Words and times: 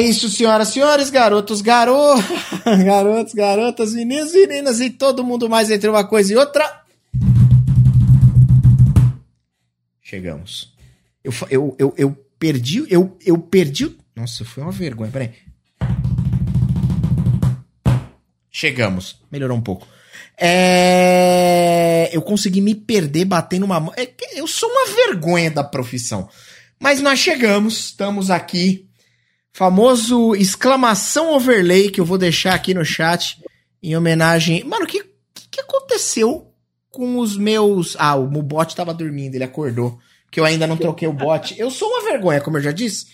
É 0.00 0.02
isso, 0.02 0.30
senhoras 0.30 0.68
senhores, 0.68 1.10
garotos, 1.10 1.60
garotos, 1.60 2.24
garotos, 2.64 3.34
garotas, 3.34 3.92
meninos, 3.92 4.32
meninas 4.32 4.80
e 4.80 4.88
todo 4.88 5.22
mundo 5.22 5.46
mais 5.46 5.70
entre 5.70 5.90
uma 5.90 6.02
coisa 6.04 6.32
e 6.32 6.36
outra. 6.36 6.82
Chegamos. 10.00 10.72
Eu, 11.22 11.32
eu, 11.50 11.76
eu, 11.78 11.94
eu 11.98 12.26
perdi, 12.38 12.82
eu, 12.88 13.14
eu 13.26 13.36
perdi. 13.36 13.94
Nossa, 14.16 14.42
foi 14.42 14.62
uma 14.62 14.72
vergonha, 14.72 15.12
peraí. 15.12 15.32
Chegamos. 18.50 19.20
Melhorou 19.30 19.58
um 19.58 19.62
pouco. 19.62 19.86
É... 20.40 22.08
Eu 22.10 22.22
consegui 22.22 22.62
me 22.62 22.74
perder 22.74 23.26
batendo 23.26 23.66
uma 23.66 23.78
mão. 23.78 23.92
É 23.98 24.08
eu 24.34 24.46
sou 24.46 24.70
uma 24.70 24.94
vergonha 24.94 25.50
da 25.50 25.62
profissão. 25.62 26.26
Mas 26.78 27.02
nós 27.02 27.18
chegamos, 27.18 27.78
estamos 27.80 28.30
aqui. 28.30 28.89
Famoso 29.52 30.34
exclamação 30.34 31.34
overlay 31.34 31.90
que 31.90 32.00
eu 32.00 32.04
vou 32.04 32.16
deixar 32.16 32.54
aqui 32.54 32.72
no 32.72 32.84
chat 32.84 33.42
em 33.82 33.96
homenagem. 33.96 34.64
Mano, 34.64 34.84
o 34.84 34.88
que, 34.88 35.04
que 35.50 35.60
aconteceu 35.60 36.50
com 36.90 37.18
os 37.18 37.36
meus. 37.36 37.96
Ah, 37.98 38.16
o 38.16 38.26
bot 38.26 38.74
tava 38.74 38.92
dormindo, 38.92 39.34
ele 39.34 39.44
acordou. 39.44 39.98
Que 40.30 40.38
eu 40.38 40.44
ainda 40.44 40.66
não 40.66 40.76
troquei 40.76 41.08
o 41.08 41.12
bot. 41.12 41.58
Eu 41.58 41.70
sou 41.70 41.88
uma 41.88 42.02
vergonha, 42.04 42.40
como 42.40 42.58
eu 42.58 42.62
já 42.62 42.72
disse. 42.72 43.06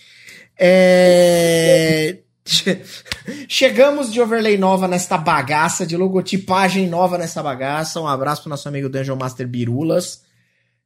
É. 0.57 2.19
Chegamos 3.49 4.11
de 4.11 4.21
overlay 4.21 4.57
nova 4.57 4.87
nesta 4.87 5.17
bagaça, 5.17 5.85
de 5.85 5.97
logotipagem 5.97 6.87
nova 6.87 7.17
nessa 7.17 7.41
bagaça. 7.41 7.99
Um 7.99 8.07
abraço 8.07 8.43
pro 8.43 8.49
nosso 8.49 8.67
amigo 8.67 8.87
Dungeon 8.87 9.15
Master 9.15 9.47
Birulas. 9.47 10.21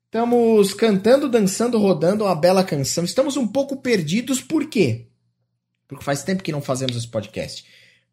Estamos 0.06 0.74
cantando, 0.74 1.30
dançando, 1.30 1.78
rodando 1.78 2.24
uma 2.24 2.36
bela 2.36 2.64
canção. 2.64 3.04
Estamos 3.04 3.38
um 3.38 3.48
pouco 3.48 3.78
perdidos, 3.78 4.42
por 4.42 4.66
quê? 4.66 5.08
Porque 5.92 6.06
faz 6.06 6.24
tempo 6.24 6.42
que 6.42 6.54
não 6.54 6.62
fazemos 6.62 6.96
esse 6.96 7.08
podcast. 7.10 7.66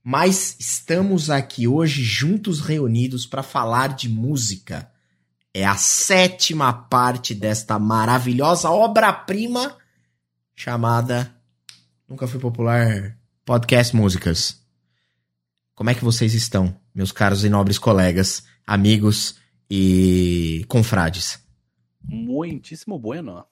Mas 0.02 0.56
estamos 0.58 1.30
aqui 1.30 1.68
hoje 1.68 2.02
juntos 2.02 2.58
reunidos 2.60 3.24
para 3.24 3.40
falar 3.40 3.94
de 3.94 4.08
música. 4.08 4.90
É 5.54 5.64
a 5.64 5.76
sétima 5.76 6.72
parte 6.72 7.36
desta 7.36 7.78
maravilhosa 7.78 8.68
obra-prima 8.68 9.78
chamada 10.56 11.32
Nunca 12.08 12.26
Fui 12.26 12.40
Popular 12.40 13.16
Podcast 13.44 13.94
Músicas. 13.94 14.60
Como 15.72 15.90
é 15.90 15.94
que 15.94 16.04
vocês 16.04 16.34
estão, 16.34 16.76
meus 16.92 17.12
caros 17.12 17.44
e 17.44 17.48
nobres 17.48 17.78
colegas, 17.78 18.42
amigos 18.66 19.36
e 19.70 20.64
confrades? 20.66 21.38
Muitíssimo 22.02 22.98
bueno. 22.98 23.46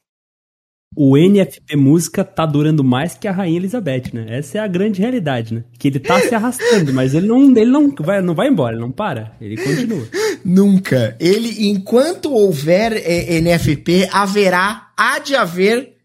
O 0.95 1.17
NFP 1.17 1.77
Música 1.77 2.25
tá 2.25 2.47
durando 2.47 2.83
mais 2.83 3.15
que 3.15 3.29
a 3.29 3.33
Rainha 3.33 3.59
Elizabeth, 3.59 4.13
né? 4.15 4.39
Essa 4.39 4.59
é 4.59 4.61
a 4.61 4.67
grande 4.67 5.01
realidade, 5.01 5.53
né? 5.53 5.65
Que 5.79 5.89
ele 5.89 5.99
tá 5.99 6.21
se 6.21 6.35
arrastando, 6.35 6.93
mas 6.93 7.15
ele 7.15 7.27
não, 7.27 7.43
ele 7.57 7.71
não 7.71 7.95
vai, 7.99 8.23
não 8.23 8.35
vai 8.35 8.49
embora, 8.49 8.75
ele 8.75 8.81
não 8.81 8.91
para, 8.91 9.37
ele 9.41 9.57
continua. 9.57 10.09
Nunca. 10.45 11.17
Ele, 11.21 11.69
enquanto 11.69 12.33
houver 12.33 12.93
é, 12.93 13.41
NFP, 13.41 14.09
haverá, 14.13 14.91
há 14.97 15.19
de 15.19 15.35
haver 15.35 15.97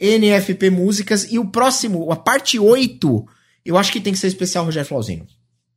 NFP 0.00 0.70
Músicas. 0.70 1.30
E 1.30 1.38
o 1.38 1.46
próximo, 1.46 2.10
a 2.12 2.16
parte 2.16 2.58
8, 2.58 3.26
eu 3.64 3.76
acho 3.76 3.92
que 3.92 4.00
tem 4.00 4.12
que 4.12 4.18
ser 4.18 4.28
especial 4.28 4.64
Rogério 4.64 4.88
Flauzino. 4.88 5.26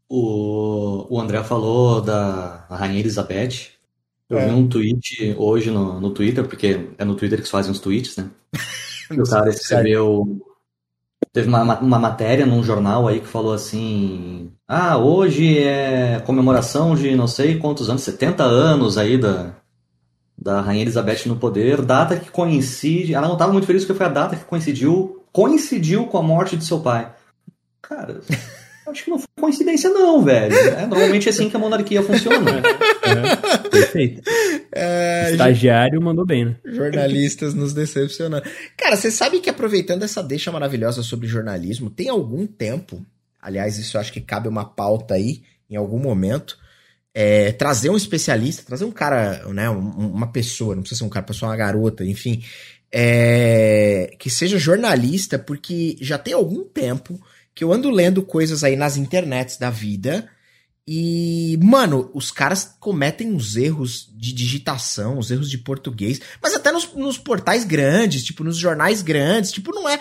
O, 0.10 1.08
o 1.10 1.20
André 1.20 1.42
falou 1.44 2.02
da 2.02 2.66
Rainha 2.70 3.00
Elizabeth. 3.00 3.72
Eu 4.32 4.40
é. 4.40 4.46
vi 4.46 4.54
um 4.54 4.66
tweet 4.66 5.36
hoje 5.38 5.70
no, 5.70 6.00
no 6.00 6.12
Twitter, 6.12 6.48
porque 6.48 6.88
é 6.98 7.04
no 7.04 7.16
Twitter 7.16 7.38
que 7.38 7.46
se 7.46 7.52
fazem 7.52 7.70
os 7.70 7.82
tweets, 7.82 8.16
né? 8.16 8.30
o 9.12 9.30
cara 9.30 9.50
escreveu. 9.50 10.42
Teve 11.34 11.50
uma, 11.50 11.80
uma 11.80 12.00
matéria 12.00 12.46
num 12.46 12.64
jornal 12.64 13.10
aí 13.10 13.20
que 13.20 13.28
falou 13.28 13.54
assim: 13.54 14.50
Ah, 14.66 14.98
hoje 14.98 15.60
é 15.60 16.22
comemoração 16.26 16.96
de 16.96 17.14
não 17.14 17.28
sei 17.28 17.58
quantos 17.58 17.90
anos, 17.90 18.04
70 18.04 18.42
anos 18.42 18.98
aí 18.98 19.18
da, 19.18 19.54
da 20.38 20.62
Rainha 20.62 20.84
Elizabeth 20.84 21.26
no 21.26 21.36
poder, 21.36 21.82
data 21.82 22.16
que 22.16 22.32
coincide. 22.32 23.14
Ela 23.14 23.28
não 23.28 23.34
estava 23.34 23.52
muito 23.52 23.68
feliz 23.68 23.84
porque 23.84 23.98
foi 23.98 24.06
a 24.06 24.10
data 24.10 24.38
que 24.38 24.46
coincidiu, 24.46 25.26
coincidiu 25.34 26.08
com 26.08 26.18
a 26.18 26.24
morte 26.24 26.56
de 26.56 26.66
seu 26.66 26.80
pai. 26.80 27.14
Cara, 27.82 28.22
acho 28.92 29.04
que 29.06 29.10
não 29.10 29.20
foi 29.20 29.28
coincidência, 29.40 29.90
não, 29.90 30.24
velho. 30.24 30.56
É 30.56 30.86
normalmente 30.86 31.30
assim 31.30 31.50
que 31.50 31.56
a 31.56 31.60
monarquia 31.60 32.02
funciona. 32.04 32.40
Né? 32.40 32.62
É, 33.12 33.58
perfeito. 33.70 34.22
É, 34.72 35.32
Estagiário 35.32 36.02
mandou 36.02 36.26
bem, 36.26 36.46
né? 36.46 36.56
Jornalistas 36.64 37.54
nos 37.54 37.74
decepcionando. 37.74 38.48
Cara, 38.78 38.96
você 38.96 39.12
sabe 39.12 39.40
que 39.40 39.50
aproveitando 39.50 40.04
essa 40.04 40.24
deixa 40.24 40.52
maravilhosa 40.52 41.04
sobre 41.04 41.28
jornalismo, 41.28 41.90
tem 41.90 42.08
algum 42.08 42.46
tempo, 42.48 43.04
aliás, 43.42 43.78
isso 43.78 43.98
eu 43.98 44.02
acho 44.02 44.14
que 44.14 44.22
cabe 44.22 44.48
uma 44.48 44.64
pauta 44.64 45.16
aí, 45.16 45.42
em 45.70 45.76
algum 45.76 46.00
momento 46.00 46.58
é, 47.14 47.52
trazer 47.52 47.90
um 47.90 47.98
especialista, 47.98 48.64
trazer 48.66 48.86
um 48.86 48.92
cara, 48.92 49.46
né, 49.54 49.70
uma 49.70 50.32
pessoa, 50.32 50.76
não 50.76 50.82
precisa 50.82 51.00
ser 51.00 51.06
um 51.06 51.10
cara, 51.10 51.26
pessoa 51.26 51.52
uma 51.52 51.58
garota, 51.58 52.06
enfim, 52.06 52.44
é, 52.92 54.16
que 54.18 54.30
seja 54.30 54.58
jornalista, 54.58 55.38
porque 55.38 55.98
já 56.00 56.18
tem 56.18 56.34
algum 56.34 56.64
tempo 56.64 57.20
que 57.54 57.64
eu 57.64 57.72
ando 57.72 57.90
lendo 57.90 58.24
coisas 58.24 58.64
aí 58.64 58.76
nas 58.76 58.98
internets 58.98 59.58
da 59.58 59.70
vida 59.70 60.30
e, 60.88 61.60
mano, 61.62 62.10
os 62.14 62.32
caras 62.32 62.76
cometem 62.80 63.32
uns 63.32 63.56
erros 63.56 64.10
de 64.16 64.34
digitação, 64.34 65.18
os 65.20 65.30
erros 65.30 65.50
de 65.50 65.58
português, 65.58 66.20
mas 66.42 66.54
até 66.54 66.72
nos, 66.72 66.94
nos 66.94 67.18
portais 67.18 67.64
grandes, 67.64 68.24
tipo, 68.24 68.44
nos 68.44 68.58
jornais 68.58 69.02
grandes, 69.02 69.52
tipo, 69.52 69.74
não 69.74 69.88
é. 69.88 70.00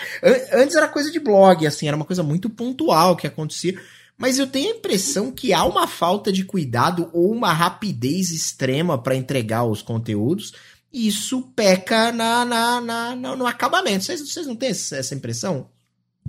Antes 0.52 0.76
era 0.76 0.88
coisa 0.88 1.10
de 1.10 1.20
blog, 1.20 1.66
assim, 1.66 1.86
era 1.86 1.96
uma 1.96 2.04
coisa 2.04 2.22
muito 2.22 2.48
pontual 2.48 3.16
que 3.16 3.26
acontecia 3.26 3.78
mas 4.20 4.38
eu 4.38 4.46
tenho 4.46 4.74
a 4.74 4.76
impressão 4.76 5.32
que 5.32 5.50
há 5.54 5.64
uma 5.64 5.88
falta 5.88 6.30
de 6.30 6.44
cuidado 6.44 7.08
ou 7.10 7.32
uma 7.32 7.54
rapidez 7.54 8.30
extrema 8.30 9.02
para 9.02 9.16
entregar 9.16 9.64
os 9.64 9.80
conteúdos. 9.80 10.52
E 10.92 11.08
isso 11.08 11.40
peca 11.56 12.12
na, 12.12 12.44
na, 12.44 12.80
na, 12.82 13.16
no 13.16 13.46
acabamento. 13.46 14.04
Vocês, 14.04 14.20
vocês 14.20 14.46
não 14.46 14.54
têm 14.54 14.68
essa 14.68 15.14
impressão? 15.14 15.70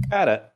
Cara, 0.09 0.50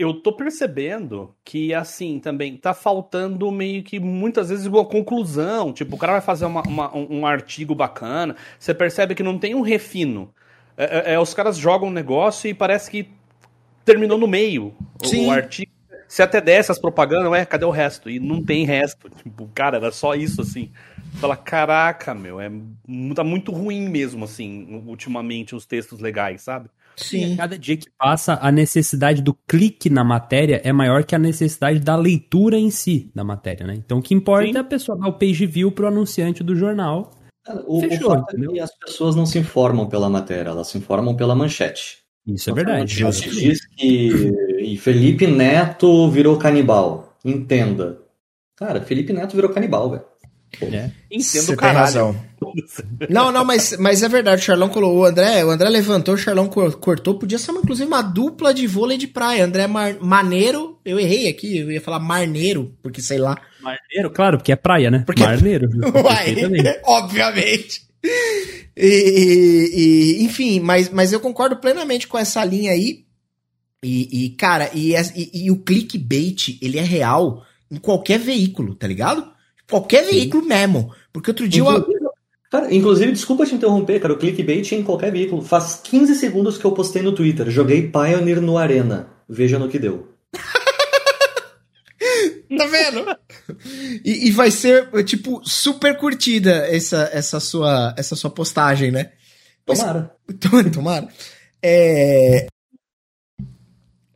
eu 0.00 0.14
tô 0.14 0.32
percebendo 0.32 1.34
que, 1.44 1.74
assim, 1.74 2.18
também 2.18 2.56
tá 2.56 2.72
faltando 2.72 3.50
meio 3.50 3.82
que 3.82 4.00
muitas 4.00 4.48
vezes 4.48 4.66
uma 4.66 4.84
conclusão. 4.84 5.72
Tipo, 5.72 5.96
o 5.96 5.98
cara 5.98 6.12
vai 6.12 6.20
fazer 6.20 6.46
uma, 6.46 6.62
uma, 6.62 6.96
um 6.96 7.26
artigo 7.26 7.74
bacana, 7.74 8.34
você 8.58 8.72
percebe 8.72 9.14
que 9.14 9.22
não 9.22 9.38
tem 9.38 9.54
um 9.54 9.60
refino. 9.60 10.32
É, 10.76 11.10
é, 11.10 11.14
é 11.14 11.20
os 11.20 11.34
caras 11.34 11.58
jogam 11.58 11.88
um 11.88 11.92
negócio 11.92 12.48
e 12.48 12.54
parece 12.54 12.90
que 12.90 13.10
terminou 13.84 14.16
no 14.16 14.26
meio 14.26 14.74
Sim. 15.04 15.26
o 15.26 15.30
artigo 15.30 15.70
se 16.10 16.24
até 16.24 16.40
dessas 16.40 16.76
propagandas, 16.76 17.32
é, 17.34 17.44
cadê 17.44 17.64
o 17.64 17.70
resto? 17.70 18.10
E 18.10 18.18
não 18.18 18.42
tem 18.42 18.64
resto. 18.66 19.08
Tipo, 19.22 19.48
cara, 19.54 19.76
era 19.76 19.92
só 19.92 20.16
isso, 20.16 20.40
assim. 20.40 20.72
Fala, 21.20 21.36
caraca, 21.36 22.12
meu, 22.16 22.40
é, 22.40 22.50
tá 23.14 23.22
muito 23.22 23.52
ruim 23.52 23.88
mesmo, 23.88 24.24
assim, 24.24 24.82
ultimamente, 24.88 25.54
os 25.54 25.66
textos 25.66 26.00
legais, 26.00 26.42
sabe? 26.42 26.68
Sim. 26.96 27.36
Cada 27.36 27.58
dia 27.58 27.76
que 27.76 27.88
passa, 27.98 28.38
a 28.40 28.52
necessidade 28.52 29.22
do 29.22 29.34
clique 29.48 29.88
na 29.88 30.04
matéria 30.04 30.60
é 30.64 30.72
maior 30.72 31.04
que 31.04 31.14
a 31.14 31.18
necessidade 31.18 31.80
da 31.80 31.96
leitura 31.96 32.56
em 32.56 32.70
si 32.70 33.10
da 33.14 33.24
matéria, 33.24 33.66
né? 33.66 33.74
Então 33.76 33.98
o 33.98 34.02
que 34.02 34.14
importa 34.14 34.48
Sim. 34.48 34.56
é 34.56 34.60
a 34.60 34.64
pessoa 34.64 34.98
dar 34.98 35.08
o 35.08 35.14
page 35.14 35.46
view 35.46 35.72
pro 35.72 35.86
anunciante 35.86 36.42
do 36.42 36.54
jornal. 36.54 37.12
O, 37.66 37.80
Fechou, 37.80 38.12
o 38.12 38.14
fato 38.14 38.36
é 38.36 38.46
que 38.46 38.60
as 38.60 38.78
pessoas 38.78 39.16
não 39.16 39.24
se 39.24 39.38
informam 39.38 39.88
pela 39.88 40.10
matéria, 40.10 40.50
elas 40.50 40.68
se 40.68 40.78
informam 40.78 41.16
pela 41.16 41.34
manchete. 41.34 41.98
Isso 42.26 42.50
é 42.50 42.52
verdade. 42.52 43.02
Você 43.02 43.28
diz 43.30 43.66
que 43.66 44.32
e 44.60 44.76
Felipe 44.76 45.26
Neto 45.26 46.08
virou 46.10 46.36
canibal. 46.36 47.16
Entenda. 47.24 47.98
Cara, 48.54 48.80
Felipe 48.82 49.12
Neto 49.12 49.34
virou 49.34 49.50
canibal, 49.50 49.90
velho. 49.90 50.04
É. 50.62 50.90
Entendo 51.10 51.56
tem 51.56 51.70
razão. 51.70 52.14
Não, 53.08 53.32
não, 53.32 53.44
mas, 53.44 53.76
mas 53.78 54.02
é 54.02 54.08
verdade. 54.08 54.42
O 54.42 54.44
Charlão 54.44 54.68
colocou. 54.68 55.00
O 55.00 55.04
André, 55.04 55.44
o 55.44 55.50
André 55.50 55.68
levantou, 55.68 56.14
o 56.14 56.18
Charlão 56.18 56.48
cortou. 56.48 57.18
Podia 57.18 57.38
ser, 57.38 57.50
uma, 57.50 57.60
inclusive, 57.60 57.86
uma 57.86 58.02
dupla 58.02 58.52
de 58.52 58.66
vôlei 58.66 58.98
de 58.98 59.06
praia. 59.06 59.44
André 59.44 59.66
Mar, 59.66 59.96
Maneiro. 60.00 60.78
Eu 60.84 60.98
errei 60.98 61.28
aqui, 61.28 61.58
eu 61.58 61.70
ia 61.70 61.80
falar 61.80 61.98
Marneiro, 61.98 62.74
porque 62.82 63.02
sei 63.02 63.18
lá. 63.18 63.36
Marneiro, 63.60 64.10
claro, 64.10 64.38
porque 64.38 64.52
é 64.52 64.56
praia, 64.56 64.90
né? 64.90 65.02
Porque... 65.06 65.22
Marneiro. 65.22 65.68
Uai, 66.04 66.34
obviamente. 66.84 67.82
E, 68.76 69.70
e, 69.74 70.24
enfim, 70.24 70.60
mas, 70.60 70.88
mas 70.88 71.12
eu 71.12 71.20
concordo 71.20 71.56
plenamente 71.56 72.08
com 72.08 72.18
essa 72.18 72.44
linha 72.44 72.72
aí. 72.72 73.04
E, 73.82 74.24
e 74.24 74.30
cara, 74.30 74.70
e, 74.74 74.94
e, 74.94 75.46
e, 75.46 75.50
o 75.50 75.58
clickbait, 75.58 76.58
ele 76.60 76.78
é 76.78 76.82
real 76.82 77.44
em 77.70 77.76
qualquer 77.76 78.18
veículo, 78.18 78.74
tá 78.74 78.86
ligado? 78.86 79.26
Qualquer 79.68 80.04
Sim. 80.04 80.12
veículo 80.12 80.44
mesmo. 80.46 80.92
Porque 81.12 81.30
outro 81.30 81.48
dia 81.48 81.62
eu... 81.62 81.86
Cara, 82.50 82.74
inclusive, 82.74 83.12
desculpa 83.12 83.46
te 83.46 83.54
interromper, 83.54 84.00
cara, 84.00 84.12
o 84.12 84.18
clickbait 84.18 84.72
é 84.72 84.74
em 84.74 84.82
qualquer 84.82 85.12
veículo. 85.12 85.40
Faz 85.40 85.80
15 85.84 86.16
segundos 86.16 86.58
que 86.58 86.64
eu 86.64 86.72
postei 86.72 87.00
no 87.00 87.12
Twitter. 87.12 87.48
Joguei 87.48 87.88
Pioneer 87.88 88.40
no 88.40 88.58
Arena. 88.58 89.08
Veja 89.28 89.56
no 89.56 89.68
que 89.68 89.78
deu. 89.78 90.08
tá 92.58 92.66
vendo? 92.66 93.06
E, 94.04 94.26
e, 94.26 94.30
vai 94.32 94.50
ser, 94.50 94.90
tipo, 95.04 95.40
super 95.44 95.96
curtida 95.96 96.66
essa, 96.66 97.08
essa, 97.12 97.38
sua, 97.38 97.94
essa 97.96 98.16
sua 98.16 98.30
postagem, 98.30 98.90
né? 98.90 99.12
Tomara. 99.64 100.10
Mas, 100.26 100.66
tomara. 100.74 101.08
É, 101.62 102.48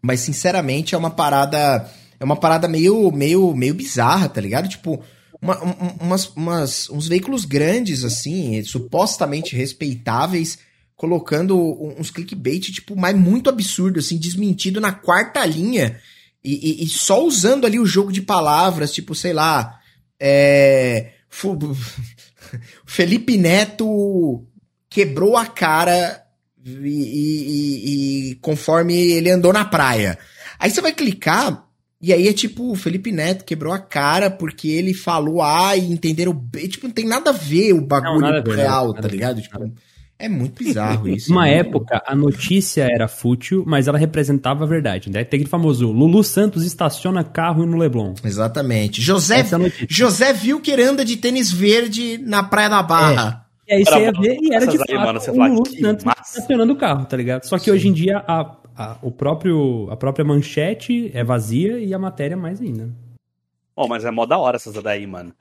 Mas, 0.02 0.18
sinceramente, 0.20 0.96
é 0.96 0.98
uma 0.98 1.10
parada. 1.10 1.88
É 2.18 2.24
uma 2.24 2.36
parada 2.36 2.66
meio, 2.66 3.12
meio, 3.12 3.54
meio 3.54 3.74
bizarra, 3.74 4.28
tá 4.28 4.40
ligado? 4.40 4.68
Tipo, 4.68 5.00
uma, 5.44 5.60
umas, 6.00 6.28
umas, 6.28 6.90
uns 6.90 7.06
veículos 7.06 7.44
grandes, 7.44 8.02
assim, 8.02 8.64
supostamente 8.64 9.54
respeitáveis, 9.54 10.58
colocando 10.96 11.58
uns 11.98 12.10
clickbait, 12.10 12.72
tipo, 12.72 12.96
mas 12.96 13.14
muito 13.14 13.50
absurdo, 13.50 13.98
assim, 13.98 14.16
desmentido 14.16 14.80
na 14.80 14.92
quarta 14.92 15.44
linha. 15.44 16.00
E, 16.42 16.82
e, 16.82 16.84
e 16.84 16.88
só 16.88 17.22
usando 17.22 17.66
ali 17.66 17.78
o 17.78 17.86
jogo 17.86 18.10
de 18.10 18.22
palavras, 18.22 18.92
tipo, 18.92 19.14
sei 19.14 19.34
lá. 19.34 19.78
É. 20.18 21.12
Felipe 22.86 23.36
Neto 23.36 24.46
quebrou 24.88 25.36
a 25.36 25.44
cara 25.44 26.24
e, 26.64 26.70
e, 26.70 28.30
e, 28.30 28.34
conforme 28.36 28.94
ele 28.94 29.30
andou 29.30 29.52
na 29.52 29.64
praia. 29.64 30.18
Aí 30.58 30.70
você 30.70 30.80
vai 30.80 30.92
clicar 30.92 31.63
e 32.04 32.12
aí 32.12 32.28
é 32.28 32.32
tipo, 32.34 32.70
o 32.70 32.74
Felipe 32.74 33.10
Neto 33.10 33.46
quebrou 33.46 33.72
a 33.72 33.78
cara 33.78 34.30
porque 34.30 34.68
ele 34.68 34.92
falou 34.92 35.40
A 35.40 35.74
e 35.74 35.90
entenderam 35.90 36.34
B. 36.34 36.68
Tipo, 36.68 36.86
não 36.86 36.94
tem 36.94 37.06
nada 37.06 37.30
a 37.30 37.32
ver 37.32 37.72
o 37.72 37.80
bagulho 37.80 38.20
não, 38.20 38.42
ver, 38.42 38.56
real, 38.56 38.92
tá 38.92 39.08
ligado? 39.08 39.40
Tipo, 39.40 39.72
é 40.18 40.28
muito 40.28 40.62
bizarro 40.62 41.08
isso. 41.08 41.32
Uma 41.32 41.44
né? 41.44 41.60
época, 41.60 42.02
a 42.06 42.14
notícia 42.14 42.86
era 42.92 43.08
fútil, 43.08 43.64
mas 43.66 43.88
ela 43.88 43.96
representava 43.96 44.64
a 44.64 44.66
verdade. 44.66 45.08
Né? 45.08 45.24
Tem 45.24 45.38
aquele 45.38 45.48
famoso 45.48 45.90
Lulu 45.90 46.22
Santos 46.22 46.62
estaciona 46.62 47.24
carro 47.24 47.64
no 47.64 47.78
Leblon. 47.78 48.12
Exatamente. 48.22 49.00
José, 49.00 49.40
é 49.40 49.86
José 49.88 50.34
viu 50.34 50.60
que 50.60 50.70
ele 50.70 50.82
anda 50.82 51.06
de 51.06 51.16
tênis 51.16 51.50
verde 51.50 52.18
na 52.18 52.42
Praia 52.42 52.68
da 52.68 52.82
Barra. 52.82 53.46
É. 53.66 53.76
E 53.76 53.78
aí 53.78 53.84
você 53.86 53.98
ia 53.98 54.12
ver 54.12 54.38
e 54.42 54.54
era 54.54 54.66
de 54.66 54.76
fato 54.76 54.94
mano, 54.94 55.20
você 55.20 55.30
o 55.30 55.42
Lulu 55.42 55.66
Santos 55.66 56.04
estacionando 56.28 56.74
o 56.74 56.76
carro, 56.76 57.06
tá 57.06 57.16
ligado? 57.16 57.44
Só 57.44 57.56
que 57.56 57.64
Sim. 57.64 57.70
hoje 57.70 57.88
em 57.88 57.94
dia 57.94 58.22
a, 58.28 58.56
a, 58.76 58.98
o 59.02 59.10
próprio, 59.10 59.88
a 59.90 59.96
própria 59.96 60.24
manchete 60.24 61.10
é 61.14 61.22
vazia 61.22 61.78
e 61.78 61.94
a 61.94 61.98
matéria 61.98 62.36
mais 62.36 62.60
ainda. 62.60 62.90
Oh, 63.76 63.88
mas 63.88 64.04
é 64.04 64.10
mó 64.10 64.26
da 64.26 64.38
hora 64.38 64.56
essas 64.56 64.74
daí, 64.82 65.06
mano. 65.06 65.32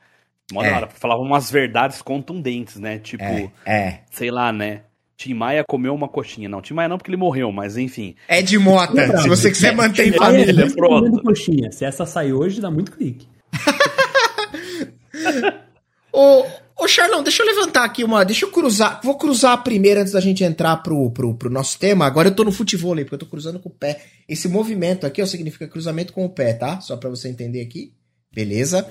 Mó 0.52 0.64
é. 0.64 0.70
da 0.70 0.78
hora. 0.78 0.88
Falavam 0.88 1.26
umas 1.26 1.52
verdades 1.52 2.02
contundentes, 2.02 2.78
né? 2.78 3.00
Tipo, 3.00 3.24
é. 3.24 3.52
é. 3.66 4.00
sei 4.12 4.32
lá, 4.32 4.52
né? 4.52 4.82
Tim 5.16 5.34
Maia 5.34 5.64
comeu 5.64 5.94
uma 5.94 6.08
coxinha. 6.08 6.50
Não, 6.50 6.62
Tim 6.62 6.74
Maia 6.74 6.90
não 6.90 6.98
porque 6.98 7.10
ele 7.10 7.18
morreu, 7.18 7.52
mas 7.52 7.78
enfim. 7.78 8.16
É 8.28 8.42
de 8.42 8.58
Mota, 8.58 9.18
se 9.20 9.30
você 9.30 9.50
quiser 9.50 9.76
manter 9.76 10.08
em 10.08 10.14
família. 10.14 10.70
Pronto. 10.76 11.22
Coxinha. 11.22 11.72
Se 11.72 11.86
essa 11.86 12.06
sair 12.06 12.34
hoje, 12.34 12.60
dá 12.60 12.70
muito 12.70 12.92
clique. 12.92 13.28
Ô, 16.12 16.46
Ô, 16.76 16.88
Charlão, 16.88 17.22
deixa 17.22 17.44
eu 17.44 17.48
levantar 17.48 17.84
aqui 17.84 18.04
uma. 18.04 18.26
Deixa 18.26 18.46
eu 18.46 18.52
cruzar. 18.52 19.00
Vou 19.04 19.18
cruzar 19.18 19.54
a 19.54 19.58
primeira 19.58 20.02
antes 20.02 20.14
da 20.14 20.20
gente 20.20 20.44
entrar 20.44 20.78
pro, 20.78 21.12
pro, 21.12 21.36
pro 21.36 21.50
nosso 21.50 21.78
tema. 21.78 22.06
Agora 22.06 22.30
eu 22.30 22.36
tô 22.36 22.44
no 22.44 22.52
futebol 22.52 22.96
porque 22.96 23.14
eu 23.14 23.20
tô 23.20 23.26
cruzando 23.26 23.60
com 23.60 23.70
o 23.70 23.74
pé. 23.74 24.04
Esse 24.28 24.48
movimento 24.48 25.06
aqui 25.06 25.22
ó, 25.22 25.26
significa 25.26 25.68
cruzamento 25.68 26.12
com 26.12 26.26
o 26.26 26.30
pé, 26.30 26.54
tá? 26.54 26.82
Só 26.82 26.98
pra 26.98 27.10
você 27.10 27.30
entender 27.30 27.62
aqui. 27.62 27.94
Beleza? 28.34 28.90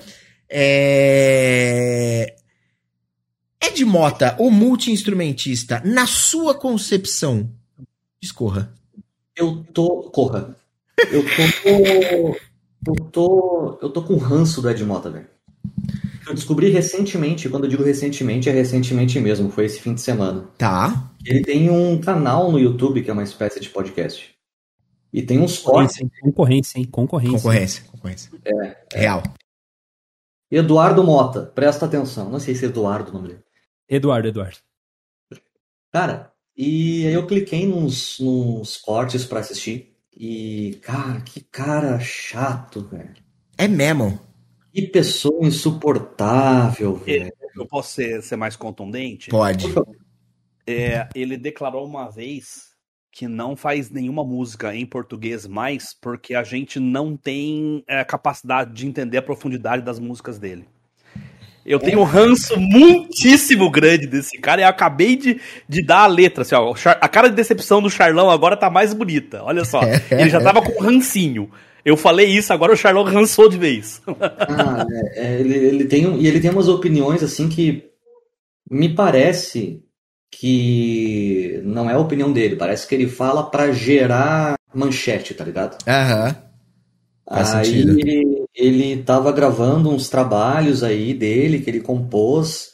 É. 0.49 2.35
Ed 3.61 3.85
Mota, 3.85 4.35
o 4.39 4.51
multi-instrumentista, 4.51 5.81
na 5.85 6.05
sua 6.05 6.53
concepção, 6.53 7.49
discorra. 8.21 8.73
Eu 9.35 9.65
tô. 9.73 10.09
Corra. 10.11 10.55
Eu 11.11 11.23
tô. 11.23 12.37
Eu 12.85 12.95
tô. 13.11 13.79
Eu 13.81 13.89
tô 13.89 14.03
com 14.03 14.17
ranço 14.17 14.61
do 14.61 14.69
Ed 14.69 14.83
Mota, 14.83 15.09
velho. 15.09 15.27
Eu 16.27 16.33
descobri 16.33 16.69
recentemente, 16.69 17.49
quando 17.49 17.65
eu 17.65 17.69
digo 17.69 17.83
recentemente, 17.83 18.49
é 18.49 18.51
recentemente 18.51 19.19
mesmo, 19.19 19.51
foi 19.51 19.65
esse 19.65 19.79
fim 19.79 19.93
de 19.93 20.01
semana. 20.01 20.47
Tá. 20.57 21.11
Ele 21.25 21.41
tem 21.41 21.69
um 21.69 21.99
canal 21.99 22.51
no 22.51 22.59
YouTube 22.59 23.01
que 23.01 23.09
é 23.09 23.13
uma 23.13 23.23
espécie 23.23 23.59
de 23.59 23.69
podcast. 23.69 24.33
E 25.11 25.21
tem 25.21 25.39
uns 25.39 25.59
cortes. 25.59 25.99
Concorrência, 26.21 26.79
hein? 26.79 26.85
Concorrência. 26.85 27.37
Concorrência, 27.37 27.83
concorrência. 27.91 28.31
É. 28.45 28.99
Real. 28.99 29.21
Eduardo 30.49 31.03
Mota, 31.03 31.43
presta 31.43 31.85
atenção. 31.85 32.29
Não 32.29 32.39
sei 32.39 32.55
se 32.55 32.65
é 32.65 32.67
Eduardo 32.67 33.11
o 33.11 33.13
nome 33.13 33.27
dele. 33.29 33.43
Eduardo, 33.87 34.27
Eduardo. 34.27 34.57
Cara, 35.91 36.31
e 36.55 37.05
aí 37.05 37.13
eu 37.13 37.27
cliquei 37.27 37.67
nos, 37.67 38.19
nos 38.19 38.77
cortes 38.77 39.25
para 39.25 39.39
assistir. 39.39 39.95
E, 40.15 40.79
cara, 40.83 41.21
que 41.21 41.41
cara 41.41 41.99
chato, 41.99 42.81
velho. 42.81 43.13
É 43.57 43.67
mesmo. 43.67 44.19
Que 44.73 44.81
pessoa 44.81 45.45
insuportável, 45.45 46.95
velho. 46.95 47.31
Eu 47.55 47.67
posso 47.67 47.93
ser, 47.93 48.23
ser 48.23 48.35
mais 48.35 48.55
contundente? 48.55 49.29
Pode. 49.29 49.67
É, 50.65 51.07
ele 51.13 51.37
declarou 51.37 51.85
uma 51.85 52.09
vez 52.09 52.73
que 53.11 53.27
não 53.27 53.55
faz 53.55 53.91
nenhuma 53.91 54.23
música 54.23 54.75
em 54.75 54.85
português 54.85 55.45
mais 55.45 55.93
porque 55.93 56.33
a 56.33 56.43
gente 56.43 56.79
não 56.79 57.15
tem 57.15 57.83
é, 57.87 58.03
capacidade 58.03 58.73
de 58.73 58.87
entender 58.87 59.17
a 59.17 59.21
profundidade 59.21 59.83
das 59.83 59.99
músicas 59.99 60.39
dele. 60.39 60.65
Eu 61.65 61.79
tenho 61.79 61.99
um 61.99 62.03
ranço 62.03 62.59
muitíssimo 62.59 63.69
grande 63.69 64.05
desse 64.07 64.37
cara 64.37 64.61
e 64.61 64.63
eu 64.65 64.67
acabei 64.67 65.15
de, 65.15 65.39
de 65.69 65.81
dar 65.81 65.99
a 65.99 66.07
letra. 66.07 66.41
Assim, 66.41 66.55
ó, 66.55 66.73
a 66.99 67.07
cara 67.07 67.29
de 67.29 67.35
decepção 67.35 67.81
do 67.81 67.89
Charlão 67.89 68.29
agora 68.29 68.57
tá 68.57 68.69
mais 68.69 68.93
bonita. 68.93 69.41
Olha 69.43 69.63
só. 69.63 69.79
Ele 70.11 70.29
já 70.29 70.41
tava 70.41 70.61
com 70.61 70.81
rancinho. 70.81 71.49
Eu 71.85 71.97
falei 71.97 72.27
isso, 72.27 72.53
agora 72.53 72.73
o 72.73 72.77
Charlotte 72.77 73.13
rançou 73.13 73.49
de 73.49 73.57
vez. 73.57 74.01
ah, 74.07 74.85
é, 74.89 75.25
é, 75.25 75.39
ele, 75.39 75.53
ele, 75.53 75.85
tem, 75.85 76.17
e 76.17 76.27
ele 76.27 76.39
tem 76.39 76.49
umas 76.49 76.67
opiniões 76.67 77.21
assim 77.21 77.49
que 77.49 77.89
me 78.69 78.93
parece 78.93 79.83
que 80.31 81.61
não 81.63 81.89
é 81.89 81.93
a 81.93 81.99
opinião 81.99 82.31
dele, 82.31 82.55
parece 82.55 82.87
que 82.87 82.95
ele 82.95 83.07
fala 83.07 83.43
para 83.43 83.71
gerar 83.71 84.55
manchete, 84.73 85.33
tá 85.33 85.43
ligado? 85.43 85.77
Aham. 85.87 86.35
Aí 87.25 87.79
ele, 87.79 88.45
ele 88.53 89.03
tava 89.03 89.31
gravando 89.31 89.89
uns 89.89 90.09
trabalhos 90.09 90.83
aí 90.83 91.13
dele 91.13 91.59
que 91.59 91.69
ele 91.69 91.79
compôs. 91.79 92.73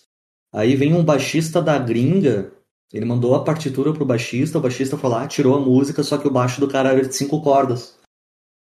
Aí 0.52 0.76
vem 0.76 0.94
um 0.94 1.04
baixista 1.04 1.62
da 1.62 1.78
gringa, 1.78 2.52
ele 2.92 3.06
mandou 3.06 3.36
a 3.36 3.44
partitura 3.44 3.94
pro 3.94 4.06
baixista, 4.06 4.58
o 4.58 4.62
baixista 4.62 4.98
foi 4.98 5.10
lá, 5.10 5.28
tirou 5.28 5.56
a 5.56 5.60
música, 5.60 6.02
só 6.02 6.18
que 6.18 6.28
o 6.28 6.32
baixo 6.32 6.60
do 6.60 6.68
cara 6.68 6.90
era 6.90 7.08
de 7.08 7.16
cinco 7.16 7.42
cordas. 7.42 7.99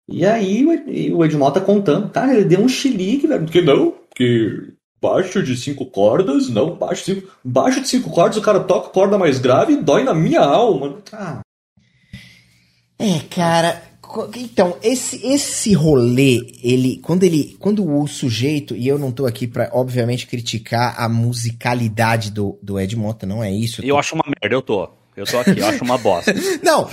E 0.09 0.25
aí 0.25 0.65
o 1.13 1.25
Edmol 1.25 1.51
tá 1.51 1.61
contando, 1.61 2.11
cara, 2.11 2.33
ele 2.35 2.45
deu 2.45 2.61
um 2.61 2.69
chilique, 2.69 3.27
velho. 3.27 3.45
Porque 3.45 3.61
não, 3.61 3.95
que 4.15 4.73
baixo 5.01 5.43
de 5.43 5.57
cinco 5.57 5.87
cordas, 5.87 6.49
não, 6.49 6.75
baixo 6.75 7.05
de 7.05 7.15
cinco, 7.15 7.33
baixo 7.45 7.81
de 7.81 7.89
cinco 7.89 8.11
cordas, 8.11 8.37
o 8.37 8.43
cara 8.43 8.61
toca 8.61 8.91
corda 8.91 9.19
mais 9.19 9.39
grave 9.39 9.75
e 9.75 9.83
dói 9.83 10.05
na 10.05 10.15
minha 10.15 10.41
alma. 10.41 10.99
Ah. 11.13 11.41
É, 12.99 13.19
cara, 13.29 13.83
então, 14.37 14.77
esse, 14.83 15.27
esse 15.27 15.75
rolê, 15.75 16.47
ele, 16.63 16.99
quando 17.03 17.25
ele, 17.25 17.57
quando 17.59 17.85
o 17.87 18.07
sujeito, 18.07 18.75
e 18.75 18.87
eu 18.87 18.99
não 18.99 19.13
tô 19.13 19.27
aqui 19.27 19.47
para 19.47 19.71
obviamente 19.73 20.27
criticar 20.27 20.95
a 20.99 21.09
musicalidade 21.09 22.31
do, 22.31 22.59
do 22.63 22.79
Ed 22.81 22.97
Mota, 22.97 23.27
não 23.27 23.43
é 23.43 23.53
isso. 23.53 23.81
Eu, 23.81 23.83
tô... 23.83 23.89
eu 23.89 23.99
acho 23.99 24.15
uma 24.15 24.25
merda, 24.25 24.55
eu 24.55 24.63
tô. 24.63 24.89
Eu 25.17 25.25
tô 25.25 25.39
aqui, 25.39 25.59
eu 25.59 25.67
acho 25.67 25.83
uma 25.83 25.97
bosta. 25.97 26.35
não, 26.63 26.89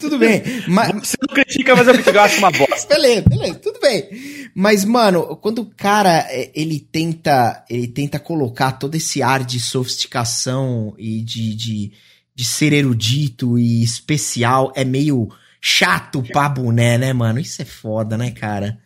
tudo 0.00 0.18
bem. 0.18 0.42
Mas... 0.66 0.90
Você 0.98 1.16
não 1.20 1.32
critica, 1.32 1.76
mas 1.76 1.86
eu 1.86 1.94
critico, 1.94 2.16
eu 2.16 2.22
acho 2.22 2.38
uma 2.38 2.50
bosta. 2.50 2.94
beleza, 2.94 3.28
beleza, 3.28 3.54
tudo 3.60 3.78
bem. 3.78 4.08
Mas, 4.52 4.84
mano, 4.84 5.36
quando 5.36 5.60
o 5.60 5.66
cara, 5.66 6.26
é, 6.28 6.50
ele 6.54 6.80
tenta, 6.80 7.64
ele 7.70 7.86
tenta 7.86 8.18
colocar 8.18 8.72
todo 8.72 8.96
esse 8.96 9.22
ar 9.22 9.44
de 9.44 9.60
sofisticação 9.60 10.92
e 10.98 11.22
de, 11.22 11.54
de, 11.54 11.92
de 12.34 12.44
ser 12.44 12.72
erudito 12.72 13.56
e 13.56 13.84
especial, 13.84 14.72
é 14.74 14.84
meio 14.84 15.28
chato 15.60 16.20
pra 16.22 16.48
boné, 16.48 16.98
né, 16.98 17.12
mano? 17.12 17.38
Isso 17.38 17.62
é 17.62 17.64
foda, 17.64 18.18
né, 18.18 18.32
cara? 18.32 18.80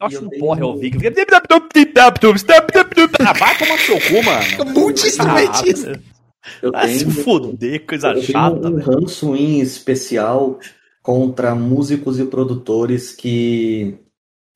Eu 0.00 0.06
acho 0.08 0.24
um 0.24 0.30
porra 0.40 0.60
eu 0.60 0.76
vi. 0.76 0.90
Ah, 3.20 3.32
vai 3.32 3.56
tomar 3.56 3.78
seu 3.78 4.00
cu, 4.00 4.22
mano. 4.24 4.74
Muito 4.74 5.06
instrumentista. 5.06 6.00
Eu 6.62 6.70
ah, 6.74 6.82
tenho, 6.82 6.98
se 6.98 7.22
foder, 7.22 7.86
coisa 7.86 8.12
eu 8.12 8.22
chata. 8.22 8.60
Tenho 8.60 8.76
um 8.76 8.80
ranço 8.80 9.34
em 9.34 9.60
especial 9.60 10.58
contra 11.02 11.54
músicos 11.54 12.18
e 12.18 12.24
produtores 12.24 13.12
que 13.12 13.98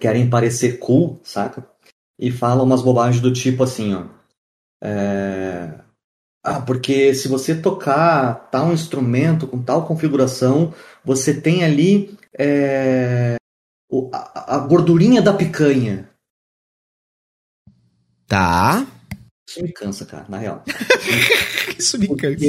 querem 0.00 0.28
parecer 0.28 0.78
cool, 0.78 1.21
saca? 1.23 1.68
E 2.18 2.30
falam 2.30 2.64
umas 2.64 2.83
bobagens 2.83 3.21
do 3.21 3.33
tipo 3.33 3.62
assim, 3.62 3.95
ó. 3.95 4.07
É... 4.83 5.80
Ah, 6.42 6.61
porque 6.61 7.14
se 7.14 7.28
você 7.28 7.54
tocar 7.54 8.49
tal 8.50 8.73
instrumento 8.73 9.47
com 9.47 9.62
tal 9.62 9.87
configuração, 9.87 10.73
você 11.04 11.38
tem 11.38 11.64
ali 11.64 12.16
é... 12.38 13.37
a, 14.12 14.57
a 14.57 14.59
gordurinha 14.59 15.21
da 15.21 15.35
picanha. 15.35 16.09
Tá. 18.26 18.87
Isso 19.49 19.62
me 19.62 19.73
cansa, 19.73 20.05
cara, 20.05 20.26
na 20.28 20.37
real. 20.37 20.62
Isso 21.78 21.99
me 21.99 22.07
cansa. 22.14 22.45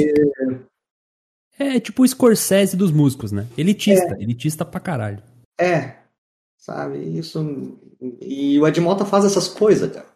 É 1.58 1.80
tipo 1.80 2.02
o 2.02 2.08
Scorsese 2.08 2.76
dos 2.76 2.90
músicos, 2.90 3.32
né? 3.32 3.46
Elitista, 3.56 4.16
é. 4.18 4.22
elitista 4.22 4.66
pra 4.66 4.80
caralho. 4.80 5.22
É, 5.58 5.94
sabe? 6.58 6.98
Isso. 6.98 7.78
E 8.20 8.58
o 8.60 8.68
Ed 8.68 8.78
Mota 8.82 9.06
faz 9.06 9.24
essas 9.24 9.48
coisas, 9.48 9.90
cara. 9.90 10.10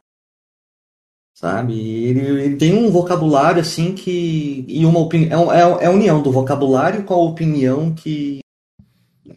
Sabe? 1.35 1.73
Ele, 1.75 2.21
ele, 2.43 2.57
tem 2.57 2.75
um 2.75 2.91
vocabulário 2.91 3.62
assim 3.62 3.95
que. 3.95 4.64
E 4.69 4.85
uma 4.85 5.00
opinião. 5.00 5.50
É, 5.50 5.61
é, 5.61 5.85
é 5.85 5.87
a 5.87 5.91
união 5.91 6.23
do 6.23 6.31
vocabulário 6.31 7.05
com 7.05 7.14
a 7.14 7.19
opinião 7.19 7.95
que. 7.95 8.41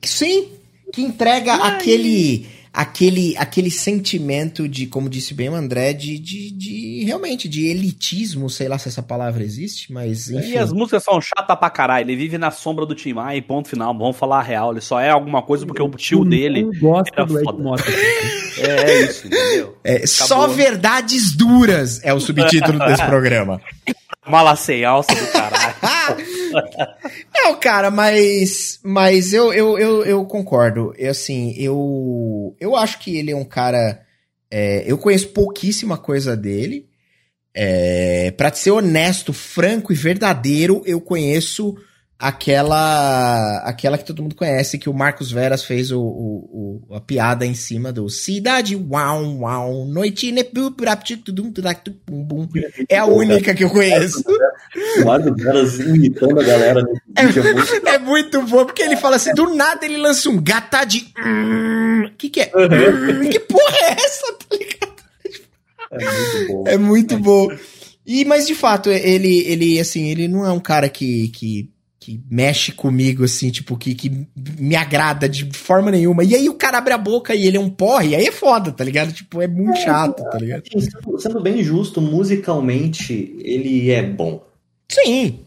Sim, 0.03 0.51
que 0.91 1.01
entrega 1.01 1.55
aquele 1.55 2.45
aquele 2.77 3.35
aquele 3.37 3.71
sentimento 3.71 4.69
de, 4.69 4.85
como 4.85 5.09
disse 5.09 5.33
bem 5.33 5.49
o 5.49 5.55
André, 5.55 5.93
de, 5.93 6.19
de, 6.19 6.51
de 6.51 7.03
realmente 7.05 7.49
de 7.49 7.65
elitismo, 7.65 8.51
sei 8.51 8.67
lá 8.67 8.77
se 8.77 8.87
essa 8.87 9.01
palavra 9.01 9.43
existe, 9.43 9.91
mas 9.91 10.29
enfim. 10.29 10.51
E 10.51 10.57
as 10.59 10.71
músicas 10.71 11.03
são 11.03 11.19
chatas 11.19 11.57
pra 11.57 11.71
caralho. 11.71 12.05
Ele 12.05 12.15
vive 12.15 12.37
na 12.37 12.51
sombra 12.51 12.85
do 12.85 12.93
Tim 12.93 13.13
Maia 13.13 13.35
e 13.35 13.41
ponto 13.41 13.67
final. 13.67 13.97
Vamos 13.97 14.15
falar 14.15 14.39
a 14.39 14.43
real. 14.43 14.71
Ele 14.71 14.81
só 14.81 14.99
é 14.99 15.09
alguma 15.09 15.41
coisa 15.41 15.65
porque 15.65 15.81
o 15.81 15.89
tio 15.89 16.23
dele 16.23 16.69
gosta 16.79 17.11
era 17.15 17.25
do 17.25 17.41
foda. 17.41 17.63
Mota. 17.63 17.83
É, 18.59 18.89
é 18.89 19.01
isso, 19.03 19.27
entendeu? 19.27 19.77
É, 19.83 20.07
só 20.07 20.47
verdades 20.47 21.35
duras 21.35 22.03
é 22.03 22.11
o 22.11 22.19
subtítulo 22.19 22.79
desse 22.79 23.05
programa. 23.05 23.61
Mala 24.27 24.55
sem 24.55 24.83
alça 24.83 25.13
do 25.13 25.27
caralho. 25.27 25.75
Não, 27.33 27.59
cara, 27.59 27.89
mas, 27.91 28.79
mas 28.83 29.33
eu, 29.33 29.53
eu, 29.53 29.77
eu, 29.77 30.05
eu 30.05 30.25
concordo. 30.25 30.93
Eu, 30.97 31.11
assim, 31.11 31.53
eu, 31.57 32.55
eu 32.59 32.75
acho 32.75 32.99
que 32.99 33.17
ele 33.17 33.31
é 33.31 33.35
um 33.35 33.45
cara. 33.45 34.01
é, 34.49 34.83
eu 34.85 34.97
conheço 34.97 35.29
pouquíssima 35.29 35.97
coisa 35.97 36.35
dele. 36.35 36.87
É, 37.53 38.31
pra 38.31 38.53
ser 38.53 38.71
honesto, 38.71 39.33
franco 39.33 39.91
e 39.91 39.95
verdadeiro, 39.95 40.83
eu 40.85 41.01
conheço 41.01 41.75
aquela 42.19 43.59
aquela 43.59 43.97
que 43.97 44.05
todo 44.05 44.21
mundo 44.23 44.35
conhece, 44.35 44.77
que 44.77 44.89
o 44.89 44.93
Marcos 44.93 45.31
Veras 45.31 45.63
fez 45.63 45.91
o, 45.91 45.99
o- 46.01 46.81
o- 46.89 46.95
a 46.95 47.01
piada 47.01 47.45
em 47.45 47.53
cima 47.53 47.91
do 47.91 48.09
Cidade 48.09 48.75
Uau 48.75 49.23
Uau 49.39 49.85
Noite. 49.85 50.33
É 52.89 52.97
a 52.97 53.05
única 53.05 53.53
que 53.53 53.63
eu 53.63 53.69
conheço. 53.69 54.23
O 55.01 55.05
Mário 55.05 55.35
Veras 55.35 55.79
imitando 55.79 56.39
a 56.39 56.43
galera 56.43 56.81
é 57.15 57.23
muito 57.23 57.39
É 57.87 57.97
muito 57.99 58.41
bom, 58.43 58.65
porque 58.65 58.81
ele 58.81 58.95
fala 58.97 59.15
assim, 59.17 59.33
do 59.33 59.53
nada 59.55 59.85
ele 59.85 59.97
lança 59.97 60.29
um 60.29 60.41
gata 60.41 60.83
de... 60.85 61.07
O 62.05 62.11
que 62.17 62.29
que 62.29 62.41
é? 62.41 62.51
Hum, 62.55 63.29
que 63.29 63.39
porra 63.39 63.77
é 63.83 63.91
essa? 63.93 64.33
Tá 64.33 64.55
ligado? 64.57 64.97
É 65.91 65.97
muito 65.97 66.47
bom. 66.47 66.63
É 66.67 66.77
muito 66.77 67.17
bom. 67.19 67.47
E, 68.05 68.25
mas 68.25 68.47
de 68.47 68.55
fato, 68.55 68.89
ele, 68.89 69.39
ele, 69.45 69.79
assim, 69.79 70.09
ele 70.09 70.27
não 70.27 70.45
é 70.45 70.51
um 70.51 70.59
cara 70.59 70.87
que, 70.89 71.27
que, 71.29 71.69
que 72.07 72.23
mexe 72.31 72.71
comigo, 72.71 73.25
assim, 73.25 73.51
tipo, 73.51 73.75
que, 73.75 73.93
que 73.93 74.25
me 74.57 74.77
agrada 74.77 75.27
de 75.27 75.51
forma 75.53 75.91
nenhuma. 75.91 76.23
E 76.23 76.33
aí 76.35 76.47
o 76.47 76.53
cara 76.53 76.77
abre 76.77 76.93
a 76.93 76.97
boca 76.97 77.35
e 77.35 77.45
ele 77.45 77.57
é 77.57 77.59
um 77.59 77.69
porre, 77.69 78.15
aí 78.15 78.25
é 78.25 78.31
foda, 78.31 78.71
tá 78.71 78.81
ligado? 78.81 79.11
Tipo, 79.11 79.41
é 79.41 79.47
muito 79.47 79.77
chato, 79.79 80.23
tá 80.23 80.37
ligado? 80.37 80.63
Assim, 80.73 80.89
sendo, 80.89 81.19
sendo 81.19 81.41
bem 81.41 81.61
justo, 81.61 81.99
musicalmente 81.99 83.35
ele 83.41 83.91
é 83.91 84.01
bom. 84.01 84.41
Sim. 84.89 85.39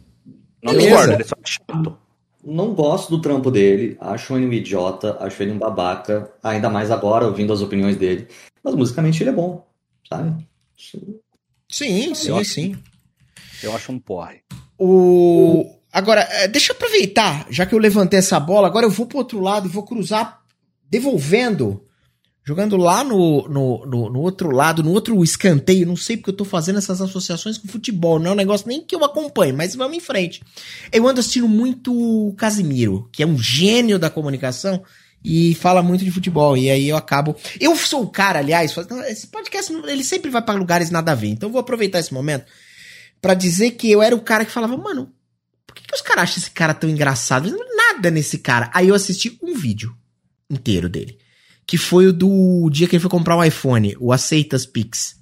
Não 0.63 0.75
Beleza. 0.75 0.91
discordo, 0.91 1.13
ele 1.15 1.25
só 1.25 1.35
é 1.43 1.47
chato. 1.47 1.99
Não 2.45 2.75
gosto 2.75 3.09
do 3.09 3.23
trampo 3.23 3.51
dele, 3.51 3.97
acho 3.99 4.37
ele 4.37 4.45
um 4.45 4.53
idiota, 4.53 5.17
acho 5.19 5.43
ele 5.43 5.53
um 5.53 5.59
babaca, 5.59 6.31
ainda 6.43 6.69
mais 6.69 6.91
agora 6.91 7.27
ouvindo 7.27 7.55
as 7.55 7.63
opiniões 7.63 7.97
dele. 7.97 8.29
Mas 8.63 8.75
musicalmente 8.75 9.23
ele 9.23 9.31
é 9.31 9.33
bom, 9.33 9.67
sabe? 10.07 10.47
Sim, 11.71 12.15
sim, 12.15 12.39
acho- 12.39 12.45
sim. 12.51 12.77
Eu 13.63 13.75
acho 13.75 13.91
um 13.93 13.99
porre. 13.99 14.41
O... 14.79 15.80
Agora, 15.93 16.21
eh, 16.31 16.49
deixa 16.49 16.73
eu 16.73 16.77
aproveitar, 16.77 17.47
já 17.51 17.67
que 17.67 17.75
eu 17.75 17.79
levantei 17.79 18.19
essa 18.19 18.39
bola, 18.39 18.67
agora 18.69 18.87
eu 18.87 18.91
vou 18.91 19.07
pro 19.07 19.19
outro 19.19 19.41
lado 19.41 19.67
e 19.67 19.71
vou 19.71 19.83
cruzar, 19.83 20.41
devolvendo, 20.89 21.83
jogando 22.45 22.77
lá 22.77 23.03
no, 23.05 23.49
no, 23.49 23.87
no, 23.87 24.11
no 24.11 24.21
outro 24.21 24.51
lado, 24.51 24.83
no 24.83 24.93
outro 24.93 25.23
escanteio. 25.25 25.87
Não 25.87 25.97
sei 25.97 26.17
porque 26.17 26.31
eu 26.31 26.37
tô 26.37 26.45
fazendo 26.45 26.79
essas 26.79 27.01
associações 27.01 27.57
com 27.59 27.69
futebol, 27.69 28.19
não 28.19 28.31
é 28.31 28.33
um 28.33 28.37
negócio 28.37 28.69
nem 28.69 28.83
que 28.85 28.95
eu 28.95 29.05
acompanhe, 29.05 29.53
mas 29.53 29.75
vamos 29.75 29.97
em 29.97 30.01
frente. 30.01 30.43
Eu 30.93 31.07
ando 31.09 31.21
assistindo 31.21 31.49
muito 31.49 31.93
o 31.93 32.35
Casimiro, 32.35 33.09
que 33.13 33.23
é 33.23 33.27
um 33.27 33.39
gênio 33.39 33.99
da 33.99 34.11
comunicação 34.11 34.83
e 35.25 35.55
fala 35.55 35.83
muito 35.83 36.05
de 36.05 36.11
futebol. 36.11 36.57
E 36.57 36.71
aí 36.71 36.89
eu 36.89 36.97
acabo. 36.97 37.37
Eu 37.61 37.77
sou 37.77 38.03
o 38.03 38.09
cara, 38.11 38.39
aliás, 38.39 38.73
faz- 38.73 38.89
esse 39.09 39.27
podcast 39.27 39.73
ele 39.73 40.03
sempre 40.05 40.31
vai 40.31 40.43
para 40.43 40.59
lugares 40.59 40.91
nada 40.91 41.13
a 41.13 41.15
ver. 41.17 41.29
Então 41.29 41.49
eu 41.49 41.53
vou 41.53 41.61
aproveitar 41.61 41.99
esse 41.99 42.13
momento 42.15 42.45
pra 43.21 43.35
dizer 43.35 43.73
que 43.73 43.91
eu 43.91 44.03
era 44.03 44.15
o 44.17 44.21
cara 44.21 44.45
que 44.45 44.51
falava, 44.53 44.77
mano, 44.77 45.13
por 45.71 45.75
que, 45.75 45.87
que 45.87 45.95
os 45.95 46.03
caras 46.03 46.25
acham 46.25 46.39
esse 46.39 46.51
cara 46.51 46.75
tão 46.75 46.91
engraçado? 46.91 47.57
Nada 47.77 48.11
nesse 48.11 48.39
cara. 48.39 48.69
Aí 48.75 48.89
eu 48.89 48.95
assisti 48.95 49.39
um 49.41 49.55
vídeo 49.55 49.95
inteiro 50.51 50.89
dele. 50.89 51.17
Que 51.65 51.79
foi 51.79 52.09
o 52.09 52.13
do 52.13 52.69
dia 52.71 52.89
que 52.89 52.97
ele 52.97 53.01
foi 53.01 53.11
comprar 53.11 53.37
um 53.37 53.45
iPhone, 53.45 53.97
o 54.01 54.13
Aceitas 54.13 54.67
Pix. 54.67 55.17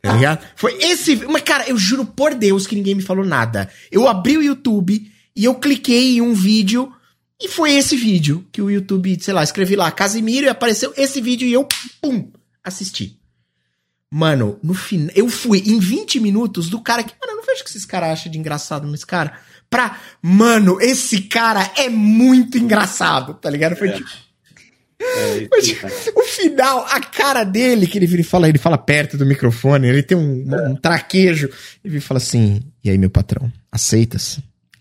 Tá 0.00 0.14
ligado? 0.14 0.46
Foi 0.54 0.78
esse. 0.80 1.16
Mas, 1.26 1.42
cara, 1.42 1.68
eu 1.68 1.76
juro 1.76 2.06
por 2.06 2.34
Deus 2.34 2.68
que 2.68 2.76
ninguém 2.76 2.94
me 2.94 3.02
falou 3.02 3.24
nada. 3.24 3.68
Eu 3.90 4.06
abri 4.06 4.38
o 4.38 4.42
YouTube 4.42 5.10
e 5.34 5.44
eu 5.44 5.56
cliquei 5.56 6.18
em 6.18 6.20
um 6.20 6.32
vídeo. 6.32 6.92
E 7.40 7.48
foi 7.48 7.72
esse 7.72 7.96
vídeo 7.96 8.46
que 8.52 8.62
o 8.62 8.70
YouTube, 8.70 9.18
sei 9.20 9.34
lá, 9.34 9.42
escrevi 9.42 9.74
lá, 9.74 9.90
Casimiro, 9.90 10.46
e 10.46 10.48
apareceu 10.48 10.92
esse 10.96 11.20
vídeo 11.20 11.48
e 11.48 11.52
eu, 11.52 11.66
pum, 12.00 12.30
assisti. 12.62 13.18
Mano, 14.10 14.58
no 14.62 14.74
final. 14.74 15.10
Eu 15.14 15.28
fui 15.28 15.62
em 15.66 15.78
20 15.78 16.20
minutos 16.20 16.68
do 16.68 16.80
cara 16.80 17.02
que. 17.02 17.14
Mano, 17.20 17.39
vejo 17.50 17.62
o 17.62 17.64
que 17.64 17.70
esses 17.70 17.84
caras 17.84 18.10
acham 18.10 18.30
de 18.32 18.38
engraçado 18.38 18.86
nesse 18.86 19.06
cara. 19.06 19.32
Pra. 19.68 19.98
Mano, 20.22 20.80
esse 20.80 21.22
cara 21.22 21.70
é 21.76 21.88
muito 21.88 22.58
engraçado, 22.58 23.34
tá 23.34 23.48
ligado? 23.50 23.76
Foi 23.76 23.90
tipo. 23.90 24.08
É, 25.02 25.48
Mas, 25.50 25.66
isso, 25.66 25.80
cara. 25.80 25.94
o 26.14 26.22
final, 26.24 26.84
a 26.90 27.00
cara 27.00 27.42
dele, 27.42 27.86
que 27.86 27.96
ele 27.96 28.06
vira 28.06 28.20
e 28.20 28.24
fala, 28.24 28.48
ele 28.48 28.58
fala 28.58 28.76
perto 28.76 29.16
do 29.16 29.24
microfone, 29.24 29.88
ele 29.88 30.02
tem 30.02 30.16
um, 30.16 30.44
um 30.70 30.76
traquejo. 30.76 31.46
Ele 31.82 31.92
vira 31.92 31.98
e 31.98 32.00
fala 32.06 32.18
assim: 32.18 32.60
E 32.84 32.90
aí, 32.90 32.98
meu 32.98 33.08
patrão, 33.08 33.50
aceitas? 33.72 34.38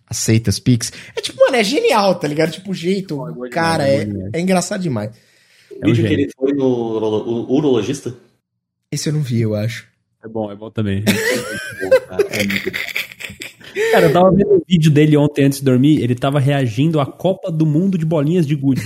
Aceitas 0.07 0.59
Pix? 0.59 0.91
É 1.15 1.21
tipo, 1.21 1.39
mano, 1.39 1.55
é 1.55 1.63
genial, 1.63 2.15
tá 2.15 2.27
ligado? 2.27 2.51
Tipo, 2.51 2.71
o 2.71 2.73
jeito, 2.73 3.15
Pô, 3.15 3.27
é 3.27 3.31
o 3.31 3.49
cara, 3.49 3.85
demais, 3.85 4.09
é, 4.33 4.37
é 4.37 4.39
é 4.39 4.41
engraçado 4.41 4.81
demais. 4.81 5.11
O 5.81 5.85
vídeo 5.85 6.03
um 6.03 6.07
que 6.07 6.13
ele 6.13 6.29
foi 6.35 6.51
no 6.51 6.65
urolo- 6.65 7.45
o 7.47 7.53
urologista. 7.55 8.13
Esse 8.91 9.07
eu 9.09 9.13
não 9.13 9.21
vi, 9.21 9.39
eu 9.39 9.53
acho. 9.55 9.87
É 10.23 10.27
bom, 10.27 10.51
é 10.51 10.55
bom 10.55 10.69
também. 10.69 11.03
Cara, 11.03 12.27
é 12.29 12.45
muito 12.45 12.71
bom. 12.71 12.77
Cara, 13.91 14.07
eu 14.07 14.13
tava 14.13 14.31
vendo 14.31 14.55
o 14.55 14.63
vídeo 14.67 14.91
dele 14.91 15.15
ontem 15.15 15.45
antes 15.45 15.59
de 15.59 15.65
dormir, 15.65 16.01
ele 16.01 16.15
tava 16.15 16.39
reagindo 16.39 16.99
à 16.99 17.05
Copa 17.05 17.51
do 17.51 17.65
Mundo 17.65 17.97
de 17.97 18.05
bolinhas 18.05 18.45
de 18.45 18.55
gude. 18.55 18.81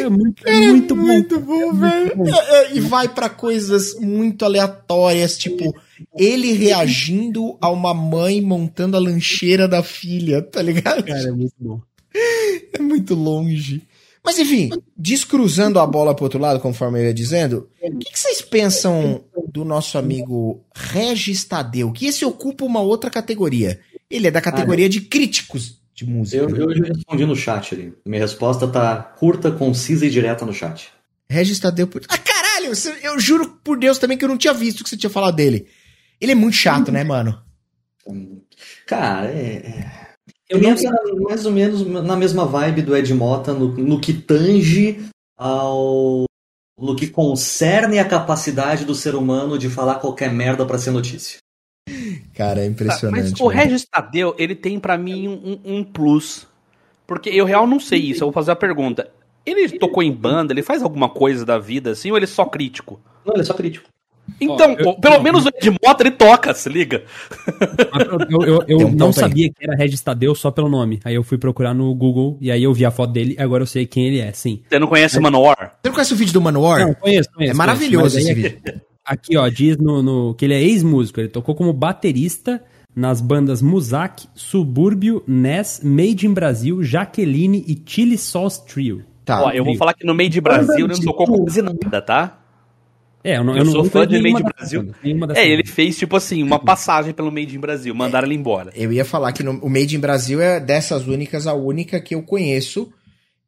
É 0.00 0.08
muito, 0.08 0.46
é 0.48 0.60
muito 0.68 0.94
bom. 0.94 1.02
Muito 1.02 1.40
bom, 1.40 1.74
velho. 1.74 2.12
É, 2.28 2.66
é, 2.66 2.76
E 2.76 2.80
vai 2.80 3.08
pra 3.08 3.28
coisas 3.28 3.94
muito 3.98 4.44
aleatórias, 4.44 5.36
tipo, 5.36 5.74
ele 6.16 6.52
reagindo 6.52 7.56
a 7.60 7.68
uma 7.70 7.92
mãe 7.92 8.40
montando 8.40 8.96
a 8.96 9.00
lancheira 9.00 9.66
da 9.66 9.82
filha, 9.82 10.40
tá 10.42 10.62
ligado? 10.62 11.02
Cara, 11.04 11.28
é 11.28 11.32
muito 11.32 11.54
bom. 11.58 11.80
É 12.72 12.78
muito 12.80 13.14
longe. 13.14 13.82
Mas 14.26 14.38
enfim, 14.40 14.70
descruzando 14.96 15.78
a 15.78 15.86
bola 15.86 16.14
pro 16.14 16.24
outro 16.24 16.38
lado, 16.40 16.58
conforme 16.60 16.98
eu 17.00 17.04
ia 17.04 17.14
dizendo, 17.14 17.70
o 17.80 17.96
que, 17.98 18.10
que 18.12 18.18
vocês 18.18 18.42
pensam 18.42 19.24
do 19.52 19.64
nosso 19.64 19.96
amigo 19.96 20.64
Regis 20.74 21.44
Tadeu? 21.44 21.92
Que 21.92 22.06
esse 22.06 22.24
ocupa 22.24 22.64
uma 22.64 22.80
outra 22.80 23.08
categoria. 23.08 23.80
Ele 24.10 24.26
é 24.26 24.30
da 24.30 24.40
categoria 24.40 24.88
de 24.88 25.00
críticos 25.00 25.80
de 25.94 26.04
música. 26.04 26.36
Eu, 26.36 26.48
eu 26.50 26.74
já 26.76 26.84
respondi 26.92 27.24
no 27.24 27.34
chat 27.36 27.74
ali. 27.74 27.94
Minha 28.04 28.20
resposta 28.22 28.66
tá 28.68 28.96
curta, 28.96 29.50
concisa 29.50 30.04
e 30.04 30.10
direta 30.10 30.44
no 30.44 30.52
chat. 30.52 30.88
Regis 31.30 31.58
Tadeu. 31.58 31.86
por- 31.86 32.02
Ah, 32.08 32.18
caralho! 32.18 32.72
Eu 33.02 33.18
juro 33.20 33.58
por 33.64 33.78
Deus 33.78 33.98
também 33.98 34.18
que 34.18 34.24
eu 34.24 34.28
não 34.28 34.36
tinha 34.36 34.52
visto 34.52 34.80
o 34.80 34.84
que 34.84 34.90
você 34.90 34.96
tinha 34.96 35.08
falado 35.10 35.36
dele. 35.36 35.66
Ele 36.20 36.32
é 36.32 36.34
muito 36.34 36.54
chato, 36.56 36.90
né, 36.92 37.02
mano? 37.04 37.40
Cara, 38.86 39.26
é. 39.28 40.05
Eu 40.48 40.60
não 40.60 40.74
mais 41.22 41.44
ou 41.44 41.52
menos 41.52 41.84
na 41.86 42.16
mesma 42.16 42.44
vibe 42.44 42.82
do 42.82 42.96
Ed 42.96 43.12
Mota 43.12 43.52
no, 43.52 43.68
no 43.68 44.00
que 44.00 44.12
tange 44.12 45.04
ao. 45.36 46.24
no 46.78 46.94
que 46.94 47.08
concerne 47.08 47.98
a 47.98 48.04
capacidade 48.04 48.84
do 48.84 48.94
ser 48.94 49.14
humano 49.16 49.58
de 49.58 49.68
falar 49.68 49.96
qualquer 49.96 50.32
merda 50.32 50.64
pra 50.64 50.78
ser 50.78 50.92
notícia. 50.92 51.38
Cara, 52.34 52.60
é 52.60 52.66
impressionante. 52.66 53.30
Mas 53.30 53.40
o. 53.40 53.48
Regis 53.48 53.84
Tadeu, 53.84 54.34
ele 54.38 54.54
tem 54.54 54.78
pra 54.78 54.96
mim 54.96 55.28
um, 55.28 55.60
um 55.64 55.84
plus. 55.84 56.46
Porque 57.06 57.30
eu 57.30 57.44
real 57.44 57.66
não 57.66 57.78
sei 57.78 58.00
isso, 58.00 58.22
eu 58.22 58.26
vou 58.26 58.32
fazer 58.32 58.50
a 58.50 58.56
pergunta. 58.56 59.10
Ele 59.44 59.78
tocou 59.78 60.02
em 60.02 60.12
banda, 60.12 60.52
ele 60.52 60.62
faz 60.62 60.82
alguma 60.82 61.08
coisa 61.08 61.44
da 61.44 61.56
vida 61.56 61.92
assim, 61.92 62.10
ou 62.10 62.16
ele 62.16 62.24
é 62.24 62.28
só 62.28 62.44
crítico? 62.44 63.00
Não, 63.24 63.34
ele 63.34 63.42
é 63.42 63.44
só 63.44 63.54
crítico. 63.54 63.88
Então, 64.40 64.72
eu- 64.78 64.88
o- 64.90 65.00
pelo 65.00 65.22
menos 65.22 65.44
o 65.46 65.48
Ed 65.48 65.70
Mota 65.84 66.02
ele 66.02 66.10
toca, 66.10 66.52
se 66.52 66.68
liga. 66.68 67.04
Eu, 68.30 68.42
eu, 68.42 68.64
eu 68.68 68.78
um 68.78 68.90
não 68.90 69.06
ponto 69.08 69.18
aí. 69.18 69.28
sabia 69.28 69.48
que 69.50 69.56
era 69.64 69.76
Regis 69.76 70.00
Tadeu 70.00 70.34
só 70.34 70.50
pelo 70.50 70.68
nome. 70.68 71.00
Aí 71.04 71.14
eu 71.14 71.22
fui 71.22 71.38
procurar 71.38 71.72
no 71.74 71.94
Google 71.94 72.36
e 72.40 72.50
aí 72.50 72.62
eu 72.62 72.72
vi 72.74 72.84
a 72.84 72.90
foto 72.90 73.12
dele 73.12 73.34
e 73.38 73.42
agora 73.42 73.62
eu 73.62 73.66
sei 73.66 73.86
quem 73.86 74.06
ele 74.06 74.18
é, 74.20 74.32
sim. 74.32 74.62
Você 74.68 74.78
não 74.78 74.86
conhece 74.86 75.18
o 75.18 75.22
Manowar? 75.22 75.76
Você 75.82 75.88
não 75.88 75.92
conhece 75.94 76.12
o 76.12 76.16
vídeo 76.16 76.32
do 76.34 76.40
Manowar? 76.40 76.80
Não, 76.86 76.94
conheço, 76.94 77.30
conheço. 77.34 77.52
é 77.52 77.54
maravilhoso 77.56 78.16
conheço, 78.16 78.18
esse 78.18 78.28
aí 78.28 78.34
vídeo. 78.34 78.80
Aqui, 79.04 79.36
ó, 79.36 79.48
diz 79.48 79.76
no, 79.78 80.02
no- 80.02 80.34
que 80.34 80.44
ele 80.44 80.54
é 80.54 80.62
ex-músico. 80.62 81.20
Ele 81.20 81.28
tocou 81.28 81.54
como 81.54 81.72
baterista 81.72 82.62
nas 82.94 83.20
bandas 83.20 83.62
Muzak, 83.62 84.26
Subúrbio, 84.34 85.22
Ness, 85.26 85.80
Made 85.82 86.26
in 86.26 86.32
Brasil, 86.34 86.82
Jaqueline 86.82 87.64
e 87.66 87.80
Chili 87.86 88.18
Sauce 88.18 88.64
Trio. 88.66 89.02
Tá. 89.24 89.44
Ó, 89.44 89.50
eu 89.50 89.64
vou 89.64 89.76
falar 89.76 89.94
que 89.94 90.04
no 90.06 90.14
meio 90.14 90.30
de 90.30 90.40
Brasil 90.40 90.86
ele 90.86 90.94
não 90.94 91.00
tocou 91.00 91.26
quase 91.44 91.60
nada, 91.62 92.00
tá? 92.02 92.38
É, 93.28 93.36
eu, 93.38 93.44
não, 93.44 93.56
Eu, 93.56 93.64
não- 93.64 93.72
sou 93.72 93.82
não 93.84 93.90
fã 93.90 94.06
de 94.06 94.20
Made 94.22 94.40
in 94.40 94.44
Brasil. 94.56 94.82
dessas 94.82 95.36
É, 95.36 95.48
ele 95.48 95.66
fez, 95.66 95.98
tipo 95.98 96.14
assim, 96.16 96.42
uma 96.42 96.58
passagem 96.58 97.12
pelo 97.12 97.32
Made 97.32 97.56
in 97.56 97.58
Brasil. 97.60 97.94
Mandaram 97.94 98.26
ele 98.28 98.36
embora. 98.36 98.72
Eu 98.76 98.92
ia 98.92 99.04
falar 99.04 99.32
que 99.32 99.42
no- 99.42 99.58
o 99.62 99.68
Made 99.68 99.96
in 99.96 100.00
Brasil 100.00 100.40
é 100.40 100.60
dessas 100.60 101.06
únicas 101.08 101.46
a 101.46 101.54
única 101.54 102.00
que 102.00 102.14
eu 102.14 102.22
conheço. 102.22 102.92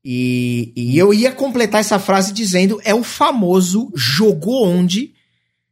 E, 0.04 0.72
e 0.76 0.96
eu 0.98 1.12
ia 1.12 1.30
completar 1.32 1.80
essa 1.80 1.98
frase 1.98 2.32
dizendo: 2.32 2.80
é 2.84 2.94
o 2.94 3.02
famoso 3.04 3.90
jogou 3.94 4.66
onde, 4.66 5.12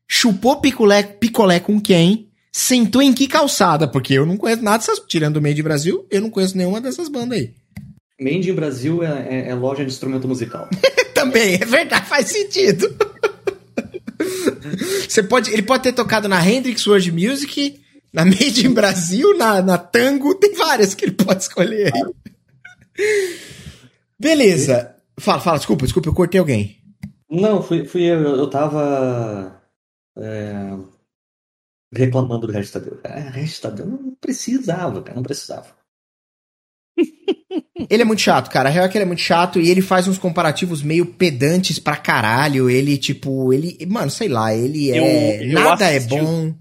chupou 0.07 0.61
picolé, 0.61 1.03
picolé 1.03 1.59
com 1.59 1.81
quem, 1.81 2.29
sentou 2.53 3.01
em 3.03 3.13
que 3.13 3.27
calçada, 3.27 3.89
porque 3.89 4.15
eu 4.15 4.27
não 4.27 4.37
conheço 4.37 4.63
nada 4.63 4.79
dessas. 4.79 5.01
Tirando 5.09 5.39
o 5.39 5.43
Made 5.43 5.61
in 5.61 5.65
Brasil, 5.65 6.07
eu 6.11 6.21
não 6.21 6.31
conheço 6.31 6.57
nenhuma 6.57 6.81
dessas 6.81 7.09
bandas 7.09 7.39
aí. 7.39 7.51
Made 8.21 8.51
in 8.51 8.55
Brasil 8.55 9.03
é, 9.03 9.27
é- 9.29 9.49
é 9.51 9.55
loja 9.55 9.85
de 9.85 9.91
instrumento 9.91 10.27
musical. 10.29 10.69
Também, 11.15 11.55
é 11.55 11.65
verdade, 11.65 12.07
faz 12.07 12.27
sentido. 12.29 12.95
Você 15.09 15.23
pode, 15.23 15.53
ele 15.53 15.63
pode 15.63 15.83
ter 15.83 15.93
tocado 15.93 16.29
na 16.29 16.45
Hendrix 16.45 16.87
World 16.87 17.13
Music, 17.13 17.81
na 18.13 18.25
Made 18.25 18.67
in 18.67 18.73
Brasil, 18.73 19.37
na, 19.37 19.61
na 19.63 19.79
Tango, 19.79 20.35
tem 20.35 20.55
várias 20.55 20.95
que 20.95 21.05
ele 21.05 21.13
pode 21.13 21.43
escolher 21.43 21.93
aí. 21.95 23.07
Beleza. 24.19 24.95
Fala, 25.19 25.41
fala, 25.41 25.59
desculpa, 25.59 25.85
desculpa, 25.85 26.09
eu 26.09 26.15
cortei 26.15 26.41
alguém. 26.41 26.77
Não, 27.31 27.63
fui, 27.63 27.85
fui 27.85 28.03
eu, 28.03 28.21
eu 28.21 28.49
tava 28.49 29.61
é, 30.17 30.79
reclamando 31.93 32.47
do 32.47 32.53
Regis 32.53 32.71
Tadeu. 32.71 33.01
É, 33.03 33.21
Regis 33.31 33.61
Tadeu 33.61 33.87
não 33.87 34.15
precisava, 34.21 35.03
cara, 35.03 35.17
não 35.17 35.23
precisava. 35.23 35.69
Ele 37.91 38.03
é 38.03 38.05
muito 38.07 38.23
chato, 38.23 38.51
cara. 38.51 38.69
A 38.69 38.73
real 38.73 38.87
é 38.87 38.89
que 38.89 38.97
ele 38.97 39.05
é 39.05 39.07
muito 39.07 39.21
chato 39.21 39.61
e 39.61 39.69
ele 39.69 39.83
faz 39.83 40.09
uns 40.09 40.17
comparativos 40.19 40.83
meio 40.83 41.05
pedantes 41.05 41.79
pra 41.79 41.97
caralho. 41.97 42.71
Ele, 42.71 42.97
tipo, 42.97 43.53
ele. 43.53 43.77
Mano, 43.87 44.11
sei 44.11 44.29
lá, 44.29 44.55
ele 44.55 44.91
é. 44.91 45.43
Eu- 45.43 45.49
eu 45.51 45.61
nada 45.61 45.91
é 45.91 45.97
assisti- 45.99 46.19
bom. 46.19 46.55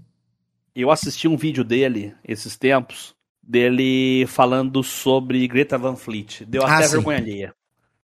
Eu 0.74 0.90
assisti 0.90 1.26
um 1.26 1.36
vídeo 1.38 1.64
dele, 1.64 2.12
esses 2.22 2.54
tempos, 2.58 3.14
dele 3.42 4.26
falando 4.26 4.82
sobre 4.82 5.48
Greta 5.48 5.78
Van 5.78 5.96
Fleet. 5.96 6.44
Deu 6.44 6.62
Ah, 6.66 6.76
até 6.76 6.86
sim. 6.86 6.96
vergonha 6.96 7.18
alheia. 7.18 7.54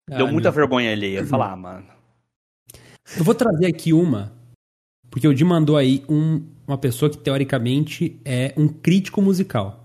Ah, 0.09 0.17
Deu 0.19 0.29
muita 0.29 0.49
não. 0.51 0.55
vergonha 0.55 0.93
alheia. 0.93 1.27
Falar, 1.27 1.53
ah, 1.53 1.57
mano. 1.57 1.87
Eu 3.19 3.25
vou 3.25 3.35
trazer 3.35 3.67
aqui 3.67 3.93
uma, 3.93 4.33
porque 5.11 5.27
o 5.27 5.35
Di 5.35 5.45
mandou 5.45 5.77
aí 5.77 6.05
um- 6.09 6.41
uma 6.69 6.79
pessoa 6.79 7.11
que 7.11 7.19
teoricamente 7.19 8.21
é 8.25 8.55
um 8.57 8.69
crítico 8.69 9.21
musical. 9.21 9.85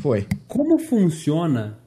Foi. 0.00 0.26
Como 0.48 0.78
funciona 0.78 1.78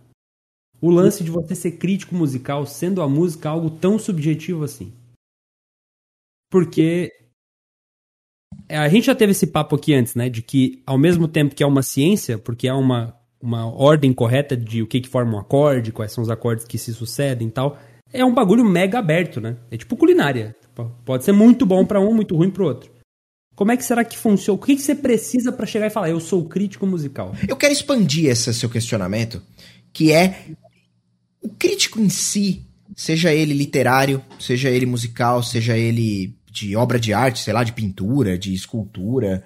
o 0.81 0.89
lance 0.89 1.23
de 1.23 1.31
você 1.31 1.55
ser 1.55 1.71
crítico 1.71 2.15
musical, 2.15 2.65
sendo 2.65 3.01
a 3.01 3.07
música 3.07 3.49
algo 3.49 3.69
tão 3.69 3.99
subjetivo 3.99 4.63
assim? 4.63 4.93
Porque 6.49 7.11
a 8.67 8.87
gente 8.89 9.05
já 9.05 9.15
teve 9.15 9.31
esse 9.31 9.47
papo 9.47 9.75
aqui 9.75 9.93
antes, 9.93 10.15
né? 10.15 10.29
De 10.29 10.41
que 10.41 10.81
ao 10.85 10.97
mesmo 10.97 11.27
tempo 11.27 11.55
que 11.55 11.63
é 11.63 11.67
uma 11.67 11.81
ciência, 11.81 12.37
porque 12.37 12.67
é 12.67 12.73
uma, 12.73 13.15
uma 13.41 13.65
ordem 13.65 14.13
correta 14.13 14.55
de 14.55 14.81
o 14.81 14.87
que, 14.87 15.01
que 15.01 15.09
forma 15.09 15.35
um 15.35 15.39
acorde, 15.39 15.91
quais 15.91 16.11
são 16.11 16.23
os 16.23 16.29
acordes 16.29 16.65
que 16.65 16.77
se 16.77 16.93
sucedem 16.93 17.47
e 17.47 17.51
tal, 17.51 17.77
é 18.11 18.23
um 18.23 18.33
bagulho 18.33 18.65
mega 18.65 18.99
aberto, 18.99 19.39
né? 19.39 19.57
É 19.69 19.77
tipo 19.77 19.95
culinária. 19.95 20.55
Tipo, 20.61 20.91
Pode 21.05 21.23
ser 21.23 21.31
muito 21.31 21.65
bom 21.65 21.85
pra 21.85 21.99
um, 21.99 22.13
muito 22.13 22.35
ruim 22.35 22.49
pro 22.49 22.65
outro. 22.65 22.91
Como 23.55 23.71
é 23.71 23.77
que 23.77 23.83
será 23.83 24.05
que 24.05 24.17
funciona? 24.17 24.57
O 24.57 24.63
que, 24.63 24.75
que 24.75 24.81
você 24.81 24.95
precisa 24.95 25.51
pra 25.51 25.65
chegar 25.65 25.87
e 25.87 25.89
falar, 25.89 26.09
eu 26.09 26.19
sou 26.19 26.47
crítico 26.47 26.87
musical? 26.87 27.35
Eu 27.47 27.57
quero 27.57 27.73
expandir 27.73 28.29
esse 28.29 28.53
seu 28.53 28.69
questionamento, 28.69 29.41
que 29.91 30.13
é 30.13 30.45
o 31.41 31.49
crítico 31.49 31.99
em 31.99 32.09
si, 32.09 32.65
seja 32.95 33.33
ele 33.33 33.53
literário, 33.53 34.23
seja 34.39 34.69
ele 34.69 34.85
musical, 34.85 35.41
seja 35.41 35.77
ele 35.77 36.35
de 36.51 36.75
obra 36.75 36.99
de 36.99 37.13
arte, 37.13 37.39
sei 37.39 37.53
lá, 37.53 37.63
de 37.63 37.73
pintura, 37.73 38.37
de 38.37 38.53
escultura. 38.53 39.43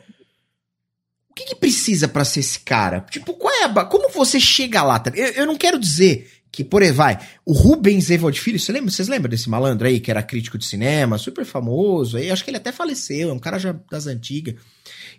O 1.30 1.34
que, 1.34 1.46
que 1.46 1.56
precisa 1.56 2.08
pra 2.08 2.26
ser 2.26 2.42
esse 2.42 2.60
cara? 2.60 3.02
Tipo, 3.02 3.34
qual 3.34 3.54
é 3.54 3.64
a 3.66 3.86
como 3.86 4.10
você 4.12 4.40
chega 4.40 4.84
lá? 4.84 5.00
tá? 5.00 5.12
Eu, 5.16 5.32
eu 5.34 5.46
não 5.46 5.58
quero 5.58 5.80
dizer 5.80 6.30
que, 6.52 6.64
por 6.64 6.84
aí 6.84 6.92
vai, 6.92 7.20
o 7.44 7.52
Rubens 7.52 8.12
Evald 8.12 8.40
Filho, 8.40 8.60
você 8.60 8.72
lembra, 8.72 8.92
vocês 8.92 9.08
lembram 9.08 9.30
desse 9.30 9.50
malandro 9.50 9.88
aí 9.88 10.00
que 10.00 10.12
era 10.12 10.22
crítico 10.22 10.58
de 10.58 10.66
cinema, 10.66 11.18
super 11.18 11.44
famoso, 11.44 12.16
aí 12.16 12.30
acho 12.30 12.44
que 12.44 12.52
ele 12.52 12.58
até 12.58 12.72
faleceu, 12.72 13.32
é 13.32 13.34
um 13.34 13.40
cara 13.40 13.58
já 13.58 13.76
das 13.90 14.06
antigas. 14.06 14.54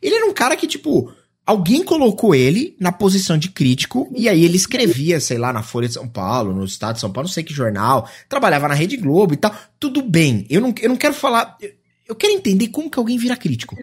Ele 0.01 0.15
era 0.15 0.27
um 0.27 0.33
cara 0.33 0.57
que, 0.57 0.69
tipo, 0.69 1.13
alguém 1.47 1.83
colocou 1.85 2.35
ele 2.35 2.75
na 2.81 2.91
posição 2.93 3.37
de 3.37 3.49
crítico 3.51 4.09
e 4.15 4.29
aí 4.29 4.45
ele 4.45 4.57
escrevia, 4.57 5.21
sei 5.21 5.39
lá, 5.39 5.53
na 5.53 5.63
Folha 5.63 5.89
de 5.89 5.95
São 5.95 6.09
Paulo, 6.09 6.53
no 6.55 6.65
Estado 6.65 6.95
de 6.95 7.01
São 7.01 7.11
Paulo, 7.11 7.29
não 7.29 7.33
sei 7.33 7.45
que 7.45 7.53
jornal, 7.53 8.09
trabalhava 8.29 8.69
na 8.69 8.75
Rede 8.75 8.97
Globo 8.97 9.35
e 9.35 9.37
tal. 9.37 9.55
Tudo 9.79 10.03
bem. 10.03 10.47
Eu 10.49 10.61
não, 10.61 10.75
eu 10.81 10.89
não 10.89 10.97
quero 10.97 11.15
falar. 11.15 11.57
eu- 11.61 11.71
Eu 12.07 12.15
quero 12.15 12.35
entender 12.35 12.69
como 12.69 12.91
que 12.91 12.99
alguém 12.99 13.17
vira 13.17 13.35
crítico. 13.35 13.75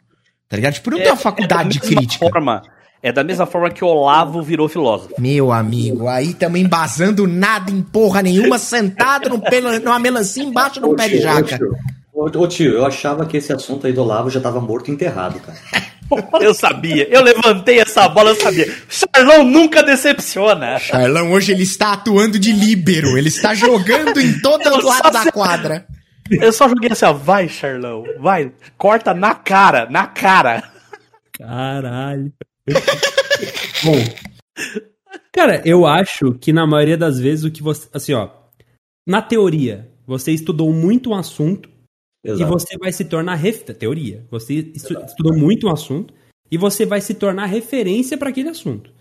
Tá 0.47 0.55
ligado? 0.55 0.73
Tipo, 0.75 0.91
não 0.91 0.97
tem 0.99 1.07
uma 1.07 1.15
faculdade 1.17 1.69
de 1.69 1.79
da 1.79 1.85
mesma 1.85 1.97
crítica. 2.01 2.29
Forma, 2.29 2.61
é 3.01 3.11
da 3.11 3.23
mesma 3.23 3.45
forma 3.47 3.69
que 3.71 3.83
Olavo 3.83 4.43
virou 4.43 4.69
filósofo. 4.69 5.15
Meu 5.19 5.51
amigo, 5.51 6.07
aí 6.07 6.33
também 6.35 6.63
embasando 6.63 7.25
nada 7.25 7.71
em 7.71 7.81
porra 7.81 8.21
nenhuma, 8.21 8.59
sentado 8.59 9.27
num 9.29 9.39
pela- 9.39 9.79
numa 9.79 9.97
melancia 9.97 10.43
embaixo 10.43 10.79
de 10.79 10.85
um 10.85 10.93
pé 10.95 11.09
de 11.09 11.19
jaca. 11.19 11.59
Ô, 12.13 12.25
ô, 12.25 12.47
tio, 12.47 12.71
eu 12.73 12.85
achava 12.85 13.25
que 13.25 13.37
esse 13.37 13.51
assunto 13.51 13.87
aí 13.87 13.93
do 13.93 14.01
Olavo 14.03 14.29
já 14.29 14.39
tava 14.39 14.61
morto 14.61 14.89
e 14.89 14.93
enterrado, 14.93 15.39
cara. 15.39 15.57
Eu 16.41 16.53
sabia, 16.53 17.07
eu 17.09 17.21
levantei 17.21 17.79
essa 17.79 18.07
bola, 18.07 18.31
eu 18.31 18.35
sabia. 18.35 18.67
Charlão 18.89 19.43
nunca 19.43 19.81
decepciona. 19.81 20.77
Charlão 20.79 21.31
hoje 21.31 21.51
ele 21.51 21.63
está 21.63 21.93
atuando 21.93 22.37
de 22.37 22.51
líbero, 22.51 23.17
ele 23.17 23.29
está 23.29 23.53
jogando 23.53 24.19
em 24.19 24.39
todo 24.39 24.61
Eu 24.63 24.73
o 24.73 24.85
lado 24.85 25.11
da 25.11 25.31
quadra. 25.31 25.85
Eu 26.29 26.51
só 26.51 26.67
joguei 26.67 26.91
assim, 26.91 27.05
ó, 27.05 27.13
vai, 27.13 27.47
Charlão, 27.47 28.03
vai, 28.19 28.51
corta 28.77 29.13
na 29.13 29.35
cara, 29.35 29.89
na 29.89 30.07
cara. 30.07 30.63
Caralho. 31.31 32.31
Bom. 33.83 33.97
Cara, 35.31 35.61
eu 35.65 35.85
acho 35.85 36.33
que 36.39 36.53
na 36.53 36.67
maioria 36.67 36.97
das 36.97 37.19
vezes 37.19 37.45
o 37.45 37.51
que 37.51 37.63
você. 37.63 37.87
Assim, 37.93 38.13
ó. 38.13 38.29
Na 39.07 39.21
teoria, 39.21 39.89
você 40.05 40.31
estudou 40.31 40.71
muito 40.71 41.09
um 41.09 41.15
assunto 41.15 41.69
e 42.23 42.29
Exato. 42.31 42.51
você 42.51 42.77
vai 42.77 42.91
se 42.91 43.05
tornar. 43.05 43.35
Ref... 43.35 43.63
Teoria. 43.63 44.25
Você 44.29 44.71
estu- 44.75 44.99
estudou 45.05 45.33
muito 45.35 45.67
um 45.67 45.71
assunto 45.71 46.13
e 46.51 46.57
você 46.57 46.85
vai 46.85 47.01
se 47.01 47.13
tornar 47.13 47.45
referência 47.47 48.17
para 48.17 48.29
aquele 48.29 48.49
assunto. 48.49 48.91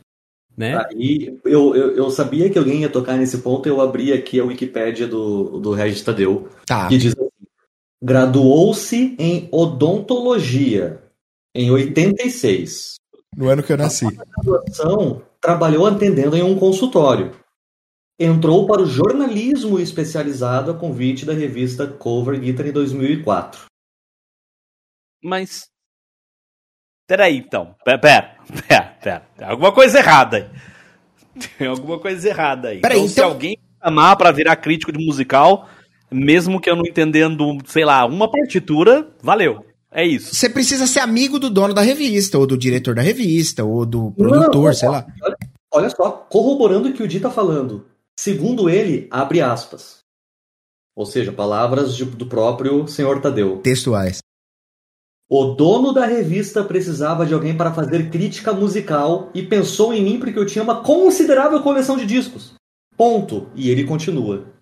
Né? 0.57 0.77
Aí 0.91 1.39
eu, 1.45 1.75
eu, 1.75 1.97
eu 1.97 2.11
sabia 2.11 2.51
que 2.51 2.59
alguém 2.59 2.81
ia 2.83 2.89
tocar 2.89 3.17
nesse 3.17 3.39
ponto, 3.39 3.67
eu 3.69 3.81
abri 3.81 4.13
aqui 4.13 4.39
a 4.41 4.45
Wikipédia 4.45 5.07
do, 5.07 5.59
do 5.61 5.73
Regis 5.73 6.03
Tadeu, 6.03 6.49
Tá. 6.67 6.89
que 6.89 6.99
diz 6.99 7.15
assim: 7.17 7.29
graduou-se 8.03 9.15
em 9.19 9.49
odontologia 9.53 11.03
em 11.55 11.71
86. 11.71 12.97
No 13.37 13.49
ano 13.49 13.63
que 13.63 13.73
eu 13.73 13.77
nasci. 13.77 14.07
graduação, 14.45 15.23
trabalhou 15.41 15.87
atendendo 15.87 16.37
em 16.37 16.43
um 16.43 16.59
consultório. 16.59 17.33
Entrou 18.23 18.67
para 18.67 18.83
o 18.83 18.87
jornalismo 18.87 19.81
especializado 19.81 20.71
a 20.71 20.75
convite 20.75 21.25
da 21.25 21.33
revista 21.33 21.87
Cover 21.87 22.39
Guitar 22.39 22.67
em 22.67 22.73
2004. 22.73 23.65
Mas. 25.25 25.69
Peraí, 27.09 27.39
então. 27.39 27.75
Pera, 27.83 27.99
pera, 27.99 28.37
pera, 28.69 28.97
pera. 29.03 29.27
Tem 29.39 29.49
alguma 29.49 29.73
coisa 29.73 29.99
errada 29.99 30.37
aí. 30.37 30.51
Tem 31.57 31.67
alguma 31.67 31.99
coisa 31.99 32.29
errada 32.29 32.69
aí. 32.69 32.81
Peraí, 32.83 32.99
então, 32.99 33.09
se 33.09 33.15
então- 33.15 33.31
alguém 33.31 33.57
me 33.57 33.79
chamar 33.89 34.17
pra 34.17 34.31
virar 34.33 34.57
crítico 34.57 34.93
de 34.93 35.03
musical, 35.03 35.67
mesmo 36.11 36.61
que 36.61 36.69
eu 36.69 36.77
não 36.77 36.85
entendendo, 36.87 37.57
sei 37.65 37.87
lá, 37.87 38.05
uma 38.05 38.31
partitura, 38.31 39.09
valeu. 39.23 39.65
É 39.91 40.05
isso. 40.07 40.35
Você 40.35 40.51
precisa 40.51 40.87
ser 40.87 41.01
amigo 41.01 41.39
do 41.39 41.49
dono 41.49 41.73
da 41.73 41.81
revista, 41.81 42.37
ou 42.39 42.47
do 42.47 42.59
diretor 42.59 42.95
da 42.95 43.03
revista, 43.03 43.65
ou 43.65 43.87
do 43.87 44.11
produtor, 44.13 44.67
Não, 44.67 44.75
sei 44.75 44.89
lá. 44.91 45.07
Olha, 45.23 45.37
olha 45.73 45.91
só, 45.91 46.11
corroborando 46.11 46.91
o 46.91 46.93
que 46.93 47.03
o 47.03 47.09
Di 47.09 47.19
tá 47.19 47.31
falando. 47.31 47.87
Segundo 48.19 48.69
ele, 48.69 49.07
abre 49.11 49.41
aspas. 49.41 50.01
Ou 50.97 51.07
seja, 51.07 51.33
palavras 51.33 51.97
de- 51.97 52.05
do 52.05 52.27
próprio 52.27 52.87
senhor 52.87 53.21
Tadeu. 53.21 53.59
Textuais. 53.59 54.19
O 55.29 55.55
dono 55.55 55.93
da 55.93 56.05
revista 56.07 56.65
precisava 56.65 57.25
de 57.25 57.33
alguém 57.33 57.57
para 57.57 57.73
fazer 57.73 58.11
crítica 58.11 58.53
musical 58.53 59.31
e 59.33 59.43
pensou 59.45 59.95
em 59.95 60.03
mim 60.03 60.19
porque 60.19 60.39
eu 60.39 60.45
tinha 60.45 60.63
uma 60.65 60.83
considerável 60.83 61.63
coleção 61.63 61.97
de 61.97 62.05
discos. 62.05 62.55
Ponto. 62.97 63.49
E 63.55 63.71
ele 63.71 63.85
continua. 63.85 64.53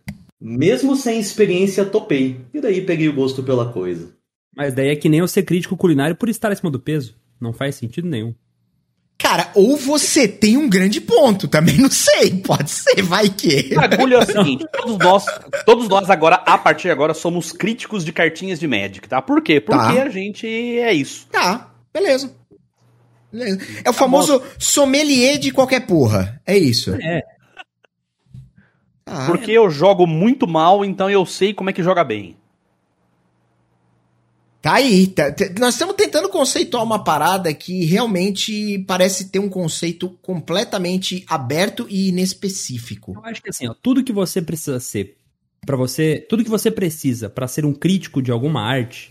Mesmo 0.41 0.95
sem 0.95 1.19
experiência, 1.19 1.85
topei. 1.87 2.45
E 2.53 2.61
daí 2.61 2.85
peguei 2.85 3.09
o 3.09 3.15
gosto 3.15 3.43
pela 3.43 3.73
coisa. 3.73 4.15
Mas 4.55 4.75
daí 4.75 4.89
é 4.89 4.97
que 4.97 5.09
nem 5.09 5.21
eu 5.21 5.27
ser 5.29 5.43
crítico 5.43 5.77
culinário 5.77 6.15
por 6.15 6.29
estar 6.29 6.53
acima 6.53 6.71
do 6.71 6.79
peso. 6.79 7.17
Não 7.41 7.53
faz 7.53 7.75
sentido 7.77 8.07
nenhum. 8.07 8.35
Cara, 9.21 9.51
ou 9.57 9.77
você 9.77 10.29
tem 10.29 10.57
um 10.57 10.69
grande 10.69 11.01
ponto, 11.01 11.49
também 11.49 11.77
não 11.77 11.91
sei. 11.91 12.31
Pode 12.41 12.71
ser, 12.71 13.03
vai 13.03 13.29
que. 13.29 13.71
O 13.73 13.75
bagulho 13.75 14.15
é 14.17 14.19
o 14.21 14.25
seguinte, 14.27 14.65
todos 14.73 14.97
nós, 14.99 15.25
todos 15.67 15.89
nós 15.89 16.09
agora, 16.09 16.37
a 16.37 16.57
partir 16.57 16.85
de 16.85 16.93
agora, 16.93 17.13
somos 17.13 17.51
críticos 17.53 18.05
de 18.05 18.13
cartinhas 18.13 18.61
de 18.61 18.69
Magic, 18.69 19.09
tá? 19.09 19.21
Por 19.21 19.43
quê? 19.43 19.61
Porque 19.61 19.97
Tá. 19.97 20.03
a 20.05 20.09
gente 20.09 20.47
é 20.47 20.93
isso. 20.95 21.27
Tá, 21.33 21.69
beleza. 21.93 22.33
Beleza. 23.33 23.61
É 23.85 23.91
o 23.91 23.93
famoso 23.93 24.41
sommelier 24.59 25.37
de 25.37 25.51
qualquer 25.51 25.81
porra. 25.81 26.41
É 26.47 26.57
isso. 26.57 26.95
É. 26.95 27.21
Tá. 29.05 29.27
Porque 29.27 29.51
eu 29.51 29.69
jogo 29.69 30.07
muito 30.07 30.47
mal, 30.47 30.85
então 30.85 31.11
eu 31.11 31.27
sei 31.27 31.53
como 31.53 31.69
é 31.71 31.73
que 31.73 31.83
joga 31.83 32.05
bem. 32.05 32.37
Tá 34.69 34.75
aí. 34.75 35.07
Tá, 35.07 35.33
tá, 35.33 35.47
nós 35.59 35.75
estamos 35.75 35.95
tentando 35.95 36.29
conceituar 36.29 36.85
uma 36.85 37.03
parada 37.03 37.55
que 37.55 37.87
realmente 37.87 38.79
parece 38.81 39.31
ter 39.31 39.39
um 39.39 39.49
conceito 39.49 40.11
completamente 40.21 41.25
aberto 41.27 41.87
e 41.89 42.09
inespecífico. 42.09 43.15
Eu 43.17 43.25
acho 43.25 43.43
que 43.43 43.49
assim, 43.49 43.67
ó, 43.67 43.73
tudo 43.73 44.05
que 44.05 44.13
você 44.13 44.43
precisa 44.43 44.79
ser 44.79 45.17
para 45.65 45.75
você, 45.75 46.19
tudo 46.29 46.45
que 46.45 46.51
você 46.51 46.71
precisa 46.71 47.31
para 47.31 47.49
ser 47.49 47.65
um 47.65 47.73
crítico 47.73 48.21
de 48.21 48.31
alguma 48.31 48.61
arte 48.61 49.11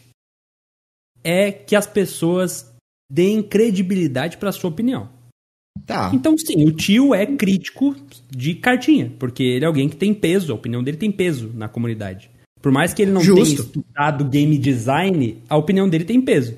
é 1.24 1.52
que 1.52 1.76
as 1.76 1.88
pessoas 1.88 2.72
deem 3.12 3.42
credibilidade 3.42 4.38
para 4.38 4.52
sua 4.52 4.70
opinião. 4.70 5.10
Tá. 5.88 6.12
Então, 6.14 6.38
sim, 6.38 6.68
o 6.68 6.72
tio 6.72 7.16
é 7.16 7.26
crítico 7.26 7.96
de 8.30 8.54
cartinha, 8.54 9.12
porque 9.18 9.42
ele 9.42 9.66
é 9.66 9.68
alguém 9.68 9.90
que 9.90 9.96
tem 9.96 10.14
peso, 10.14 10.52
a 10.52 10.56
opinião 10.56 10.84
dele 10.84 10.98
tem 10.98 11.12
peso 11.12 11.52
na 11.56 11.68
comunidade. 11.68 12.30
Por 12.68 12.72
mais 12.74 12.94
que 12.94 13.02
ele 13.02 13.12
não 13.12 13.22
Justo. 13.22 13.46
tenha 13.46 13.56
estudado 13.56 14.26
game 14.26 14.58
design, 14.58 15.42
a 15.48 15.56
opinião 15.56 15.88
dele 15.88 16.04
tem 16.04 16.20
peso. 16.20 16.54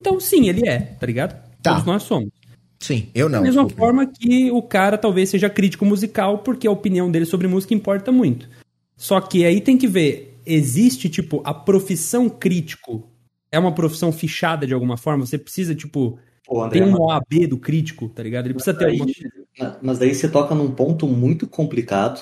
Então, 0.00 0.18
sim, 0.18 0.48
ele 0.48 0.66
é, 0.66 0.78
tá 0.78 1.06
ligado? 1.06 1.34
Tá. 1.60 1.72
Todos 1.72 1.84
nós 1.84 2.02
somos. 2.02 2.30
Sim, 2.78 3.08
eu 3.14 3.28
não. 3.28 3.40
Da 3.40 3.44
mesma 3.44 3.64
desculpa. 3.64 3.84
forma 3.86 4.06
que 4.06 4.50
o 4.50 4.62
cara 4.62 4.96
talvez 4.96 5.28
seja 5.28 5.50
crítico 5.50 5.84
musical, 5.84 6.38
porque 6.38 6.66
a 6.66 6.70
opinião 6.70 7.10
dele 7.10 7.26
sobre 7.26 7.46
música 7.46 7.74
importa 7.74 8.10
muito. 8.10 8.48
Só 8.96 9.20
que 9.20 9.44
aí 9.44 9.60
tem 9.60 9.76
que 9.76 9.86
ver, 9.86 10.40
existe, 10.46 11.10
tipo, 11.10 11.42
a 11.44 11.52
profissão 11.52 12.30
crítico 12.30 13.06
é 13.52 13.58
uma 13.58 13.74
profissão 13.74 14.10
fichada 14.10 14.66
de 14.66 14.72
alguma 14.72 14.96
forma? 14.96 15.26
Você 15.26 15.36
precisa, 15.36 15.74
tipo, 15.74 16.18
Pô, 16.46 16.62
André, 16.64 16.80
tem 16.80 16.88
um 16.88 16.98
OAB 17.02 17.46
do 17.46 17.58
crítico, 17.58 18.08
tá 18.08 18.22
ligado? 18.22 18.46
Ele 18.46 18.54
precisa 18.54 18.72
ter 18.72 18.86
daí- 18.86 18.98
alguma 18.98 19.12
mas- 19.58 19.76
Mas 19.82 19.98
daí 19.98 20.14
você 20.14 20.26
toca 20.26 20.54
num 20.54 20.70
ponto 20.70 21.06
muito 21.06 21.46
complicado, 21.46 22.18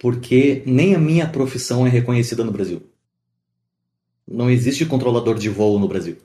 porque 0.00 0.62
nem 0.64 0.94
a 0.94 0.98
minha 0.98 1.28
profissão 1.28 1.86
é 1.86 1.90
reconhecida 1.90 2.42
no 2.42 2.50
Brasil. 2.50 2.82
Não 4.26 4.50
existe 4.50 4.86
controlador 4.86 5.38
de 5.38 5.50
voo 5.50 5.78
no 5.78 5.86
Brasil. 5.86 6.16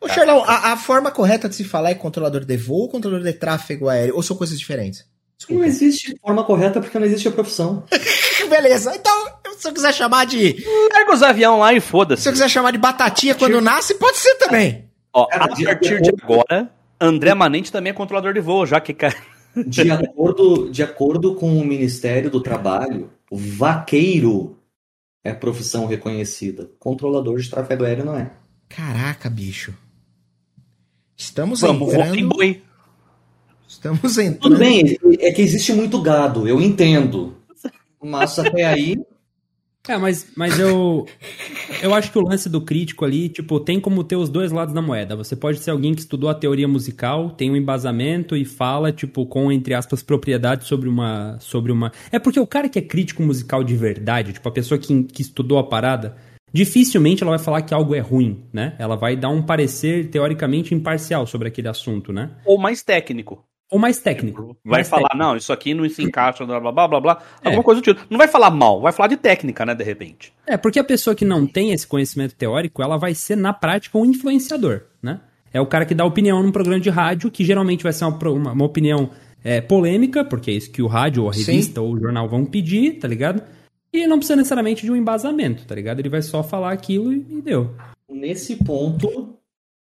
Ô, 0.00 0.08
Charlão, 0.08 0.42
a, 0.44 0.72
a 0.72 0.76
forma 0.76 1.10
correta 1.10 1.48
de 1.48 1.54
se 1.54 1.62
falar 1.62 1.90
é 1.90 1.94
controlador 1.94 2.44
de 2.44 2.56
voo 2.56 2.82
ou 2.82 2.88
controlador 2.88 3.24
de 3.24 3.32
tráfego 3.32 3.88
aéreo? 3.88 4.16
Ou 4.16 4.22
são 4.22 4.36
coisas 4.36 4.58
diferentes? 4.58 5.06
Não 5.48 5.62
existe 5.62 6.18
forma 6.20 6.42
correta 6.42 6.80
porque 6.80 6.98
não 6.98 7.06
existe 7.06 7.28
a 7.28 7.30
profissão. 7.30 7.84
Beleza, 8.50 8.92
então, 8.96 9.26
se 9.56 9.68
eu 9.68 9.72
quiser 9.72 9.94
chamar 9.94 10.26
de. 10.26 10.64
Larga 10.92 11.14
os 11.14 11.22
aviões 11.22 11.60
lá 11.60 11.72
e 11.72 11.80
foda-se. 11.80 12.22
Se 12.22 12.28
eu 12.28 12.32
quiser 12.32 12.48
chamar 12.48 12.72
de 12.72 12.78
batatinha 12.78 13.36
quando 13.36 13.60
nasce, 13.60 13.94
pode 13.94 14.16
ser 14.16 14.34
também. 14.34 14.90
Ó, 15.12 15.26
Cara, 15.26 15.44
a 15.44 15.48
partir 15.48 16.00
de 16.00 16.10
agora, 16.20 16.72
André 17.00 17.34
Manente 17.34 17.70
também 17.70 17.90
é 17.90 17.94
controlador 17.94 18.34
de 18.34 18.40
voo, 18.40 18.66
já 18.66 18.80
que, 18.80 18.92
cara. 18.92 19.16
De 19.66 19.90
acordo, 19.90 20.70
de 20.70 20.82
acordo 20.82 21.34
com 21.34 21.58
o 21.58 21.64
Ministério 21.64 22.30
do 22.30 22.40
Trabalho, 22.40 23.10
o 23.30 23.36
vaqueiro 23.36 24.56
é 25.24 25.32
profissão 25.32 25.86
reconhecida. 25.86 26.70
Controlador 26.78 27.38
de 27.38 27.50
tráfego 27.50 27.84
aéreo 27.84 28.04
não 28.04 28.16
é. 28.16 28.30
Caraca, 28.68 29.28
bicho. 29.30 29.74
Estamos 31.16 31.60
Vamos, 31.62 31.92
entrando. 31.92 32.28
boi. 32.28 32.62
Estamos 33.66 34.16
entrando. 34.18 34.40
Tudo 34.40 34.58
bem, 34.58 34.96
é 35.20 35.32
que 35.32 35.42
existe 35.42 35.72
muito 35.72 36.00
gado, 36.00 36.46
eu 36.48 36.60
entendo. 36.60 37.36
Mas 38.02 38.38
até 38.38 38.64
aí, 38.64 38.96
É, 39.88 39.96
mas, 39.96 40.26
mas 40.36 40.58
eu. 40.58 41.06
Eu 41.80 41.94
acho 41.94 42.10
que 42.10 42.18
o 42.18 42.22
lance 42.22 42.48
do 42.48 42.60
crítico 42.60 43.04
ali, 43.04 43.28
tipo, 43.28 43.60
tem 43.60 43.78
como 43.78 44.02
ter 44.02 44.16
os 44.16 44.28
dois 44.28 44.50
lados 44.50 44.74
da 44.74 44.82
moeda. 44.82 45.14
Você 45.14 45.36
pode 45.36 45.58
ser 45.60 45.70
alguém 45.70 45.94
que 45.94 46.00
estudou 46.00 46.28
a 46.28 46.34
teoria 46.34 46.66
musical, 46.66 47.30
tem 47.30 47.50
um 47.50 47.56
embasamento 47.56 48.36
e 48.36 48.44
fala, 48.44 48.90
tipo, 48.90 49.24
com, 49.26 49.52
entre 49.52 49.74
aspas, 49.74 50.02
propriedade 50.02 50.64
sobre 50.64 50.88
uma. 50.88 51.38
sobre 51.40 51.70
uma. 51.70 51.92
É 52.10 52.18
porque 52.18 52.40
o 52.40 52.46
cara 52.46 52.68
que 52.68 52.78
é 52.78 52.82
crítico 52.82 53.22
musical 53.22 53.62
de 53.62 53.76
verdade, 53.76 54.32
tipo, 54.32 54.48
a 54.48 54.52
pessoa 54.52 54.78
que, 54.78 55.04
que 55.04 55.22
estudou 55.22 55.58
a 55.58 55.64
parada, 55.64 56.16
dificilmente 56.52 57.22
ela 57.22 57.36
vai 57.36 57.44
falar 57.44 57.62
que 57.62 57.72
algo 57.72 57.94
é 57.94 58.00
ruim, 58.00 58.44
né? 58.52 58.74
Ela 58.78 58.96
vai 58.96 59.14
dar 59.14 59.28
um 59.28 59.42
parecer 59.42 60.10
teoricamente 60.10 60.74
imparcial 60.74 61.26
sobre 61.26 61.46
aquele 61.46 61.68
assunto, 61.68 62.12
né? 62.12 62.30
Ou 62.44 62.58
mais 62.58 62.82
técnico. 62.82 63.44
Ou 63.70 63.78
mais 63.78 63.98
técnico. 63.98 64.56
Vai 64.64 64.78
mais 64.80 64.88
falar, 64.88 65.08
técnico. 65.08 65.24
não, 65.26 65.36
isso 65.36 65.52
aqui 65.52 65.74
não 65.74 65.88
se 65.88 66.02
encaixa, 66.02 66.44
blá 66.46 66.58
blá 66.58 66.72
blá 66.72 66.88
blá 66.88 67.00
blá. 67.00 67.22
É. 67.42 67.48
Alguma 67.48 67.62
coisa 67.62 67.80
do 67.80 67.84
tipo. 67.84 68.00
Não 68.08 68.16
vai 68.16 68.26
falar 68.28 68.50
mal, 68.50 68.80
vai 68.80 68.92
falar 68.92 69.08
de 69.08 69.16
técnica, 69.16 69.66
né, 69.66 69.74
de 69.74 69.84
repente. 69.84 70.32
É, 70.46 70.56
porque 70.56 70.78
a 70.78 70.84
pessoa 70.84 71.14
que 71.14 71.24
não 71.24 71.46
tem 71.46 71.72
esse 71.72 71.86
conhecimento 71.86 72.34
teórico, 72.34 72.82
ela 72.82 72.96
vai 72.96 73.14
ser, 73.14 73.36
na 73.36 73.52
prática, 73.52 73.98
um 73.98 74.04
influenciador, 74.06 74.82
né? 75.02 75.20
É 75.52 75.60
o 75.60 75.66
cara 75.66 75.84
que 75.86 75.94
dá 75.94 76.04
opinião 76.04 76.42
num 76.42 76.52
programa 76.52 76.80
de 76.80 76.90
rádio, 76.90 77.30
que 77.30 77.44
geralmente 77.44 77.82
vai 77.82 77.92
ser 77.92 78.04
uma, 78.04 78.18
uma- 78.30 78.52
uma 78.52 78.64
opinião 78.64 79.10
é, 79.44 79.60
polêmica, 79.60 80.24
porque 80.24 80.50
é 80.50 80.54
isso 80.54 80.70
que 80.70 80.82
o 80.82 80.86
rádio, 80.86 81.22
ou 81.22 81.30
a 81.30 81.32
Sim. 81.32 81.44
revista, 81.44 81.80
ou 81.80 81.92
o 81.94 81.98
jornal 82.00 82.28
vão 82.28 82.44
pedir, 82.44 82.98
tá 82.98 83.06
ligado? 83.08 83.42
E 83.92 84.06
não 84.06 84.18
precisa 84.18 84.36
necessariamente 84.36 84.84
de 84.84 84.90
um 84.92 84.96
embasamento, 84.96 85.64
tá 85.64 85.74
ligado? 85.74 86.00
Ele 86.00 86.08
vai 86.10 86.20
só 86.22 86.42
falar 86.42 86.72
aquilo 86.72 87.12
e, 87.12 87.24
e 87.30 87.40
deu. 87.40 87.70
nesse 88.10 88.56
ponto, 88.56 89.37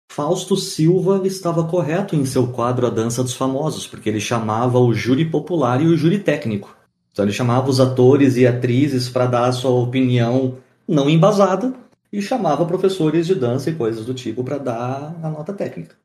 Fausto 0.09 0.55
Silva 0.55 1.21
estava 1.25 1.63
correto 1.65 2.15
em 2.15 2.25
seu 2.25 2.47
quadro 2.47 2.87
A 2.87 2.89
Dança 2.89 3.23
dos 3.23 3.35
Famosos, 3.35 3.85
porque 3.85 4.09
ele 4.09 4.19
chamava 4.19 4.79
o 4.79 4.93
júri 4.93 5.25
popular 5.25 5.81
e 5.81 5.85
o 5.85 5.95
júri 5.95 6.19
técnico. 6.19 6.75
Então 7.11 7.25
ele 7.25 7.31
chamava 7.31 7.69
os 7.69 7.79
atores 7.79 8.37
e 8.37 8.47
atrizes 8.47 9.09
para 9.09 9.25
dar 9.25 9.45
a 9.45 9.51
sua 9.51 9.71
opinião 9.71 10.57
não 10.87 11.09
embasada 11.09 11.73
e 12.11 12.21
chamava 12.21 12.65
professores 12.65 13.27
de 13.27 13.35
dança 13.35 13.69
e 13.69 13.75
coisas 13.75 14.05
do 14.05 14.13
tipo 14.13 14.43
para 14.43 14.57
dar 14.57 15.15
a 15.21 15.29
nota 15.29 15.53
técnica. 15.53 15.95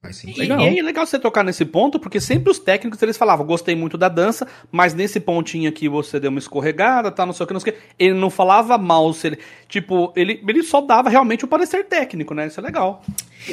Faz 0.00 0.16
E, 0.18 0.20
sentido. 0.20 0.38
Legal. 0.38 0.60
e 0.60 0.78
é 0.78 0.82
legal 0.82 1.04
você 1.04 1.18
tocar 1.18 1.42
nesse 1.42 1.64
ponto, 1.64 1.98
porque 1.98 2.20
sempre 2.20 2.50
os 2.52 2.58
técnicos 2.60 3.02
eles 3.02 3.16
falavam, 3.16 3.44
gostei 3.44 3.74
muito 3.74 3.98
da 3.98 4.08
dança, 4.08 4.46
mas 4.70 4.94
nesse 4.94 5.18
pontinho 5.18 5.68
aqui 5.68 5.88
você 5.88 6.20
deu 6.20 6.30
uma 6.30 6.38
escorregada, 6.38 7.10
tá, 7.10 7.26
não 7.26 7.32
sei 7.32 7.42
o 7.42 7.46
que, 7.48 7.52
não 7.52 7.58
sei 7.60 7.72
o 7.72 7.74
que. 7.76 7.80
Ele 7.98 8.14
não 8.14 8.30
falava 8.30 8.78
mal, 8.78 9.12
se 9.12 9.26
ele, 9.26 9.38
tipo, 9.68 10.12
ele, 10.14 10.40
ele 10.46 10.62
só 10.62 10.80
dava 10.80 11.10
realmente 11.10 11.44
o 11.44 11.48
parecer 11.48 11.84
técnico, 11.86 12.32
né? 12.32 12.46
Isso 12.46 12.60
é 12.60 12.62
legal. 12.62 13.02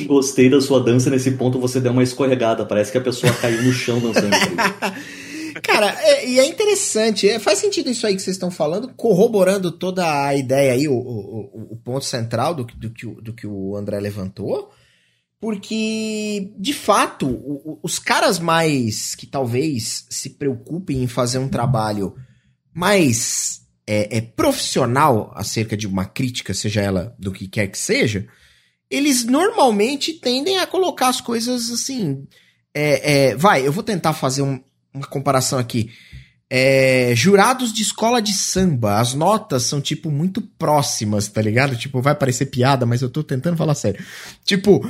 Gostei 0.05 0.47
da 0.47 0.62
sua 0.62 0.79
dança 0.84 1.10
nesse 1.10 1.31
ponto, 1.31 1.60
você 1.60 1.79
deu 1.81 1.91
uma 1.91 2.03
escorregada, 2.03 2.63
parece 2.63 2.91
que 2.91 2.97
a 2.99 3.01
pessoa 3.01 3.34
caiu 3.34 3.63
no 3.63 3.71
chão 3.73 3.99
dançando. 3.99 4.29
Cara, 5.63 5.95
é- 6.01 6.29
e 6.29 6.38
é 6.39 6.45
interessante, 6.45 7.27
é, 7.29 7.39
faz 7.39 7.60
sentido 7.60 7.89
isso 7.89 8.05
aí 8.05 8.13
que 8.15 8.21
vocês 8.21 8.36
estão 8.36 8.51
falando, 8.51 8.89
corroborando 8.95 9.71
toda 9.71 10.25
a 10.27 10.36
ideia 10.36 10.73
aí, 10.73 10.88
o, 10.88 10.93
o, 10.93 11.67
o- 11.71 11.77
ponto 11.84 12.03
central 12.03 12.53
do, 12.53 12.65
que- 12.65 12.75
do, 12.77 12.89
que, 12.91 13.05
do 13.08 13.34
que 13.34 13.47
o 13.47 13.75
André 13.75 13.99
levantou, 13.99 14.69
porque, 15.45 16.51
de 16.58 16.73
fato, 16.73 17.79
os 17.84 17.99
caras 17.99 18.39
mais 18.39 19.13
que 19.13 19.27
talvez 19.27 20.08
se 20.10 20.31
preocupem 20.31 21.03
em 21.03 21.08
fazer 21.08 21.38
um 21.38 21.47
trabalho 21.47 22.15
mais 22.73 23.62
é, 23.86 24.17
é, 24.17 24.21
profissional 24.21 25.31
acerca 25.36 25.77
de 25.77 25.86
uma 25.86 26.03
crítica, 26.03 26.51
seja 26.51 26.81
ela 26.81 27.15
do 27.19 27.31
que 27.31 27.47
quer 27.47 27.67
que 27.67 27.77
seja, 27.77 28.27
eles 28.89 29.23
normalmente 29.23 30.13
tendem 30.13 30.58
a 30.58 30.65
colocar 30.65 31.10
as 31.10 31.21
coisas 31.21 31.69
assim. 31.69 32.25
é, 32.73 33.27
é, 33.29 33.36
vai, 33.36 33.67
eu 33.67 33.71
vou 33.71 33.84
tentar 33.84 34.13
fazer 34.13 34.41
um- 34.41 34.60
uma 34.91 35.05
comparação 35.05 35.60
aqui. 35.60 35.91
É, 36.47 37.12
jurados 37.15 37.73
de 37.73 37.81
escola 37.81 38.21
de 38.21 38.31
samba, 38.31 38.99
as 38.99 39.15
notas 39.15 39.63
são, 39.63 39.81
tipo, 39.81 40.12
muito 40.12 40.39
próximas, 40.41 41.27
tá 41.27 41.41
ligado? 41.41 41.75
Tipo, 41.75 41.99
vai 42.01 42.13
parecer 42.13 42.45
piada, 42.45 42.86
mas 42.86 43.01
eu 43.01 43.10
tô 43.10 43.23
tentando 43.23 43.58
falar 43.58 43.73
sério. 43.73 44.05
Tipo, 44.43 44.88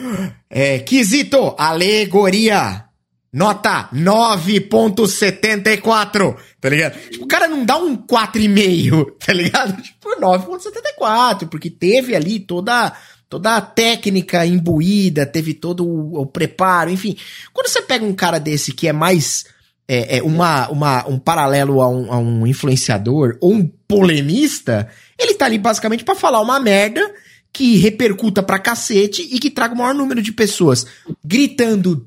é, 0.49 0.79
quesito, 0.79 1.55
alegoria, 1.57 2.83
nota 3.31 3.87
9.74, 3.93 6.35
tá 6.59 6.69
ligado? 6.69 6.99
Tipo, 7.09 7.23
o 7.23 7.27
cara 7.27 7.47
não 7.47 7.63
dá 7.63 7.77
um 7.77 7.95
4,5, 7.95 9.13
tá 9.25 9.31
ligado? 9.31 9.79
Tipo, 9.81 10.19
9.74, 10.19 11.47
porque 11.47 11.69
teve 11.69 12.13
ali 12.15 12.39
toda 12.39 12.91
toda 13.27 13.55
a 13.55 13.61
técnica 13.61 14.45
imbuída, 14.45 15.25
teve 15.25 15.53
todo 15.53 15.85
o, 15.85 16.21
o 16.21 16.25
preparo, 16.25 16.91
enfim. 16.91 17.17
Quando 17.51 17.67
você 17.67 17.81
pega 17.81 18.05
um 18.05 18.13
cara 18.13 18.39
desse 18.39 18.71
que 18.71 18.87
é 18.87 18.93
mais 18.93 19.45
é, 19.88 20.17
é, 20.17 20.24
uma, 20.24 20.67
uma, 20.69 21.08
um 21.08 21.19
paralelo 21.19 21.82
a 21.82 21.88
um, 21.89 22.12
a 22.12 22.17
um 22.17 22.48
influenciador 22.48 23.38
ou 23.39 23.54
um 23.54 23.69
polemista, 23.88 24.89
ele 25.17 25.34
tá 25.36 25.45
ali 25.45 25.58
basicamente 25.58 26.04
pra 26.04 26.15
falar 26.15 26.41
uma 26.41 26.60
merda 26.60 27.13
que 27.54 27.78
repercuta 27.78 28.43
pra 28.43 28.60
cacete 28.60 29.21
e 29.32 29.39
que 29.39 29.50
traga 29.50 29.74
o 29.74 29.78
maior 29.78 29.93
número 29.95 30.21
de 30.21 30.34
pessoas 30.34 30.86
gritando 31.24 32.06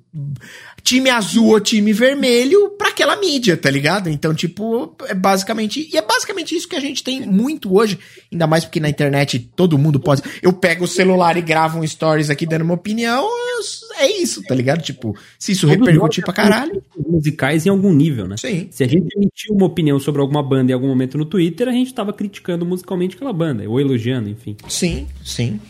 time 0.82 1.08
azul 1.08 1.48
ou 1.48 1.60
time 1.60 1.92
vermelho 1.92 2.70
pra 2.70 2.88
aquela 2.88 3.16
mídia, 3.16 3.56
tá 3.56 3.70
ligado? 3.70 4.08
Então, 4.10 4.34
tipo, 4.34 4.94
é 5.06 5.14
basicamente. 5.14 5.88
E 5.92 5.96
é 5.96 6.02
basicamente 6.02 6.54
isso 6.54 6.68
que 6.68 6.76
a 6.76 6.80
gente 6.80 7.02
tem 7.02 7.20
muito 7.26 7.74
hoje, 7.74 7.98
ainda 8.30 8.46
mais 8.46 8.64
porque 8.64 8.80
na 8.80 8.88
internet 8.88 9.38
todo 9.56 9.78
mundo 9.78 9.98
pode. 10.00 10.22
Eu 10.42 10.52
pego 10.52 10.84
o 10.84 10.88
celular 10.88 11.36
e 11.36 11.42
gravo 11.42 11.78
um 11.78 11.86
stories 11.86 12.30
aqui 12.30 12.44
dando 12.46 12.62
uma 12.62 12.74
opinião, 12.74 13.22
eu- 13.24 13.64
é 13.98 14.10
isso, 14.20 14.42
tá 14.42 14.54
ligado? 14.54 14.82
Tipo, 14.82 15.16
se 15.38 15.52
isso 15.52 15.66
Todos 15.66 15.86
repercutir 15.86 16.24
pra 16.24 16.32
caralho. 16.32 16.82
Musicais 16.96 17.66
em 17.66 17.70
algum 17.70 17.92
nível, 17.92 18.26
né? 18.26 18.36
Sim. 18.36 18.68
Se 18.70 18.84
a 18.84 18.88
gente 18.88 19.08
emitiu 19.16 19.54
uma 19.54 19.66
opinião 19.66 19.98
sobre 19.98 20.20
alguma 20.20 20.42
banda 20.42 20.70
em 20.70 20.74
algum 20.74 20.88
momento 20.88 21.18
no 21.18 21.24
Twitter, 21.24 21.68
a 21.68 21.72
gente 21.72 21.92
tava 21.92 22.12
criticando 22.12 22.64
musicalmente 22.64 23.16
aquela 23.16 23.32
banda, 23.32 23.68
ou 23.68 23.80
elogiando, 23.80 24.28
enfim. 24.28 24.56
Sim, 24.68 25.06
sim. 25.24 25.60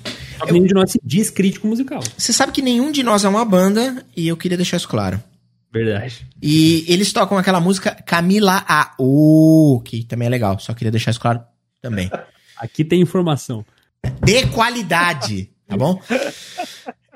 Que 0.44 0.52
nenhum 0.52 0.66
de 0.66 0.74
nós 0.74 0.92
se 0.92 1.00
diz 1.02 1.30
crítico 1.30 1.66
musical. 1.66 2.02
Você 2.16 2.32
sabe 2.32 2.52
que 2.52 2.62
nenhum 2.62 2.92
de 2.92 3.02
nós 3.02 3.24
é 3.24 3.28
uma 3.28 3.44
banda 3.44 4.04
e 4.16 4.28
eu 4.28 4.36
queria 4.36 4.56
deixar 4.56 4.76
isso 4.76 4.88
claro. 4.88 5.22
Verdade. 5.72 6.26
E 6.42 6.84
eles 6.88 7.12
tocam 7.12 7.36
aquela 7.36 7.60
música 7.60 7.90
Camila 8.06 8.64
A. 8.66 8.94
O, 8.98 9.82
que 9.84 10.04
também 10.04 10.26
é 10.26 10.30
legal, 10.30 10.58
só 10.58 10.72
queria 10.72 10.90
deixar 10.90 11.10
isso 11.10 11.20
claro 11.20 11.40
também. 11.82 12.10
Aqui 12.56 12.84
tem 12.84 13.00
informação. 13.00 13.64
De 14.24 14.46
qualidade, 14.48 15.50
tá 15.66 15.76
bom? 15.76 16.00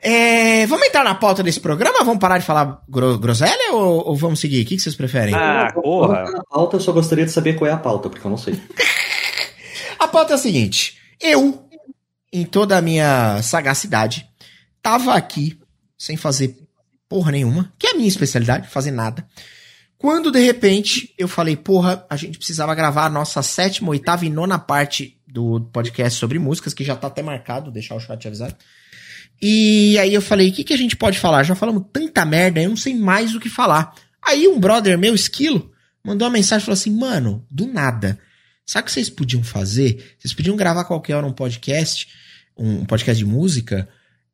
É, 0.04 0.66
vamos 0.66 0.88
entrar 0.88 1.04
na 1.04 1.14
pauta 1.14 1.44
desse 1.44 1.60
programa? 1.60 2.04
Vamos 2.04 2.18
parar 2.18 2.36
de 2.36 2.44
falar 2.44 2.82
gro 2.88 3.16
groselha 3.18 3.72
ou, 3.72 4.08
ou, 4.08 4.16
vamos 4.16 4.40
seguir? 4.40 4.62
O 4.62 4.66
que, 4.66 4.74
que 4.74 4.82
vocês 4.82 4.96
preferem? 4.96 5.32
Ah, 5.32 5.68
porra. 5.72 6.24
Na 6.24 6.42
pauta, 6.42 6.76
eu 6.76 6.80
só 6.80 6.90
gostaria 6.90 7.24
de 7.24 7.30
saber 7.30 7.54
qual 7.54 7.70
é 7.70 7.72
a 7.72 7.76
pauta, 7.76 8.10
porque 8.10 8.26
eu 8.26 8.30
não 8.30 8.36
sei. 8.36 8.60
a 10.00 10.08
pauta 10.08 10.32
é 10.32 10.34
a 10.34 10.38
seguinte: 10.38 10.98
eu, 11.20 11.68
em 12.32 12.44
toda 12.44 12.76
a 12.76 12.82
minha 12.82 13.40
sagacidade, 13.42 14.26
tava 14.82 15.14
aqui 15.14 15.56
sem 15.96 16.16
fazer 16.16 16.58
porra 17.08 17.30
nenhuma, 17.30 17.72
que 17.78 17.86
é 17.86 17.90
a 17.90 17.94
minha 17.94 18.08
especialidade, 18.08 18.68
fazer 18.68 18.90
nada. 18.90 19.24
Quando 19.96 20.32
de 20.32 20.40
repente 20.40 21.14
eu 21.16 21.28
falei, 21.28 21.54
porra, 21.54 22.04
a 22.10 22.16
gente 22.16 22.38
precisava 22.38 22.74
gravar 22.74 23.04
a 23.04 23.10
nossa 23.10 23.40
sétima, 23.40 23.90
oitava 23.90 24.26
e 24.26 24.30
nona 24.30 24.58
parte 24.58 25.16
do 25.28 25.60
podcast 25.72 26.18
sobre 26.18 26.40
músicas, 26.40 26.74
que 26.74 26.82
já 26.82 26.96
tá 26.96 27.06
até 27.06 27.22
marcado, 27.22 27.70
deixar 27.70 27.94
o 27.94 28.00
chat 28.00 28.26
avisado. 28.26 28.56
E 29.42 29.98
aí 29.98 30.14
eu 30.14 30.22
falei, 30.22 30.50
o 30.50 30.52
que, 30.52 30.62
que 30.62 30.72
a 30.72 30.78
gente 30.78 30.94
pode 30.94 31.18
falar? 31.18 31.42
Já 31.42 31.56
falamos 31.56 31.84
tanta 31.92 32.24
merda, 32.24 32.62
eu 32.62 32.68
não 32.68 32.76
sei 32.76 32.94
mais 32.94 33.34
o 33.34 33.40
que 33.40 33.48
falar. 33.48 33.92
Aí 34.22 34.46
um 34.46 34.60
brother 34.60 34.96
meu, 34.96 35.16
Esquilo, 35.16 35.72
mandou 36.04 36.28
uma 36.28 36.34
mensagem 36.34 36.62
e 36.62 36.66
falou 36.66 36.74
assim, 36.74 36.96
mano, 36.96 37.44
do 37.50 37.66
nada. 37.66 38.18
Sabe 38.64 38.82
o 38.82 38.86
que 38.86 38.92
vocês 38.92 39.10
podiam 39.10 39.42
fazer? 39.42 40.14
Vocês 40.16 40.32
podiam 40.32 40.54
gravar 40.54 40.84
qualquer 40.84 41.16
hora 41.16 41.26
um 41.26 41.32
podcast, 41.32 42.06
um 42.56 42.84
podcast 42.84 43.18
de 43.18 43.28
música, 43.28 43.88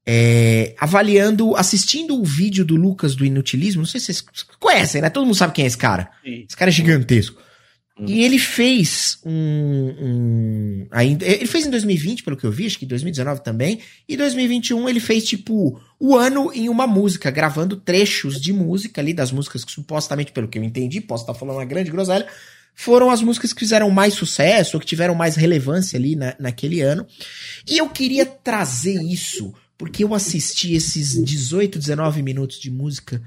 é, 0.06 0.74
avaliando, 0.78 1.56
assistindo 1.56 2.20
o 2.20 2.24
vídeo 2.24 2.62
do 2.62 2.76
Lucas 2.76 3.14
do 3.14 3.24
Inutilismo. 3.24 3.80
Não 3.80 3.86
sei 3.86 4.00
se 4.00 4.12
vocês 4.12 4.26
conhecem, 4.60 5.00
né? 5.00 5.08
Todo 5.08 5.24
mundo 5.24 5.34
sabe 5.34 5.54
quem 5.54 5.64
é 5.64 5.68
esse 5.68 5.78
cara. 5.78 6.10
Sim. 6.22 6.44
Esse 6.46 6.56
cara 6.56 6.70
é 6.70 6.72
gigantesco. 6.72 7.40
E 8.06 8.22
ele 8.22 8.38
fez 8.38 9.18
um, 9.24 9.32
um, 10.00 10.86
ainda 10.90 11.26
Ele 11.26 11.46
fez 11.46 11.66
em 11.66 11.70
2020, 11.70 12.22
pelo 12.22 12.36
que 12.36 12.44
eu 12.44 12.52
vi, 12.52 12.66
acho 12.66 12.78
que 12.78 12.86
2019 12.86 13.42
também. 13.42 13.80
E 14.08 14.16
2021 14.16 14.88
ele 14.88 15.00
fez, 15.00 15.24
tipo, 15.24 15.80
o 15.98 16.16
ano 16.16 16.52
em 16.54 16.68
uma 16.68 16.86
música, 16.86 17.30
gravando 17.30 17.76
trechos 17.76 18.40
de 18.40 18.52
música 18.52 19.00
ali, 19.00 19.12
das 19.12 19.32
músicas 19.32 19.64
que 19.64 19.72
supostamente, 19.72 20.32
pelo 20.32 20.46
que 20.46 20.58
eu 20.58 20.62
entendi, 20.62 21.00
posso 21.00 21.24
estar 21.24 21.34
falando 21.34 21.56
uma 21.56 21.64
grande 21.64 21.90
groselha, 21.90 22.26
foram 22.74 23.10
as 23.10 23.20
músicas 23.20 23.52
que 23.52 23.58
fizeram 23.58 23.90
mais 23.90 24.14
sucesso, 24.14 24.76
ou 24.76 24.80
que 24.80 24.86
tiveram 24.86 25.14
mais 25.14 25.34
relevância 25.34 25.98
ali 25.98 26.14
na, 26.14 26.36
naquele 26.38 26.80
ano. 26.80 27.04
E 27.68 27.78
eu 27.78 27.88
queria 27.88 28.24
trazer 28.24 29.02
isso, 29.02 29.52
porque 29.76 30.04
eu 30.04 30.14
assisti 30.14 30.74
esses 30.74 31.20
18, 31.24 31.78
19 31.78 32.22
minutos 32.22 32.60
de 32.60 32.70
música 32.70 33.20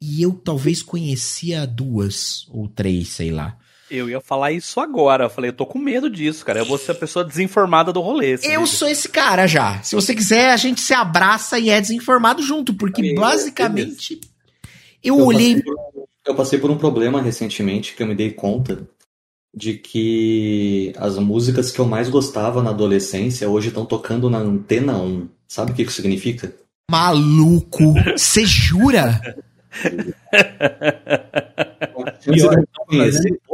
e 0.00 0.22
eu 0.22 0.32
talvez 0.32 0.82
conhecia 0.82 1.66
duas 1.66 2.46
ou 2.48 2.68
três, 2.68 3.08
sei 3.08 3.30
lá. 3.30 3.58
Eu 3.90 4.08
ia 4.08 4.20
falar 4.20 4.52
isso 4.52 4.80
agora. 4.80 5.24
Eu 5.24 5.30
falei, 5.30 5.50
eu 5.50 5.54
tô 5.54 5.64
com 5.66 5.78
medo 5.78 6.10
disso, 6.10 6.44
cara. 6.44 6.58
Eu 6.58 6.64
vou 6.64 6.78
ser 6.78 6.92
a 6.92 6.94
pessoa 6.94 7.24
desinformada 7.24 7.92
do 7.92 8.00
rolê. 8.00 8.38
Eu 8.42 8.66
sou 8.66 8.88
esse 8.88 9.08
cara 9.08 9.46
já. 9.46 9.82
Se 9.82 9.94
você 9.94 10.14
quiser, 10.14 10.50
a 10.50 10.56
gente 10.56 10.80
se 10.80 10.92
abraça 10.92 11.58
e 11.58 11.70
é 11.70 11.80
desinformado 11.80 12.42
junto, 12.42 12.74
porque 12.74 13.14
basicamente 13.14 14.20
eu, 15.02 15.18
eu 15.18 15.24
olhei. 15.24 15.54
Passei 15.54 15.62
por, 15.62 16.08
eu 16.26 16.34
passei 16.34 16.58
por 16.58 16.70
um 16.70 16.78
problema 16.78 17.22
recentemente 17.22 17.94
que 17.94 18.02
eu 18.02 18.06
me 18.06 18.14
dei 18.14 18.30
conta 18.30 18.86
de 19.54 19.74
que 19.74 20.92
as 20.96 21.16
músicas 21.18 21.70
que 21.72 21.80
eu 21.80 21.86
mais 21.86 22.08
gostava 22.08 22.62
na 22.62 22.70
adolescência 22.70 23.48
hoje 23.48 23.68
estão 23.68 23.86
tocando 23.86 24.28
na 24.28 24.38
antena 24.38 24.98
1. 24.98 25.28
Sabe 25.46 25.72
o 25.72 25.74
que 25.74 25.82
isso 25.82 25.92
significa? 25.92 26.54
Maluco! 26.90 27.94
Você 28.16 28.44
jura? 28.44 29.20
Pior, 32.24 32.64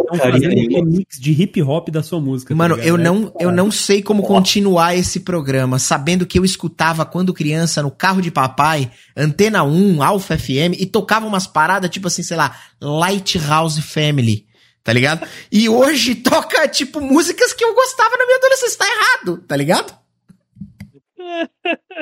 estão 0.04 0.18
fazendo 0.18 0.54
remix 0.54 1.18
de 1.18 1.32
hip 1.32 1.62
hop 1.62 1.88
da 1.88 2.02
sua 2.02 2.20
música. 2.20 2.54
Tá 2.54 2.56
Mano, 2.56 2.76
tá 2.76 2.84
eu, 2.84 2.96
não, 2.96 3.32
eu 3.38 3.50
não 3.50 3.70
sei 3.70 4.02
como 4.02 4.22
continuar 4.22 4.94
esse 4.94 5.20
programa, 5.20 5.78
sabendo 5.78 6.26
que 6.26 6.38
eu 6.38 6.44
escutava 6.44 7.04
quando 7.04 7.34
criança 7.34 7.82
no 7.82 7.90
carro 7.90 8.20
de 8.20 8.30
papai, 8.30 8.90
Antena 9.16 9.62
1, 9.64 10.02
Alpha 10.02 10.38
FM, 10.38 10.78
e 10.78 10.86
tocava 10.86 11.26
umas 11.26 11.46
paradas 11.46 11.90
tipo 11.90 12.06
assim, 12.06 12.22
sei 12.22 12.36
lá, 12.36 12.56
Lighthouse 12.80 13.80
Family. 13.80 14.46
Tá 14.82 14.92
ligado? 14.92 15.26
E 15.50 15.66
hoje 15.66 16.14
toca, 16.22 16.68
tipo, 16.68 17.00
músicas 17.00 17.54
que 17.54 17.64
eu 17.64 17.74
gostava 17.74 18.18
na 18.18 18.26
minha 18.26 18.36
adolescência. 18.36 18.78
Tá 18.78 18.86
errado, 18.86 19.42
tá 19.48 19.56
ligado? 19.56 20.03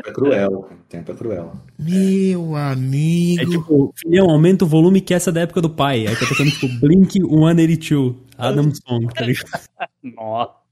É 0.04 0.12
cruel, 0.12 0.50
o 0.70 0.84
tempo 0.88 1.12
é 1.12 1.14
cruel. 1.14 1.56
Meu 1.78 2.56
amigo. 2.56 3.42
É 3.42 3.46
tipo, 3.46 3.94
filhão, 3.96 4.30
aumenta 4.30 4.64
o 4.64 4.68
volume 4.68 5.00
que 5.00 5.14
essa 5.14 5.30
é 5.30 5.32
da 5.32 5.40
época 5.42 5.60
do 5.60 5.70
pai. 5.70 6.06
Aí 6.06 6.16
tá 6.16 6.26
tocando 6.26 6.50
tipo 6.50 6.68
Blink 6.80 7.20
182, 7.20 8.16
Adam 8.36 8.72
Song, 8.74 9.06
tá 9.14 9.24
ligado? 9.24 9.60
Nossa. 10.02 10.62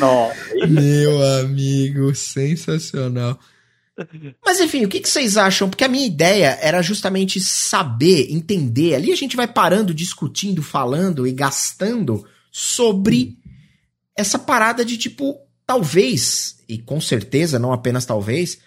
Nossa. 0.00 0.66
Meu 0.66 1.22
amigo, 1.40 2.14
sensacional. 2.14 3.38
Mas 4.44 4.60
enfim, 4.60 4.84
o 4.84 4.88
que, 4.88 5.00
que, 5.00 5.08
vocês 5.08 5.36
acham? 5.36 5.68
Porque 5.68 5.84
a 5.84 5.88
minha 5.88 6.06
ideia 6.06 6.58
era 6.60 6.82
justamente 6.82 7.38
saber, 7.40 8.32
entender. 8.32 8.94
Ali 8.94 9.12
a 9.12 9.16
gente 9.16 9.36
vai 9.36 9.46
parando, 9.46 9.94
discutindo, 9.94 10.62
falando 10.62 11.26
e 11.26 11.32
gastando 11.32 12.26
sobre 12.50 13.36
essa 14.16 14.38
parada 14.38 14.84
de 14.84 14.96
tipo, 14.96 15.38
talvez, 15.66 16.61
e 16.72 16.78
com 16.78 17.00
certeza, 17.00 17.58
não 17.58 17.72
apenas 17.72 18.06
talvez, 18.06 18.58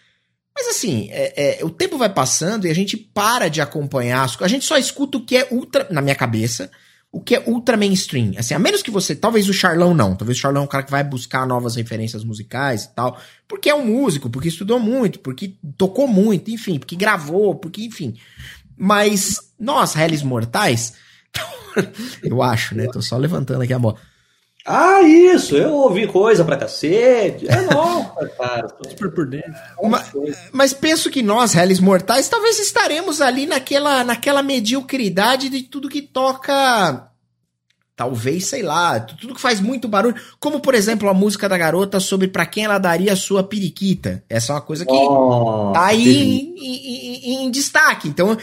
mas 0.56 0.68
assim, 0.68 1.10
é, 1.12 1.60
é, 1.60 1.66
o 1.66 1.70
tempo 1.70 1.98
vai 1.98 2.10
passando 2.10 2.66
e 2.66 2.70
a 2.70 2.74
gente 2.74 2.96
para 2.96 3.50
de 3.50 3.60
acompanhar. 3.60 4.30
A 4.40 4.48
gente 4.48 4.64
só 4.64 4.78
escuta 4.78 5.18
o 5.18 5.26
que 5.26 5.36
é 5.36 5.48
ultra, 5.52 5.86
na 5.92 6.02
minha 6.02 6.16
cabeça, 6.16 6.72
o 7.12 7.20
que 7.20 7.36
é 7.36 7.44
ultra 7.46 7.76
mainstream. 7.76 8.32
Assim, 8.38 8.54
a 8.54 8.60
menos 8.60 8.82
que 8.82 8.90
você. 8.90 9.14
Talvez 9.14 9.50
o 9.50 9.54
Charlão 9.54 9.94
não. 9.94 10.16
Talvez 10.16 10.38
o 10.38 10.42
Charlão 10.42 10.62
é 10.62 10.66
um 10.66 10.68
cara 10.68 10.84
que 10.84 10.92
vai 10.92 11.04
buscar 11.04 11.46
novas 11.46 11.76
referências 11.76 12.24
musicais 12.24 12.86
e 12.86 12.96
tal. 12.96 13.20
Porque 13.48 13.70
é 13.70 13.76
um 13.76 13.86
músico, 13.86 14.30
porque 14.30 14.48
estudou 14.48 14.80
muito, 14.80 15.20
porque 15.20 15.56
tocou 15.78 16.08
muito, 16.08 16.50
enfim, 16.50 16.80
porque 16.80 16.96
gravou, 16.96 17.56
porque, 17.56 17.84
enfim. 17.84 18.16
Mas 18.78 19.52
nós, 19.60 19.94
réis 19.94 20.24
mortais, 20.24 20.94
eu 22.24 22.42
acho, 22.42 22.76
né? 22.76 22.88
Tô 22.88 23.02
só 23.02 23.18
levantando 23.18 23.62
aqui 23.62 23.74
a 23.74 23.80
bola 23.80 23.98
ah, 24.68 25.04
isso, 25.04 25.56
eu 25.56 25.72
ouvi 25.74 26.08
coisa 26.08 26.44
pra 26.44 26.58
cacete. 26.58 27.48
É 27.48 27.62
nossa, 27.72 28.28
cara. 28.30 28.68
Super 28.90 29.12
por 29.12 29.28
dentro. 29.28 29.54
Mas, 29.84 30.12
mas, 30.52 30.74
penso 30.74 31.12
que 31.12 31.22
nós, 31.22 31.54
réis 31.54 31.80
mortais, 31.80 32.28
talvez 32.28 32.60
estaremos 32.60 33.22
ali 33.22 33.46
naquela, 33.46 34.04
naquela 34.04 34.42
mediocridade 34.42 35.50
de 35.50 35.62
tudo 35.62 35.88
que 35.88 36.02
toca. 36.02 37.12
Talvez, 37.96 38.48
sei 38.48 38.64
lá, 38.64 39.00
tudo 39.00 39.36
que 39.36 39.42
faz 39.42 39.62
muito 39.62 39.88
barulho. 39.88 40.16
Como, 40.40 40.60
por 40.60 40.74
exemplo, 40.74 41.08
a 41.08 41.14
música 41.14 41.48
da 41.48 41.58
garota 41.60 42.00
sobre 42.00 42.28
para 42.28 42.46
quem 42.46 42.66
ela 42.66 42.80
daria 42.80 43.14
a 43.14 43.16
sua 43.16 43.44
periquita. 43.44 44.24
Essa 44.28 44.52
é 44.52 44.56
uma 44.56 44.62
coisa 44.62 44.84
que 44.84 44.92
oh, 44.92 45.72
tá 45.74 45.86
aí 45.86 46.56
em, 46.58 47.44
em, 47.44 47.46
em, 47.46 47.52
destaque. 47.52 48.08
Então, 48.08 48.36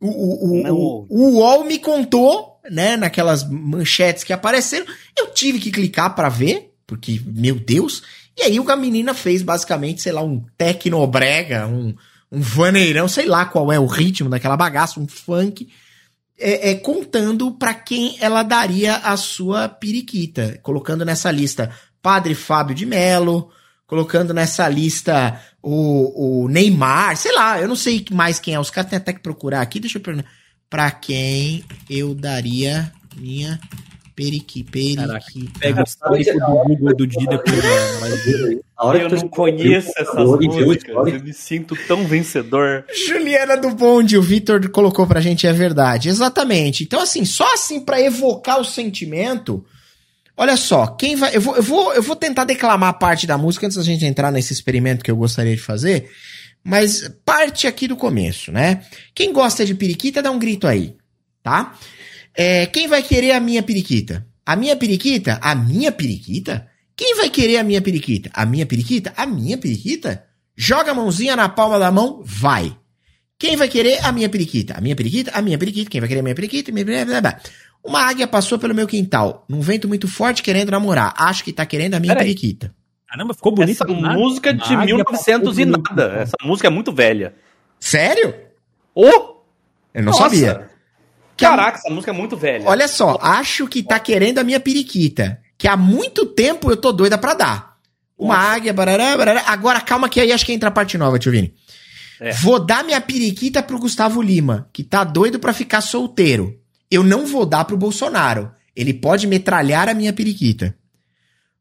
o, 0.00 0.08
o, 0.08 0.72
o, 0.72 1.06
o 1.08 1.38
UOL 1.38 1.64
me 1.64 1.78
contou 1.78 2.57
né, 2.70 2.96
naquelas 2.96 3.48
manchetes 3.48 4.24
que 4.24 4.32
apareceram, 4.32 4.86
eu 5.16 5.28
tive 5.28 5.58
que 5.58 5.70
clicar 5.70 6.14
para 6.14 6.28
ver, 6.28 6.72
porque, 6.86 7.20
meu 7.26 7.56
Deus, 7.56 8.02
e 8.36 8.42
aí 8.42 8.58
a 8.58 8.76
menina 8.76 9.14
fez 9.14 9.42
basicamente, 9.42 10.02
sei 10.02 10.12
lá, 10.12 10.22
um 10.22 10.44
tecnobrega, 10.56 11.66
um, 11.66 11.94
um 12.30 12.40
vaneirão, 12.40 13.08
sei 13.08 13.26
lá 13.26 13.44
qual 13.44 13.72
é 13.72 13.78
o 13.78 13.86
ritmo 13.86 14.30
daquela 14.30 14.56
bagaça, 14.56 15.00
um 15.00 15.08
funk, 15.08 15.68
é, 16.38 16.70
é 16.70 16.74
contando 16.76 17.50
para 17.52 17.74
quem 17.74 18.16
ela 18.20 18.42
daria 18.42 18.96
a 18.96 19.16
sua 19.16 19.68
periquita, 19.68 20.58
colocando 20.62 21.04
nessa 21.04 21.30
lista 21.30 21.70
Padre 22.00 22.34
Fábio 22.34 22.76
de 22.76 22.86
Melo, 22.86 23.50
colocando 23.86 24.32
nessa 24.32 24.68
lista 24.68 25.40
o, 25.60 26.44
o 26.44 26.48
Neymar, 26.48 27.16
sei 27.16 27.34
lá, 27.34 27.60
eu 27.60 27.66
não 27.66 27.76
sei 27.76 28.04
mais 28.12 28.38
quem 28.38 28.54
é, 28.54 28.60
os 28.60 28.70
caras 28.70 28.90
têm 28.90 28.98
até 28.98 29.12
que 29.12 29.20
procurar 29.20 29.62
aqui, 29.62 29.80
deixa 29.80 29.98
eu 29.98 30.02
perguntar 30.02 30.28
para 30.68 30.90
quem 30.90 31.64
eu 31.88 32.14
daria 32.14 32.92
minha 33.16 33.58
periqui, 34.18 34.64
periqui. 34.64 35.48
Pega 35.60 35.84
o 36.48 36.64
Google 36.66 36.96
do 36.96 37.06
dia 37.06 37.28
depois. 37.28 37.58
Eu 38.78 39.08
não 39.08 39.28
conheço 39.28 39.90
essas 39.96 40.24
músicas, 40.24 40.88
eu 40.88 41.20
me 41.20 41.32
sinto 41.32 41.76
tão 41.88 42.06
vencedor. 42.06 42.84
Juliana 43.08 43.56
do 43.56 43.70
Bonde, 43.70 44.16
o 44.16 44.22
Vitor 44.22 44.70
colocou 44.70 45.04
pra 45.04 45.20
gente, 45.20 45.48
é 45.48 45.52
verdade. 45.52 46.08
Exatamente. 46.08 46.84
Então, 46.84 47.00
assim, 47.00 47.24
só 47.24 47.52
assim 47.54 47.80
para 47.80 48.00
evocar 48.00 48.60
o 48.60 48.64
sentimento. 48.64 49.64
Olha 50.36 50.56
só, 50.56 50.86
quem 50.86 51.16
vai. 51.16 51.34
Eu 51.34 51.40
vou, 51.40 51.56
eu, 51.56 51.62
vou, 51.62 51.92
eu 51.92 52.02
vou 52.02 52.14
tentar 52.14 52.44
declamar 52.44 53.00
parte 53.00 53.26
da 53.26 53.36
música 53.36 53.66
antes 53.66 53.76
da 53.76 53.82
gente 53.82 54.06
entrar 54.06 54.30
nesse 54.30 54.52
experimento 54.52 55.04
que 55.04 55.10
eu 55.10 55.16
gostaria 55.16 55.56
de 55.56 55.62
fazer. 55.62 56.08
Mas 56.64 57.08
parte 57.24 57.66
aqui 57.66 57.88
do 57.88 57.96
começo, 57.96 58.52
né? 58.52 58.84
Quem 59.14 59.32
gosta 59.32 59.64
de 59.64 59.74
periquita, 59.74 60.22
dá 60.22 60.30
um 60.30 60.38
grito 60.38 60.66
aí, 60.66 60.96
tá? 61.42 61.78
É, 62.34 62.66
quem 62.66 62.86
vai 62.86 63.02
querer 63.02 63.32
a 63.32 63.40
minha 63.40 63.62
periquita? 63.62 64.26
A 64.44 64.54
minha 64.56 64.76
periquita? 64.76 65.38
A 65.42 65.54
minha 65.54 65.90
periquita? 65.90 66.68
Quem 66.96 67.16
vai 67.16 67.30
querer 67.30 67.58
a 67.58 67.64
minha 67.64 67.80
periquita? 67.80 68.30
A 68.32 68.44
minha 68.44 68.66
periquita? 68.66 69.12
A 69.16 69.26
minha 69.26 69.56
periquita? 69.56 70.24
Joga 70.56 70.90
a 70.90 70.94
mãozinha 70.94 71.36
na 71.36 71.48
palma 71.48 71.78
da 71.78 71.92
mão, 71.92 72.22
vai. 72.24 72.76
Quem 73.38 73.56
vai 73.56 73.68
querer 73.68 74.04
a 74.04 74.10
minha 74.10 74.28
periquita? 74.28 74.74
A 74.76 74.80
minha 74.80 74.96
periquita? 74.96 75.30
A 75.32 75.40
minha 75.40 75.56
periquita. 75.56 75.90
Quem 75.90 76.00
vai 76.00 76.08
querer 76.08 76.20
a 76.20 76.22
minha 76.24 76.34
periquita? 76.34 76.72
Uma 77.84 78.00
águia 78.00 78.26
passou 78.26 78.58
pelo 78.58 78.74
meu 78.74 78.86
quintal, 78.86 79.46
num 79.48 79.60
vento 79.60 79.86
muito 79.86 80.08
forte, 80.08 80.42
querendo 80.42 80.70
namorar. 80.70 81.14
Acho 81.16 81.44
que 81.44 81.52
tá 81.52 81.64
querendo 81.64 81.94
a 81.94 82.00
minha 82.00 82.14
Pera 82.14 82.24
periquita. 82.24 82.74
Caramba, 83.08 83.32
ficou 83.32 83.52
bonito. 83.52 83.82
Essa 83.82 83.86
música 83.86 84.52
de 84.52 84.76
1900 84.76 85.58
e 85.58 85.64
nada. 85.64 86.14
Essa 86.18 86.36
música 86.42 86.68
é 86.68 86.70
muito 86.70 86.92
velha. 86.92 87.34
Sério? 87.80 88.34
Oh! 88.94 89.38
Eu 89.94 90.02
não 90.02 90.12
Nossa. 90.12 90.24
sabia. 90.24 90.68
Caraca, 91.36 91.78
essa 91.78 91.90
música 91.90 92.10
é 92.10 92.14
muito 92.14 92.36
velha. 92.36 92.68
Olha 92.68 92.86
só, 92.88 93.18
acho 93.22 93.66
que 93.66 93.82
tá 93.82 93.98
querendo 93.98 94.38
a 94.38 94.44
minha 94.44 94.60
periquita. 94.60 95.40
Que 95.56 95.66
há 95.66 95.76
muito 95.76 96.26
tempo 96.26 96.70
eu 96.70 96.76
tô 96.76 96.92
doida 96.92 97.16
pra 97.16 97.34
dar. 97.34 97.76
Uma 98.18 98.36
Nossa. 98.36 98.48
águia, 98.50 98.72
barará, 98.72 99.16
barará. 99.16 99.42
Agora 99.46 99.80
calma 99.80 100.08
que 100.08 100.20
aí 100.20 100.32
acho 100.32 100.44
que 100.44 100.52
entra 100.52 100.68
a 100.68 100.72
parte 100.72 100.98
nova, 100.98 101.18
tio 101.18 101.32
Vini. 101.32 101.54
É. 102.20 102.32
Vou 102.32 102.58
dar 102.58 102.84
minha 102.84 103.00
periquita 103.00 103.62
pro 103.62 103.78
Gustavo 103.78 104.20
Lima, 104.20 104.68
que 104.72 104.82
tá 104.82 105.04
doido 105.04 105.38
pra 105.38 105.52
ficar 105.52 105.80
solteiro. 105.80 106.58
Eu 106.90 107.04
não 107.04 107.24
vou 107.26 107.46
dar 107.46 107.64
pro 107.64 107.76
Bolsonaro. 107.76 108.50
Ele 108.74 108.92
pode 108.92 109.26
metralhar 109.26 109.88
a 109.88 109.94
minha 109.94 110.12
periquita. 110.12 110.74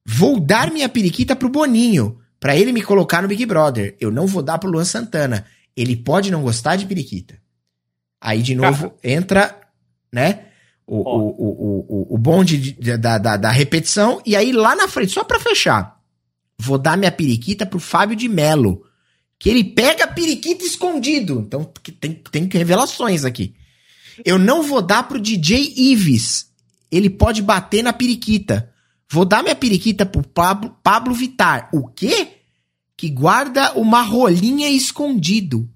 Vou 0.09 0.39
dar 0.39 0.71
minha 0.71 0.87
periquita 0.87 1.35
pro 1.35 1.49
Boninho, 1.49 2.17
para 2.39 2.55
ele 2.55 2.71
me 2.71 2.81
colocar 2.81 3.21
no 3.21 3.27
Big 3.27 3.45
Brother. 3.45 3.97
Eu 3.99 4.09
não 4.09 4.25
vou 4.25 4.41
dar 4.41 4.57
pro 4.57 4.69
Luan 4.69 4.85
Santana. 4.85 5.45
Ele 5.75 5.97
pode 5.97 6.31
não 6.31 6.43
gostar 6.43 6.77
de 6.77 6.85
periquita. 6.85 7.37
Aí, 8.21 8.41
de 8.41 8.55
novo, 8.55 8.91
Cara. 8.91 8.99
entra, 9.03 9.61
né? 10.11 10.45
O, 10.87 11.01
oh. 11.01 11.17
o, 11.17 11.27
o, 11.27 11.85
o, 12.13 12.15
o 12.15 12.17
bonde 12.17 12.57
de, 12.57 12.97
da, 12.97 13.17
da, 13.17 13.35
da, 13.35 13.51
repetição. 13.51 14.21
E 14.25 14.33
aí, 14.33 14.53
lá 14.53 14.77
na 14.77 14.87
frente, 14.87 15.11
só 15.11 15.25
pra 15.25 15.41
fechar, 15.41 15.99
vou 16.57 16.77
dar 16.77 16.97
minha 16.97 17.11
periquita 17.11 17.65
pro 17.65 17.77
Fábio 17.77 18.15
de 18.15 18.29
Melo. 18.29 18.85
Que 19.37 19.49
ele 19.49 19.63
pega 19.63 20.05
a 20.05 20.07
periquita 20.07 20.63
escondido. 20.63 21.43
Então, 21.45 21.69
tem, 21.99 22.13
tem 22.13 22.47
revelações 22.47 23.25
aqui. 23.25 23.53
Eu 24.23 24.39
não 24.39 24.63
vou 24.63 24.81
dar 24.81 25.03
pro 25.03 25.19
DJ 25.19 25.73
Ives. 25.75 26.47
Ele 26.89 27.09
pode 27.09 27.41
bater 27.41 27.83
na 27.83 27.91
periquita. 27.91 28.71
Vou 29.09 29.25
dar 29.25 29.41
minha 29.41 29.55
periquita 29.55 30.05
pro 30.05 30.21
Pablo, 30.21 30.75
Pablo 30.83 31.13
Vitar. 31.13 31.69
O 31.73 31.87
quê? 31.87 32.27
Que 32.95 33.09
guarda 33.09 33.73
uma 33.73 34.01
rolinha 34.01 34.69
escondido. 34.69 35.69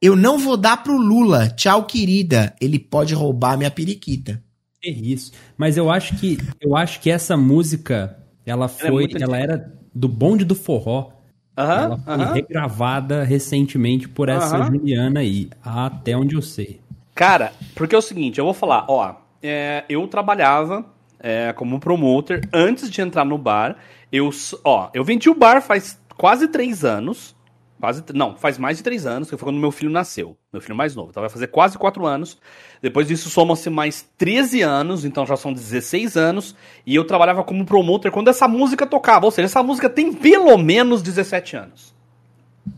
Eu 0.00 0.14
não 0.14 0.38
vou 0.38 0.56
dar 0.56 0.82
pro 0.82 0.96
Lula. 0.96 1.48
Tchau, 1.50 1.84
querida. 1.84 2.54
Ele 2.60 2.78
pode 2.78 3.14
roubar 3.14 3.56
minha 3.56 3.70
periquita. 3.70 4.42
É 4.84 4.90
isso. 4.90 5.32
Mas 5.56 5.76
eu 5.76 5.90
acho 5.90 6.16
que 6.16 6.38
eu 6.60 6.76
acho 6.76 7.00
que 7.00 7.10
essa 7.10 7.36
música, 7.36 8.18
ela 8.44 8.68
foi, 8.68 9.04
ela, 9.04 9.18
é 9.18 9.22
ela 9.22 9.38
era 9.38 9.72
do 9.94 10.08
bonde 10.08 10.44
do 10.44 10.54
forró. 10.54 11.10
ela 11.56 11.98
foi 11.98 12.34
regravada 12.34 13.24
recentemente 13.24 14.06
por 14.06 14.28
essa 14.28 14.62
Juliana 14.64 15.20
aí, 15.20 15.48
até 15.64 16.16
onde 16.16 16.34
eu 16.34 16.42
sei. 16.42 16.80
Cara, 17.14 17.52
porque 17.74 17.94
é 17.94 17.98
o 17.98 18.02
seguinte, 18.02 18.38
eu 18.38 18.44
vou 18.44 18.52
falar, 18.52 18.84
ó, 18.88 19.14
é, 19.42 19.84
eu 19.88 20.06
trabalhava 20.06 20.84
é, 21.20 21.52
como 21.52 21.80
promoter 21.80 22.48
antes 22.52 22.90
de 22.90 23.00
entrar 23.00 23.24
no 23.24 23.38
bar. 23.38 23.76
Eu, 24.10 24.30
ó, 24.64 24.90
eu 24.94 25.04
vendi 25.04 25.28
o 25.28 25.34
bar 25.34 25.60
faz 25.60 26.00
quase 26.16 26.48
três 26.48 26.84
anos. 26.84 27.34
Quase, 27.78 28.02
não, 28.14 28.34
faz 28.36 28.56
mais 28.56 28.78
de 28.78 28.82
três 28.82 29.04
anos, 29.04 29.28
que 29.28 29.36
foi 29.36 29.46
quando 29.46 29.60
meu 29.60 29.70
filho 29.70 29.90
nasceu. 29.90 30.36
Meu 30.50 30.62
filho 30.62 30.74
mais 30.74 30.96
novo. 30.96 31.10
Então 31.10 31.20
vai 31.20 31.28
fazer 31.28 31.48
quase 31.48 31.76
quatro 31.76 32.06
anos. 32.06 32.38
Depois 32.80 33.06
disso 33.06 33.28
somam-se 33.28 33.68
mais 33.68 34.08
13 34.16 34.62
anos, 34.62 35.04
então 35.04 35.26
já 35.26 35.36
são 35.36 35.52
16 35.52 36.16
anos. 36.16 36.56
E 36.86 36.94
eu 36.94 37.04
trabalhava 37.04 37.44
como 37.44 37.66
promoter 37.66 38.10
quando 38.10 38.28
essa 38.28 38.48
música 38.48 38.86
tocava. 38.86 39.26
Ou 39.26 39.30
seja, 39.30 39.46
essa 39.46 39.62
música 39.62 39.90
tem 39.90 40.12
pelo 40.12 40.56
menos 40.56 41.02
17 41.02 41.56
anos. 41.56 41.94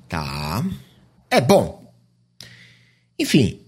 Tá. 0.09 0.65
É 1.31 1.41
bom. 1.41 1.93
Enfim, 3.19 3.61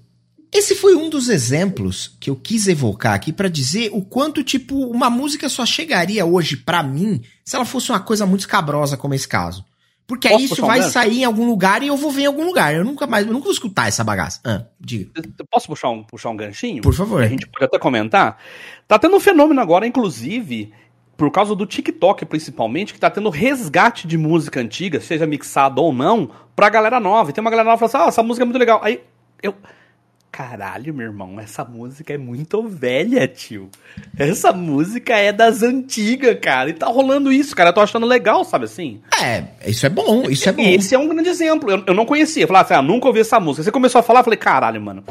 esse 0.53 0.75
foi 0.75 0.97
um 0.97 1.09
dos 1.09 1.29
exemplos 1.29 2.17
que 2.19 2.29
eu 2.29 2.37
quis 2.37 2.67
evocar 2.67 3.15
aqui 3.15 3.33
para 3.33 3.49
dizer 3.49 3.91
o 3.93 4.03
quanto, 4.03 4.43
tipo, 4.43 4.87
uma 4.87 5.09
música 5.09 5.49
só 5.49 5.65
chegaria 5.65 6.27
hoje 6.27 6.57
para 6.57 6.83
mim 6.83 7.23
se 7.45 7.55
ela 7.55 7.65
fosse 7.65 7.91
uma 7.91 8.01
coisa 8.01 8.27
muito 8.27 8.41
escabrosa 8.41 8.97
como 8.97 9.15
esse 9.15 9.29
caso. 9.29 9.65
Porque 10.09 10.27
aí 10.27 10.43
isso 10.43 10.61
vai 10.61 10.81
um 10.81 10.91
sair 10.91 11.21
em 11.21 11.25
algum 11.25 11.47
lugar 11.47 11.85
e 11.85 11.87
eu 11.87 11.97
vou 11.97 12.11
ver 12.11 12.23
em 12.23 12.27
algum 12.27 12.45
lugar. 12.45 12.75
Eu 12.75 12.85
nunca 12.85 13.07
mais, 13.07 13.25
eu 13.25 13.33
nunca 13.33 13.45
vou 13.45 13.53
escutar 13.53 13.87
essa 13.87 14.03
bagaça. 14.03 14.41
Ah, 14.45 14.65
diga. 14.81 15.09
Posso 15.49 15.69
puxar 15.69 15.89
um, 15.91 16.03
puxar 16.03 16.31
um 16.31 16.37
ganchinho? 16.37 16.83
Por 16.83 16.93
favor. 16.93 17.23
A 17.23 17.29
gente 17.29 17.47
pode 17.47 17.65
até 17.65 17.79
comentar. 17.79 18.37
Tá 18.89 18.99
tendo 18.99 19.15
um 19.15 19.21
fenômeno 19.21 19.61
agora, 19.61 19.87
inclusive, 19.87 20.73
por 21.17 21.31
causa 21.31 21.55
do 21.55 21.65
TikTok 21.65 22.27
principalmente, 22.27 22.93
que 22.93 22.99
tá 22.99 23.09
tendo 23.09 23.31
resgate 23.31 24.09
de 24.09 24.19
música 24.19 24.59
antiga, 24.59 25.01
seja 25.01 25.29
mixada 25.29 25.81
ou 25.81 25.93
não, 25.93 26.29
pra 26.57 26.69
galera 26.69 26.99
nova. 26.99 27.31
E 27.31 27.33
tem 27.33 27.41
uma 27.41 27.51
galera 27.51 27.69
nova 27.69 27.87
que 27.87 27.93
fala 27.93 28.03
assim, 28.03 28.09
ah, 28.09 28.13
essa 28.13 28.23
música 28.25 28.43
é 28.43 28.47
muito 28.47 28.59
legal. 28.59 28.81
Aí 28.83 29.01
eu 29.41 29.55
Caralho, 30.33 30.95
meu 30.95 31.07
irmão, 31.07 31.41
essa 31.41 31.65
música 31.65 32.15
é 32.15 32.19
muito 32.19 32.63
velha, 32.63 33.27
tio. 33.27 33.69
Essa 34.17 34.53
música 34.53 35.17
é 35.17 35.33
das 35.33 35.61
antigas, 35.63 36.39
cara. 36.41 36.71
E 36.71 36.73
tá 36.73 36.87
rolando 36.87 37.33
isso, 37.33 37.55
cara. 37.55 37.71
Eu 37.71 37.75
tô 37.75 37.81
achando 37.81 38.07
legal, 38.07 38.45
sabe 38.45 38.67
assim? 38.67 39.01
É, 39.21 39.45
isso 39.67 39.85
é 39.85 39.89
bom, 39.89 40.31
isso 40.31 40.49
é 40.49 40.53
bom. 40.53 40.63
Esse 40.63 40.95
é 40.95 40.99
um 40.99 41.09
grande 41.09 41.29
exemplo. 41.29 41.69
Eu, 41.69 41.83
eu 41.85 41.95
não 41.95 42.07
conhecia. 42.07 42.45
Eu 42.45 42.47
falava 42.47 42.65
assim, 42.65 42.75
ah, 42.75 42.83
nunca 42.83 43.09
ouvi 43.09 43.21
essa 43.21 43.41
música. 43.41 43.65
Você 43.65 43.73
começou 43.73 43.99
a 43.99 44.03
falar, 44.03 44.21
eu 44.21 44.25
falei, 44.25 44.39
caralho, 44.39 44.81
mano. 44.81 45.05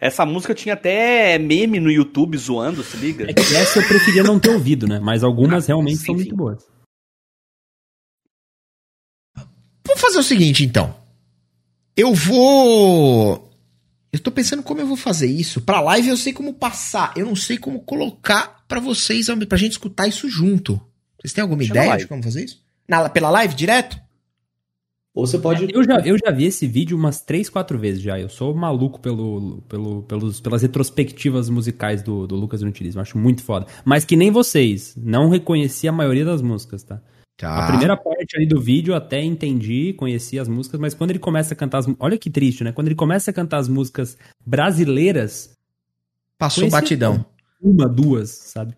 Essa 0.00 0.24
música 0.24 0.54
tinha 0.54 0.74
até 0.74 1.38
meme 1.38 1.80
no 1.80 1.90
YouTube 1.90 2.38
zoando, 2.38 2.84
se 2.84 2.96
liga. 2.96 3.28
É 3.28 3.34
que 3.34 3.56
essa 3.56 3.80
eu 3.80 3.86
preferia 3.86 4.22
não 4.22 4.38
ter 4.38 4.50
ouvido, 4.50 4.86
né? 4.86 5.00
Mas 5.00 5.24
algumas 5.24 5.64
ah, 5.64 5.66
realmente 5.68 5.98
sim, 5.98 6.06
são 6.06 6.14
sim. 6.14 6.22
muito 6.22 6.36
boas. 6.36 6.64
Vamos 9.84 10.00
fazer 10.00 10.18
o 10.18 10.22
seguinte, 10.22 10.64
então. 10.64 10.94
Eu 11.96 12.14
vou 12.14 13.51
eu 14.12 14.20
tô 14.20 14.30
pensando 14.30 14.62
como 14.62 14.80
eu 14.80 14.86
vou 14.86 14.96
fazer 14.96 15.26
isso. 15.26 15.62
Pra 15.62 15.80
live 15.80 16.08
eu 16.08 16.16
sei 16.16 16.34
como 16.34 16.52
passar. 16.52 17.14
Eu 17.16 17.24
não 17.24 17.34
sei 17.34 17.56
como 17.56 17.80
colocar 17.80 18.62
para 18.68 18.78
vocês, 18.78 19.26
pra 19.48 19.56
gente 19.56 19.72
escutar 19.72 20.06
isso 20.06 20.28
junto. 20.28 20.78
Vocês 21.18 21.32
têm 21.32 21.42
alguma 21.42 21.62
Chama 21.62 21.80
ideia 21.80 21.96
de 21.96 22.06
como 22.06 22.22
fazer 22.22 22.44
isso? 22.44 22.62
Na, 22.86 23.08
pela 23.08 23.30
live, 23.30 23.54
direto? 23.54 23.98
Ou 25.14 25.26
você 25.26 25.38
pode. 25.38 25.66
Eu 25.72 25.84
já, 25.84 25.98
eu 26.00 26.16
já 26.18 26.30
vi 26.30 26.44
esse 26.44 26.66
vídeo 26.66 26.96
umas 26.96 27.20
3, 27.20 27.48
4 27.48 27.78
vezes 27.78 28.02
já. 28.02 28.18
Eu 28.18 28.28
sou 28.28 28.54
maluco 28.54 28.98
pelo, 29.00 29.62
pelo, 29.68 30.02
pelos, 30.02 30.40
pelas 30.40 30.62
retrospectivas 30.62 31.48
musicais 31.48 32.02
do, 32.02 32.26
do 32.26 32.34
Lucas 32.34 32.62
Nutilismo. 32.62 33.00
Acho 33.00 33.18
muito 33.18 33.42
foda. 33.42 33.66
Mas 33.84 34.04
que 34.04 34.16
nem 34.16 34.30
vocês. 34.30 34.94
Não 34.96 35.28
reconheci 35.28 35.86
a 35.86 35.92
maioria 35.92 36.24
das 36.24 36.40
músicas, 36.42 36.82
tá? 36.82 37.00
Tá. 37.36 37.64
A 37.64 37.66
primeira 37.68 37.96
parte 37.96 38.36
ali 38.36 38.46
do 38.46 38.60
vídeo 38.60 38.92
eu 38.92 38.96
até 38.96 39.20
entendi, 39.20 39.92
conheci 39.94 40.38
as 40.38 40.48
músicas, 40.48 40.78
mas 40.78 40.94
quando 40.94 41.10
ele 41.10 41.18
começa 41.18 41.54
a 41.54 41.56
cantar 41.56 41.78
as 41.78 41.86
Olha 41.98 42.18
que 42.18 42.30
triste, 42.30 42.62
né? 42.62 42.72
Quando 42.72 42.88
ele 42.88 42.94
começa 42.94 43.30
a 43.30 43.34
cantar 43.34 43.58
as 43.58 43.68
músicas 43.68 44.16
brasileiras. 44.44 45.58
Passou 46.38 46.68
batidão. 46.70 47.24
Uma, 47.60 47.88
duas, 47.88 48.30
sabe? 48.30 48.76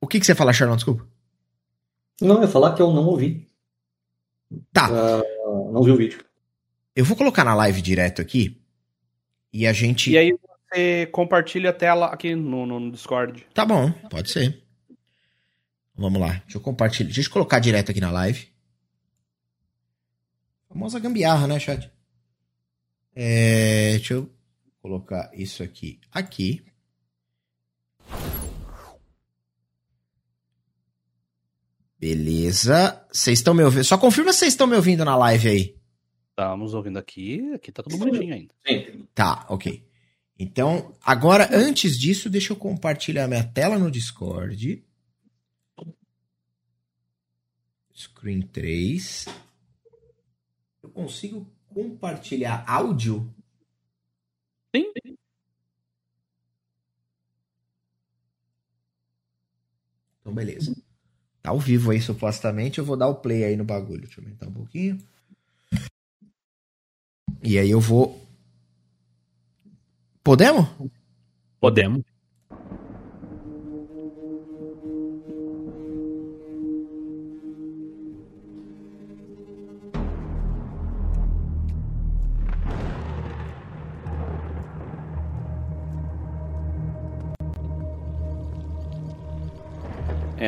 O 0.00 0.06
que, 0.06 0.20
que 0.20 0.26
você 0.26 0.34
fala, 0.34 0.52
Charlão? 0.52 0.76
Desculpa. 0.76 1.06
Não, 2.20 2.36
eu 2.36 2.42
ia 2.42 2.48
falar 2.48 2.74
que 2.74 2.82
eu 2.82 2.92
não 2.92 3.04
ouvi. 3.06 3.46
Tá. 4.72 4.88
Uh, 4.88 5.72
não 5.72 5.82
vi 5.82 5.90
o 5.90 5.96
vídeo. 5.96 6.24
Eu 6.94 7.04
vou 7.04 7.16
colocar 7.16 7.44
na 7.44 7.54
live 7.54 7.82
direto 7.82 8.22
aqui. 8.22 8.60
E 9.52 9.66
a 9.66 9.72
gente. 9.72 10.10
E 10.10 10.18
aí 10.18 10.32
você 10.70 11.06
compartilha 11.06 11.70
a 11.70 11.72
tela 11.72 12.06
aqui 12.06 12.34
no, 12.34 12.66
no 12.66 12.90
Discord. 12.90 13.46
Tá 13.52 13.64
bom, 13.64 13.90
pode 14.10 14.30
ser. 14.30 14.65
Vamos 15.96 16.20
lá. 16.20 16.34
Deixa 16.44 16.58
eu 16.58 16.60
compartilhar. 16.60 17.12
Deixa 17.12 17.28
eu 17.28 17.32
colocar 17.32 17.58
direto 17.58 17.90
aqui 17.90 18.00
na 18.00 18.10
live. 18.10 18.48
Famosa 20.68 20.98
gambiarra, 20.98 21.46
né, 21.46 21.58
chat? 21.58 21.90
É, 23.14 23.92
deixa 23.92 24.14
eu 24.14 24.30
colocar 24.82 25.30
isso 25.32 25.62
aqui 25.62 25.98
aqui. 26.12 26.62
Beleza. 31.98 33.04
Vocês 33.10 33.38
estão 33.38 33.54
me 33.54 33.62
ouvindo? 33.62 33.84
Só 33.84 33.96
confirma 33.96 34.32
se 34.32 34.40
vocês 34.40 34.52
estão 34.52 34.66
me 34.66 34.76
ouvindo 34.76 35.04
na 35.04 35.16
live 35.16 35.48
aí. 35.48 35.76
Estamos 36.30 36.74
ouvindo 36.74 36.98
aqui. 36.98 37.52
Aqui 37.54 37.72
tá 37.72 37.82
tudo 37.82 37.96
bonitinho 37.96 38.34
ainda. 38.34 38.54
Sim. 38.66 39.08
Tá, 39.14 39.46
ok. 39.48 39.82
Então, 40.38 40.94
agora, 41.02 41.48
antes 41.50 41.98
disso, 41.98 42.28
deixa 42.28 42.52
eu 42.52 42.56
compartilhar 42.56 43.26
minha 43.26 43.42
tela 43.42 43.78
no 43.78 43.90
Discord. 43.90 44.84
Screen 47.96 48.42
3. 48.42 49.24
Eu 50.82 50.90
consigo 50.90 51.46
compartilhar 51.68 52.62
áudio? 52.68 53.34
Sim. 54.74 54.92
Então, 60.20 60.34
beleza. 60.34 60.76
Tá 61.40 61.50
ao 61.50 61.58
vivo 61.58 61.90
aí, 61.90 62.00
supostamente. 62.00 62.78
Eu 62.78 62.84
vou 62.84 62.96
dar 62.96 63.08
o 63.08 63.14
play 63.14 63.44
aí 63.44 63.56
no 63.56 63.64
bagulho. 63.64 64.02
Deixa 64.02 64.20
eu 64.20 64.24
aumentar 64.24 64.48
um 64.48 64.52
pouquinho. 64.52 64.98
E 67.42 67.58
aí 67.58 67.70
eu 67.70 67.80
vou. 67.80 68.20
Podemos? 70.22 70.66
Podemos. 71.60 72.02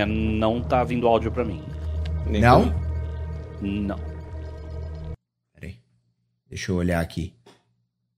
Não 0.09 0.63
tá 0.63 0.83
vindo 0.83 1.07
áudio 1.07 1.31
para 1.31 1.45
mim. 1.45 1.63
Nem 2.27 2.41
Não? 2.41 2.65
Não. 3.61 3.99
Peraí. 5.53 5.81
Deixa 6.49 6.73
eu 6.73 6.77
olhar 6.77 7.01
aqui. 7.01 7.37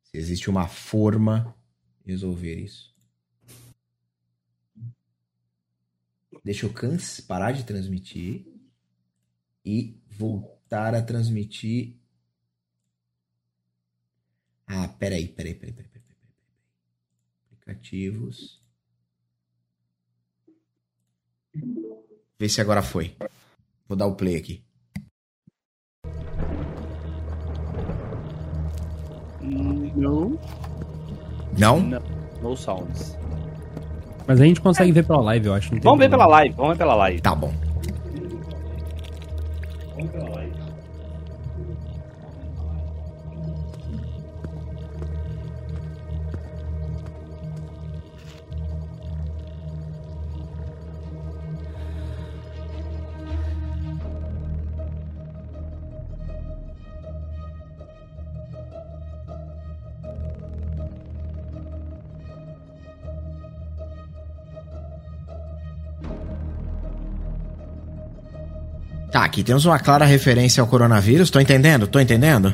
Se 0.04 0.16
existe 0.16 0.48
uma 0.48 0.68
forma 0.68 1.54
de 2.04 2.12
resolver 2.12 2.54
isso. 2.54 2.94
Deixa 6.42 6.64
eu 6.64 6.72
canse, 6.72 7.22
parar 7.22 7.52
de 7.52 7.64
transmitir 7.64 8.46
e 9.64 10.00
voltar 10.08 10.94
a 10.94 11.02
transmitir. 11.02 11.96
Ah, 14.66 14.88
peraí, 14.88 15.28
peraí, 15.28 15.54
peraí, 15.54 15.72
peraí, 15.72 15.88
peraí, 15.88 16.02
peraí, 16.02 16.14
peraí. 16.14 16.34
Aplicativos. 17.52 18.59
Vê 22.38 22.48
se 22.48 22.60
agora 22.60 22.82
foi. 22.82 23.14
Vou 23.88 23.96
dar 23.96 24.06
o 24.06 24.14
play 24.14 24.36
aqui. 24.36 24.62
Não. 29.42 30.38
Não? 31.58 31.80
Não. 31.80 32.02
No 32.40 32.56
sounds. 32.56 33.18
Mas 34.26 34.40
a 34.40 34.44
gente 34.44 34.60
consegue 34.60 34.92
ver 34.92 35.04
pela 35.04 35.20
live, 35.22 35.46
eu 35.46 35.54
acho. 35.54 35.72
não 35.72 35.80
tem 35.80 35.90
Vamos 35.90 35.98
ver 35.98 36.08
pela 36.08 36.26
live, 36.26 36.54
vamos 36.54 36.72
ver 36.72 36.78
pela 36.78 36.94
live. 36.94 37.20
Tá 37.20 37.34
bom. 37.34 37.52
Tá, 40.12 40.29
aqui 69.30 69.44
temos 69.44 69.64
uma 69.64 69.78
clara 69.78 70.04
referência 70.04 70.60
ao 70.60 70.66
coronavírus. 70.66 71.30
Tô 71.30 71.38
entendendo? 71.38 71.86
Tô 71.86 72.00
entendendo? 72.00 72.52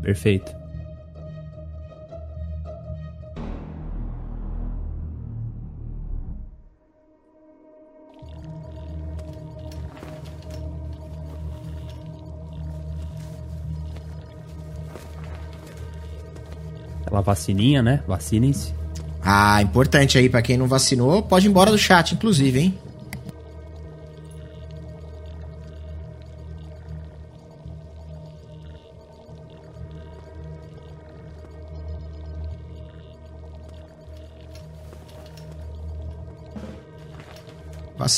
Perfeito. 0.00 0.52
Aquela 17.04 17.20
vacininha, 17.20 17.82
né? 17.82 18.00
Vacinem-se. 18.06 18.72
Ah, 19.20 19.60
importante 19.60 20.18
aí 20.18 20.28
pra 20.28 20.40
quem 20.40 20.56
não 20.56 20.66
vacinou, 20.68 21.22
pode 21.22 21.46
ir 21.46 21.50
embora 21.50 21.70
do 21.70 21.78
chat, 21.78 22.14
inclusive, 22.14 22.58
hein? 22.60 22.78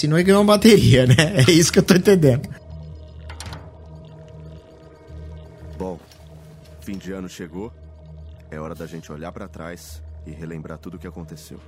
Vacinou 0.05 0.19
e 0.19 0.23
ganhou 0.23 0.43
uma 0.43 0.55
bateria, 0.55 1.07
né? 1.07 1.15
É 1.49 1.51
isso 1.51 1.73
que 1.73 1.79
eu 1.79 1.83
tô 1.83 1.95
entendendo. 1.95 2.49
Bom, 5.79 5.99
fim 6.81 6.99
de 6.99 7.13
ano 7.13 7.29
chegou. 7.29 7.73
É 8.51 8.61
hora 8.61 8.75
da 8.75 8.87
gente 8.87 9.11
olhar 9.11 9.33
pra 9.33 9.49
trás 9.49 10.03
e 10.27 10.31
relembrar 10.31 10.79
tudo 10.79 10.97
o 10.97 10.99
que 10.99 11.07
aconteceu. 11.07 11.59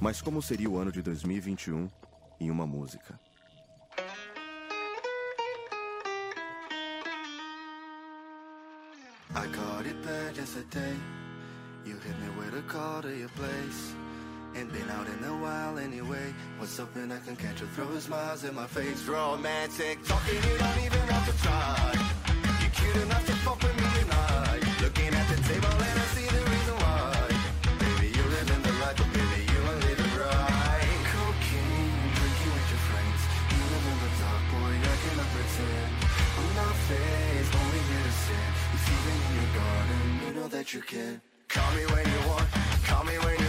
Mas 0.00 0.20
como 0.20 0.42
seria 0.42 0.68
o 0.68 0.76
ano 0.76 0.92
de 0.92 1.00
2021 1.02 1.88
em 2.38 2.50
uma 2.50 2.66
música? 2.66 3.18
I 9.30 9.46
caught 9.52 9.86
it 9.86 9.96
bad 10.04 10.36
yesterday. 10.36 10.96
You 11.86 11.96
hit 11.96 12.16
me 12.20 12.28
with 12.38 12.58
a 12.58 12.62
call 12.70 13.02
to 13.02 13.08
your 13.08 13.30
place. 13.30 13.94
Ain't 14.58 14.72
been 14.72 14.90
out 14.90 15.06
in 15.06 15.22
a 15.22 15.34
while 15.38 15.78
anyway. 15.78 16.34
What's 16.58 16.80
up 16.80 16.90
and 16.96 17.12
I 17.12 17.20
can 17.20 17.36
catch 17.36 17.60
you 17.60 17.68
throw 17.78 17.86
smiles 18.00 18.42
in 18.42 18.56
my 18.56 18.66
face. 18.66 19.06
Romantic 19.06 20.02
talking, 20.02 20.34
you 20.34 20.58
don't 20.58 20.80
even 20.82 21.04
have 21.14 21.26
to 21.30 21.34
try. 21.46 21.94
You're 22.58 22.74
cute 22.74 22.96
enough 23.06 23.24
to 23.26 23.36
fuck 23.46 23.62
with 23.62 23.76
me 23.78 23.86
tonight. 24.02 24.58
Looking 24.82 25.14
at 25.14 25.26
the 25.30 25.38
table 25.46 25.70
and 25.70 25.96
I 26.02 26.06
see 26.10 26.26
the 26.26 26.42
reason 26.42 26.74
why. 26.74 27.14
Baby, 27.78 28.10
you're 28.18 28.34
in 28.34 28.62
the 28.66 28.74
life, 28.82 28.98
but 28.98 29.06
baby, 29.14 29.46
you 29.46 29.58
don't 29.62 29.78
live 29.78 30.00
it 30.02 30.14
right. 30.26 30.90
Cocaine, 31.06 31.94
drinking 32.18 32.50
with 32.58 32.68
your 32.74 32.82
friends. 32.90 33.20
You 33.54 33.62
live 33.62 33.86
in 33.94 33.98
the 34.02 34.10
dark, 34.18 34.42
boy, 34.58 34.74
I 34.74 34.96
cannot 35.06 35.28
pretend. 35.38 35.90
I'm 36.34 36.50
not 36.58 36.74
faced, 36.90 37.52
only 37.62 37.82
here 37.86 38.04
to 38.10 38.14
sin. 38.26 38.48
You've 38.74 39.02
been 39.06 39.22
in 39.22 39.32
your 39.38 39.50
garden, 39.54 40.02
you 40.18 40.30
know 40.34 40.48
that 40.50 40.66
you 40.74 40.82
can. 40.82 41.22
Call 41.46 41.70
me 41.78 41.86
when 41.94 42.04
you 42.10 42.20
want, 42.26 42.48
call 42.90 43.04
me 43.04 43.14
when 43.22 43.38
you 43.38 43.47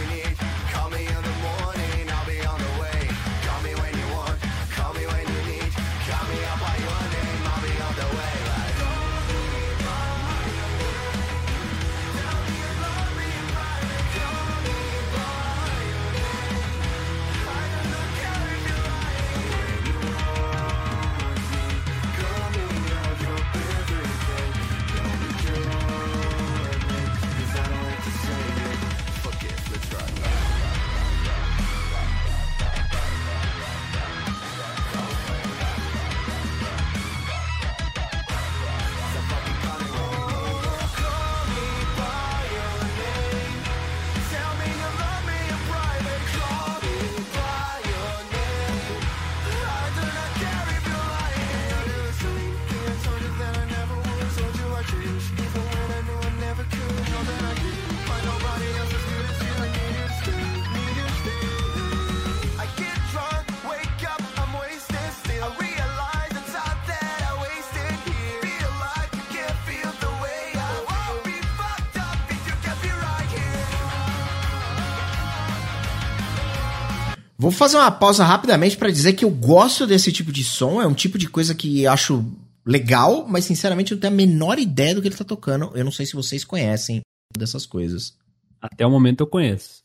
Vou 77.50 77.58
fazer 77.58 77.78
uma 77.78 77.90
pausa 77.90 78.22
rapidamente 78.22 78.76
pra 78.76 78.90
dizer 78.90 79.14
que 79.14 79.24
eu 79.24 79.30
gosto 79.30 79.84
desse 79.84 80.12
tipo 80.12 80.30
de 80.30 80.44
som. 80.44 80.80
É 80.80 80.86
um 80.86 80.94
tipo 80.94 81.18
de 81.18 81.28
coisa 81.28 81.52
que 81.52 81.82
eu 81.82 81.90
acho 81.90 82.24
legal, 82.64 83.26
mas 83.26 83.44
sinceramente 83.44 83.90
eu 83.90 83.96
não 83.96 84.00
tenho 84.00 84.12
a 84.12 84.16
menor 84.16 84.56
ideia 84.60 84.94
do 84.94 85.02
que 85.02 85.08
ele 85.08 85.16
tá 85.16 85.24
tocando. 85.24 85.72
Eu 85.74 85.84
não 85.84 85.90
sei 85.90 86.06
se 86.06 86.14
vocês 86.14 86.44
conhecem 86.44 87.00
dessas 87.36 87.66
coisas. 87.66 88.16
Até 88.62 88.86
o 88.86 88.90
momento 88.90 89.22
eu 89.22 89.26
conheço. 89.26 89.82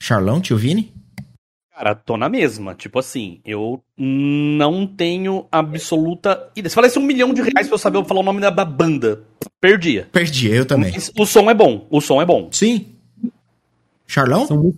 Charlão, 0.00 0.40
tio 0.40 0.56
Vini? 0.56 0.92
Cara, 1.72 1.94
tô 1.94 2.16
na 2.16 2.28
mesma. 2.28 2.74
Tipo 2.74 2.98
assim, 2.98 3.40
eu 3.44 3.80
não 3.96 4.88
tenho 4.88 5.46
absoluta 5.52 6.50
ideia. 6.56 6.68
Se 6.68 6.74
falasse 6.74 6.98
um 6.98 7.02
milhão 7.02 7.32
de 7.32 7.42
reais 7.42 7.68
pra 7.68 7.74
eu 7.74 7.78
saber 7.78 8.04
falar 8.04 8.20
o 8.20 8.24
nome 8.24 8.40
da 8.40 8.50
banda, 8.64 9.22
perdia. 9.60 10.08
Perdi, 10.10 10.48
eu 10.48 10.66
também. 10.66 10.90
Mas 10.92 11.12
o 11.16 11.24
som 11.24 11.48
é 11.48 11.54
bom. 11.54 11.86
O 11.90 12.00
som 12.00 12.20
é 12.20 12.26
bom. 12.26 12.48
Sim. 12.50 12.88
Charlão? 14.04 14.48
São 14.48 14.74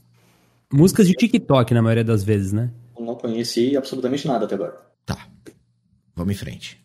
músicas 0.76 1.06
de 1.06 1.14
TikTok 1.14 1.72
na 1.72 1.82
maioria 1.82 2.04
das 2.04 2.22
vezes, 2.22 2.52
né? 2.52 2.70
Eu 2.96 3.04
não 3.04 3.14
conheci 3.14 3.76
absolutamente 3.76 4.26
nada 4.26 4.44
até 4.44 4.54
agora. 4.54 4.80
Tá. 5.04 5.28
Vamos 6.14 6.34
em 6.34 6.36
frente. 6.36 6.82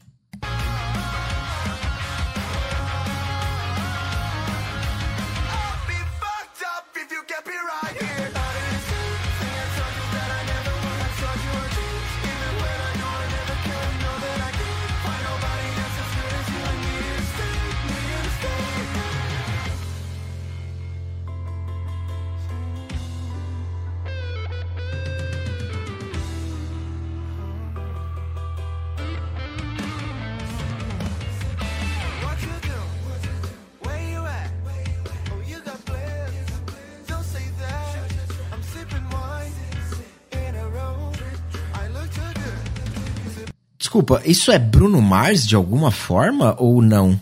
Desculpa, 44.01 44.27
isso 44.27 44.51
é 44.51 44.57
Bruno 44.57 44.99
Mars 44.99 45.45
de 45.45 45.55
alguma 45.55 45.91
forma 45.91 46.55
ou 46.59 46.81
não? 46.81 47.19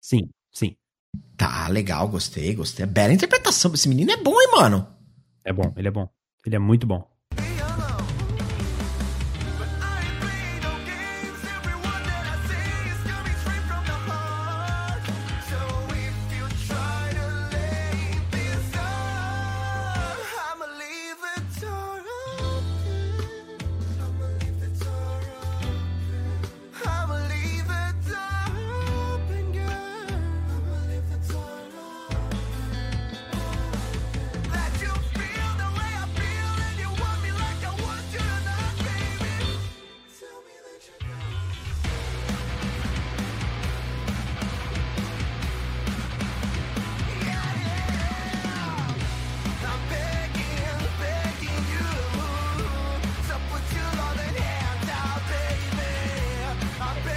Sim, 0.00 0.28
sim. 0.52 0.76
Tá, 1.36 1.66
legal, 1.66 2.06
gostei, 2.06 2.54
gostei. 2.54 2.86
Bela 2.86 3.12
interpretação. 3.12 3.74
Esse 3.74 3.88
menino 3.88 4.12
é 4.12 4.16
bom, 4.16 4.40
hein, 4.40 4.48
mano? 4.52 4.86
É 5.44 5.52
bom, 5.52 5.72
ele 5.76 5.88
é 5.88 5.90
bom. 5.90 6.08
Ele 6.46 6.54
é 6.54 6.58
muito 6.60 6.86
bom. 6.86 7.04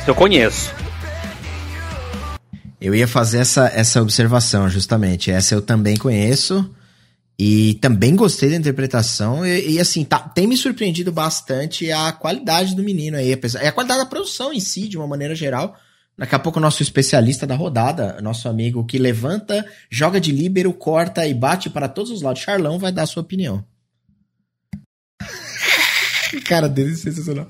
Eu 0.07 0.15
conheço. 0.15 0.73
Eu 2.79 2.95
ia 2.95 3.07
fazer 3.07 3.39
essa, 3.39 3.67
essa 3.67 4.01
observação, 4.01 4.69
justamente. 4.69 5.29
Essa 5.31 5.53
eu 5.55 5.61
também 5.61 5.97
conheço. 5.97 6.73
E 7.39 7.75
também 7.75 8.15
gostei 8.15 8.49
da 8.49 8.55
interpretação. 8.55 9.45
E, 9.45 9.73
e, 9.73 9.79
assim, 9.79 10.03
tá, 10.03 10.17
tem 10.19 10.47
me 10.47 10.55
surpreendido 10.57 11.11
bastante 11.11 11.91
a 11.91 12.11
qualidade 12.11 12.75
do 12.75 12.81
menino 12.83 13.17
aí. 13.17 13.33
apesar- 13.33 13.63
E 13.63 13.67
a 13.67 13.71
qualidade 13.71 13.99
da 13.99 14.05
produção 14.05 14.53
em 14.53 14.59
si, 14.59 14.87
de 14.87 14.97
uma 14.97 15.05
maneira 15.07 15.35
geral. 15.35 15.75
Daqui 16.17 16.33
a 16.33 16.39
pouco 16.39 16.57
o 16.57 16.61
nosso 16.61 16.81
especialista 16.81 17.45
da 17.45 17.55
rodada, 17.55 18.19
nosso 18.21 18.49
amigo 18.49 18.83
que 18.85 18.97
levanta, 18.97 19.63
joga 19.89 20.19
de 20.19 20.31
líbero, 20.31 20.73
corta 20.73 21.27
e 21.27 21.33
bate 21.33 21.69
para 21.69 21.87
todos 21.87 22.09
os 22.11 22.23
lados. 22.23 22.41
Charlão 22.41 22.79
vai 22.79 22.91
dar 22.91 23.03
a 23.03 23.05
sua 23.07 23.21
opinião. 23.21 23.63
Cara 26.45 26.67
dele 26.67 26.93
é 26.93 26.95
sensacional. 26.95 27.47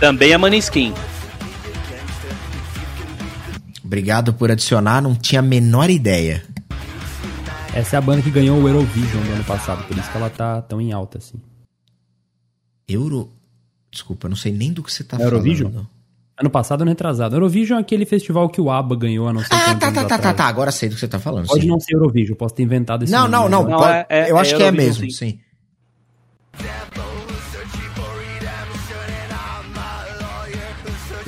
Também 0.00 0.32
é 0.32 0.38
Maneskin. 0.38 0.92
gangster. 0.92 2.36
Obrigado 3.84 4.32
por 4.34 4.50
adicionar, 4.50 5.00
não 5.02 5.14
tinha 5.14 5.40
a 5.40 5.42
menor 5.42 5.90
ideia. 5.90 6.42
Essa 7.74 7.96
é 7.96 7.98
a 7.98 8.00
banda 8.00 8.22
que 8.22 8.30
ganhou 8.30 8.60
o 8.60 8.66
Eurovision 8.68 9.22
do 9.22 9.32
ano 9.32 9.44
passado, 9.44 9.86
por 9.86 9.96
isso 9.96 10.10
que 10.10 10.16
ela 10.16 10.28
tá 10.30 10.60
tão 10.62 10.80
em 10.80 10.92
alta 10.92 11.18
assim. 11.18 11.38
Euro. 12.88 13.30
Desculpa, 13.92 14.26
eu 14.26 14.30
não 14.30 14.36
sei 14.36 14.52
nem 14.52 14.72
do 14.72 14.82
que 14.82 14.92
você 14.92 15.04
tá 15.04 15.16
Eurovision? 15.20 15.70
falando. 15.70 15.88
Ano 16.40 16.50
passado, 16.50 16.80
ano 16.82 16.90
retrasado. 16.90 17.36
Eurovision 17.36 17.78
é 17.78 17.82
aquele 17.82 18.06
festival 18.06 18.48
que 18.48 18.60
o 18.60 18.70
ABBA 18.70 18.96
ganhou 18.96 19.28
há 19.28 19.32
não 19.32 19.40
sei 19.44 19.48
Ah, 19.56 19.74
tá, 19.74 19.92
tá, 19.92 19.92
tá, 19.92 20.04
tá, 20.08 20.14
atrás. 20.16 20.36
tá. 20.36 20.44
Agora 20.46 20.72
sei 20.72 20.88
do 20.88 20.94
que 20.94 21.00
você 21.00 21.06
tá 21.08 21.18
falando. 21.18 21.46
Pode 21.46 21.60
sim. 21.62 21.68
não 21.68 21.78
ser 21.78 21.94
Eurovision, 21.94 22.34
posso 22.36 22.54
ter 22.54 22.62
inventado 22.62 23.02
esse 23.04 23.12
Não, 23.12 23.28
nome, 23.28 23.32
não, 23.50 23.62
não. 23.62 23.68
Não, 23.70 23.78
pode- 23.78 23.92
é- 23.92 24.06
é- 24.08 24.30
eu 24.30 24.38
acho 24.38 24.54
é 24.54 24.56
que 24.56 24.62
é 24.62 24.72
mesmo, 24.72 25.04
sim. 25.04 25.10
sim. 25.10 25.40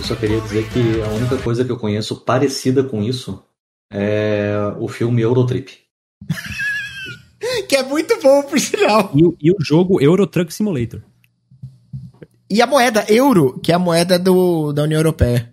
Eu 0.02 0.06
só 0.08 0.16
queria 0.16 0.40
dizer 0.40 0.68
que 0.68 1.00
a 1.00 1.08
única 1.10 1.38
coisa 1.38 1.64
que 1.64 1.70
eu 1.70 1.76
conheço 1.76 2.16
parecida 2.24 2.82
com 2.82 3.00
isso 3.04 3.40
é 3.88 4.52
o 4.80 4.88
filme 4.88 5.22
Eurotrip. 5.22 5.70
Que 7.68 7.76
é 7.76 7.82
muito 7.84 8.18
bom, 8.20 8.42
por 8.42 8.58
sinal. 8.58 9.10
E, 9.14 9.24
o- 9.24 9.36
e 9.40 9.50
o 9.52 9.56
jogo 9.60 10.00
Euro 10.02 10.26
Truck 10.26 10.52
Simulator. 10.52 11.00
E 12.50 12.60
a 12.60 12.66
moeda 12.66 13.04
euro, 13.08 13.58
que 13.62 13.70
é 13.70 13.74
a 13.74 13.78
moeda 13.78 14.18
do, 14.18 14.72
da 14.72 14.82
União 14.82 14.98
Europeia. 14.98 15.51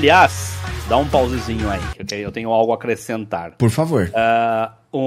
Aliás, 0.00 0.52
dá 0.90 0.98
um 0.98 1.08
pausezinho 1.08 1.70
aí, 1.70 1.80
que 1.94 2.02
eu 2.02 2.04
tenho- 2.06 2.22
eu 2.24 2.30
tenho 2.30 2.50
algo 2.50 2.70
a 2.70 2.74
acrescentar. 2.74 3.52
Por 3.52 3.70
favor. 3.70 4.10
Ah, 4.14 4.72
o, 4.92 4.98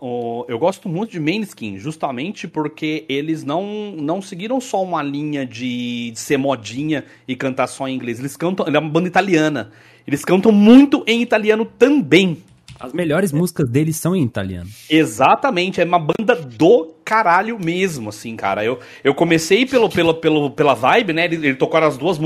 o- 0.00 0.44
eu 0.48 0.58
gosto 0.58 0.88
muito 0.88 1.12
de 1.12 1.20
Maneskin, 1.20 1.78
justamente 1.78 2.48
porque 2.48 3.04
eles 3.08 3.44
não, 3.44 3.92
não 3.96 4.20
seguiram 4.20 4.60
só 4.60 4.82
uma 4.82 5.00
linha 5.00 5.46
de, 5.46 6.10
de 6.10 6.18
ser 6.18 6.38
modinha 6.38 7.04
e 7.28 7.36
cantar 7.36 7.68
só 7.68 7.86
em 7.86 7.94
inglês. 7.94 8.18
Eles 8.18 8.36
cantam. 8.36 8.66
Ele 8.66 8.76
é 8.76 8.80
uma 8.80 8.90
banda 8.90 9.06
italiana. 9.06 9.70
Eles 10.04 10.24
cantam 10.24 10.50
muito 10.50 11.04
em 11.06 11.22
italiano 11.22 11.64
também. 11.64 12.38
As 12.78 12.92
melhores 12.92 13.32
músicas 13.32 13.68
deles 13.68 13.96
são 13.96 14.14
em 14.14 14.22
italiano. 14.22 14.68
Exatamente, 14.88 15.80
é 15.80 15.84
uma 15.84 15.98
banda 15.98 16.34
do 16.36 16.94
caralho 17.04 17.58
mesmo, 17.58 18.10
assim, 18.10 18.36
cara. 18.36 18.64
Eu, 18.64 18.78
eu 19.02 19.14
comecei 19.14 19.64
pelo, 19.64 19.88
pelo, 19.88 20.14
pelo, 20.14 20.50
pela 20.50 20.74
vibe, 20.74 21.12
né? 21.12 21.24
Ele, 21.24 21.36
ele 21.36 21.54
tocou 21.54 21.80
as 21.80 21.96
duas 21.96 22.18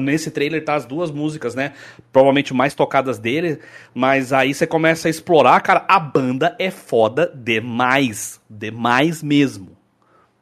Nesse 0.00 0.30
trailer 0.30 0.64
tá 0.64 0.74
as 0.74 0.84
duas 0.84 1.10
músicas, 1.10 1.54
né? 1.54 1.72
Provavelmente 2.12 2.52
mais 2.52 2.74
tocadas 2.74 3.18
dele. 3.18 3.58
Mas 3.94 4.32
aí 4.32 4.52
você 4.52 4.66
começa 4.66 5.08
a 5.08 5.10
explorar, 5.10 5.60
cara. 5.60 5.84
A 5.88 5.98
banda 5.98 6.54
é 6.58 6.70
foda 6.70 7.32
demais. 7.34 8.40
Demais 8.48 9.22
mesmo. 9.22 9.76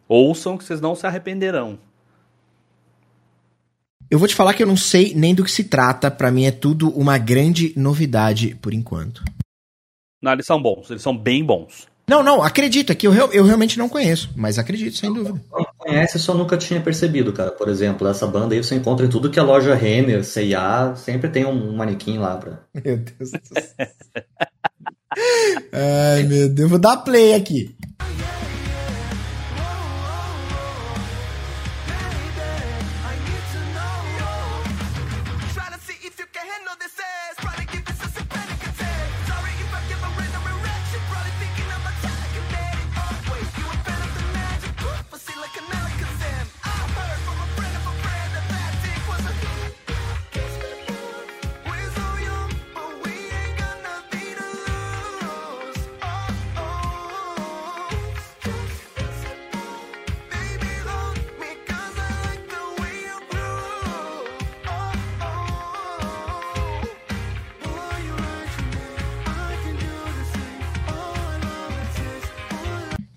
Ouçam 0.08 0.56
que 0.56 0.64
vocês 0.64 0.80
não 0.80 0.94
se 0.94 1.06
arrependerão. 1.06 1.78
Eu 4.10 4.18
vou 4.18 4.26
te 4.28 4.34
falar 4.34 4.54
que 4.54 4.62
eu 4.62 4.66
não 4.66 4.76
sei 4.76 5.12
nem 5.14 5.34
do 5.34 5.44
que 5.44 5.50
se 5.50 5.64
trata. 5.64 6.10
Pra 6.10 6.30
mim 6.30 6.44
é 6.44 6.50
tudo 6.50 6.88
uma 6.90 7.18
grande 7.18 7.72
novidade 7.76 8.56
por 8.60 8.72
enquanto. 8.72 9.22
Não, 10.22 10.32
eles 10.32 10.46
são 10.46 10.60
bons, 10.60 10.90
eles 10.90 11.02
são 11.02 11.16
bem 11.16 11.44
bons. 11.44 11.86
Não, 12.08 12.22
não, 12.22 12.42
acredito. 12.42 12.90
É 12.90 12.94
que 12.94 13.06
eu, 13.06 13.10
real- 13.10 13.30
eu 13.32 13.44
realmente 13.44 13.76
não 13.78 13.86
conheço. 13.88 14.30
Mas 14.34 14.58
acredito, 14.58 14.96
sem 14.96 15.12
dúvida. 15.12 15.38
Quem 15.54 15.66
conhece 15.76 16.18
só 16.18 16.32
nunca 16.32 16.56
tinha 16.56 16.80
percebido, 16.80 17.34
cara. 17.34 17.50
Por 17.50 17.68
exemplo, 17.68 18.08
essa 18.08 18.26
banda 18.26 18.54
aí 18.54 18.64
você 18.64 18.74
encontra 18.74 19.04
em 19.04 19.10
tudo 19.10 19.30
que 19.30 19.38
é 19.38 19.42
loja 19.42 19.74
Renner, 19.74 20.24
C&A, 20.24 20.96
sempre 20.96 21.28
tem 21.28 21.44
um 21.44 21.76
manequim 21.76 22.16
lá 22.16 22.36
pra... 22.38 22.60
Meu 22.82 22.96
Deus 22.96 23.30
do 23.30 23.40
céu. 23.54 23.86
Ai, 25.72 26.22
meu 26.24 26.48
Deus. 26.48 26.70
Vou 26.70 26.78
dar 26.78 26.96
play 26.98 27.34
aqui. 27.34 27.74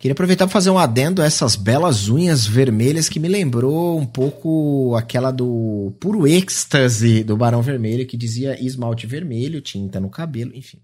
Queria 0.02 0.14
aproveitar 0.14 0.48
para 0.48 0.54
fazer 0.54 0.72
um 0.72 0.80
adendo 0.80 1.22
a 1.22 1.26
essas 1.26 1.56
belas 1.56 2.10
unhas 2.10 2.44
vermelhas 2.44 3.08
que 3.08 3.20
me 3.20 3.28
lembrou 3.28 4.00
um 4.00 4.06
pouco 4.06 4.96
aquela 4.96 5.30
do 5.30 5.94
puro 6.00 6.28
êxtase 6.28 7.24
do 7.24 7.38
Barão 7.38 7.62
Vermelho, 7.62 8.08
que 8.08 8.18
dizia 8.18 8.60
esmalte 8.60 9.06
vermelho, 9.06 9.62
tinta 9.62 10.00
no 10.00 10.10
cabelo, 10.10 10.56
enfim. 10.56 10.80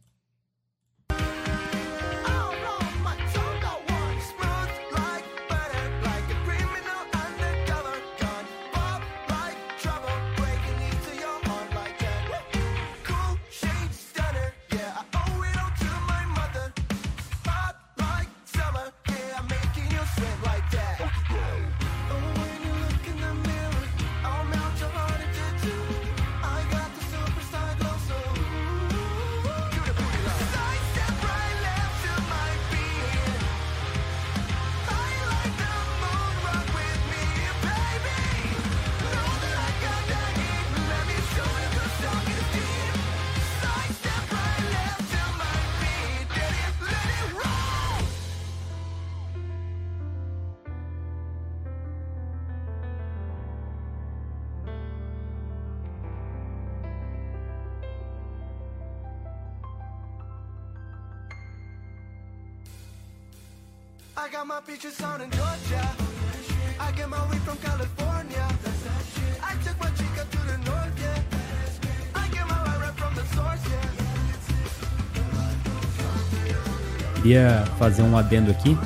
Queria 77.27 77.65
fazer 77.77 78.03
um 78.03 78.15
adendo 78.17 78.49
aqui. 78.51 78.77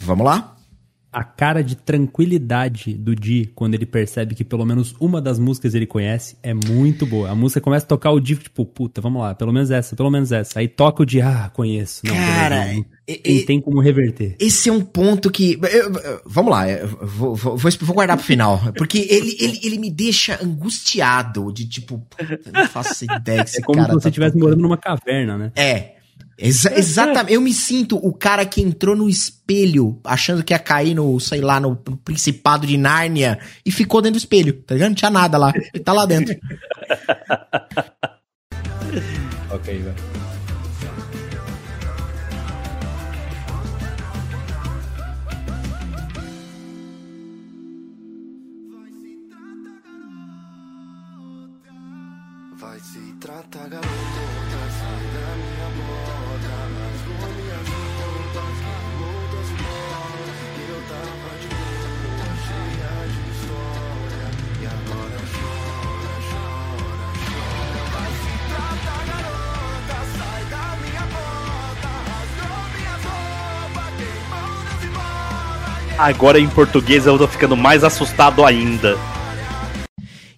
Vamos 0.00 0.26
lá? 0.26 0.54
A 1.10 1.24
cara 1.24 1.64
de 1.64 1.74
tranquilidade 1.74 2.92
do 2.92 3.16
Di 3.16 3.50
quando 3.54 3.72
ele 3.72 3.86
percebe 3.86 4.34
que 4.34 4.44
pelo 4.44 4.66
menos 4.66 4.94
uma 5.00 5.22
das 5.22 5.38
músicas 5.38 5.74
ele 5.74 5.86
conhece 5.86 6.36
é 6.42 6.52
muito 6.52 7.06
boa. 7.06 7.30
A 7.30 7.34
música 7.34 7.62
começa 7.62 7.86
a 7.86 7.88
tocar 7.88 8.10
o 8.10 8.20
Di, 8.20 8.36
tipo, 8.36 8.66
puta, 8.66 9.00
vamos 9.00 9.22
lá, 9.22 9.34
pelo 9.34 9.54
menos 9.54 9.70
essa, 9.70 9.96
pelo 9.96 10.10
menos 10.10 10.30
essa. 10.32 10.58
Aí 10.58 10.68
toca 10.68 11.02
o 11.02 11.06
Di, 11.06 11.22
ah, 11.22 11.50
conheço. 11.54 12.02
Não, 12.04 12.14
Cara, 12.14 12.56
beleza, 12.60 12.74
não. 12.76 12.84
e- 13.08 13.16
Tem- 13.16 13.46
tem 13.46 13.60
como 13.62 13.80
reverter. 13.80 14.36
Esse 14.38 14.68
é 14.68 14.72
um 14.72 14.82
ponto 14.82 15.30
que. 15.30 15.58
eu- 15.62 15.92
eu- 15.94 16.20
vamos 16.26 16.50
lá, 16.50 16.64
vou, 17.00 17.34
vou, 17.34 17.56
vou, 17.56 17.94
guardar 17.94 18.18
pro 18.18 18.26
final. 18.26 18.60
Porque 18.76 18.98
ele, 18.98 19.34
ele, 19.40 19.60
ele 19.64 19.78
me 19.78 19.90
deixa 19.90 20.38
angustiado 20.44 21.50
de 21.54 21.66
tipo, 21.66 21.98
puta, 22.00 22.38
não 22.52 22.68
faço 22.68 23.06
ideia 23.06 23.42
que 23.44 23.48
esse 23.48 23.60
É 23.60 23.62
como 23.64 23.78
cara 23.78 23.88
se 23.88 23.94
você 23.94 24.02
tá 24.02 24.08
estivesse 24.10 24.32
tocando. 24.34 24.42
morando 24.50 24.60
numa 24.60 24.76
caverna, 24.76 25.38
né? 25.38 25.52
É. 25.56 26.01
Exa 26.38 26.72
exatamente. 26.78 27.32
Eu 27.32 27.40
me 27.40 27.52
sinto 27.52 27.96
o 27.96 28.12
cara 28.12 28.44
que 28.44 28.60
entrou 28.60 28.96
no 28.96 29.08
espelho 29.08 30.00
achando 30.04 30.42
que 30.42 30.52
ia 30.52 30.58
cair 30.58 30.94
no, 30.94 31.18
sei 31.20 31.40
lá, 31.40 31.60
no, 31.60 31.70
no 31.70 31.96
Principado 31.98 32.66
de 32.66 32.76
Nárnia 32.76 33.38
e 33.64 33.70
ficou 33.70 34.00
dentro 34.00 34.18
do 34.18 34.22
espelho, 34.22 34.54
tá 34.62 34.74
ligado? 34.74 34.90
Não 34.90 34.96
tinha 34.96 35.10
nada 35.10 35.38
lá. 35.38 35.52
Ele 35.72 35.84
tá 35.84 35.92
lá 35.92 36.06
dentro. 36.06 36.34
Ok, 39.52 39.78
velho. 39.78 39.94
Vai 52.56 52.80
se 52.80 52.98
tratar, 53.20 53.68
garota, 53.68 53.88
Agora 75.98 76.40
em 76.40 76.48
português 76.48 77.06
eu 77.06 77.18
tô 77.18 77.28
ficando 77.28 77.56
mais 77.56 77.84
assustado 77.84 78.44
ainda. 78.44 78.96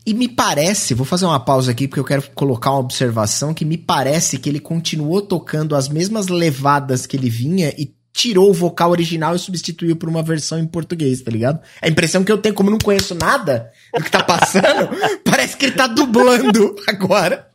E 0.07 0.13
me 0.13 0.29
parece, 0.29 0.93
vou 0.93 1.07
fazer 1.07 1.25
uma 1.25 1.41
pausa 1.41 1.71
aqui 1.71 1.89
porque 1.89 2.01
eu 2.01 2.05
quero 2.05 2.23
colocar 2.35 2.73
uma 2.73 2.81
observação 2.81 3.55
que 3.55 3.65
me 3.65 3.79
parece 3.79 4.37
que 4.37 4.51
ele 4.51 4.61
continuou 4.61 5.23
tocando 5.23 5.75
as 5.75 5.89
mesmas 5.89 6.29
levadas 6.29 7.07
que 7.07 7.17
ele 7.17 7.31
vinha 7.31 7.73
e 7.79 7.95
tirou 8.13 8.51
o 8.51 8.55
vocal 8.55 8.91
original 8.91 9.35
e 9.35 9.39
substituiu 9.39 9.97
por 9.97 10.09
uma 10.09 10.23
versão 10.23 10.59
em 10.59 10.67
português, 10.67 11.23
tá 11.23 11.31
ligado? 11.31 11.61
A 11.81 11.89
impressão 11.89 12.23
que 12.23 12.31
eu 12.31 12.39
tenho, 12.39 12.55
como 12.55 12.69
eu 12.69 12.73
não 12.73 12.79
conheço 12.79 13.15
nada 13.15 13.73
do 13.97 14.05
que 14.05 14.11
tá 14.11 14.23
passando, 14.23 14.91
parece 15.25 15.57
que 15.57 15.67
ele 15.67 15.75
tá 15.75 15.87
dublando 15.87 16.77
agora. 16.87 17.49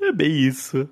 É 0.00 0.12
bem 0.12 0.32
isso. 0.32 0.88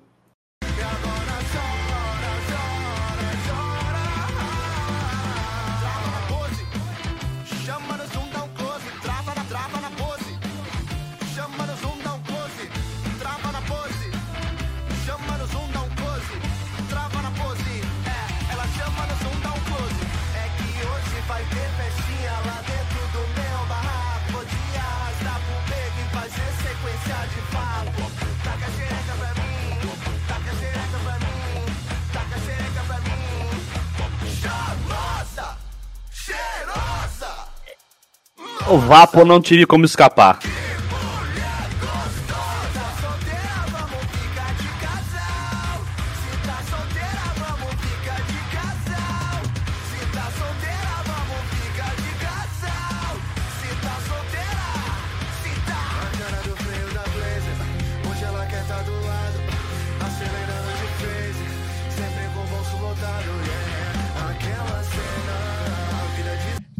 O 38.71 38.77
Vapo 38.77 39.25
não 39.25 39.41
tive 39.41 39.65
como 39.65 39.83
escapar. 39.83 40.39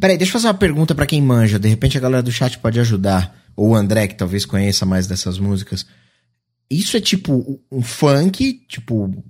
Peraí, 0.02 0.18
deixa 0.18 0.32
eu 0.32 0.34
fazer 0.34 0.48
uma 0.48 0.54
pergunta 0.56 0.94
pra 0.96 1.06
quem 1.06 1.22
manja. 1.22 1.58
De 1.60 1.70
repente 1.70 1.98
a 1.98 2.02
galera 2.02 2.24
do 2.24 2.32
chat 2.32 2.58
pode 2.60 2.80
ajudar. 2.80 3.34
Ou 3.56 3.70
o 3.70 3.76
André, 3.76 4.08
que 4.08 4.16
talvez 4.16 4.46
conheça 4.46 4.86
mais 4.86 5.06
dessas 5.08 5.38
músicas. 5.38 5.86
Isso 6.70 6.98
é 6.98 7.00
tipo 7.02 7.62
um 7.72 7.82
funk, 7.82 8.64
tipo, 8.68 9.24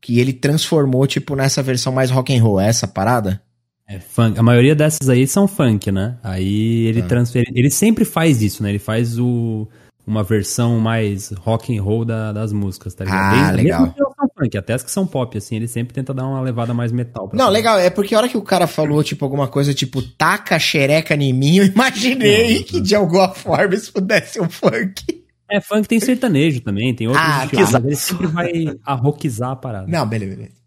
que 0.00 0.18
ele 0.20 0.32
transformou, 0.32 1.06
tipo, 1.06 1.34
nessa 1.34 1.62
versão 1.62 1.92
mais 1.92 2.10
rock 2.10 2.36
and 2.36 2.42
roll. 2.42 2.60
É 2.60 2.68
essa 2.68 2.86
parada? 2.86 3.40
É 3.88 3.98
funk. 3.98 4.38
A 4.38 4.42
maioria 4.42 4.74
dessas 4.74 5.08
aí 5.08 5.26
são 5.26 5.48
funk, 5.48 5.90
né? 5.90 6.18
Aí 6.22 6.86
ele 6.88 7.00
transfere. 7.08 7.50
Ele 7.54 7.70
sempre 7.70 8.04
faz 8.04 8.42
isso, 8.42 8.62
né? 8.62 8.68
Ele 8.68 8.78
faz 8.78 9.18
o, 9.18 9.66
uma 10.06 10.22
versão 10.22 10.78
mais 10.78 11.30
rock 11.30 11.74
and 11.74 11.82
roll 11.82 12.04
da- 12.04 12.32
das 12.32 12.52
músicas, 12.52 12.94
tá 12.94 13.04
ligado? 13.04 13.34
Ah, 13.34 13.50
legal. 13.52 13.94
Não 14.38 14.44
funk, 14.44 14.56
até 14.56 14.74
as 14.74 14.82
que 14.82 14.90
são 14.90 15.06
pop, 15.06 15.36
assim, 15.36 15.56
ele 15.56 15.68
sempre 15.68 15.92
tenta 15.92 16.14
dar 16.14 16.26
uma 16.26 16.40
levada 16.40 16.72
mais 16.72 16.92
metal. 16.92 17.28
Não, 17.32 17.46
fazer. 17.46 17.50
legal. 17.50 17.78
É 17.78 17.90
porque 17.90 18.14
a 18.14 18.18
hora 18.18 18.28
que 18.28 18.36
o 18.36 18.42
cara 18.42 18.66
falou, 18.66 19.02
tipo, 19.02 19.24
alguma 19.24 19.48
coisa 19.48 19.74
tipo, 19.74 20.00
taca 20.02 20.58
xereca 20.58 21.14
em 21.14 21.32
mim, 21.32 21.56
eu 21.56 21.64
imaginei 21.66 22.62
que 22.62 22.80
de 22.80 22.94
alguma 22.94 23.28
forma 23.30 23.74
isso 23.74 23.92
pudesse 23.92 24.34
ser 24.34 24.42
um 24.42 24.48
funk. 24.48 25.02
É, 25.50 25.60
funk 25.60 25.88
tem 25.88 25.98
sertanejo 25.98 26.60
também, 26.60 26.94
tem 26.94 27.08
outros 27.08 27.24
Ah, 27.26 27.44
estilos, 27.44 27.72
mas 27.72 27.84
ele 27.84 27.96
sempre 27.96 28.26
vai 28.26 28.52
arroquizar 28.84 29.50
a 29.52 29.56
parada. 29.56 29.86
Não, 29.88 30.06
beleza, 30.06 30.36
beleza. 30.36 30.58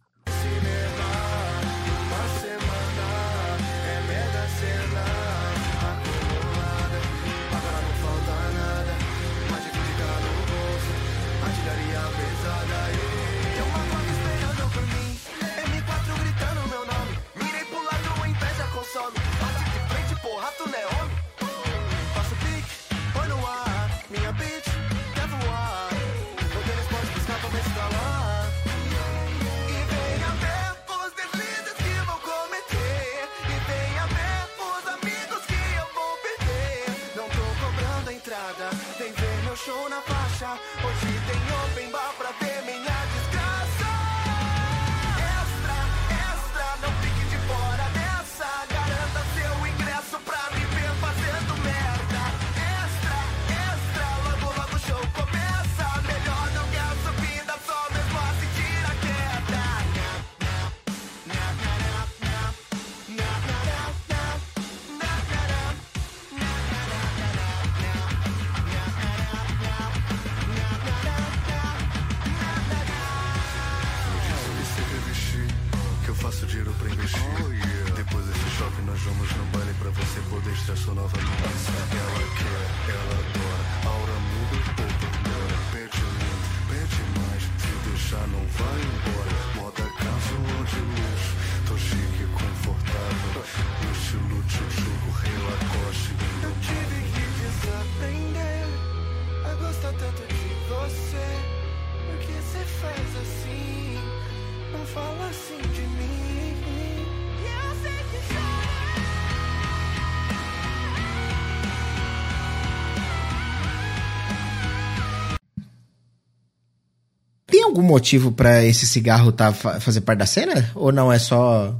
Motivo 117.92 118.32
pra 118.32 118.64
esse 118.64 118.86
cigarro 118.88 119.32
tá 119.32 119.54
fa- 119.54 119.80
fazer 119.80 120.02
parte 120.02 120.20
da 120.20 120.26
cena? 120.26 120.72
Ou 120.76 120.92
não 120.92 121.12
é 121.12 121.20
só. 121.20 121.76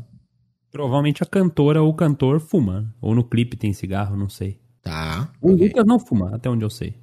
Provavelmente 0.72 1.22
a 1.24 1.26
cantora 1.26 1.82
ou 1.82 1.90
o 1.90 1.94
cantor 1.94 2.40
fuma. 2.40 2.94
Ou 3.02 3.14
no 3.16 3.24
clipe 3.24 3.58
tem 3.58 3.74
cigarro, 3.74 4.16
não 4.16 4.30
sei. 4.30 4.60
Tá. 4.82 5.30
O 5.42 5.54
ok. 5.54 5.68
Lucas 5.68 5.86
não 5.86 6.00
fuma, 6.00 6.36
até 6.36 6.50
onde 6.50 6.64
eu 6.64 6.70
sei. 6.70 6.96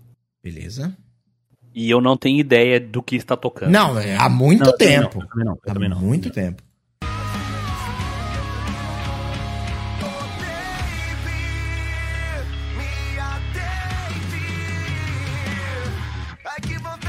Beleza. 0.42 0.96
E 1.74 1.88
eu 1.90 2.00
não 2.00 2.16
tenho 2.16 2.38
ideia 2.40 2.80
do 2.80 3.02
que 3.02 3.14
está 3.16 3.36
tocando. 3.36 3.70
Não, 3.70 3.98
é 3.98 4.16
há 4.16 4.28
muito 4.28 4.64
Não, 4.64 4.76
tempo. 4.76 5.18
não, 5.20 5.26
também 5.28 5.44
não, 5.44 5.52
há 5.52 5.72
também 5.74 5.88
não. 5.88 6.00
muito 6.00 6.30
tempo. 6.30 6.62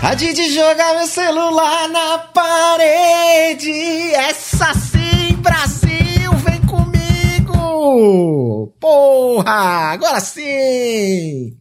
Rádio 0.02 0.34
de 0.34 0.54
jogar 0.54 0.96
meu 0.96 1.08
celular 1.08 1.90
na 1.90 2.20
parede. 2.20 3.72
Essa 4.16 4.74
sim, 4.74 5.36
Brasil, 5.42 6.32
vem 6.46 6.62
comigo. 6.62 8.74
Porra, 8.80 9.92
agora 9.92 10.22
sim. 10.22 11.58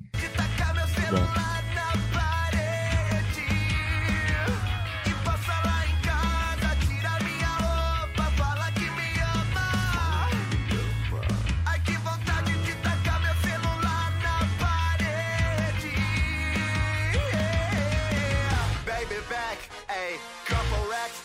Baby 1.11 1.38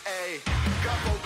ayy, 0.06 0.40
couple 0.82 1.23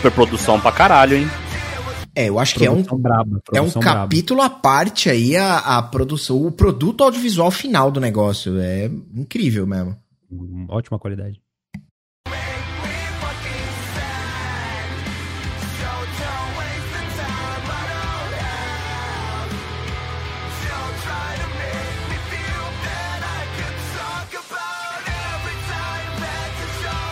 Superprodução 0.00 0.58
pra 0.58 0.72
caralho, 0.72 1.14
hein? 1.18 1.28
É, 2.14 2.28
eu 2.30 2.38
acho 2.38 2.54
que 2.54 2.64
é 2.64 2.70
um, 2.70 2.76
Produção 2.82 2.98
braba. 2.98 3.30
é 3.52 3.60
um 3.60 3.64
produção 3.64 3.80
braba. 3.82 4.00
capítulo 4.00 4.40
à 4.42 4.48
parte 4.48 5.10
aí 5.10 5.36
a, 5.36 5.58
a 5.58 5.82
produção, 5.82 6.42
o 6.44 6.50
produto 6.50 7.04
audiovisual 7.04 7.50
final 7.50 7.90
do 7.90 8.00
negócio. 8.00 8.58
É 8.58 8.86
incrível 9.14 9.66
mesmo. 9.66 9.94
Ótima 10.68 10.98
qualidade. 10.98 11.40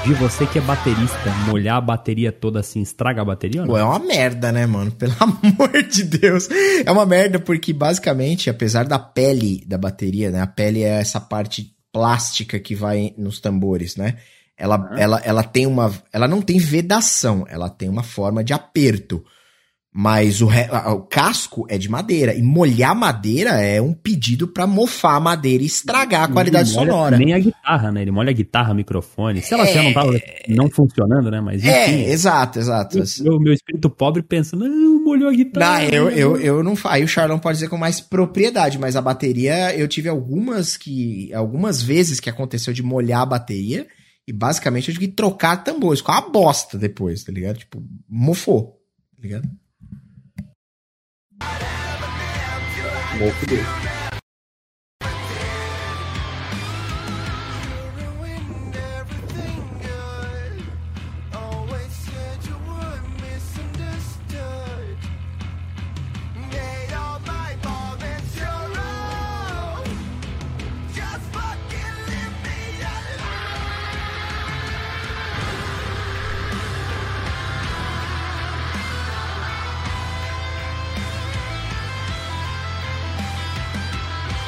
De 0.09 0.15
você 0.15 0.47
que 0.47 0.59
é 0.59 0.63
baterista, 0.63 1.31
molhar 1.47 1.77
a 1.77 1.81
bateria 1.83 2.33
toda 2.33 2.61
assim, 2.61 2.81
estraga 2.81 3.21
a 3.21 3.25
bateria 3.27 3.61
ou 3.61 3.67
não? 3.67 3.75
Pô, 3.75 3.79
é 3.79 3.85
uma 3.85 3.99
merda, 3.99 4.51
né, 4.51 4.65
mano? 4.65 4.91
Pelo 4.91 5.13
amor 5.21 5.83
de 5.83 6.03
Deus. 6.03 6.49
É 6.83 6.91
uma 6.91 7.05
merda 7.05 7.39
porque, 7.39 7.75
basicamente, 7.75 8.49
apesar 8.49 8.87
da 8.87 8.99
pele 8.99 9.63
da 9.67 9.77
bateria, 9.77 10.31
né? 10.31 10.41
A 10.41 10.47
pele 10.47 10.83
é 10.83 10.99
essa 10.99 11.21
parte 11.21 11.75
plástica 11.93 12.59
que 12.59 12.75
vai 12.75 13.13
nos 13.19 13.39
tambores, 13.39 13.97
né? 13.97 14.17
Ela, 14.57 14.91
ela, 14.97 15.21
ela 15.23 15.45
tem 15.45 15.67
uma. 15.67 15.93
Ela 16.11 16.27
não 16.27 16.41
tem 16.41 16.57
vedação, 16.57 17.45
ela 17.47 17.69
tem 17.69 17.91
uma 17.91 18.03
forma 18.03 18.43
de 18.43 18.55
aperto. 18.55 19.23
Mas 19.91 20.43
o, 20.43 20.47
re- 20.47 20.69
o 20.71 21.01
casco 21.01 21.67
é 21.69 21.77
de 21.79 21.89
madeira. 21.89 22.35
E 22.35 22.43
molhar 22.43 22.95
madeira 22.95 23.51
é 23.61 23.81
um 23.81 23.93
pedido 23.93 24.47
pra 24.47 24.67
mofar 24.67 25.17
a 25.17 25.21
madeira 25.21 25.63
e 25.63 25.67
estragar 25.67 26.25
a 26.25 26.29
qualidade 26.29 26.73
molha 26.75 26.87
sonora. 26.87 27.17
Nem 27.19 27.33
a 27.33 27.39
guitarra, 27.39 27.91
né? 27.91 28.03
Ele 28.03 28.11
molha 28.11 28.31
a 28.31 28.35
guitarra, 28.35 28.75
microfone. 28.75 29.41
Sei 29.43 29.57
lá 29.57 29.65
se 29.65 29.71
É. 29.73 29.75
já 29.75 29.83
não 29.83 29.93
tava 29.95 30.13
não 30.47 30.71
funcionando, 30.71 31.31
né? 31.31 31.41
Mas 31.41 31.65
enfim. 31.65 31.71
É, 31.71 32.11
exato, 32.11 32.59
exato. 32.59 32.99
Meu, 33.23 33.41
meu 33.41 33.53
espírito 33.53 33.89
pobre 33.91 34.23
pensa, 34.23 34.55
não, 34.57 35.03
molhou 35.03 35.29
a 35.31 35.33
guitarra. 35.33 35.85
Não, 35.85 35.89
eu, 35.91 36.11
eu, 36.11 36.37
eu 36.37 36.63
não 36.63 36.75
Aí 36.85 37.03
o 37.03 37.09
Charlão 37.09 37.39
pode 37.39 37.57
dizer 37.57 37.69
com 37.69 37.79
mais 37.79 37.99
propriedade, 38.01 38.79
mas 38.79 38.95
a 38.95 39.01
bateria, 39.03 39.75
eu 39.75 39.89
tive 39.89 40.09
algumas 40.09 40.77
que. 40.77 41.33
Algumas 41.33 41.83
vezes 41.83 42.21
que 42.21 42.31
aconteceu 42.31 42.73
de 42.75 42.83
molhar 42.83 43.23
a 43.23 43.27
bateria. 43.27 43.87
E 44.29 44.33
basicamente 44.33 44.89
eu 44.91 44.95
tive 44.95 45.09
que 45.09 45.15
trocar 45.15 45.65
tambores. 45.65 46.01
Ficou 46.01 46.15
uma 46.15 46.29
bosta 46.31 46.77
depois, 46.77 47.25
tá 47.25 47.33
ligado? 47.33 47.57
Tipo, 47.59 47.83
mofou. 48.09 48.79
Tá 49.17 49.23
ligado? 49.23 49.49
Mofo 53.19 53.47
dele. 53.47 53.88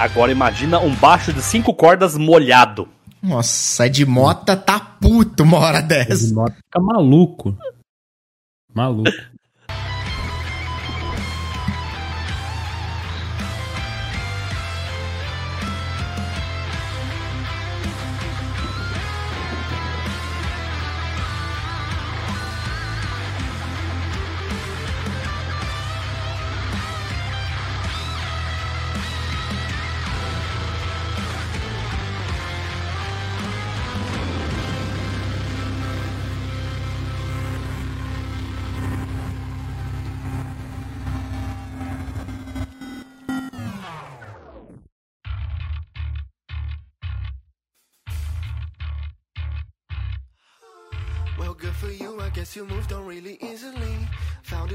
Agora 0.00 0.32
imagina 0.32 0.80
um 0.80 0.94
baixo 0.94 1.30
de 1.32 1.42
cinco 1.42 1.74
cordas 1.74 2.16
molhado. 2.16 2.88
Nossa, 3.22 3.86
Ed 3.86 4.06
Mota 4.06 4.56
tá 4.56 4.80
puto 4.80 5.42
uma 5.42 5.58
hora 5.58 5.82
dessa. 5.82 6.32
Nota- 6.32 6.54
Fica 6.56 6.80
maluco. 6.80 7.54
Maluco. 8.74 9.10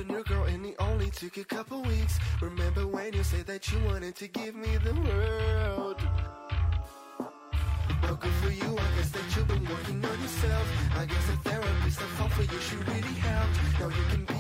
New 0.06 0.24
girl 0.24 0.44
and 0.46 0.66
it 0.66 0.76
only 0.80 1.10
took 1.10 1.38
a 1.38 1.44
couple 1.44 1.82
weeks. 1.84 2.20
Remember 2.42 2.88
when 2.88 3.14
you 3.14 3.24
said 3.24 3.46
that 3.48 3.72
you 3.72 3.80
wanted 3.86 4.16
to 4.16 4.28
give 4.28 4.56
me 4.56 4.78
the 4.84 4.94
world? 4.94 6.02
Well, 8.02 8.16
good 8.16 8.34
for 8.34 8.52
you. 8.52 8.78
I 8.78 8.98
guess 8.98 9.10
that 9.12 9.36
you've 9.36 9.48
been 9.48 9.66
working 9.66 10.06
on 10.06 10.22
yourself. 10.22 10.68
I 10.98 11.06
guess 11.06 11.30
a 11.30 11.38
therapist 11.50 12.02
I 12.02 12.06
found 12.18 12.32
for 12.34 12.44
you 12.44 12.60
should 12.60 12.88
really 12.88 13.16
help. 13.26 13.50
Now 13.80 13.88
you 13.88 14.04
can 14.12 14.35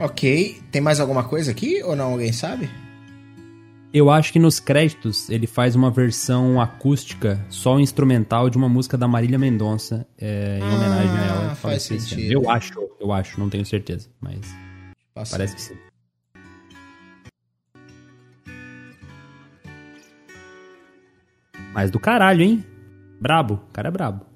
Ok. 0.00 0.62
Tem 0.70 0.80
mais 0.80 1.00
alguma 1.00 1.24
coisa 1.24 1.50
aqui 1.50 1.82
ou 1.82 1.96
não? 1.96 2.12
Alguém 2.12 2.32
sabe? 2.32 2.70
Eu 3.92 4.10
acho 4.10 4.32
que 4.32 4.38
nos 4.38 4.60
créditos 4.60 5.30
ele 5.30 5.46
faz 5.46 5.74
uma 5.74 5.90
versão 5.90 6.60
acústica, 6.60 7.42
só 7.48 7.80
instrumental, 7.80 8.50
de 8.50 8.58
uma 8.58 8.68
música 8.68 8.98
da 8.98 9.08
Marília 9.08 9.38
Mendonça, 9.38 10.06
é, 10.18 10.58
em 10.58 10.62
homenagem 10.62 11.18
a 11.18 11.24
ela. 11.24 11.52
Ah, 11.52 11.54
faz 11.54 11.76
esse 11.84 11.94
ano. 11.94 12.02
sentido. 12.02 12.32
Eu 12.32 12.50
acho, 12.50 12.74
eu 13.00 13.12
acho, 13.12 13.40
não 13.40 13.48
tenho 13.48 13.64
certeza, 13.64 14.10
mas 14.20 14.40
Passa. 15.14 15.30
parece 15.30 15.54
que 15.54 15.62
sim. 15.62 15.74
Mas 21.72 21.90
do 21.90 21.98
caralho, 21.98 22.42
hein? 22.42 22.64
Brabo, 23.20 23.54
o 23.54 23.72
cara 23.72 23.88
é 23.88 23.90
brabo. 23.90 24.26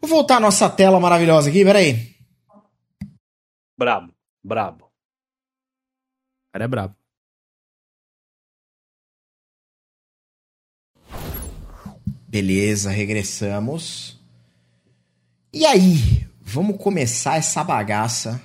Vou 0.00 0.08
voltar 0.08 0.36
à 0.36 0.40
nossa 0.40 0.70
tela 0.70 0.98
maravilhosa 0.98 1.50
aqui, 1.50 1.64
peraí. 1.64 2.14
Brabo, 3.78 4.10
brabo. 4.46 4.84
O 4.84 6.52
cara 6.52 6.64
é 6.64 6.68
brabo. 6.68 6.96
Beleza, 12.28 12.90
regressamos. 12.90 14.20
E 15.52 15.64
aí, 15.64 16.28
vamos 16.40 16.76
começar 16.76 17.36
essa 17.36 17.64
bagaça. 17.64 18.40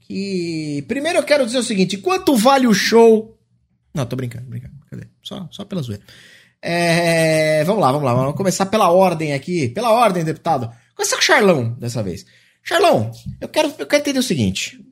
Que 0.00 0.84
primeiro 0.86 1.18
eu 1.18 1.24
quero 1.24 1.46
dizer 1.46 1.58
o 1.58 1.62
seguinte: 1.62 1.96
quanto 1.96 2.36
vale 2.36 2.66
o 2.66 2.74
show? 2.74 3.38
Não, 3.94 4.04
tô 4.04 4.16
brincando, 4.16 4.48
brincando. 4.48 4.74
Cadê? 4.90 5.06
Só, 5.22 5.48
só 5.50 5.64
pela 5.64 5.82
zoeira. 5.82 6.04
É, 6.60 7.64
vamos 7.64 7.80
lá, 7.80 7.90
vamos 7.90 8.04
lá. 8.04 8.14
Vamos 8.14 8.36
começar 8.36 8.66
pela 8.66 8.90
ordem 8.90 9.32
aqui. 9.32 9.68
Pela 9.68 9.90
ordem, 9.90 10.24
deputado. 10.24 10.70
Começar 10.94 11.16
com 11.16 11.22
o 11.22 11.24
Charlão 11.24 11.72
dessa 11.74 12.02
vez. 12.02 12.26
Charlão, 12.62 13.10
eu 13.40 13.48
quero, 13.48 13.74
eu 13.78 13.86
quero 13.86 14.02
entender 14.02 14.18
o 14.18 14.22
seguinte. 14.22 14.91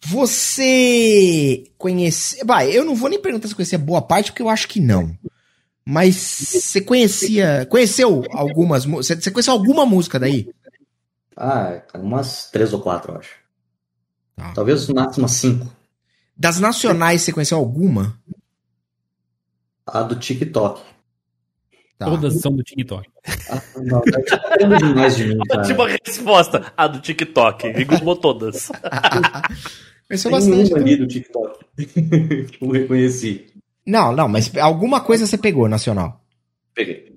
Você 0.00 1.64
conhece. 1.78 2.44
Vai, 2.44 2.70
eu 2.70 2.84
não 2.84 2.94
vou 2.94 3.08
nem 3.08 3.20
perguntar 3.20 3.48
se 3.48 3.54
conhecia 3.54 3.78
boa 3.78 4.02
parte, 4.02 4.30
porque 4.30 4.42
eu 4.42 4.48
acho 4.48 4.68
que 4.68 4.80
não. 4.80 5.16
Mas 5.84 6.16
você 6.16 6.80
conhecia. 6.80 7.66
Conheceu 7.70 8.24
algumas? 8.30 8.84
Você 8.84 9.30
conheceu 9.30 9.52
alguma 9.52 9.86
música 9.86 10.18
daí? 10.18 10.48
Ah, 11.36 11.82
umas 11.94 12.50
três 12.50 12.72
ou 12.72 12.80
quatro, 12.80 13.12
eu 13.12 13.18
acho. 13.18 13.36
Tá. 14.34 14.52
Talvez 14.52 14.88
no 14.88 14.94
máximo 14.94 15.22
umas 15.22 15.32
cinco. 15.32 15.72
Das 16.36 16.60
nacionais, 16.60 17.22
você 17.22 17.32
conheceu 17.32 17.56
alguma? 17.56 18.18
A 19.86 20.02
do 20.02 20.16
TikTok. 20.16 20.82
Tá. 21.98 22.06
Todas 22.06 22.40
são 22.40 22.52
do 22.52 22.62
TikTok. 22.62 23.08
Ah, 23.50 23.62
não, 23.76 24.02
tá 24.02 24.78
demais 24.78 25.16
de 25.16 25.28
mim, 25.28 25.38
cara. 25.48 25.62
Ótima 25.62 25.88
resposta. 25.88 26.72
A 26.76 26.86
do 26.86 27.00
TikTok. 27.00 27.68
Igualou 27.68 28.16
todas. 28.16 28.70
Conheceu 30.06 30.30
Tem 30.30 30.38
bastante. 30.38 30.54
uma 30.54 30.64
então. 30.64 30.76
ali 30.78 30.96
do 30.96 31.06
TikTok. 31.06 31.64
eu 32.60 32.70
reconheci. 32.70 33.46
Não, 33.86 34.12
não, 34.12 34.28
mas 34.28 34.54
alguma 34.58 35.00
coisa 35.00 35.26
você 35.26 35.38
pegou 35.38 35.68
nacional. 35.68 36.20
Peguei. 36.74 37.16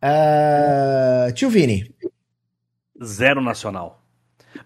Ah, 0.00 1.28
tio 1.34 1.50
Vini. 1.50 1.90
Zero 3.02 3.40
nacional. 3.40 4.02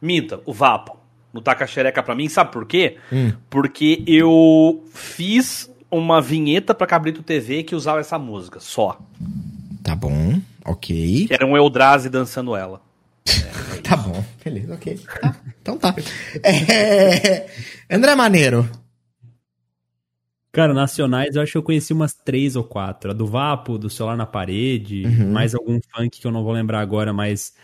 Minta, 0.00 0.40
o 0.44 0.52
Vapo. 0.52 0.98
Não 1.32 1.40
taca 1.40 1.66
xereca 1.66 2.02
pra 2.02 2.14
mim, 2.14 2.28
sabe 2.28 2.52
por 2.52 2.66
quê? 2.66 2.96
Hum. 3.12 3.32
Porque 3.48 4.02
eu 4.06 4.84
fiz 4.92 5.69
uma 5.90 6.20
vinheta 6.20 6.74
pra 6.74 6.86
Cabrito 6.86 7.22
TV 7.22 7.62
que 7.62 7.74
usava 7.74 8.00
essa 8.00 8.18
música, 8.18 8.60
só. 8.60 8.98
Tá 9.82 9.94
bom. 9.94 10.40
ok. 10.64 11.26
Que 11.26 11.34
era 11.34 11.46
um 11.46 11.56
Eldrazi 11.56 12.08
dançando 12.08 12.54
ela. 12.56 12.80
Tá 13.82 13.96
bom, 13.96 14.24
beleza, 14.44 14.74
ok. 14.74 15.00
Tá, 15.20 15.34
então 15.60 15.76
tá. 15.76 15.92
É, 16.44 17.46
André 17.90 18.14
Maneiro. 18.14 18.68
Cara, 20.52 20.74
nacionais 20.74 21.36
eu 21.36 21.42
acho 21.42 21.52
que 21.52 21.58
eu 21.58 21.62
conheci 21.62 21.92
umas 21.92 22.12
três 22.12 22.56
ou 22.56 22.64
quatro. 22.64 23.10
A 23.12 23.14
do 23.14 23.24
Vapo, 23.26 23.78
do 23.78 23.88
Celular 23.88 24.16
na 24.16 24.26
Parede, 24.26 25.04
Uhum. 25.06 25.32
mais 25.32 25.54
algum 25.54 25.78
funk 25.94 26.20
que 26.20 26.26
eu 26.26 26.32
não 26.32 26.42
vou 26.42 26.52
lembrar 26.52 26.80
agora, 26.80 27.12
mas. 27.12 27.54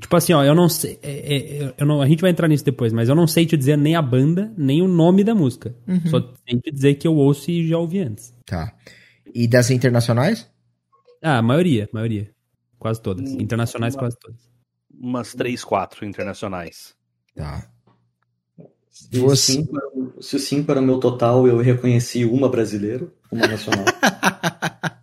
Tipo 0.00 0.16
assim, 0.16 0.32
ó, 0.32 0.42
eu 0.42 0.54
não 0.54 0.68
sei. 0.68 0.98
é, 1.02 1.36
é, 1.64 1.74
eu 1.76 1.84
não, 1.86 2.00
a 2.00 2.06
gente 2.08 2.22
vai 2.22 2.30
entrar 2.30 2.48
nisso 2.48 2.64
depois, 2.64 2.90
mas 2.92 3.10
eu 3.10 3.14
não 3.14 3.26
sei 3.26 3.44
te 3.44 3.56
dizer 3.56 3.76
nem 3.76 3.94
a 3.94 4.00
banda, 4.00 4.50
nem 4.56 4.80
o 4.80 4.88
nome 4.88 5.22
da 5.22 5.34
música. 5.34 5.74
Só 6.06 6.20
sei 6.48 6.58
te 6.58 6.70
dizer 6.72 6.94
que 6.94 7.06
eu 7.06 7.14
ouço 7.14 7.50
e 7.50 7.68
já 7.68 7.76
ouvi 7.76 7.98
antes. 8.00 8.32
Tá. 8.46 8.72
E 9.34 9.46
das 9.46 9.70
internacionais? 9.70 10.50
Ah, 11.22 11.38
a 11.38 11.42
maioria, 11.42 11.84
a 11.84 11.94
maioria. 11.94 12.30
Quase 12.78 13.00
todas. 13.02 13.30
Hum, 13.30 13.36
Internacionais, 13.40 13.94
uma- 13.94 14.00
quase 14.00 14.16
todas. 14.18 14.40
Umas 14.98 15.32
três, 15.34 15.62
quatro 15.62 16.04
internacionais. 16.06 16.94
Tá. 17.34 17.66
Se 18.92 19.18
o 19.18 19.22
Você- 19.22 19.52
cinco 19.54 19.92
se 20.20 20.36
o 20.36 20.38
5 20.38 20.70
era 20.70 20.80
o 20.80 20.84
meu 20.84 20.98
total, 21.00 21.48
eu 21.48 21.58
reconheci 21.58 22.24
uma 22.24 22.48
brasileira, 22.48 23.08
uma 23.30 23.46
nacional. 23.46 23.84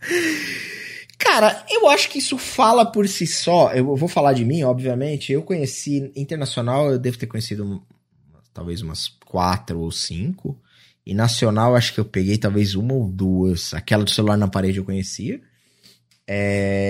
Cara, 1.17 1.65
eu 1.69 1.89
acho 1.89 2.09
que 2.09 2.19
isso 2.19 2.37
fala 2.37 2.85
por 2.85 3.07
si 3.07 3.27
só. 3.27 3.71
Eu 3.73 3.95
vou 3.95 4.07
falar 4.07 4.31
de 4.33 4.45
mim, 4.45 4.63
obviamente. 4.63 5.33
Eu 5.33 5.43
conheci 5.43 6.11
internacional, 6.15 6.89
eu 6.91 6.97
devo 6.97 7.17
ter 7.17 7.27
conhecido 7.27 7.83
talvez 8.53 8.81
umas 8.81 9.09
quatro 9.25 9.79
ou 9.79 9.91
cinco. 9.91 10.57
E 11.05 11.13
nacional, 11.13 11.75
acho 11.75 11.93
que 11.93 11.99
eu 11.99 12.05
peguei 12.05 12.37
talvez 12.37 12.75
uma 12.75 12.93
ou 12.93 13.07
duas. 13.09 13.73
Aquela 13.73 14.05
do 14.05 14.09
celular 14.11 14.37
na 14.37 14.47
parede 14.47 14.77
eu 14.77 14.85
conhecia. 14.85 15.41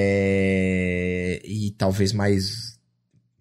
É... 0.01 1.41
E 1.43 1.71
talvez 1.71 2.13
mais 2.13 2.78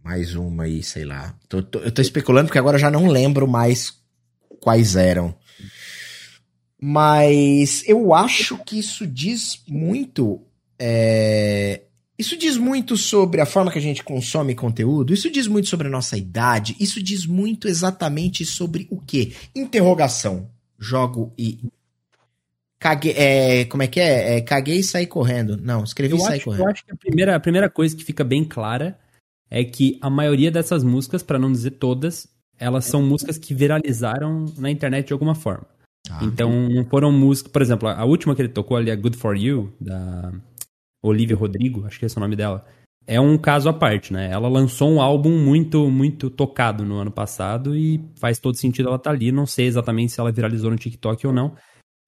mais 0.08 0.34
uma 0.34 0.64
aí, 0.64 0.82
sei 0.82 1.04
lá. 1.04 1.34
Tô- 1.50 1.62
tô- 1.62 1.80
eu 1.80 1.92
tô 1.92 2.00
especulando 2.00 2.46
porque 2.46 2.58
agora 2.58 2.76
eu 2.76 2.80
já 2.80 2.90
não 2.90 3.08
lembro 3.08 3.46
mais 3.46 3.92
quais 4.58 4.96
eram. 4.96 5.34
Mas 6.80 7.84
eu 7.86 8.14
acho 8.14 8.56
que 8.64 8.78
isso 8.78 9.06
diz 9.06 9.62
muito. 9.68 10.40
é, 10.78 11.82
Isso 12.18 12.36
diz 12.38 12.56
muito 12.56 12.96
sobre 12.96 13.40
a 13.40 13.46
forma 13.46 13.70
que 13.70 13.78
a 13.78 13.82
gente 13.82 14.02
consome 14.02 14.54
conteúdo. 14.54 15.12
Isso 15.12 15.30
diz 15.30 15.46
muito 15.46 15.68
sobre 15.68 15.86
a 15.88 15.90
nossa 15.90 16.16
idade. 16.16 16.74
Isso 16.80 17.00
diz 17.02 17.26
muito 17.26 17.68
exatamente 17.68 18.44
sobre 18.46 18.88
o 18.90 18.98
quê? 19.00 19.32
Interrogação. 19.54 20.48
Jogo 20.78 21.32
e. 21.38 21.60
Caguei. 22.78 23.12
É, 23.12 23.64
como 23.66 23.82
é 23.82 23.86
que 23.88 24.00
é? 24.00 24.36
é 24.36 24.40
caguei 24.40 24.78
e 24.78 24.82
saí 24.84 25.06
correndo. 25.06 25.56
Não, 25.58 25.84
escrevi 25.84 26.14
Eu 26.14 26.18
e 26.18 26.22
saí 26.22 26.36
acho, 26.36 26.44
correndo. 26.46 26.62
eu 26.64 26.70
acho 26.70 26.84
que 26.84 26.92
a 26.92 26.96
primeira, 26.96 27.36
a 27.36 27.40
primeira 27.40 27.68
coisa 27.68 27.94
que 27.94 28.04
fica 28.04 28.24
bem 28.24 28.42
clara 28.44 28.98
é 29.50 29.64
que 29.64 29.98
a 30.00 30.10
maioria 30.10 30.50
dessas 30.50 30.84
músicas, 30.84 31.22
pra 31.22 31.38
não 31.38 31.50
dizer 31.50 31.72
todas, 31.72 32.28
elas 32.58 32.84
são 32.84 33.02
músicas 33.02 33.38
que 33.38 33.54
viralizaram 33.54 34.46
na 34.58 34.70
internet 34.70 35.06
de 35.06 35.12
alguma 35.12 35.34
forma. 35.34 35.66
Ah. 36.10 36.20
Então, 36.22 36.68
não 36.68 36.84
foram 36.84 37.12
músicas. 37.12 37.52
Por 37.52 37.62
exemplo, 37.62 37.88
a 37.88 38.04
última 38.04 38.34
que 38.34 38.42
ele 38.42 38.48
tocou 38.48 38.76
ali, 38.76 38.90
a 38.90 38.96
Good 38.96 39.16
For 39.16 39.36
You, 39.36 39.72
da 39.80 40.32
Olivia 41.02 41.36
Rodrigo, 41.36 41.86
acho 41.86 41.98
que 41.98 42.06
esse 42.06 42.16
é 42.16 42.20
o 42.20 42.22
nome 42.22 42.36
dela. 42.36 42.64
É 43.06 43.18
um 43.18 43.38
caso 43.38 43.70
à 43.70 43.72
parte, 43.72 44.12
né? 44.12 44.30
Ela 44.30 44.48
lançou 44.48 44.90
um 44.90 45.00
álbum 45.00 45.38
muito, 45.38 45.90
muito 45.90 46.28
tocado 46.28 46.84
no 46.84 46.96
ano 46.96 47.10
passado 47.10 47.74
e 47.74 48.04
faz 48.20 48.38
todo 48.38 48.56
sentido 48.56 48.88
ela 48.88 48.96
estar 48.96 49.10
ali. 49.10 49.32
Não 49.32 49.46
sei 49.46 49.66
exatamente 49.66 50.12
se 50.12 50.20
ela 50.20 50.30
viralizou 50.30 50.70
no 50.70 50.76
TikTok 50.76 51.26
ou 51.26 51.32
não. 51.32 51.54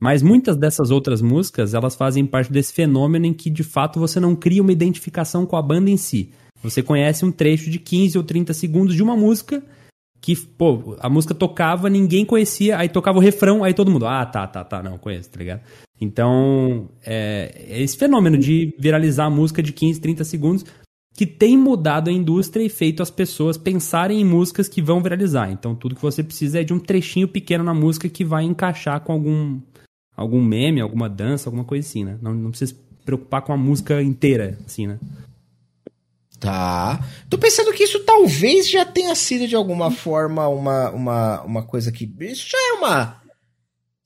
Mas 0.01 0.23
muitas 0.23 0.57
dessas 0.57 0.91
outras 0.91 1.23
músicas, 1.23 1.75
elas 1.75 1.95
fazem 1.95 2.27
parte 2.27 2.53
desse 2.53 2.73
fenômeno 2.73 3.27
em 3.27 3.35
que, 3.35 3.51
de 3.51 3.63
fato, 3.63 3.99
você 3.99 4.19
não 4.19 4.35
cria 4.35 4.63
uma 4.63 4.73
identificação 4.73 5.47
com 5.47 5.57
a 5.57 5.63
banda 5.63 5.91
em 5.91 5.97
si. 5.97 6.33
Você 6.63 6.83
conhece 6.83 7.25
um 7.25 7.33
trecho 7.33 7.71
de 7.71 7.79
15 7.79 8.19
ou 8.19 8.25
30 8.25 8.53
segundos 8.53 8.95
de 8.95 9.03
uma 9.03 9.17
música 9.17 9.63
que, 10.21 10.37
pô, 10.37 10.97
a 11.01 11.09
música 11.09 11.35
tocava, 11.35 11.89
ninguém 11.89 12.25
conhecia, 12.25 12.77
aí 12.77 12.89
tocava 12.89 13.19
o 13.19 13.23
refrão, 13.23 13.65
aí 13.65 13.73
todo 13.73 13.91
mundo, 13.91 14.07
ah, 14.07 14.27
tá, 14.27 14.47
tá, 14.47 14.63
tá, 14.63 14.83
não, 14.83 14.99
conheço, 14.99 15.31
tá 15.31 15.39
ligado? 15.39 15.63
Então, 15.99 16.91
é, 17.05 17.65
é 17.69 17.83
esse 17.83 17.97
fenômeno 17.97 18.37
de 18.37 18.75
viralizar 18.79 19.27
a 19.27 19.31
música 19.31 19.63
de 19.63 19.73
15, 19.73 20.01
30 20.01 20.25
segundos 20.25 20.65
que 21.15 21.27
tem 21.27 21.57
mudado 21.57 22.09
a 22.09 22.13
indústria 22.13 22.65
e 22.65 22.69
feito 22.69 23.03
as 23.03 23.11
pessoas 23.11 23.59
pensarem 23.59 24.21
em 24.21 24.25
músicas 24.25 24.69
que 24.69 24.81
vão 24.81 25.03
viralizar. 25.03 25.51
Então, 25.51 25.75
tudo 25.75 25.95
que 25.95 26.03
você 26.03 26.23
precisa 26.23 26.61
é 26.61 26.65
de 26.65 26.73
um 26.73 26.79
trechinho 26.79 27.29
pequeno 27.29 27.65
na 27.65 27.75
música 27.75 28.09
que 28.09 28.25
vai 28.25 28.45
encaixar 28.45 29.01
com 29.01 29.13
algum, 29.13 29.61
algum 30.17 30.43
meme, 30.43 30.81
alguma 30.81 31.09
dança, 31.09 31.49
alguma 31.49 31.65
coisa 31.65 31.87
assim, 31.87 32.05
né? 32.05 32.19
Não, 32.23 32.33
não 32.33 32.51
precisa 32.51 32.73
se 32.73 32.79
preocupar 33.05 33.43
com 33.43 33.53
a 33.53 33.57
música 33.57 34.03
inteira, 34.03 34.59
assim, 34.65 34.87
né? 34.87 34.99
Tá. 36.41 36.99
Tô 37.29 37.37
pensando 37.37 37.71
que 37.73 37.85
isso 37.85 38.01
talvez 38.01 38.69
já 38.71 38.83
tenha 38.85 39.15
sido 39.15 39.47
de 39.47 39.55
alguma 39.55 39.91
forma 39.91 40.49
uma, 40.49 40.91
uma, 40.91 41.43
uma 41.43 41.63
coisa 41.63 41.93
que. 41.93 42.11
Isso 42.21 42.49
já 42.49 42.59
é 42.59 42.73
uma. 42.79 43.23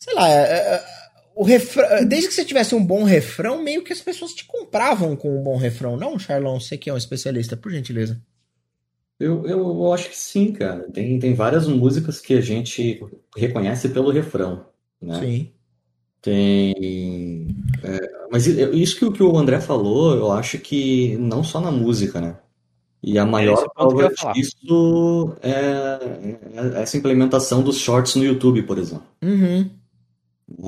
Sei 0.01 0.13
lá. 0.15 0.29
é, 0.29 0.75
é, 0.75 0.85
o 1.37 1.45
refrão, 1.45 2.05
desde 2.05 2.29
que 2.29 2.35
você 2.35 2.45
tivesse 2.45 2.75
um 2.75 2.85
bom 2.85 3.05
refrão, 3.05 3.63
meio 3.63 3.83
que 3.83 3.93
as 3.93 4.01
pessoas 4.01 4.33
te 4.33 4.45
compravam 4.45 5.17
com 5.17 5.39
um 5.39 5.43
bom 5.43 5.57
refrão, 5.57 5.97
não, 5.97 6.19
Charlon? 6.19 6.59
Você 6.59 6.77
que 6.77 6.91
é 6.91 6.93
um 6.93 6.97
especialista, 6.97 7.57
por 7.57 7.71
gentileza. 7.71 8.21
Eu, 9.19 9.47
eu, 9.47 9.59
eu 9.59 9.93
acho 9.93 10.11
que 10.11 10.17
sim, 10.17 10.53
cara. 10.53 10.91
Tem, 10.93 11.19
tem 11.19 11.35
várias 11.35 11.69
músicas 11.69 12.21
que 12.21 12.35
a 12.35 12.41
gente 12.41 13.01
reconhece 13.37 13.89
pelo 13.89 14.11
refrão, 14.11 14.67
né? 15.01 15.21
Sim. 15.21 15.53
Tem. 16.25 17.55
é, 17.83 18.01
mas 18.31 18.47
i- 18.47 18.83
isso 18.83 18.97
que, 18.99 19.05
o- 19.05 19.13
que 19.13 19.23
o 19.23 19.37
André 19.37 19.61
falou, 19.61 20.15
eu 20.17 20.33
acho 20.33 20.59
que 20.59 21.17
não 21.19 21.45
só 21.45 21.61
na 21.61 21.71
música, 21.71 22.21
né? 22.21 22.37
E 23.03 23.19
a 23.19 23.27
maior 23.27 23.57
que 23.59 23.65
eu 23.65 23.71
prova 23.71 24.11
disso 24.33 25.33
é, 25.43 25.99
é 26.79 26.83
essa 26.83 26.97
implementação 26.97 27.63
dos 27.63 27.77
shorts 27.77 28.15
no 28.17 28.25
YouTube, 28.25 28.63
por 28.63 28.79
exemplo. 28.79 29.05
Uhum. 29.23 29.69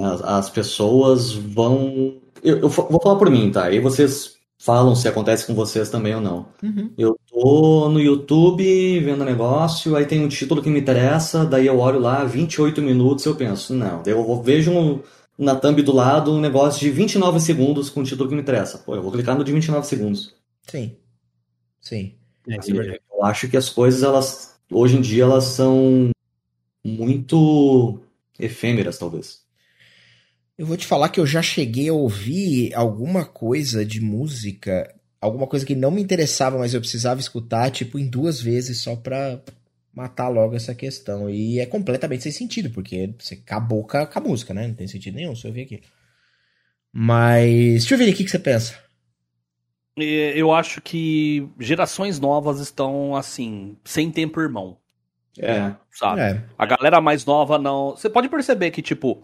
As, 0.05 0.23
as 0.23 0.51
pessoas 0.51 1.33
vão. 1.33 2.15
Eu, 2.43 2.59
eu 2.59 2.69
vou 2.69 3.01
falar 3.03 3.17
por 3.17 3.31
mim, 3.31 3.51
tá? 3.51 3.65
Aí 3.65 3.81
vocês 3.81 4.35
falam 4.59 4.95
se 4.95 5.09
acontece 5.09 5.47
com 5.47 5.55
vocês 5.55 5.89
também 5.89 6.15
ou 6.15 6.21
não. 6.21 6.47
Uhum. 6.63 6.91
Eu 6.99 7.17
tô 7.31 7.89
no 7.89 8.01
YouTube 8.01 9.01
vendo 9.01 9.25
negócio, 9.25 9.97
aí 9.97 10.05
tem 10.05 10.23
um 10.23 10.29
título 10.29 10.63
que 10.63 10.69
me 10.69 10.81
interessa, 10.81 11.45
daí 11.45 11.67
eu 11.67 11.79
olho 11.79 11.99
lá, 12.01 12.23
28 12.25 12.83
minutos, 12.83 13.25
eu 13.25 13.35
penso, 13.35 13.73
não, 13.75 14.03
daí 14.03 14.13
eu 14.13 14.23
vou- 14.23 14.43
vejo 14.43 14.71
um- 14.73 15.01
na 15.39 15.55
thumb 15.55 15.83
do 15.83 15.93
lado 15.93 16.33
um 16.33 16.41
negócio 16.41 16.81
de 16.81 16.91
29 16.91 17.41
segundos 17.41 17.91
com 17.91 18.01
o 18.01 18.05
título 18.05 18.29
que 18.29 18.35
me 18.35 18.41
interessa. 18.41 18.79
Pô, 18.79 18.95
eu 18.95 19.03
vou 19.03 19.13
clicar 19.13 19.37
no 19.37 19.45
de 19.45 19.53
29 19.53 19.87
segundos. 19.87 20.35
Sim. 20.67 20.97
Sim. 21.81 22.15
É, 22.49 22.55
é 22.55 22.59
verdade. 22.59 23.01
Eu 23.13 23.25
acho 23.25 23.49
que 23.49 23.57
as 23.57 23.69
coisas, 23.69 24.03
elas, 24.03 24.59
hoje 24.71 24.97
em 24.97 25.01
dia, 25.01 25.25
elas 25.25 25.45
são 25.45 26.11
muito 26.85 28.01
efêmeras, 28.39 28.99
talvez. 28.99 29.45
Eu 30.57 30.67
vou 30.67 30.77
te 30.77 30.87
falar 30.87 31.11
que 31.11 31.21
eu 31.21 31.27
já 31.27 31.43
cheguei 31.43 31.89
a 31.89 31.93
ouvir 31.93 32.75
alguma 32.75 33.25
coisa 33.27 33.85
de 33.85 34.01
música, 34.01 34.95
alguma 35.21 35.47
coisa 35.47 35.67
que 35.67 35.75
não 35.75 35.91
me 35.91 36.01
interessava, 36.01 36.59
mas 36.59 36.73
eu 36.73 36.81
precisava 36.81 37.21
escutar, 37.21 37.71
tipo, 37.71 37.99
em 37.99 38.09
duas 38.09 38.41
vezes 38.41 38.81
só 38.81 38.97
pra 38.97 39.41
matar 39.97 40.29
logo 40.29 40.55
essa 40.55 40.75
questão. 40.75 41.31
E 41.31 41.59
é 41.59 41.65
completamente 41.65 42.23
sem 42.23 42.31
sentido, 42.31 42.71
porque 42.71 43.15
você 43.19 43.35
acabou 43.35 43.85
com 43.87 43.97
a, 43.97 44.07
com 44.07 44.19
a 44.19 44.23
música, 44.23 44.53
né? 44.53 44.69
Não 44.69 44.75
tem 44.75 44.87
sentido 44.87 45.15
nenhum 45.15 45.35
se 45.35 45.47
eu 45.47 45.49
ouvir 45.49 45.63
aqui. 45.63 45.83
Mas, 46.93 47.81
deixa 47.81 47.95
eu 47.95 47.99
ver 47.99 48.13
o 48.13 48.15
que, 48.15 48.29
você 48.29 48.39
pensa. 48.39 48.79
E 49.99 50.33
Eu 50.37 50.53
acho 50.53 50.83
que 50.83 51.49
gerações 51.59 52.21
novas 52.21 52.61
estão, 52.61 53.17
assim, 53.17 53.77
sem 53.85 54.11
tempo 54.11 54.41
irmão, 54.41 54.79
É, 55.39 55.75
sabe? 55.91 56.21
É. 56.21 56.45
A 56.59 56.67
galera 56.67 57.01
mais 57.01 57.25
nova 57.25 57.59
não. 57.59 57.91
Você 57.97 58.11
pode 58.11 58.29
perceber 58.29 58.71
que, 58.71 58.83
tipo. 58.83 59.23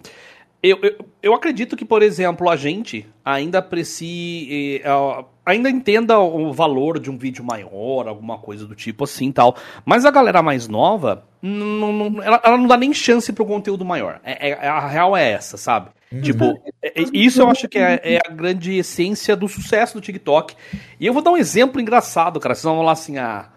Eu, 0.63 0.79
eu, 0.81 1.07
eu 1.21 1.35
acredito 1.35 1.77
que, 1.77 1.85
por 1.85 2.03
exemplo, 2.03 2.49
a 2.49 2.55
gente 2.55 3.05
ainda 3.25 3.59
aprecie. 3.59 4.81
eh, 4.85 5.25
ainda 5.45 5.69
entenda 5.69 6.21
o 6.21 6.53
valor 6.53 7.01
de 7.01 7.11
um 7.11 7.19
vídeo 7.19 7.43
maior, 7.45 8.07
alguma 8.07 8.39
coisa 8.39 8.65
do 8.65 8.75
tipo 8.77 9.03
assim 9.03 9.33
tal. 9.33 9.57
Mas 9.85 10.05
a 10.05 10.11
galera 10.13 10.41
mais 10.41 10.69
nova, 10.69 11.25
não, 11.43 11.93
não- 11.93 12.23
ela, 12.23 12.41
ela 12.45 12.57
não 12.57 12.69
dá 12.69 12.77
nem 12.77 12.95
chance 12.95 13.33
pro 13.33 13.45
conteúdo 13.45 13.85
maior. 13.85 14.21
É, 14.23 14.51
é- 14.51 14.69
a 14.69 14.87
real 14.87 15.17
é 15.17 15.33
essa, 15.33 15.57
sabe? 15.57 15.91
Tipo, 16.23 16.63
é- 16.81 17.01
é- 17.01 17.05
isso 17.13 17.41
eu 17.41 17.49
acho 17.49 17.69
que 17.69 17.79
é, 17.79 18.01
é 18.05 18.19
a 18.25 18.31
grande 18.31 18.77
essência 18.77 19.35
do 19.35 19.49
sucesso 19.49 19.95
do 19.95 20.01
TikTok. 20.01 20.55
E 21.01 21.05
eu 21.07 21.13
vou 21.13 21.23
dar 21.23 21.33
um 21.33 21.37
exemplo 21.37 21.81
engraçado, 21.81 22.39
cara. 22.39 22.55
Vocês 22.55 22.63
vão 22.65 22.77
falar 22.77 22.93
assim, 22.93 23.19
ah. 23.19 23.49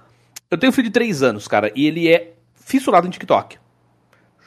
Eu 0.49 0.57
tenho 0.57 0.71
um 0.71 0.73
filho 0.73 0.87
de 0.87 0.93
3 0.93 1.21
anos, 1.21 1.47
cara, 1.47 1.71
e 1.75 1.85
ele 1.85 2.07
é 2.11 2.33
fissurado 2.55 3.05
em 3.05 3.11
TikTok. 3.11 3.57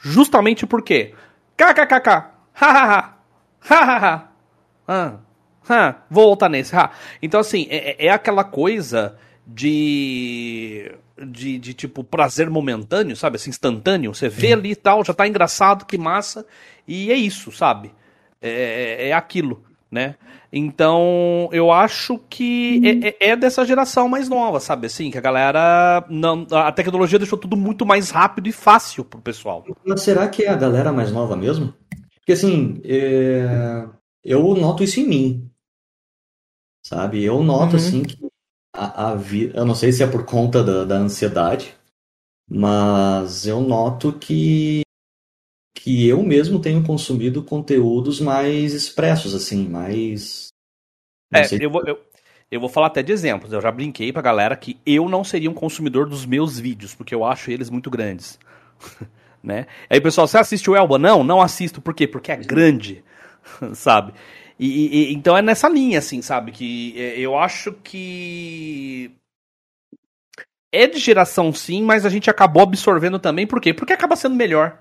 Justamente 0.01 0.65
porque. 0.65 1.13
KKKK. 1.55 2.38
Hahaha. 2.59 3.13
Hahaha. 3.61 4.29
Ah. 4.87 5.13
Ah. 5.69 5.95
Vou 6.09 6.25
voltar 6.25 6.49
nesse. 6.49 6.75
Ha. 6.75 6.89
Então, 7.21 7.39
assim, 7.39 7.67
é, 7.69 7.91
é- 7.91 8.05
é 8.07 8.09
aquela 8.11 8.43
coisa 8.43 9.15
de. 9.45 10.91
De, 11.21 11.59
de, 11.59 11.73
tipo, 11.73 12.01
prazer 12.01 12.49
momentâneo, 12.49 13.13
sabe? 13.15 13.35
Assim, 13.35 13.49
instantâneo. 13.49 14.13
Você 14.15 14.29
vê 14.29 14.53
ali 14.53 14.71
e 14.71 14.75
tal, 14.75 15.03
já 15.03 15.13
tá 15.13 15.27
engraçado, 15.27 15.85
que 15.85 15.97
massa. 15.97 16.45
E 16.87 17.11
é 17.11 17.15
isso, 17.15 17.51
sabe? 17.51 17.91
É, 18.41 18.49
é, 19.01 19.09
é 19.09 19.13
aquilo. 19.13 19.61
né? 19.91 20.15
Então, 20.51 21.49
eu 21.51 21.71
acho 21.71 22.17
que 22.29 22.81
é, 23.03 23.27
é, 23.27 23.31
é, 23.31 23.35
dessa 23.35 23.65
geração 23.65 24.07
mais 24.07 24.29
nova, 24.29 24.59
sabe? 24.61 24.87
Assim, 24.87 25.11
que 25.11 25.17
a 25.17 25.21
galera. 25.21 26.05
Não, 26.09 26.47
a 26.51 26.71
tecnologia 26.71 27.19
deixou 27.19 27.37
tudo 27.37 27.57
muito 27.57 27.85
mais 27.85 28.09
rápido 28.11 28.47
e 28.47 28.51
fácil 28.53 29.03
pro 29.03 29.19
pessoal. 29.19 29.65
Mas 29.85 30.01
será 30.01 30.27
que 30.29 30.43
é 30.43 30.49
a 30.49 30.55
galera 30.55 30.93
mais 30.93 31.11
nova 31.11 31.35
mesmo? 31.35 31.73
Porque 32.29 32.33
assim, 32.33 32.79
é... 32.83 33.89
eu 34.23 34.53
noto 34.53 34.83
isso 34.83 34.99
em 34.99 35.07
mim. 35.07 35.51
Sabe? 36.85 37.23
Eu 37.23 37.41
noto, 37.41 37.71
uhum. 37.71 37.77
assim, 37.77 38.03
que 38.03 38.19
a, 38.71 39.09
a 39.09 39.15
vida. 39.15 39.57
Eu 39.57 39.65
não 39.65 39.73
sei 39.73 39.91
se 39.91 40.03
é 40.03 40.07
por 40.07 40.27
conta 40.27 40.63
da, 40.63 40.85
da 40.85 40.95
ansiedade, 40.97 41.75
mas 42.47 43.47
eu 43.47 43.61
noto 43.61 44.13
que 44.13 44.83
que 45.75 46.07
eu 46.07 46.21
mesmo 46.21 46.61
tenho 46.61 46.85
consumido 46.85 47.41
conteúdos 47.41 48.19
mais 48.19 48.73
expressos, 48.73 49.33
assim, 49.33 49.67
mais. 49.67 50.49
é, 51.33 51.47
eu 51.59 51.71
vou, 51.71 51.83
eu, 51.87 51.99
eu, 52.51 52.59
vou 52.59 52.69
falar 52.69 52.87
até 52.87 53.01
de 53.01 53.11
exemplos. 53.11 53.51
Eu 53.51 53.61
já 53.61 53.71
brinquei 53.71 54.13
pra 54.13 54.21
galera 54.21 54.55
que 54.55 54.79
eu 54.85 55.09
não 55.09 55.23
seria 55.23 55.49
um 55.49 55.55
consumidor 55.55 56.07
dos 56.07 56.27
meus 56.27 56.59
vídeos, 56.59 56.93
porque 56.93 57.15
eu 57.15 57.25
acho 57.25 57.49
eles 57.49 57.71
muito 57.71 57.89
grandes. 57.89 58.37
né? 59.43 59.67
Aí, 59.89 59.99
pessoal, 60.01 60.27
você 60.27 60.37
assiste 60.37 60.69
o 60.69 60.75
Elba? 60.75 60.97
Não, 60.97 61.23
não 61.23 61.41
assisto. 61.41 61.81
Por 61.81 61.93
quê? 61.93 62.07
Porque 62.07 62.31
é 62.31 62.37
grande, 62.37 63.03
sabe? 63.73 64.13
E, 64.59 65.09
e, 65.09 65.13
então 65.13 65.37
é 65.37 65.41
nessa 65.41 65.69
linha, 65.69 65.99
assim, 65.99 66.21
sabe? 66.21 66.51
Que 66.51 66.93
é, 66.97 67.19
eu 67.19 67.37
acho 67.37 67.73
que 67.83 69.11
é 70.71 70.85
de 70.85 70.99
geração 70.99 71.51
sim, 71.53 71.81
mas 71.81 72.05
a 72.05 72.09
gente 72.09 72.29
acabou 72.29 72.63
absorvendo 72.63 73.19
também. 73.19 73.47
Por 73.47 73.61
quê? 73.61 73.73
Porque 73.73 73.93
acaba 73.93 74.15
sendo 74.15 74.35
melhor 74.35 74.77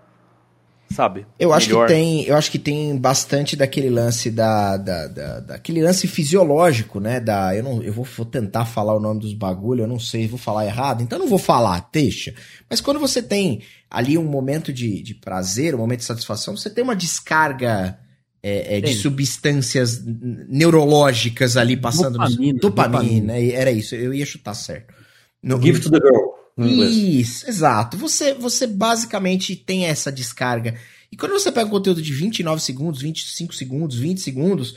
sabe? 0.91 1.27
Eu 1.39 1.53
acho 1.53 1.69
Melhor. 1.69 1.87
que 1.87 1.93
tem, 1.93 2.25
eu 2.25 2.37
acho 2.37 2.51
que 2.51 2.59
tem 2.59 2.97
bastante 2.97 3.55
daquele 3.57 3.91
lance 3.91 4.31
da, 4.31 4.77
da, 4.77 5.07
da, 5.07 5.41
daquele 5.41 5.83
lance 5.83 6.07
fisiológico, 6.07 6.99
né? 7.01 7.21
Da, 7.21 7.55
eu 7.55 7.63
não, 7.63 7.83
eu 7.83 7.93
vou, 7.93 8.05
vou 8.05 8.27
tentar 8.27 8.65
falar 8.65 8.95
o 8.95 9.01
nome 9.01 9.21
dos 9.21 9.35
bagulho, 9.35 9.83
eu 9.83 9.89
não 9.89 9.99
sei, 9.99 10.27
vou 10.27 10.39
falar 10.39 10.67
errado, 10.67 11.03
então 11.03 11.19
não 11.19 11.29
vou 11.29 11.39
falar, 11.39 11.89
deixa. 11.93 12.35
Mas 12.69 12.81
quando 12.81 12.99
você 12.99 13.23
tem 13.23 13.63
ali 13.91 14.17
um 14.17 14.25
momento 14.25 14.73
de, 14.73 15.03
de 15.03 15.15
prazer, 15.15 15.75
um 15.75 15.79
momento 15.79 16.01
de 16.01 16.07
satisfação, 16.07 16.57
você 16.57 16.71
tem 16.71 16.83
uma 16.83 16.97
descarga 16.97 17.99
é, 18.43 18.79
é, 18.79 18.81
de 18.81 18.95
substâncias 18.95 20.03
neurológicas 20.05 21.57
ali 21.57 21.77
passando 21.77 22.19
dopamina, 22.19 22.53
no 22.53 22.59
dopamina, 22.61 23.01
dopamina. 23.01 23.53
era 23.53 23.71
isso, 23.71 23.95
eu 23.95 24.15
ia 24.15 24.27
chutar 24.27 24.55
certo. 24.55 24.95
No, 25.43 25.61
Give 25.61 25.81
to 25.81 25.91
the 25.91 25.99
girl. 25.99 26.38
Isso, 26.67 27.49
exato. 27.49 27.97
Você, 27.97 28.35
você 28.35 28.67
basicamente 28.67 29.55
tem 29.55 29.87
essa 29.87 30.11
descarga. 30.11 30.75
E 31.11 31.17
quando 31.17 31.33
você 31.33 31.51
pega 31.53 31.67
um 31.67 31.71
conteúdo 31.71 32.03
de 32.03 32.13
29 32.13 32.61
segundos, 32.61 33.01
25 33.01 33.55
segundos, 33.55 33.97
20 33.97 34.21
segundos, 34.21 34.77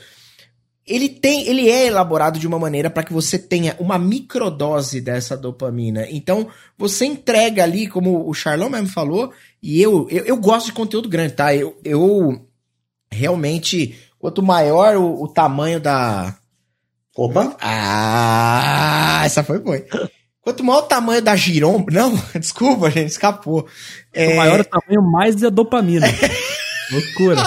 ele 0.86 1.08
tem, 1.08 1.46
ele 1.46 1.68
é 1.68 1.86
elaborado 1.86 2.38
de 2.38 2.46
uma 2.46 2.58
maneira 2.58 2.90
para 2.90 3.02
que 3.02 3.12
você 3.12 3.38
tenha 3.38 3.76
uma 3.78 3.98
microdose 3.98 5.00
dessa 5.00 5.36
dopamina. 5.36 6.06
Então, 6.10 6.48
você 6.76 7.04
entrega 7.04 7.62
ali, 7.62 7.86
como 7.86 8.28
o 8.28 8.34
Charlão 8.34 8.68
mesmo 8.68 8.88
falou, 8.88 9.32
e 9.62 9.80
eu, 9.80 10.08
eu, 10.10 10.24
eu 10.24 10.36
gosto 10.36 10.66
de 10.66 10.72
conteúdo 10.72 11.08
grande, 11.08 11.34
tá? 11.34 11.54
Eu, 11.54 11.78
eu 11.84 12.46
realmente, 13.10 13.96
quanto 14.18 14.42
maior 14.42 14.96
o, 14.96 15.22
o 15.22 15.28
tamanho 15.28 15.78
da. 15.78 16.36
Opa! 17.14 17.56
Ah, 17.60 19.22
essa 19.24 19.44
foi 19.44 19.58
boa. 19.58 19.76
Quanto 20.42 20.64
maior 20.64 20.80
o 20.80 20.86
tamanho 20.86 21.22
da 21.22 21.36
giromba. 21.36 21.86
Não, 21.92 22.20
desculpa, 22.34 22.90
gente, 22.90 23.10
escapou. 23.10 23.66
É... 24.12 24.26
Quanto 24.26 24.36
maior 24.36 24.60
o 24.60 24.64
tamanho, 24.64 25.02
mais 25.02 25.42
a 25.42 25.48
dopamina. 25.48 26.06
Loucura. 26.90 27.42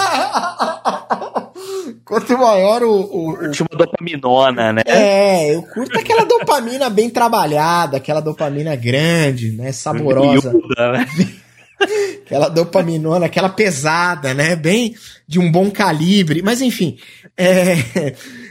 Quanto 2.04 2.38
maior 2.38 2.82
o. 2.82 2.92
o, 2.92 3.30
o... 3.32 3.50
Tipo 3.50 3.76
dopaminona, 3.76 4.72
né? 4.72 4.82
É, 4.86 5.54
eu 5.54 5.62
curto 5.62 5.98
aquela 5.98 6.24
dopamina 6.24 6.88
bem 6.88 7.10
trabalhada, 7.10 7.98
aquela 7.98 8.20
dopamina 8.20 8.74
grande, 8.74 9.52
né? 9.52 9.70
Saborosa. 9.72 10.50
Miúda, 10.50 10.92
né? 10.92 11.06
aquela 12.24 12.48
dopaminona, 12.48 13.26
aquela 13.26 13.48
pesada, 13.48 14.34
né? 14.34 14.56
Bem 14.56 14.96
de 15.28 15.38
um 15.38 15.52
bom 15.52 15.70
calibre. 15.70 16.42
Mas 16.42 16.60
enfim. 16.60 16.98
É... 17.36 17.76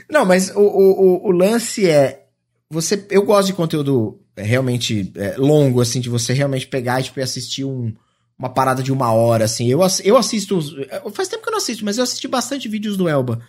Não, 0.08 0.24
mas 0.24 0.50
o, 0.54 0.60
o, 0.60 1.28
o 1.28 1.30
lance 1.32 1.88
é. 1.88 2.22
Você, 2.70 3.06
eu 3.10 3.22
gosto 3.22 3.48
de 3.48 3.52
conteúdo 3.52 4.18
é 4.18 4.25
realmente 4.36 5.12
é, 5.14 5.36
longo, 5.36 5.80
assim, 5.80 6.00
de 6.00 6.08
você 6.08 6.32
realmente 6.32 6.66
pegar 6.66 7.00
e 7.00 7.04
tipo, 7.04 7.20
assistir 7.20 7.64
um, 7.64 7.92
uma 8.38 8.48
parada 8.48 8.82
de 8.82 8.92
uma 8.92 9.12
hora, 9.12 9.44
assim. 9.44 9.68
Eu, 9.68 9.80
eu 10.04 10.16
assisto. 10.16 10.60
Faz 11.12 11.28
tempo 11.28 11.42
que 11.42 11.48
eu 11.48 11.52
não 11.52 11.58
assisto, 11.58 11.84
mas 11.84 11.98
eu 11.98 12.04
assisti 12.04 12.28
bastante 12.28 12.68
vídeos 12.68 12.96
do 12.96 13.08
Elba. 13.08 13.40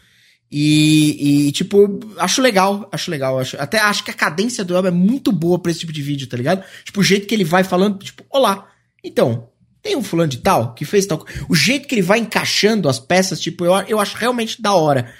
E, 0.49 1.47
e, 1.47 1.51
tipo, 1.51 1.99
acho 2.18 2.41
legal, 2.41 2.88
acho 2.91 3.11
legal. 3.11 3.38
Acho, 3.38 3.57
até 3.59 3.80
acho 3.80 4.03
que 4.03 4.11
a 4.11 4.14
cadência 4.14 4.64
do 4.64 4.76
Elba 4.76 4.88
é 4.88 4.91
muito 4.91 5.31
boa 5.31 5.59
pra 5.59 5.72
esse 5.72 5.81
tipo 5.81 5.91
de 5.91 6.01
vídeo, 6.01 6.27
tá 6.27 6.38
ligado? 6.38 6.64
Tipo, 6.85 7.01
o 7.01 7.03
jeito 7.03 7.27
que 7.27 7.35
ele 7.35 7.43
vai 7.43 7.64
falando, 7.64 7.99
tipo, 7.99 8.23
olá. 8.30 8.69
Então, 9.03 9.49
tem 9.81 9.95
um 9.95 10.03
fulano 10.03 10.30
de 10.30 10.38
tal 10.38 10.73
que 10.73 10.85
fez 10.85 11.05
tal. 11.05 11.26
O 11.49 11.55
jeito 11.55 11.88
que 11.88 11.95
ele 11.95 12.01
vai 12.01 12.19
encaixando 12.19 12.88
as 12.88 12.99
peças, 12.99 13.41
tipo, 13.41 13.65
eu, 13.65 13.73
eu 13.88 13.99
acho 13.99 14.15
realmente 14.15 14.61
da 14.61 14.73
hora 14.73 15.14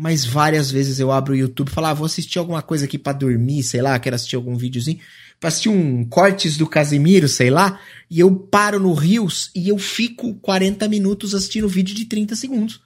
mas 0.00 0.24
várias 0.24 0.70
vezes 0.70 0.98
eu 0.98 1.12
abro 1.12 1.34
o 1.34 1.36
YouTube 1.36 1.68
e 1.68 1.70
falo, 1.72 1.88
ah, 1.88 1.92
vou 1.92 2.06
assistir 2.06 2.38
alguma 2.38 2.62
coisa 2.62 2.86
aqui 2.86 2.96
para 2.96 3.12
dormir, 3.12 3.62
sei 3.62 3.82
lá, 3.82 3.98
quero 3.98 4.16
assistir 4.16 4.34
algum 4.34 4.56
videozinho, 4.56 4.98
pra 5.38 5.48
assistir 5.48 5.68
um 5.68 6.06
cortes 6.06 6.56
do 6.56 6.66
Casimiro, 6.66 7.28
sei 7.28 7.50
lá, 7.50 7.78
e 8.10 8.18
eu 8.18 8.34
paro 8.34 8.80
no 8.80 8.94
Rios 8.94 9.50
e 9.54 9.68
eu 9.68 9.76
fico 9.76 10.32
40 10.36 10.88
minutos 10.88 11.34
assistindo 11.34 11.68
vídeo 11.68 11.94
de 11.94 12.06
30 12.06 12.34
segundos. 12.34 12.80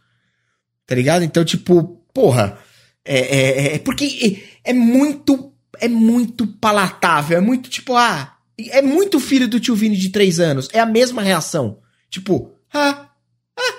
Tá 0.84 0.96
ligado? 0.96 1.22
Então, 1.22 1.44
tipo, 1.44 2.04
porra, 2.12 2.58
é, 3.04 3.18
é, 3.18 3.74
é 3.76 3.78
porque 3.78 4.42
é, 4.64 4.70
é 4.70 4.72
muito, 4.72 5.52
é 5.78 5.86
muito 5.86 6.48
palatável, 6.48 7.38
é 7.38 7.40
muito 7.40 7.70
tipo, 7.70 7.94
ah, 7.94 8.36
é 8.58 8.82
muito 8.82 9.20
filho 9.20 9.46
do 9.46 9.60
tio 9.60 9.76
Vini 9.76 9.96
de 9.96 10.08
3 10.08 10.40
anos, 10.40 10.68
é 10.72 10.80
a 10.80 10.86
mesma 10.86 11.22
reação. 11.22 11.78
Tipo, 12.10 12.50
ah, 12.72 13.08
ah, 13.56 13.74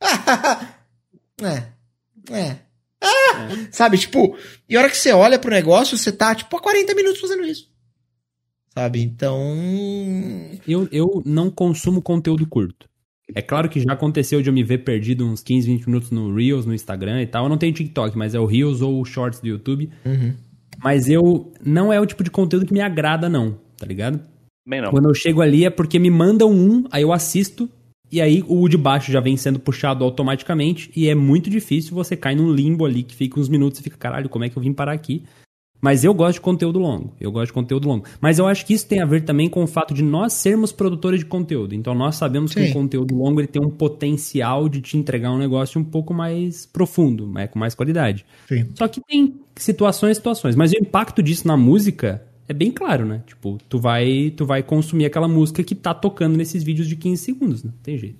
ah, 0.00 0.24
ah, 0.26 0.76
ah. 1.42 1.46
é, 1.46 1.73
é. 2.30 2.58
Ah! 3.00 3.48
É. 3.50 3.68
Sabe, 3.70 3.98
tipo, 3.98 4.36
e 4.68 4.76
a 4.76 4.80
hora 4.80 4.90
que 4.90 4.96
você 4.96 5.12
olha 5.12 5.38
pro 5.38 5.50
negócio, 5.50 5.98
você 5.98 6.10
tá, 6.10 6.34
tipo, 6.34 6.56
há 6.56 6.60
40 6.60 6.94
minutos 6.94 7.20
fazendo 7.20 7.44
isso. 7.44 7.68
Sabe? 8.72 9.02
Então. 9.02 9.40
Eu, 10.66 10.88
eu 10.90 11.22
não 11.24 11.50
consumo 11.50 12.02
conteúdo 12.02 12.46
curto. 12.46 12.88
É 13.34 13.40
claro 13.40 13.68
que 13.68 13.80
já 13.80 13.92
aconteceu 13.92 14.42
de 14.42 14.50
eu 14.50 14.52
me 14.52 14.62
ver 14.62 14.78
perdido 14.78 15.26
uns 15.26 15.42
15, 15.42 15.66
20 15.66 15.86
minutos 15.86 16.10
no 16.10 16.34
Reels, 16.34 16.66
no 16.66 16.74
Instagram 16.74 17.22
e 17.22 17.26
tal. 17.26 17.44
Eu 17.44 17.48
não 17.48 17.56
tenho 17.56 17.72
TikTok, 17.72 18.18
mas 18.18 18.34
é 18.34 18.40
o 18.40 18.44
Reels 18.44 18.82
ou 18.82 19.00
o 19.00 19.04
Shorts 19.04 19.40
do 19.40 19.46
YouTube. 19.46 19.90
Uhum. 20.04 20.34
Mas 20.82 21.08
eu. 21.08 21.52
Não 21.64 21.92
é 21.92 22.00
o 22.00 22.06
tipo 22.06 22.22
de 22.22 22.30
conteúdo 22.30 22.66
que 22.66 22.74
me 22.74 22.80
agrada, 22.80 23.28
não, 23.28 23.58
tá 23.78 23.86
ligado? 23.86 24.20
Bem 24.66 24.82
não. 24.82 24.90
Quando 24.90 25.08
eu 25.08 25.14
chego 25.14 25.40
ali 25.40 25.64
é 25.64 25.70
porque 25.70 25.98
me 25.98 26.10
mandam 26.10 26.50
um, 26.50 26.84
aí 26.90 27.02
eu 27.02 27.12
assisto, 27.12 27.70
e 28.10 28.20
aí 28.20 28.44
o 28.46 28.68
de 28.68 28.76
baixo 28.76 29.10
já 29.10 29.20
vem 29.20 29.36
sendo 29.36 29.58
puxado 29.58 30.04
automaticamente 30.04 30.90
e 30.94 31.08
é 31.08 31.14
muito 31.14 31.50
difícil 31.50 31.94
você 31.94 32.16
cair 32.16 32.36
num 32.36 32.52
limbo 32.52 32.84
ali 32.84 33.02
que 33.02 33.14
fica 33.14 33.40
uns 33.40 33.48
minutos 33.48 33.80
e 33.80 33.82
fica, 33.82 33.96
caralho, 33.96 34.28
como 34.28 34.44
é 34.44 34.48
que 34.48 34.56
eu 34.56 34.62
vim 34.62 34.72
parar 34.72 34.92
aqui? 34.92 35.24
Mas 35.84 36.02
eu 36.02 36.14
gosto 36.14 36.36
de 36.36 36.40
conteúdo 36.40 36.78
longo. 36.78 37.12
Eu 37.20 37.30
gosto 37.30 37.48
de 37.48 37.52
conteúdo 37.52 37.86
longo. 37.86 38.06
Mas 38.18 38.38
eu 38.38 38.46
acho 38.46 38.64
que 38.64 38.72
isso 38.72 38.88
tem 38.88 39.02
a 39.02 39.04
ver 39.04 39.22
também 39.22 39.50
com 39.50 39.62
o 39.62 39.66
fato 39.66 39.92
de 39.92 40.02
nós 40.02 40.32
sermos 40.32 40.72
produtores 40.72 41.20
de 41.20 41.26
conteúdo. 41.26 41.74
Então 41.74 41.94
nós 41.94 42.16
sabemos 42.16 42.52
Sim. 42.52 42.64
que 42.64 42.70
o 42.70 42.72
conteúdo 42.72 43.14
longo 43.14 43.38
ele 43.38 43.46
tem 43.46 43.60
um 43.60 43.68
potencial 43.68 44.66
de 44.66 44.80
te 44.80 44.96
entregar 44.96 45.30
um 45.30 45.36
negócio 45.36 45.78
um 45.78 45.84
pouco 45.84 46.14
mais 46.14 46.64
profundo, 46.64 47.26
né, 47.26 47.48
com 47.48 47.58
mais 47.58 47.74
qualidade. 47.74 48.24
Sim. 48.48 48.66
Só 48.74 48.88
que 48.88 48.98
tem 49.02 49.34
situações 49.56 50.12
e 50.12 50.14
situações. 50.14 50.56
Mas 50.56 50.72
o 50.72 50.76
impacto 50.80 51.22
disso 51.22 51.46
na 51.46 51.56
música 51.56 52.24
é 52.48 52.52
bem 52.52 52.70
claro, 52.70 53.04
né? 53.06 53.22
Tipo, 53.26 53.58
tu 53.68 53.78
vai, 53.78 54.32
tu 54.36 54.44
vai 54.44 54.62
consumir 54.62 55.06
aquela 55.06 55.28
música 55.28 55.62
que 55.62 55.74
tá 55.74 55.94
tocando 55.94 56.36
nesses 56.36 56.62
vídeos 56.62 56.88
de 56.88 56.96
15 56.96 57.22
segundos, 57.22 57.64
né? 57.64 57.72
Tem 57.82 57.96
jeito. 57.96 58.18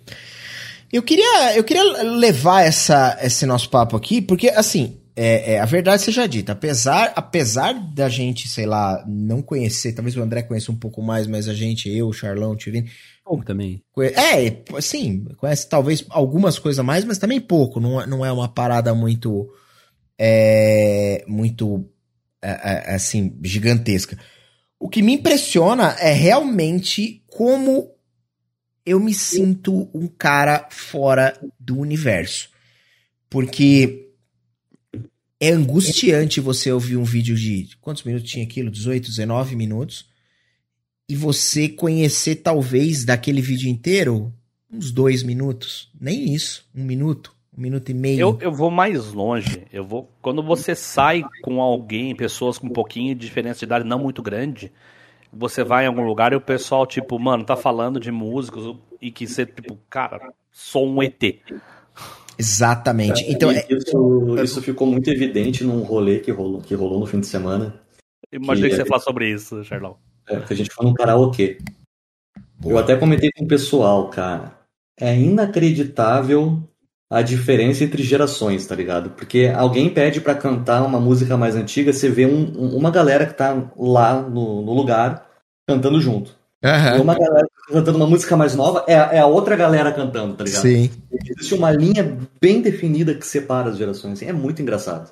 Eu 0.92 1.02
queria, 1.02 1.56
eu 1.56 1.64
queria 1.64 1.82
levar 2.02 2.62
essa, 2.62 3.18
esse 3.20 3.44
nosso 3.44 3.68
papo 3.68 3.96
aqui, 3.96 4.22
porque, 4.22 4.48
assim, 4.48 4.96
é, 5.16 5.54
é, 5.54 5.60
a 5.60 5.64
verdade 5.64 6.02
seja 6.02 6.26
dita, 6.26 6.52
apesar, 6.52 7.12
apesar 7.14 7.72
da 7.72 8.08
gente, 8.08 8.48
sei 8.48 8.64
lá, 8.64 9.04
não 9.06 9.42
conhecer, 9.42 9.92
talvez 9.92 10.16
o 10.16 10.22
André 10.22 10.42
conheça 10.42 10.72
um 10.72 10.76
pouco 10.76 11.02
mais, 11.02 11.26
mas 11.26 11.48
a 11.48 11.54
gente, 11.54 11.88
eu, 11.88 12.08
o 12.08 12.12
Charlão, 12.12 12.52
o 12.52 12.56
Tivini... 12.56 12.90
Pouco 13.24 13.44
também. 13.44 13.82
É, 13.98 14.80
sim, 14.80 15.24
conhece 15.36 15.68
talvez 15.68 16.04
algumas 16.10 16.58
coisas 16.58 16.78
a 16.78 16.82
mais, 16.82 17.04
mas 17.04 17.18
também 17.18 17.40
pouco, 17.40 17.80
não, 17.80 18.00
é, 18.00 18.06
não 18.06 18.24
é 18.24 18.32
uma 18.32 18.48
parada 18.48 18.94
muito... 18.94 19.48
É, 20.16 21.24
muito 21.26 21.88
assim, 22.86 23.36
gigantesca. 23.42 24.18
O 24.78 24.88
que 24.88 25.02
me 25.02 25.14
impressiona 25.14 25.96
é 25.98 26.12
realmente 26.12 27.22
como 27.26 27.90
eu 28.84 29.00
me 29.00 29.14
sinto 29.14 29.88
um 29.94 30.06
cara 30.06 30.68
fora 30.70 31.38
do 31.58 31.78
universo. 31.78 32.50
Porque 33.30 34.10
é 35.40 35.50
angustiante 35.50 36.40
você 36.40 36.70
ouvir 36.70 36.96
um 36.96 37.04
vídeo 37.04 37.34
de. 37.34 37.70
Quantos 37.80 38.02
minutos 38.04 38.30
tinha 38.30 38.44
aquilo? 38.44 38.70
18, 38.70 39.08
19 39.08 39.56
minutos. 39.56 40.06
E 41.08 41.16
você 41.16 41.68
conhecer, 41.68 42.36
talvez, 42.36 43.04
daquele 43.04 43.42
vídeo 43.42 43.68
inteiro, 43.68 44.32
uns 44.70 44.90
dois 44.90 45.22
minutos. 45.22 45.90
Nem 45.98 46.34
isso. 46.34 46.66
Um 46.74 46.84
minuto, 46.84 47.33
Um 47.56 47.62
minuto 47.62 47.88
e 47.88 47.94
meio. 47.94 48.18
Eu, 48.20 48.38
eu 48.40 48.52
vou 48.52 48.70
mais 48.70 49.12
longe. 49.12 49.62
Eu 49.72 49.84
vou. 49.84 50.10
Quando 50.20 50.42
você 50.42 50.74
sai 50.74 51.22
com 51.42 51.60
alguém, 51.60 52.14
pessoas 52.14 52.58
com 52.58 52.66
um 52.66 52.70
pouquinho 52.72 53.14
de 53.14 53.26
diferença 53.26 53.60
de 53.60 53.64
idade 53.64 53.84
não 53.86 53.98
muito 53.98 54.22
grande, 54.22 54.72
você 55.32 55.62
vai 55.62 55.84
em 55.84 55.88
algum 55.88 56.02
lugar 56.04 56.32
e 56.32 56.36
o 56.36 56.40
pessoal, 56.40 56.86
tipo, 56.86 57.18
mano, 57.18 57.44
tá 57.44 57.56
falando 57.56 58.00
de 58.00 58.10
músicos 58.10 58.76
e 59.00 59.10
que 59.10 59.26
você, 59.26 59.46
tipo, 59.46 59.78
cara, 59.88 60.32
sou 60.50 60.86
um 60.88 61.02
ET. 61.02 61.22
Exatamente. 62.36 63.24
Então, 63.28 63.50
é, 63.50 63.64
isso, 63.70 64.36
isso 64.42 64.62
ficou 64.62 64.86
muito 64.86 65.08
evidente 65.08 65.62
num 65.62 65.82
rolê 65.82 66.18
que 66.18 66.32
rolou, 66.32 66.60
que 66.60 66.74
rolou 66.74 66.98
no 66.98 67.06
fim 67.06 67.20
de 67.20 67.26
semana. 67.26 67.80
Imaginei 68.32 68.70
que, 68.70 68.76
Que- 68.76 68.82
você 68.82 68.88
falar 68.88 69.00
sobre 69.00 69.30
isso, 69.30 69.62
Charlão. 69.64 69.96
É, 70.28 70.40
que 70.40 70.52
a 70.52 70.56
gente 70.56 70.70
foi 70.72 70.84
num 70.86 70.94
karaokê. 70.94 71.58
Eu 72.64 72.78
até 72.78 72.96
comentei 72.96 73.30
com 73.36 73.44
o 73.44 73.48
pessoal, 73.48 74.08
cara. 74.08 74.58
É 74.98 75.16
inacreditável 75.16 76.62
a 77.10 77.22
diferença 77.22 77.84
entre 77.84 78.02
gerações, 78.02 78.66
tá 78.66 78.74
ligado? 78.74 79.10
Porque 79.10 79.52
alguém 79.54 79.88
pede 79.90 80.20
pra 80.20 80.34
cantar 80.34 80.82
uma 80.84 80.98
música 80.98 81.36
mais 81.36 81.54
antiga, 81.54 81.92
você 81.92 82.08
vê 82.08 82.26
um- 82.26 82.52
um- 82.58 82.76
uma 82.76 82.90
galera 82.90 83.26
que 83.26 83.34
tá 83.34 83.70
lá 83.76 84.20
no, 84.22 84.62
no 84.62 84.72
lugar 84.72 85.26
cantando 85.68 86.00
junto. 86.00 86.34
E 86.62 86.66
aham, 86.66 87.02
uma 87.02 87.14
galera 87.14 87.46
que 87.46 87.66
tá 87.68 87.78
cantando 87.78 87.98
uma 87.98 88.06
música 88.06 88.36
mais 88.36 88.54
nova 88.56 88.84
é, 88.88 88.94
a- 88.96 89.10
é 89.12 89.18
a 89.18 89.26
outra 89.26 89.54
galera 89.54 89.92
cantando, 89.92 90.34
tá 90.34 90.44
ligado? 90.44 90.62
sim. 90.62 90.90
Existe 91.12 91.54
uma 91.54 91.70
linha 91.70 92.18
bem 92.40 92.60
definida 92.62 93.14
que 93.14 93.26
separa 93.26 93.70
as 93.70 93.76
gerações. 93.76 94.20
É 94.22 94.32
muito 94.32 94.60
engraçado. 94.62 95.10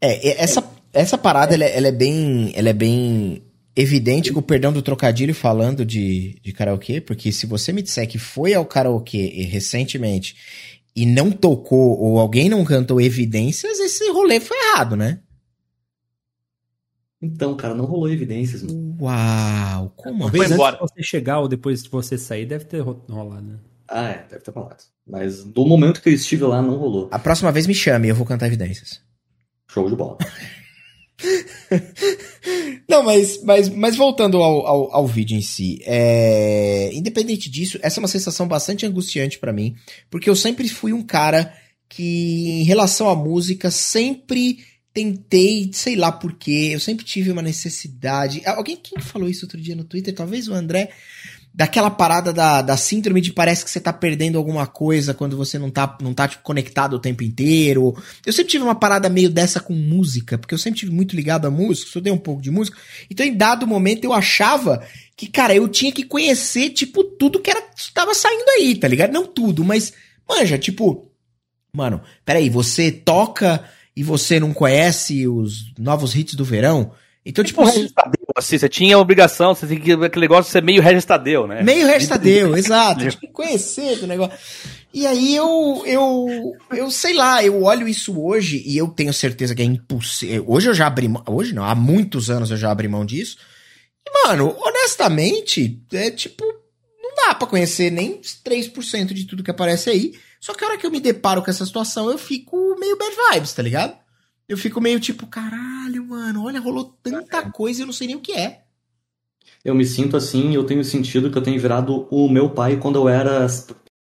É, 0.00 0.26
e- 0.26 0.34
essa, 0.38 0.62
essa 0.92 1.16
parada, 1.18 1.54
ela, 1.54 1.64
é- 1.64 1.76
ela 1.76 1.88
é 1.88 1.92
bem, 1.92 2.52
ela 2.54 2.68
é 2.68 2.72
bem 2.74 3.42
evidente 3.76 4.32
com 4.32 4.38
o 4.38 4.42
perdão 4.42 4.72
do 4.72 4.82
trocadilho 4.82 5.34
falando 5.34 5.84
de, 5.84 6.38
de 6.42 6.52
karaokê, 6.52 7.00
porque 7.00 7.32
se 7.32 7.44
você 7.46 7.72
me 7.72 7.82
disser 7.82 8.06
que 8.08 8.18
foi 8.18 8.54
ao 8.54 8.64
karaokê 8.64 9.18
e- 9.34 9.42
recentemente 9.44 10.36
e 10.94 11.04
não 11.06 11.30
tocou 11.30 11.98
ou 11.98 12.18
alguém 12.18 12.48
não 12.48 12.64
cantou 12.64 13.00
evidências, 13.00 13.78
esse 13.80 14.10
rolê 14.12 14.38
foi 14.40 14.56
errado, 14.56 14.96
né? 14.96 15.20
Então, 17.20 17.56
cara, 17.56 17.74
não 17.74 17.84
rolou 17.86 18.08
evidências, 18.10 18.62
mano. 18.62 18.96
Uau, 19.00 19.92
como 19.96 20.28
Foi 20.28 20.44
assim? 20.44 20.54
Embora. 20.54 20.76
antes 20.76 20.86
de 20.90 20.94
você 20.94 21.02
chegar 21.02 21.40
ou 21.40 21.48
depois 21.48 21.82
de 21.82 21.88
você 21.88 22.18
sair, 22.18 22.44
deve 22.44 22.66
ter 22.66 22.80
ro- 22.80 23.02
rolado, 23.08 23.42
né? 23.46 23.58
Ah, 23.88 24.08
é, 24.10 24.26
deve 24.28 24.42
ter 24.44 24.50
rolado. 24.50 24.82
Mas 25.06 25.42
do 25.42 25.64
momento 25.64 26.02
que 26.02 26.08
eu 26.10 26.12
estive 26.14 26.44
lá, 26.44 26.60
não 26.60 26.76
rolou. 26.76 27.08
A 27.10 27.18
próxima 27.18 27.50
vez 27.50 27.66
me 27.66 27.74
chame, 27.74 28.08
eu 28.08 28.14
vou 28.14 28.26
cantar 28.26 28.46
evidências. 28.46 29.00
Show 29.68 29.88
de 29.88 29.96
bola. 29.96 30.18
Não, 32.88 33.02
mas, 33.02 33.42
mas, 33.42 33.68
mas 33.68 33.96
voltando 33.96 34.38
ao, 34.38 34.66
ao, 34.66 34.94
ao 34.94 35.06
vídeo 35.06 35.36
em 35.36 35.40
si, 35.40 35.80
é... 35.84 36.90
independente 36.92 37.50
disso, 37.50 37.78
essa 37.82 37.98
é 37.98 38.02
uma 38.02 38.08
sensação 38.08 38.46
bastante 38.46 38.84
angustiante 38.84 39.38
pra 39.38 39.52
mim, 39.52 39.74
porque 40.10 40.28
eu 40.28 40.36
sempre 40.36 40.68
fui 40.68 40.92
um 40.92 41.02
cara 41.02 41.52
que, 41.88 42.60
em 42.60 42.64
relação 42.64 43.08
à 43.08 43.14
música, 43.14 43.70
sempre 43.70 44.58
tentei, 44.94 45.70
sei 45.72 45.96
lá 45.96 46.12
porquê, 46.12 46.70
eu 46.72 46.78
sempre 46.78 47.04
tive 47.04 47.32
uma 47.32 47.42
necessidade. 47.42 48.42
Alguém 48.46 48.76
quem 48.76 49.02
falou 49.02 49.28
isso 49.28 49.44
outro 49.44 49.60
dia 49.60 49.74
no 49.74 49.82
Twitter? 49.82 50.14
Talvez 50.14 50.46
o 50.46 50.54
André. 50.54 50.90
Daquela 51.56 51.88
parada 51.88 52.32
da, 52.32 52.60
da 52.62 52.76
síndrome 52.76 53.20
de 53.20 53.32
parece 53.32 53.64
que 53.64 53.70
você 53.70 53.78
tá 53.78 53.92
perdendo 53.92 54.36
alguma 54.36 54.66
coisa 54.66 55.14
quando 55.14 55.36
você 55.36 55.56
não 55.56 55.70
tá, 55.70 55.96
não 56.02 56.12
tá 56.12 56.26
tipo, 56.26 56.42
conectado 56.42 56.94
o 56.94 56.98
tempo 56.98 57.22
inteiro. 57.22 57.96
Eu 58.26 58.32
sempre 58.32 58.50
tive 58.50 58.64
uma 58.64 58.74
parada 58.74 59.08
meio 59.08 59.30
dessa 59.30 59.60
com 59.60 59.72
música, 59.72 60.36
porque 60.36 60.52
eu 60.52 60.58
sempre 60.58 60.80
tive 60.80 60.90
muito 60.90 61.14
ligado 61.14 61.46
à 61.46 61.50
música, 61.52 61.86
estudei 61.86 62.12
um 62.12 62.18
pouco 62.18 62.42
de 62.42 62.50
música. 62.50 62.76
Então, 63.08 63.24
em 63.24 63.36
dado 63.36 63.68
momento, 63.68 64.04
eu 64.04 64.12
achava 64.12 64.84
que, 65.16 65.28
cara, 65.28 65.54
eu 65.54 65.68
tinha 65.68 65.92
que 65.92 66.02
conhecer, 66.02 66.70
tipo, 66.70 67.04
tudo 67.04 67.38
que 67.38 67.50
era, 67.50 67.62
tava 67.94 68.14
saindo 68.14 68.50
aí, 68.58 68.74
tá 68.74 68.88
ligado? 68.88 69.12
Não 69.12 69.24
tudo, 69.24 69.64
mas, 69.64 69.92
manja, 70.28 70.58
tipo, 70.58 71.08
mano, 71.72 72.00
peraí, 72.24 72.50
você 72.50 72.90
toca 72.90 73.62
e 73.96 74.02
você 74.02 74.40
não 74.40 74.52
conhece 74.52 75.28
os 75.28 75.72
novos 75.78 76.16
hits 76.16 76.34
do 76.34 76.44
verão? 76.44 76.92
Então, 77.26 77.42
tipo, 77.42 77.64
Regis 77.64 77.90
Tadeu, 77.90 78.26
assim, 78.36 78.58
você 78.58 78.68
tinha 78.68 78.96
a 78.96 78.98
obrigação, 78.98 79.54
você 79.54 79.66
tem 79.66 79.80
que 79.80 79.92
aquele 79.92 80.24
negócio 80.24 80.44
de 80.44 80.50
ser 80.50 80.62
meio 80.62 80.82
Regis 80.82 81.06
Tadeu, 81.06 81.46
né? 81.46 81.62
Meio 81.62 81.86
Restadeu, 81.86 82.54
exato. 82.58 83.00
Tinha 83.00 83.12
que 83.12 83.28
conhecer 83.28 83.98
do 83.98 84.06
negócio. 84.06 84.38
E 84.92 85.06
aí 85.06 85.34
eu, 85.34 85.82
eu, 85.86 86.52
eu 86.70 86.90
sei 86.90 87.14
lá, 87.14 87.42
eu 87.42 87.62
olho 87.62 87.88
isso 87.88 88.20
hoje 88.20 88.62
e 88.66 88.76
eu 88.76 88.88
tenho 88.88 89.12
certeza 89.12 89.54
que 89.54 89.62
é 89.62 89.64
impossível. 89.64 90.44
Hoje 90.46 90.68
eu 90.68 90.74
já 90.74 90.86
abri 90.86 91.08
mão, 91.08 91.24
hoje 91.26 91.54
não, 91.54 91.64
há 91.64 91.74
muitos 91.74 92.30
anos 92.30 92.50
eu 92.50 92.56
já 92.56 92.70
abri 92.70 92.86
mão 92.88 93.06
disso. 93.06 93.38
E, 94.06 94.28
mano, 94.28 94.54
honestamente, 94.60 95.82
é 95.92 96.10
tipo, 96.10 96.44
não 97.02 97.14
dá 97.16 97.34
pra 97.34 97.48
conhecer 97.48 97.90
nem 97.90 98.20
3% 98.20 99.14
de 99.14 99.24
tudo 99.24 99.42
que 99.42 99.50
aparece 99.50 99.88
aí. 99.88 100.12
Só 100.38 100.52
que 100.52 100.62
a 100.62 100.68
hora 100.68 100.78
que 100.78 100.84
eu 100.86 100.90
me 100.90 101.00
deparo 101.00 101.42
com 101.42 101.50
essa 101.50 101.64
situação, 101.64 102.10
eu 102.10 102.18
fico 102.18 102.76
meio 102.78 102.98
bad 102.98 103.16
vibes, 103.32 103.54
tá 103.54 103.62
ligado? 103.62 104.03
Eu 104.48 104.58
fico 104.58 104.80
meio 104.80 105.00
tipo, 105.00 105.26
caralho, 105.26 106.04
mano, 106.04 106.44
olha, 106.44 106.60
rolou 106.60 106.96
tanta 107.02 107.50
coisa 107.50 107.80
e 107.80 107.82
eu 107.82 107.86
não 107.86 107.92
sei 107.92 108.08
nem 108.08 108.16
o 108.16 108.20
que 108.20 108.32
é. 108.32 108.64
Eu 109.64 109.74
me 109.74 109.84
sinto 109.86 110.16
assim, 110.16 110.54
eu 110.54 110.64
tenho 110.64 110.84
sentido 110.84 111.30
que 111.30 111.38
eu 111.38 111.42
tenho 111.42 111.60
virado 111.60 112.06
o 112.10 112.28
meu 112.28 112.50
pai 112.50 112.76
quando 112.76 112.96
eu 112.96 113.08
era 113.08 113.46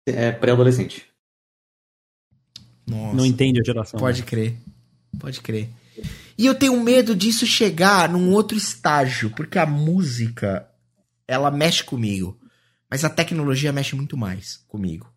é, 0.06 0.30
pré-adolescente. 0.30 1.06
Nossa. 2.86 3.16
Não 3.16 3.26
entende 3.26 3.60
a 3.60 3.64
geração. 3.64 3.98
Pode 3.98 4.20
né? 4.20 4.26
crer. 4.26 4.56
Pode 5.18 5.40
crer. 5.40 5.68
E 6.36 6.46
eu 6.46 6.54
tenho 6.54 6.80
medo 6.80 7.16
disso 7.16 7.44
chegar 7.44 8.08
num 8.08 8.30
outro 8.32 8.56
estágio, 8.56 9.30
porque 9.30 9.58
a 9.58 9.66
música, 9.66 10.68
ela 11.26 11.50
mexe 11.50 11.82
comigo. 11.82 12.38
Mas 12.88 13.04
a 13.04 13.10
tecnologia 13.10 13.72
mexe 13.72 13.96
muito 13.96 14.16
mais 14.16 14.64
comigo. 14.68 15.12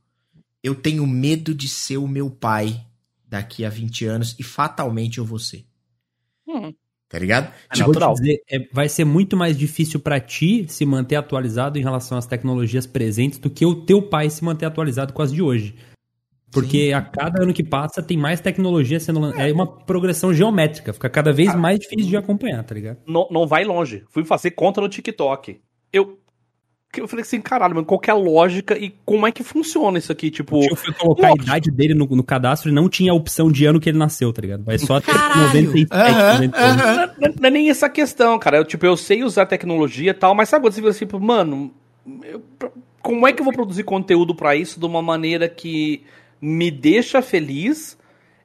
Eu 0.64 0.76
tenho 0.76 1.06
medo 1.06 1.54
de 1.54 1.70
ser 1.70 1.98
o 1.98 2.08
meu 2.08 2.30
pai 2.30 2.86
daqui 3.32 3.64
a 3.66 3.70
20 3.70 4.06
anos 4.06 4.36
e 4.38 4.44
fatalmente 4.44 5.18
eu 5.18 5.26
vou 5.26 5.40
ser. 5.40 5.66
Hum. 6.48 6.74
Tá 7.10 7.18
ligado? 7.18 7.52
É 7.70 7.74
Tipo, 7.74 7.86
vou 7.86 7.94
te 7.94 8.00
natural. 8.00 8.14
dizer, 8.14 8.42
é, 8.50 8.60
vai 8.72 8.88
ser 8.88 9.06
muito 9.06 9.36
mais 9.36 9.58
difícil 9.58 10.00
pra 10.00 10.20
ti 10.20 10.66
se 10.70 10.86
manter 10.86 11.16
atualizado 11.16 11.80
em 11.80 11.82
relação 11.82 12.18
às 12.18 12.26
tecnologias 12.26 12.86
presentes 12.86 13.40
do 13.40 13.50
que 13.50 13.66
o 13.66 13.86
teu 13.86 14.02
pai 14.02 14.30
se 14.30 14.44
manter 14.44 14.66
atualizado 14.66 15.14
com 15.14 15.22
as 15.22 15.32
de 15.32 15.42
hoje. 15.42 15.76
Porque 16.52 16.92
a 16.94 17.02
cada 17.02 17.44
ano 17.44 17.54
que 17.54 17.64
passa 17.64 18.04
tem 18.04 18.18
mais 18.18 18.42
tecnologia 18.42 19.00
sendo 19.00 19.22
lançada. 19.22 19.48
É 19.48 19.54
uma 19.54 19.66
progressão 19.66 20.34
geométrica, 20.34 20.92
fica 20.92 21.10
cada 21.10 21.32
vez 21.32 21.56
mais 21.56 21.80
difícil 21.80 22.10
de 22.10 22.18
acompanhar, 22.18 22.62
tá 22.64 22.76
ligado? 22.76 23.00
Não, 23.08 23.28
não 23.32 23.48
vai 23.48 23.64
longe. 23.64 24.04
Fui 24.10 24.26
fazer 24.26 24.52
conta 24.52 24.82
no 24.82 24.90
TikTok. 24.90 25.62
Eu. 25.94 26.21
Eu 26.98 27.08
falei 27.08 27.24
assim, 27.24 27.40
caralho, 27.40 27.74
mano, 27.74 27.86
qual 27.88 28.00
que 28.00 28.10
é 28.10 28.14
a 28.14 28.18
lógica 28.18 28.78
e 28.78 28.94
como 29.06 29.26
é 29.26 29.32
que 29.32 29.44
funciona 29.44 29.98
isso 29.98 30.12
aqui? 30.12 30.30
Tipo, 30.30 30.60
tio 30.60 30.76
foi 30.76 30.94
colocar 30.94 31.28
a 31.28 31.32
idade 31.32 31.72
dele 31.72 31.94
no, 31.94 32.06
no 32.06 32.24
cadastro 32.24 32.70
e 32.70 32.74
não 32.74 32.90
tinha 32.90 33.14
a 33.14 33.16
opção 33.16 33.50
de 33.50 33.66
ano 33.66 33.80
que 33.80 33.90
ele 33.90 33.98
nasceu, 33.98 34.34
tá 34.34 34.42
ligado? 34.42 34.64
Vai 34.66 34.78
só 34.78 34.96
até 34.98 35.14
Caralho! 35.14 35.68
97, 35.68 35.90
Aham, 35.94 36.32
98. 36.34 36.56
aham. 36.58 37.10
Não, 37.18 37.30
não 37.40 37.48
é 37.48 37.50
nem 37.50 37.70
essa 37.70 37.90
questão, 37.90 38.38
cara. 38.38 38.58
Eu, 38.58 38.66
tipo, 38.66 38.86
eu 38.86 38.98
sei 38.98 39.24
usar 39.24 39.46
tecnologia 39.46 40.12
e 40.12 40.14
tal, 40.14 40.36
mas 40.36 40.50
sabe 40.50 40.66
quando 40.66 40.74
você 40.74 40.82
fica 40.82 40.90
assim, 40.90 41.06
tipo, 41.06 41.20
mano, 41.20 41.72
eu- 42.24 42.44
como 43.02 43.26
é 43.26 43.32
que 43.32 43.40
eu 43.40 43.46
vou 43.46 43.54
produzir 43.54 43.84
conteúdo 43.84 44.36
pra 44.36 44.56
isso 44.56 44.78
de 44.80 44.86
uma 44.86 45.02
maneira 45.02 45.48
que 45.48 46.04
me 46.42 46.70
deixa 46.70 47.22
feliz 47.22 47.98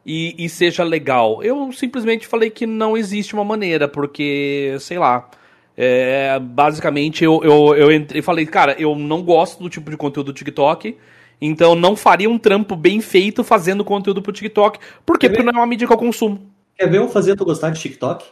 e, 0.05 0.37
e 0.39 0.49
seja 0.49 0.85
legal? 0.85 1.43
Eu 1.43 1.73
simplesmente 1.73 2.29
falei 2.29 2.49
que 2.51 2.65
não 2.65 2.97
existe 2.97 3.35
uma 3.35 3.45
maneira, 3.45 3.89
porque, 3.89 4.77
sei 4.79 4.99
lá. 5.01 5.29
É, 5.77 6.39
basicamente, 6.39 7.23
eu, 7.23 7.41
eu, 7.43 7.75
eu 7.75 7.93
entrei 7.93 8.21
e 8.21 8.23
falei, 8.23 8.47
cara, 8.47 8.75
eu 8.81 8.95
não 8.97 9.23
gosto 9.23 9.63
do 9.63 9.69
tipo 9.69 9.91
de 9.91 9.97
conteúdo 9.97 10.33
do 10.33 10.37
TikTok. 10.37 10.97
Então 11.39 11.75
não 11.75 11.95
faria 11.95 12.31
um 12.31 12.39
trampo 12.39 12.75
bem 12.75 13.01
feito 13.01 13.45
fazendo 13.45 13.85
conteúdo 13.85 14.23
pro 14.23 14.33
TikTok. 14.33 14.79
Por 15.05 15.19
quê? 15.19 15.29
Porque 15.29 15.43
não 15.43 15.53
é 15.53 15.57
uma 15.57 15.67
mídia 15.67 15.87
que 15.87 15.93
eu 15.93 15.99
consumo. 15.99 16.51
Quer 16.75 16.91
ver 16.91 16.99
eu 16.99 17.09
fazer 17.09 17.37
tu 17.37 17.45
gostar 17.45 17.71
de 17.71 17.81
TikTok? 17.81 18.25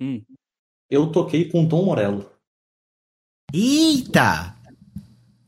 Hum. 0.00 0.22
Eu 0.90 1.08
toquei 1.12 1.48
com 1.48 1.64
o 1.64 1.68
Tom 1.68 1.84
Morello, 1.84 2.30
Eita! 3.52 4.54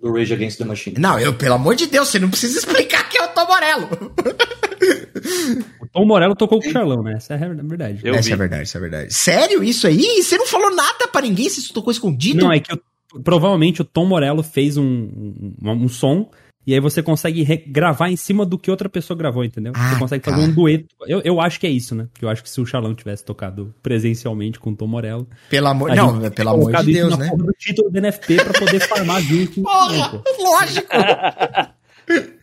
do 0.01 0.12
Rage 0.12 0.32
Against 0.32 0.59
the 0.59 0.65
Machine. 0.65 0.98
Não, 0.98 1.19
eu, 1.19 1.35
pelo 1.35 1.55
amor 1.55 1.74
de 1.74 1.86
Deus, 1.86 2.09
você 2.09 2.19
não 2.19 2.31
precisa 2.31 2.59
explicar 2.59 3.09
que 3.09 3.19
é 3.19 3.24
o 3.24 3.28
Tom 3.28 3.47
Morello. 3.47 3.89
O 5.97 6.01
Tom 6.01 6.06
Morello 6.06 6.36
tocou 6.36 6.60
com 6.60 6.68
o 6.68 6.73
Charlão, 6.73 7.02
né? 7.02 7.14
Essa 7.14 7.35
é 7.35 7.36
a 7.43 7.48
verdade. 7.48 8.01
Eu 8.05 8.14
Essa 8.14 8.28
vi. 8.28 8.32
é 8.35 8.36
verdade, 8.36 8.62
isso 8.64 8.77
é 8.77 8.81
verdade. 8.81 9.14
Sério 9.14 9.64
isso 9.64 9.86
aí? 9.86 10.23
Você 10.23 10.36
não 10.36 10.47
falou 10.47 10.74
nada 10.74 11.09
pra 11.09 11.23
ninguém? 11.23 11.48
Você 11.48 11.73
tocou 11.73 11.90
escondido? 11.90 12.44
Não, 12.44 12.52
é 12.52 12.60
que 12.60 12.70
eu- 12.70 12.81
provavelmente 13.24 13.81
o 13.81 13.85
Tom 13.85 14.05
Morello 14.05 14.43
fez 14.43 14.77
um, 14.77 14.85
um, 14.85 15.55
um 15.70 15.89
som 15.89 16.28
e 16.66 16.74
aí 16.74 16.81
você 16.81 17.02
consegue 17.02 17.44
gravar 17.68 18.10
em 18.10 18.16
cima 18.16 18.44
do 18.44 18.59
que 18.59 18.70
outra 18.70 18.90
pessoa 18.90 19.16
gravou, 19.16 19.43
entendeu? 19.43 19.73
Ah, 19.74 19.94
você 19.94 19.98
consegue 20.01 20.24
fazer 20.24 20.43
tá. 20.43 20.48
um 20.48 20.52
dueto. 20.52 20.86
Eu, 21.06 21.23
eu 21.24 21.40
acho 21.40 21.59
que 21.59 21.66
é 21.66 21.70
isso, 21.70 21.94
né? 21.94 22.09
Porque 22.12 22.24
eu 22.24 22.28
acho 22.28 22.43
que 22.43 22.51
se 22.51 22.60
o 22.60 22.66
Charlão 22.66 22.94
tivesse 22.94 23.24
tocado 23.24 23.73
presencialmente 23.82 24.60
com 24.60 24.70
o 24.73 24.77
Tom 24.77 24.89
Morello. 24.89 25.27
Pelo 25.48 25.68
amor, 25.68 25.93
a 25.93 25.94
não, 25.94 26.31
pelo 26.31 26.51
amor 26.51 26.77
de 26.82 26.93
Deus, 26.93 27.10
na 27.10 27.16
né? 27.16 27.31
porra 27.31 27.44
do 27.44 27.52
título 27.52 27.90
do 27.90 27.98
NFP 28.01 28.36
pra 28.36 28.52
poder 28.52 28.81
farmar 28.81 29.23
junto. 29.23 29.62
Porra, 29.62 30.23
lógico. 30.40 30.89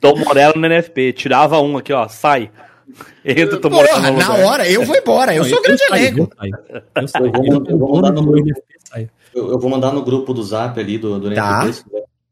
Tom 0.02 0.18
Morello 0.20 0.54
no 0.56 0.68
NFP. 0.68 1.14
Tirava 1.14 1.60
um 1.60 1.78
aqui, 1.78 1.92
ó. 1.94 2.08
Sai. 2.08 2.50
Entra, 3.26 3.60
Porra, 3.60 4.00
na 4.00 4.10
lugar. 4.10 4.40
hora, 4.46 4.70
eu 4.70 4.84
vou 4.86 4.96
embora. 4.96 5.34
Eu 5.36 5.44
Não, 5.44 5.50
sou 5.50 5.62
grande 5.62 5.84
elenco. 5.90 6.30
Eu 7.70 7.78
vou- 7.78 7.96
mandar 7.96 8.12
no 8.12 8.22
grupo. 8.26 8.40
NFP 8.48 8.76
sai. 8.84 9.10
Eu, 9.34 9.50
eu 9.52 9.60
vou 9.60 9.70
mandar 9.70 9.92
no 9.94 10.04
grupo 10.04 10.34
do 10.34 10.44
Zap 10.44 10.80
ali 10.80 10.98
do, 10.98 11.20
do 11.20 11.34
Tá. 11.34 11.66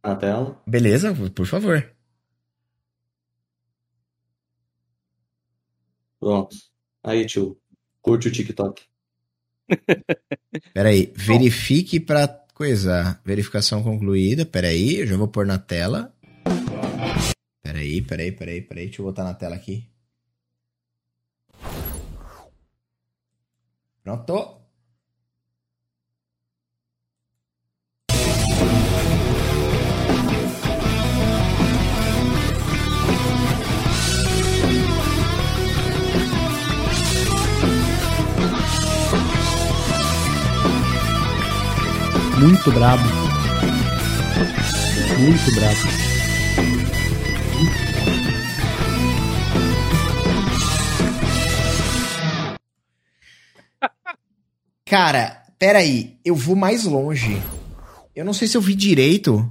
Na 0.03 0.15
tela. 0.15 0.61
Beleza, 0.67 1.15
por 1.35 1.45
favor. 1.45 1.85
Pronto. 6.19 6.55
Aí, 7.03 7.25
tio. 7.25 7.57
Curte 8.01 8.27
o 8.27 8.31
TikTok. 8.31 8.83
Peraí, 10.73 11.11
verifique 11.15 11.99
pra 11.99 12.27
coisar. 12.53 13.19
Verificação 13.25 13.81
concluída. 13.83 14.45
Peraí, 14.45 14.97
eu 14.99 15.07
já 15.07 15.17
vou 15.17 15.27
pôr 15.27 15.45
na 15.45 15.57
tela. 15.57 16.13
Peraí, 17.63 18.01
peraí, 18.01 18.31
peraí, 18.31 18.61
peraí. 18.61 18.85
Deixa 18.85 19.01
eu 19.01 19.05
botar 19.05 19.23
na 19.23 19.33
tela 19.33 19.55
aqui. 19.55 19.87
Pronto. 24.03 24.61
Muito 42.39 42.71
brabo. 42.71 43.03
Muito 45.19 45.55
brabo. 45.55 46.00
Cara, 54.91 55.41
peraí, 55.57 56.17
eu 56.25 56.35
vou 56.35 56.53
mais 56.53 56.83
longe. 56.83 57.41
Eu 58.13 58.25
não 58.25 58.33
sei 58.33 58.45
se 58.45 58.57
eu 58.57 58.61
vi 58.61 58.75
direito, 58.75 59.49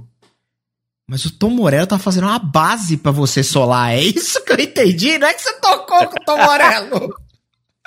mas 1.09 1.25
o 1.25 1.35
Tom 1.35 1.49
Morello 1.49 1.87
tá 1.87 1.97
fazendo 1.97 2.27
uma 2.27 2.37
base 2.37 2.95
pra 2.95 3.11
você 3.11 3.41
solar. 3.41 3.91
É 3.91 4.01
isso 4.01 4.39
que 4.45 4.51
eu 4.51 4.59
entendi? 4.59 5.17
Não 5.17 5.27
é 5.27 5.33
que 5.33 5.41
você 5.41 5.53
tocou 5.53 6.09
com 6.09 6.15
o 6.15 6.23
Tom 6.23 6.37
Morello. 6.37 7.15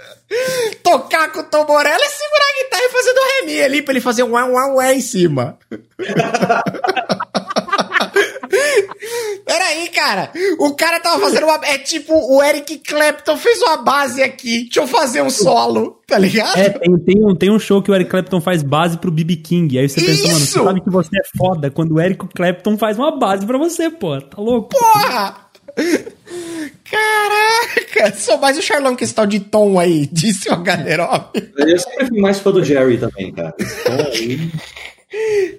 Tocar 0.83 1.31
com 1.31 1.39
o 1.43 1.45
Tom 1.45 1.65
Morello 1.65 2.03
é 2.03 2.09
segurar 2.09 2.45
a 2.45 2.65
guitarra 2.65 2.83
e 2.83 2.91
fazer 2.91 3.15
do 3.15 3.21
Remy 3.21 3.63
ali 3.63 3.83
pra 3.83 3.93
ele 3.93 4.01
fazer 4.01 4.25
um 4.25 4.33
ué, 4.33 4.43
ué, 4.43 4.75
ué 4.75 4.95
em 4.97 5.01
cima. 5.01 5.57
Peraí, 9.45 9.89
cara. 9.89 10.31
O 10.59 10.75
cara 10.75 11.01
tava 11.01 11.21
fazendo 11.21 11.45
uma. 11.45 11.61
É 11.65 11.79
tipo, 11.79 12.15
o 12.15 12.43
Eric 12.43 12.79
Clapton 12.79 13.37
fez 13.37 13.61
uma 13.63 13.77
base 13.79 14.23
aqui. 14.23 14.65
Deixa 14.65 14.81
eu 14.81 14.87
fazer 14.87 15.23
um 15.23 15.31
solo, 15.31 16.01
tá 16.07 16.19
ligado? 16.19 16.59
É, 16.59 16.71
tem, 16.71 16.99
tem 16.99 17.25
um, 17.25 17.35
tem 17.35 17.51
um 17.51 17.59
show 17.59 17.83
que 17.83 17.91
o 17.91 17.95
Eric 17.95 18.11
Clapton 18.11 18.41
faz 18.41 18.63
base 18.63 18.99
pro 18.99 19.11
BB 19.11 19.37
King. 19.37 19.79
Aí 19.79 19.89
você 19.89 20.01
pensa, 20.01 20.27
mano, 20.29 20.39
você 20.39 20.45
Isso! 20.45 20.65
sabe 20.65 20.81
que 20.81 20.91
você 20.91 21.17
é 21.19 21.23
foda 21.37 21.71
quando 21.71 21.95
o 21.95 22.01
Eric 22.01 22.27
Clapton 22.35 22.77
faz 22.79 22.99
uma 22.99 23.17
base 23.19 23.47
pra 23.47 23.59
você, 23.59 23.91
pô. 23.91 24.21
Tá 24.21 24.41
louco? 24.41 24.71
Porra! 24.71 25.45
Caraca! 26.85 28.17
Sou 28.17 28.39
mais 28.39 28.57
o 28.57 28.63
Charlão 28.63 28.95
que 28.95 29.05
esse 29.05 29.15
tal 29.15 29.27
de 29.27 29.41
tom 29.41 29.79
aí, 29.79 30.07
disse 30.13 30.49
o 30.51 30.57
galera. 30.63 31.31
Eu 31.57 31.79
sempre 31.79 32.07
fui 32.07 32.21
mais 32.21 32.39
fã 32.39 32.53
do 32.53 32.63
Jerry 32.63 32.99
também, 32.99 33.33
cara. 33.33 33.55
Então, 33.59 34.07
aí, 34.07 34.51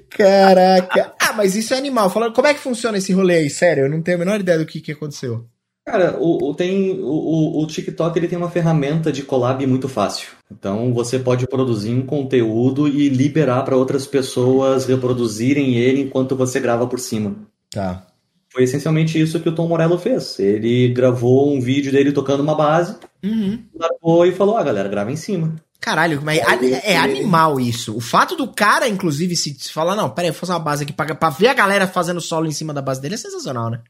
Caraca! 0.10 1.14
Ah, 1.22 1.34
mas 1.34 1.56
isso 1.56 1.74
é 1.74 1.78
animal. 1.78 2.10
Falando, 2.10 2.34
como 2.34 2.48
é 2.48 2.54
que 2.54 2.60
funciona 2.60 2.98
esse 2.98 3.12
rolê 3.14 3.36
aí? 3.38 3.50
Sério, 3.50 3.86
eu 3.86 3.90
não 3.90 4.02
tenho 4.02 4.18
a 4.18 4.20
menor 4.20 4.40
ideia 4.40 4.58
do 4.60 4.66
que, 4.66 4.80
que 4.82 4.92
aconteceu. 4.92 5.46
Cara, 5.86 6.18
o, 6.20 6.50
o, 6.50 6.56
tem, 6.56 6.94
o, 7.00 7.06
o- 7.06 7.64
o 7.64 7.68
TikTok 7.68 8.18
ele 8.18 8.28
tem 8.28 8.38
uma 8.38 8.50
ferramenta 8.50 9.12
de 9.12 9.22
collab 9.22 9.66
muito 9.68 9.88
fácil. 9.88 10.30
Então 10.52 10.92
você 10.94 11.20
pode 11.20 11.46
produzir 11.48 11.92
um 11.92 12.04
conteúdo 12.06 12.88
e 12.88 13.08
liberar 13.08 13.62
para 13.64 13.78
outras 13.78 14.08
pessoas 14.08 14.86
reproduzirem 14.88 15.76
ele 15.76 16.02
enquanto 16.02 16.36
você 16.36 16.60
grava 16.60 16.88
por 16.88 17.00
cima. 17.00 17.36
Tá. 17.70 18.08
Foi 18.52 18.64
essencialmente 18.64 19.20
isso 19.22 19.40
que 19.40 19.50
o 19.50 19.54
Tom 19.54 19.68
Morello 19.68 19.98
fez. 20.00 20.40
Ele 20.40 20.88
gravou 20.88 21.54
um 21.54 21.60
vídeo 21.60 21.92
dele 21.92 22.12
tocando 22.12 22.42
uma 22.42 22.56
base, 22.56 22.96
Uhum. 23.24 23.60
largou 23.76 24.26
e 24.26 24.32
falou: 24.32 24.56
Ah, 24.58 24.64
galera, 24.64 24.88
grava 24.90 25.12
em 25.12 25.16
cima. 25.16 25.56
Caralho, 25.86 26.20
mas 26.20 26.40
é, 26.40 26.94
é 26.94 26.98
animal 26.98 27.60
isso. 27.60 27.96
O 27.96 28.02
fato 28.02 28.36
do 28.36 28.48
cara, 28.48 28.90
inclusive, 28.90 29.36
se, 29.36 29.72
falar, 29.72 29.96
não, 29.96 30.10
peraí, 30.10 30.32
vou 30.32 30.40
fazer 30.40 30.54
uma 30.54 30.60
base 30.60 30.84
aqui 30.84 30.92
pra, 30.92 31.14
pra 31.14 31.30
ver 31.30 31.50
a 31.50 31.54
galera 31.54 31.86
fazendo 31.86 32.20
solo 32.20 32.48
em 32.48 32.52
cima 32.52 32.74
da 32.74 32.82
base 32.82 33.00
dele 33.00 33.14
é 33.14 33.18
sensacional, 33.20 33.70
né? 33.70 33.82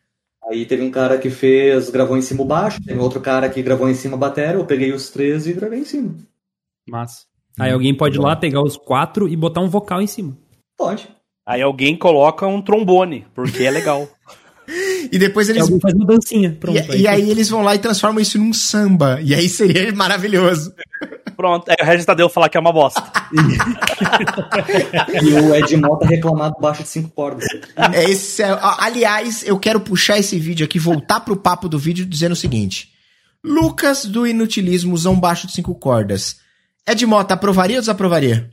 Aí 0.44 0.66
teve 0.66 0.84
um 0.84 0.92
cara 0.92 1.18
que 1.18 1.30
fez, 1.30 1.90
gravou 1.90 2.18
em 2.18 2.22
cima 2.22 2.42
o 2.42 2.46
baixo, 2.46 2.84
teve 2.84 3.00
outro 3.00 3.22
cara 3.22 3.48
que 3.48 3.64
gravou 3.64 3.90
em 3.90 3.96
cima 3.96 4.16
a 4.16 4.20
bateria, 4.20 4.56
eu 4.56 4.66
peguei 4.66 4.92
os 4.92 5.10
três 5.10 5.48
e 5.48 5.54
gravei 5.54 5.80
em 5.80 5.86
cima. 5.86 6.16
Massa. 6.86 7.24
Aí 7.58 7.72
alguém 7.72 7.96
pode 7.96 8.18
ir 8.18 8.22
lá 8.22 8.36
pegar 8.36 8.62
os 8.62 8.76
quatro 8.76 9.30
e 9.30 9.36
botar 9.38 9.62
um 9.62 9.70
vocal 9.70 10.02
em 10.02 10.08
cima. 10.08 10.38
Pode. 10.78 11.08
Aí 11.46 11.62
alguém 11.62 11.98
coloca 11.98 12.46
um 12.46 12.62
trombone, 12.62 13.26
porque 13.34 13.64
é 13.64 13.72
legal. 13.72 14.06
E 15.12 15.18
depois 15.18 15.48
E 15.48 15.52
eles. 15.52 15.64
alguém 15.64 15.80
faz 15.80 15.94
uma 15.94 16.06
dancinha. 16.06 16.58
Pronto. 16.60 16.78
E, 16.96 17.02
e 17.02 17.08
aí 17.08 17.30
eles 17.30 17.50
vão 17.50 17.62
lá 17.62 17.76
e 17.76 17.80
transformam 17.80 18.22
isso 18.22 18.38
num 18.38 18.54
samba. 18.54 19.20
E 19.22 19.34
aí 19.36 19.48
seria 19.50 19.92
maravilhoso. 19.94 20.74
Pronto, 21.36 21.70
aí 21.70 21.76
o 21.82 21.86
Regis 21.86 22.06
Tadeu 22.06 22.30
falar 22.30 22.48
que 22.50 22.58
é 22.58 22.60
uma 22.60 22.72
bosta. 22.72 23.04
E 25.22 25.34
o 25.34 25.56
Ed 25.56 25.78
Mota 25.78 26.06
reclamar 26.08 26.52
do 26.52 26.60
baixo 26.60 26.84
de 26.84 26.90
cinco 26.90 27.10
cordas. 27.10 27.46
É 27.94 28.10
esse, 28.10 28.42
é- 28.42 28.58
aliás, 28.80 29.44
eu 29.46 29.60
quero 29.60 29.80
puxar 29.80 30.18
esse 30.18 30.38
vídeo 30.40 30.66
aqui, 30.66 30.80
voltar 30.80 31.20
pro 31.22 31.36
papo 31.36 31.68
do 31.68 31.78
vídeo 31.78 32.06
dizendo 32.06 32.32
o 32.32 32.36
seguinte: 32.38 32.90
Lucas 33.44 34.06
do 34.06 34.26
Inutilismo 34.26 34.94
usa 34.94 35.10
um 35.10 35.20
baixo 35.20 35.48
de 35.48 35.54
cinco 35.54 35.76
cordas. 35.76 36.38
Ed 36.88 37.06
Mota, 37.06 37.34
aprovaria 37.34 37.78
ou 37.78 37.82
desaprovaria? 37.82 38.50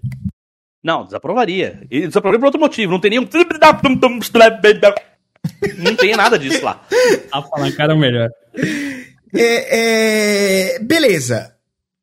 Não, 0.83 1.05
desaprovaria. 1.05 1.83
E 1.91 2.07
desaprovaria 2.09 2.41
por 2.41 2.47
outro 2.47 2.61
motivo. 2.61 2.91
Não 2.93 2.99
tem 3.01 3.11
nenhum. 3.11 3.27
Não 5.79 5.97
tem 5.97 6.17
nada 6.17 6.39
disso 6.39 6.65
lá. 6.65 6.87
A 7.31 7.43
falar, 7.43 7.73
cara, 7.73 7.93
é 7.93 7.97
o 7.97 7.99
melhor. 7.99 8.31
É, 9.35 10.75
é, 10.75 10.79
beleza. 10.81 11.55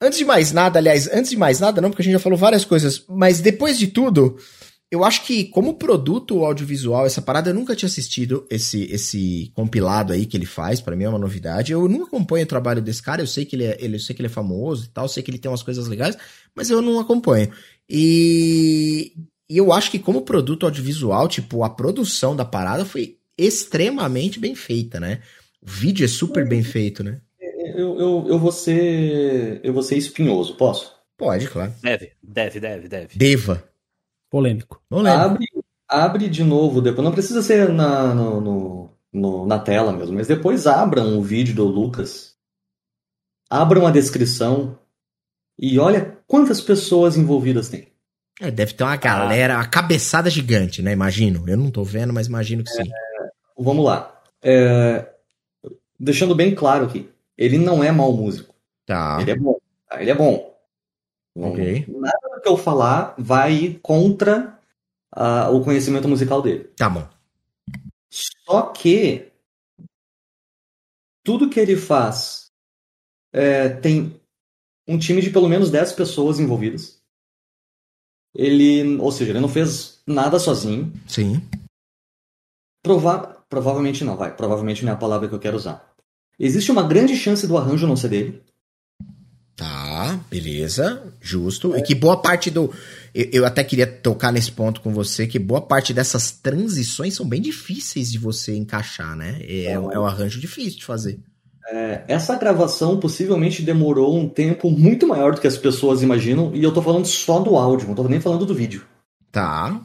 Antes 0.02 0.18
de 0.18 0.26
mais 0.26 0.52
nada, 0.52 0.80
aliás, 0.80 1.10
antes 1.11 1.32
de 1.32 1.38
mais 1.38 1.60
nada, 1.60 1.82
não, 1.82 1.90
porque 1.90 2.02
a 2.02 2.06
gente 2.06 2.14
já 2.14 2.20
falou 2.20 2.38
várias 2.38 2.64
coisas, 2.64 3.03
mas 3.10 3.41
depois 3.41 3.78
de 3.78 3.88
tudo, 3.88 4.38
eu 4.90 5.03
acho 5.03 5.24
que 5.26 5.45
como 5.45 5.76
produto 5.76 6.44
audiovisual, 6.44 7.06
essa 7.06 7.22
parada 7.22 7.49
eu 7.49 7.53
nunca 7.53 7.76
tinha 7.76 7.88
assistido 7.88 8.48
esse 8.49 8.84
esse 8.86 9.52
compilado 9.53 10.14
aí 10.14 10.26
que 10.26 10.36
ele 10.36 10.45
faz, 10.45 10.82
pra 10.82 10.95
mim 10.95 11.03
é 11.03 11.10
uma 11.10 11.20
novidade. 11.20 11.72
Eu 11.72 11.88
não 11.88 12.03
acompanho 12.03 12.45
o 12.45 12.48
trabalho 12.48 12.82
desse 12.82 13.03
cara, 13.03 13.22
eu 13.22 13.28
sei 13.28 13.45
que 13.45 13.56
ele 13.56 13.66
é, 13.66 13.78
ele, 13.80 13.98
eu 13.98 13.99
sei 13.99 14.16
que 14.16 14.22
ele 14.22 14.28
é 14.28 14.32
famoso 14.32 14.86
e 14.86 14.90
tal, 14.90 15.07
sei 15.07 15.22
que 15.22 15.30
ele 15.30 15.38
tem 15.38 15.52
umas 15.52 15.64
coisas 15.64 15.86
legais, 15.88 16.18
mas 16.56 16.70
eu 16.70 16.82
não 16.82 16.99
acompanho. 16.99 17.52
E, 17.90 19.14
e 19.49 19.57
eu 19.57 19.72
acho 19.72 19.91
que 19.91 19.99
como 19.99 20.22
produto 20.22 20.66
audiovisual, 20.66 21.28
tipo, 21.28 21.64
a 21.64 21.70
produção 21.70 22.36
da 22.36 22.45
parada 22.45 22.86
foi 22.86 23.19
extremamente 23.45 24.40
bem 24.40 24.56
feita, 24.56 24.99
né? 24.99 25.22
O 25.61 25.70
vídeo 25.70 26.06
é 26.06 26.07
super 26.07 26.48
bem 26.48 26.64
feito, 26.64 27.03
né? 27.03 27.22
Eu, 27.76 27.99
eu, 27.99 28.26
eu 28.30 28.40
vou 28.40 28.52
ser. 28.52 29.60
Eu 29.64 29.74
vou 29.74 29.84
ser 29.84 29.98
espinhoso, 29.98 30.56
posso? 30.56 30.94
Pode, 31.18 31.48
claro. 31.49 31.74
Deve, 31.82 32.11
deve, 32.24 32.60
deve, 32.60 32.88
deve. 32.88 33.18
Deva. 33.18 33.64
Polêmico. 34.30 34.82
Lembro. 34.91 35.11
Abre, 35.11 35.45
abre 35.88 36.30
de 36.30 36.44
novo 36.44 36.82
depois. 36.82 37.03
Não 37.03 37.11
precisa 37.11 37.41
ser 37.41 37.70
na, 37.70 38.14
no, 38.16 38.40
no- 38.41 38.90
no- 39.11 39.45
na 39.45 39.60
tela 39.60 39.91
mesmo, 39.91 40.16
mas 40.16 40.28
depois 40.28 40.66
abram 40.68 41.18
o 41.18 41.22
vídeo 41.24 41.53
do 41.56 41.66
Lucas. 41.66 42.36
Abram 43.49 43.86
a 43.88 43.91
descrição 43.91 44.78
e 45.57 45.80
olha 45.80 46.18
quantas 46.28 46.61
pessoas 46.61 47.18
envolvidas 47.18 47.68
tem. 47.70 47.88
É, 48.40 48.49
deve 48.49 48.74
ter 48.74 48.84
uma 48.84 48.95
galera, 48.95 49.56
uma 49.56 49.68
cabeçada 49.68 50.30
gigante, 50.30 50.82
né? 50.82 50.94
Imagino. 50.94 51.44
Eu 51.49 51.57
não 51.57 51.70
tô 51.70 51.84
vendo, 51.84 52.14
mas 52.14 52.28
imagino 52.28 52.64
que 52.64 52.70
sim. 52.70 52.90
Vamos 53.60 53.84
lá. 53.84 54.22
É, 54.41 55.14
deixando 55.99 56.34
bem 56.34 56.56
claro 56.56 56.86
aqui, 56.86 57.10
ele 57.38 57.57
não 57.57 57.84
é 57.84 57.91
mau 57.91 58.14
músico. 58.14 58.56
Tá. 58.86 59.18
Ele 59.22 59.31
é 59.31 59.36
bom. 59.36 59.60
tá? 59.88 60.02
Ele 60.02 60.11
é 60.11 60.15
bom. 60.15 60.57
Ok. 61.36 61.86
Nada 61.88 62.36
do 62.36 62.41
que 62.41 62.49
eu 62.49 62.57
falar 62.57 63.15
vai 63.18 63.80
contra 63.81 64.60
ah, 65.11 65.49
o 65.49 65.64
conhecimento 65.64 66.07
musical 66.07 66.41
dele. 66.41 66.65
Tá 66.76 66.90
bom. 66.90 67.07
Só 68.10 68.64
que 68.68 69.31
tudo 71.23 71.49
que 71.49 71.60
ele 71.60 71.76
faz 71.76 72.52
é, 73.31 73.69
tem 73.69 74.19
um 74.88 74.98
time 74.98 75.22
de 75.22 75.30
pelo 75.30 75.48
menos 75.48 75.69
10 75.69 75.94
pessoas 75.94 76.40
envolvidas. 76.40 76.99
Ele, 78.34 78.98
ou 78.98 79.11
seja, 79.11 79.31
ele 79.31 79.40
não 79.40 79.49
fez 79.49 80.02
nada 80.06 80.40
sozinho. 80.40 80.91
Sim. 81.07 81.41
Prova 82.81 83.39
provavelmente 83.49 84.03
não, 84.03 84.15
vai. 84.15 84.35
Provavelmente 84.35 84.85
não 84.85 84.91
é 84.91 84.95
a 84.95 84.97
palavra 84.97 85.27
que 85.27 85.35
eu 85.35 85.39
quero 85.39 85.57
usar. 85.57 85.89
Existe 86.39 86.71
uma 86.71 86.84
grande 86.84 87.15
chance 87.17 87.45
do 87.45 87.57
arranjo 87.57 87.88
não 87.88 87.97
ser 87.97 88.09
dele. 88.09 88.41
Tá, 89.55 90.17
beleza. 90.30 91.03
Justo. 91.19 91.76
E 91.76 91.81
que 91.81 91.93
boa 91.93 92.21
parte 92.21 92.49
do. 92.49 92.71
Eu, 93.13 93.30
eu 93.34 93.45
até 93.45 93.61
queria 93.61 93.85
tocar 93.85 94.31
nesse 94.31 94.53
ponto 94.53 94.80
com 94.80 94.93
você, 94.93 95.27
que 95.27 95.38
boa 95.38 95.59
parte 95.59 95.93
dessas 95.93 96.31
transições 96.31 97.13
são 97.13 97.27
bem 97.27 97.41
difíceis 97.41 98.09
de 98.09 98.17
você 98.17 98.55
encaixar, 98.55 99.17
né? 99.17 99.39
É, 99.41 99.73
é 99.73 99.80
um 99.99 100.05
arranjo 100.05 100.39
difícil 100.39 100.80
de 100.80 100.85
fazer. 100.85 101.19
É, 101.71 102.03
essa 102.07 102.35
gravação 102.38 102.99
possivelmente 102.99 103.61
demorou 103.61 104.17
um 104.17 104.27
tempo 104.27 104.71
muito 104.71 105.05
maior 105.05 105.35
do 105.35 105.41
que 105.41 105.47
as 105.47 105.57
pessoas 105.57 106.01
imaginam, 106.01 106.55
e 106.55 106.63
eu 106.63 106.73
tô 106.73 106.81
falando 106.81 107.05
só 107.05 107.39
do 107.39 107.57
áudio, 107.57 107.88
não 107.88 107.95
tô 107.95 108.03
nem 108.07 108.21
falando 108.21 108.45
do 108.45 108.55
vídeo. 108.55 108.85
Tá. 109.31 109.80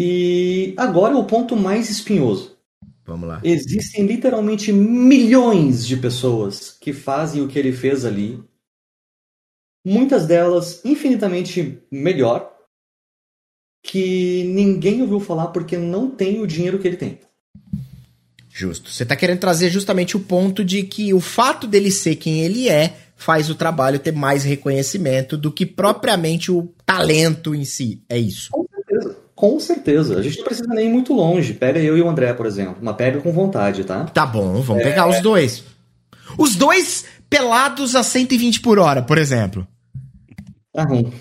E 0.00 0.74
agora 0.76 1.14
é 1.14 1.16
o 1.16 1.24
ponto 1.24 1.56
mais 1.56 1.90
espinhoso. 1.90 2.56
Vamos 3.04 3.28
lá. 3.28 3.40
Existem 3.42 4.06
literalmente 4.06 4.72
milhões 4.72 5.84
de 5.84 5.96
pessoas 5.96 6.70
que 6.70 6.92
fazem 6.92 7.42
o 7.42 7.48
que 7.48 7.58
ele 7.58 7.72
fez 7.72 8.04
ali. 8.04 8.40
Muitas 9.84 10.24
delas 10.24 10.84
infinitamente 10.84 11.82
melhor, 11.90 12.48
que 13.82 14.44
ninguém 14.44 15.02
ouviu 15.02 15.18
falar 15.18 15.48
porque 15.48 15.76
não 15.76 16.08
tem 16.08 16.40
o 16.40 16.46
dinheiro 16.46 16.78
que 16.78 16.86
ele 16.86 16.96
tem. 16.96 17.18
Justo. 18.48 18.90
Você 18.90 19.04
tá 19.04 19.16
querendo 19.16 19.40
trazer 19.40 19.68
justamente 19.68 20.16
o 20.16 20.20
ponto 20.20 20.64
de 20.64 20.84
que 20.84 21.12
o 21.12 21.18
fato 21.18 21.66
dele 21.66 21.90
ser 21.90 22.14
quem 22.14 22.42
ele 22.42 22.68
é 22.68 22.96
faz 23.16 23.50
o 23.50 23.54
trabalho 23.56 23.98
ter 23.98 24.12
mais 24.12 24.44
reconhecimento 24.44 25.36
do 25.36 25.50
que 25.50 25.66
propriamente 25.66 26.52
o 26.52 26.72
talento 26.86 27.52
em 27.52 27.64
si. 27.64 28.00
É 28.08 28.16
isso. 28.16 28.48
Com. 28.52 28.67
Com 29.38 29.60
certeza. 29.60 30.18
A 30.18 30.22
gente 30.22 30.38
não 30.38 30.44
precisa 30.44 30.66
nem 30.74 30.88
ir 30.88 30.92
muito 30.92 31.14
longe. 31.14 31.54
Pega 31.54 31.78
eu 31.78 31.96
e 31.96 32.02
o 32.02 32.08
André, 32.08 32.34
por 32.34 32.44
exemplo. 32.44 32.82
Uma 32.82 32.92
pega 32.92 33.20
com 33.20 33.30
vontade, 33.30 33.84
tá? 33.84 34.06
Tá 34.06 34.26
bom, 34.26 34.60
vamos 34.60 34.82
é... 34.82 34.90
pegar 34.90 35.08
os 35.08 35.22
dois. 35.22 35.62
Os 36.36 36.56
dois 36.56 37.04
pelados 37.30 37.94
a 37.94 38.02
120 38.02 38.60
por 38.60 38.80
hora, 38.80 39.00
por 39.00 39.16
exemplo. 39.16 39.64
Tá 40.72 40.82
ruim. 40.82 41.12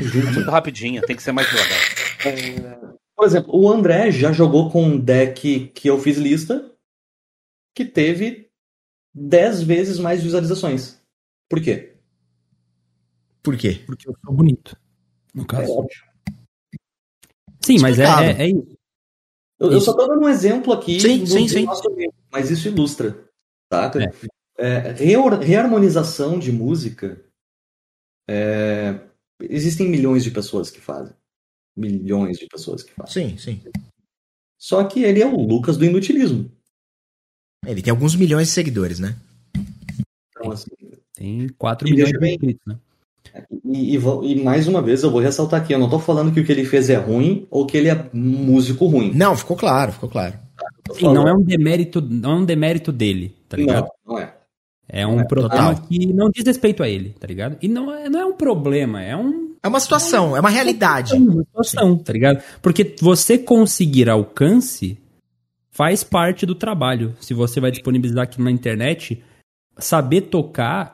É 0.00 0.04
muito 0.04 0.50
rapidinho, 0.50 1.02
tem 1.02 1.14
que 1.14 1.22
ser 1.22 1.32
mais 1.32 1.46
devagar. 1.50 1.78
É... 2.24 2.78
Por 3.14 3.26
exemplo, 3.26 3.54
o 3.54 3.70
André 3.70 4.10
já 4.10 4.32
jogou 4.32 4.70
com 4.70 4.82
um 4.82 4.98
deck 4.98 5.70
que 5.74 5.86
eu 5.90 6.00
fiz 6.00 6.16
lista 6.16 6.72
que 7.76 7.84
teve 7.84 8.48
10 9.14 9.64
vezes 9.64 9.98
mais 9.98 10.22
visualizações. 10.22 10.98
Por 11.46 11.60
quê? 11.60 11.94
Por 13.42 13.54
quê? 13.58 13.82
Porque 13.84 14.08
eu 14.08 14.16
sou 14.24 14.32
bonito. 14.32 14.74
No 15.34 15.44
caso. 15.44 15.70
É 15.70 16.13
sim, 17.64 17.78
mas 17.78 17.98
é, 17.98 18.04
é, 18.04 18.42
é, 18.42 18.48
isso. 18.48 18.78
Eu, 19.58 19.72
eu, 19.72 19.80
só 19.80 19.92
tô 19.94 20.06
dando 20.06 20.24
um 20.24 20.28
exemplo 20.28 20.72
aqui 20.72 21.00
sim, 21.00 21.20
do, 21.20 21.26
sim, 21.26 21.48
sim. 21.48 21.66
mas 22.30 22.50
isso 22.50 22.68
ilustra, 22.68 23.28
tá? 23.68 23.90
É. 24.58 24.92
reharmonização 25.42 26.38
de 26.38 26.52
música 26.52 27.24
é, 28.28 29.00
existem 29.40 29.88
milhões 29.88 30.24
de 30.24 30.30
pessoas 30.30 30.70
que 30.70 30.80
fazem. 30.80 31.14
Milhões 31.76 32.38
de 32.38 32.46
pessoas 32.46 32.82
que 32.82 32.92
fazem. 32.92 33.36
Sim, 33.36 33.38
sim. 33.38 33.62
Só 34.58 34.84
que 34.84 35.02
ele 35.02 35.22
é 35.22 35.26
o 35.26 35.36
Lucas 35.36 35.76
do 35.76 35.84
inutilismo. 35.84 36.50
Ele 37.66 37.82
tem 37.82 37.90
alguns 37.90 38.14
milhões 38.14 38.48
de 38.48 38.54
seguidores, 38.54 38.98
né? 38.98 39.16
Então, 40.30 40.50
assim, 40.50 40.70
tem 41.14 41.48
4 41.48 41.88
milhões 41.88 42.10
de 42.10 42.28
inscritos, 42.28 42.66
né? 42.66 42.78
E, 43.64 43.96
e, 43.96 43.98
e, 43.98 44.42
mais 44.42 44.68
uma 44.68 44.80
vez 44.80 45.02
eu 45.02 45.10
vou 45.10 45.20
ressaltar 45.20 45.60
aqui, 45.60 45.72
eu 45.72 45.78
não 45.78 45.88
tô 45.88 45.98
falando 45.98 46.32
que 46.32 46.40
o 46.40 46.44
que 46.44 46.52
ele 46.52 46.64
fez 46.64 46.88
é 46.88 46.96
ruim 46.96 47.46
ou 47.50 47.66
que 47.66 47.76
ele 47.76 47.88
é 47.88 48.06
músico 48.12 48.86
ruim. 48.86 49.12
Não, 49.14 49.36
ficou 49.36 49.56
claro, 49.56 49.92
ficou 49.92 50.08
claro. 50.08 50.34
Sim, 50.92 51.12
não 51.12 51.26
é 51.26 51.32
um 51.32 51.42
demérito, 51.42 52.00
não 52.00 52.32
é 52.32 52.34
um 52.36 52.44
demérito 52.44 52.92
dele, 52.92 53.34
tá 53.48 53.56
ligado? 53.56 53.88
Não, 54.06 54.14
não 54.14 54.22
é. 54.22 54.34
É 54.88 55.06
um 55.06 55.20
é, 55.20 55.24
problema 55.24 55.74
total. 55.74 55.86
que 55.88 56.12
não 56.12 56.30
diz 56.30 56.44
respeito 56.44 56.82
a 56.82 56.88
ele, 56.88 57.14
tá 57.18 57.26
ligado? 57.26 57.56
E 57.60 57.68
não 57.68 57.92
é, 57.92 58.08
não 58.08 58.20
é 58.20 58.26
um 58.26 58.34
problema, 58.34 59.02
é 59.02 59.16
um. 59.16 59.54
É 59.62 59.68
uma 59.68 59.80
situação, 59.80 60.36
é 60.36 60.40
uma 60.40 60.50
realidade. 60.50 61.14
É 61.14 61.18
uma 61.18 61.42
situação, 61.42 61.96
tá 61.96 62.12
ligado? 62.12 62.42
Porque 62.60 62.94
você 63.00 63.38
conseguir 63.38 64.10
alcance 64.10 64.98
faz 65.70 66.04
parte 66.04 66.44
do 66.44 66.54
trabalho. 66.54 67.16
Se 67.18 67.32
você 67.32 67.60
vai 67.60 67.70
disponibilizar 67.70 68.24
aquilo 68.24 68.44
na 68.44 68.50
internet, 68.50 69.22
saber 69.78 70.22
tocar 70.22 70.93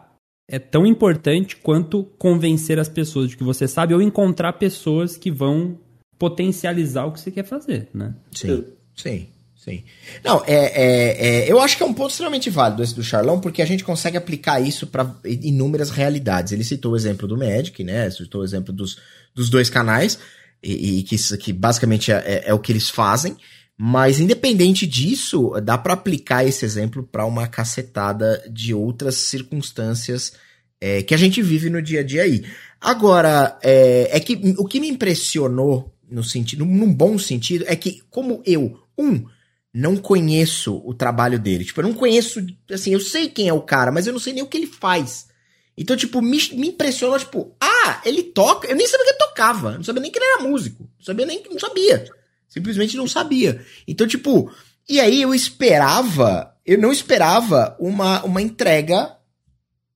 é 0.50 0.58
tão 0.58 0.84
importante 0.84 1.56
quanto 1.56 2.04
convencer 2.18 2.78
as 2.78 2.88
pessoas 2.88 3.30
de 3.30 3.36
que 3.36 3.44
você 3.44 3.68
sabe 3.68 3.94
ou 3.94 4.02
encontrar 4.02 4.54
pessoas 4.54 5.16
que 5.16 5.30
vão 5.30 5.78
potencializar 6.18 7.06
o 7.06 7.12
que 7.12 7.20
você 7.20 7.30
quer 7.30 7.44
fazer, 7.44 7.88
né? 7.94 8.14
Sim, 8.32 8.64
sim. 8.94 9.26
Sim. 9.56 9.84
Não, 10.24 10.42
é, 10.46 10.54
é, 10.54 11.26
é, 11.26 11.52
eu 11.52 11.60
acho 11.60 11.76
que 11.76 11.82
é 11.82 11.86
um 11.86 11.92
ponto 11.92 12.10
extremamente 12.10 12.48
válido 12.48 12.82
esse 12.82 12.94
do 12.94 13.02
Charlão, 13.02 13.38
porque 13.38 13.60
a 13.60 13.66
gente 13.66 13.84
consegue 13.84 14.16
aplicar 14.16 14.58
isso 14.58 14.86
para 14.86 15.14
inúmeras 15.22 15.90
realidades. 15.90 16.52
Ele 16.52 16.64
citou 16.64 16.92
o 16.92 16.96
exemplo 16.96 17.28
do 17.28 17.36
Magic, 17.36 17.84
né? 17.84 18.08
Citou 18.08 18.40
o 18.40 18.44
exemplo 18.44 18.72
dos, 18.72 18.98
dos 19.34 19.50
dois 19.50 19.68
canais, 19.68 20.18
e, 20.62 21.00
e 21.00 21.02
que, 21.02 21.16
que 21.36 21.52
basicamente 21.52 22.10
é, 22.10 22.16
é, 22.16 22.42
é, 22.46 22.54
o 22.54 22.58
que 22.58 22.72
eles 22.72 22.88
fazem. 22.88 23.36
Mas 23.82 24.20
independente 24.20 24.86
disso, 24.86 25.58
dá 25.62 25.78
para 25.78 25.94
aplicar 25.94 26.44
esse 26.44 26.66
exemplo 26.66 27.02
para 27.02 27.24
uma 27.24 27.48
cacetada 27.48 28.46
de 28.52 28.74
outras 28.74 29.14
circunstâncias 29.14 30.34
é, 30.78 31.02
que 31.02 31.14
a 31.14 31.16
gente 31.16 31.40
vive 31.40 31.70
no 31.70 31.80
dia 31.80 32.00
a 32.00 32.02
dia 32.02 32.24
aí. 32.24 32.44
Agora, 32.78 33.58
é, 33.62 34.14
é 34.14 34.20
que 34.20 34.38
o 34.58 34.66
que 34.66 34.78
me 34.78 34.90
impressionou 34.90 35.90
no 36.10 36.22
sentido, 36.22 36.66
num 36.66 36.92
bom 36.92 37.18
sentido, 37.18 37.64
é 37.66 37.74
que 37.74 38.02
como 38.10 38.42
eu, 38.44 38.78
um, 38.98 39.24
não 39.72 39.96
conheço 39.96 40.82
o 40.84 40.92
trabalho 40.92 41.38
dele. 41.38 41.64
Tipo, 41.64 41.80
eu 41.80 41.84
não 41.84 41.94
conheço, 41.94 42.44
assim, 42.70 42.92
eu 42.92 43.00
sei 43.00 43.30
quem 43.30 43.48
é 43.48 43.52
o 43.54 43.62
cara, 43.62 43.90
mas 43.90 44.06
eu 44.06 44.12
não 44.12 44.20
sei 44.20 44.34
nem 44.34 44.42
o 44.42 44.46
que 44.46 44.58
ele 44.58 44.66
faz. 44.66 45.28
Então, 45.74 45.96
tipo, 45.96 46.20
me, 46.20 46.36
me 46.52 46.68
impressionou, 46.68 47.18
tipo, 47.18 47.56
ah, 47.58 48.02
ele 48.04 48.24
toca. 48.24 48.68
Eu 48.68 48.76
nem 48.76 48.86
sabia 48.86 49.06
que 49.06 49.12
ele 49.12 49.26
tocava. 49.30 49.72
Não 49.78 49.84
sabia 49.84 50.02
nem 50.02 50.12
que 50.12 50.18
ele 50.18 50.26
era 50.26 50.42
músico. 50.42 50.82
Não 50.82 51.04
sabia 51.06 51.24
nem 51.24 51.42
não 51.50 51.58
sabia. 51.58 52.19
Simplesmente 52.50 52.96
não 52.96 53.08
sabia. 53.08 53.64
Então, 53.88 54.06
tipo, 54.06 54.52
e 54.86 55.00
aí 55.00 55.22
eu 55.22 55.32
esperava, 55.32 56.52
eu 56.66 56.76
não 56.76 56.92
esperava 56.92 57.76
uma, 57.78 58.22
uma 58.24 58.42
entrega 58.42 59.16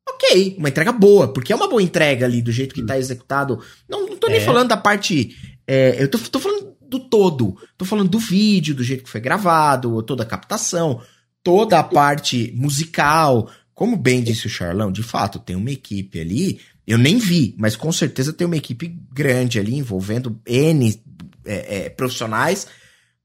ok, 0.09 0.55
uma 0.59 0.69
entrega 0.69 0.93
boa, 0.93 1.29
porque 1.29 1.53
é 1.53 1.57
uma 1.57 1.69
boa 1.69 1.83
entrega 1.83 2.25
ali, 2.25 2.41
do 2.41 2.53
jeito 2.53 2.75
que 2.75 2.85
tá 2.85 2.97
executado. 2.97 3.61
Não, 3.89 4.07
não 4.07 4.17
tô 4.17 4.29
nem 4.29 4.39
é. 4.39 4.45
falando 4.45 4.69
da 4.69 4.77
parte. 4.77 5.37
É, 5.67 5.97
eu 6.01 6.09
tô, 6.09 6.19
tô 6.19 6.39
falando 6.39 6.77
do 6.81 7.01
todo. 7.01 7.57
Tô 7.77 7.85
falando 7.85 8.09
do 8.09 8.19
vídeo, 8.19 8.75
do 8.75 8.85
jeito 8.85 9.05
que 9.05 9.11
foi 9.11 9.21
gravado, 9.21 10.03
toda 10.03 10.23
a 10.23 10.27
captação, 10.27 11.01
toda 11.43 11.79
a 11.79 11.83
parte 11.83 12.53
musical. 12.57 13.51
Como 13.75 13.97
bem 13.97 14.23
disse 14.23 14.47
o 14.47 14.51
Charlão, 14.51 14.93
de 14.93 15.03
fato, 15.03 15.41
tem 15.41 15.57
uma 15.57 15.71
equipe 15.71 16.21
ali. 16.21 16.61
Eu 16.87 16.99
nem 16.99 17.19
vi, 17.19 17.55
mas 17.59 17.75
com 17.75 17.91
certeza 17.91 18.33
tem 18.33 18.47
uma 18.47 18.59
equipe 18.59 18.95
grande 19.13 19.59
ali, 19.59 19.75
envolvendo 19.75 20.39
N 20.47 21.03
é, 21.45 21.87
é, 21.87 21.89
profissionais. 21.91 22.67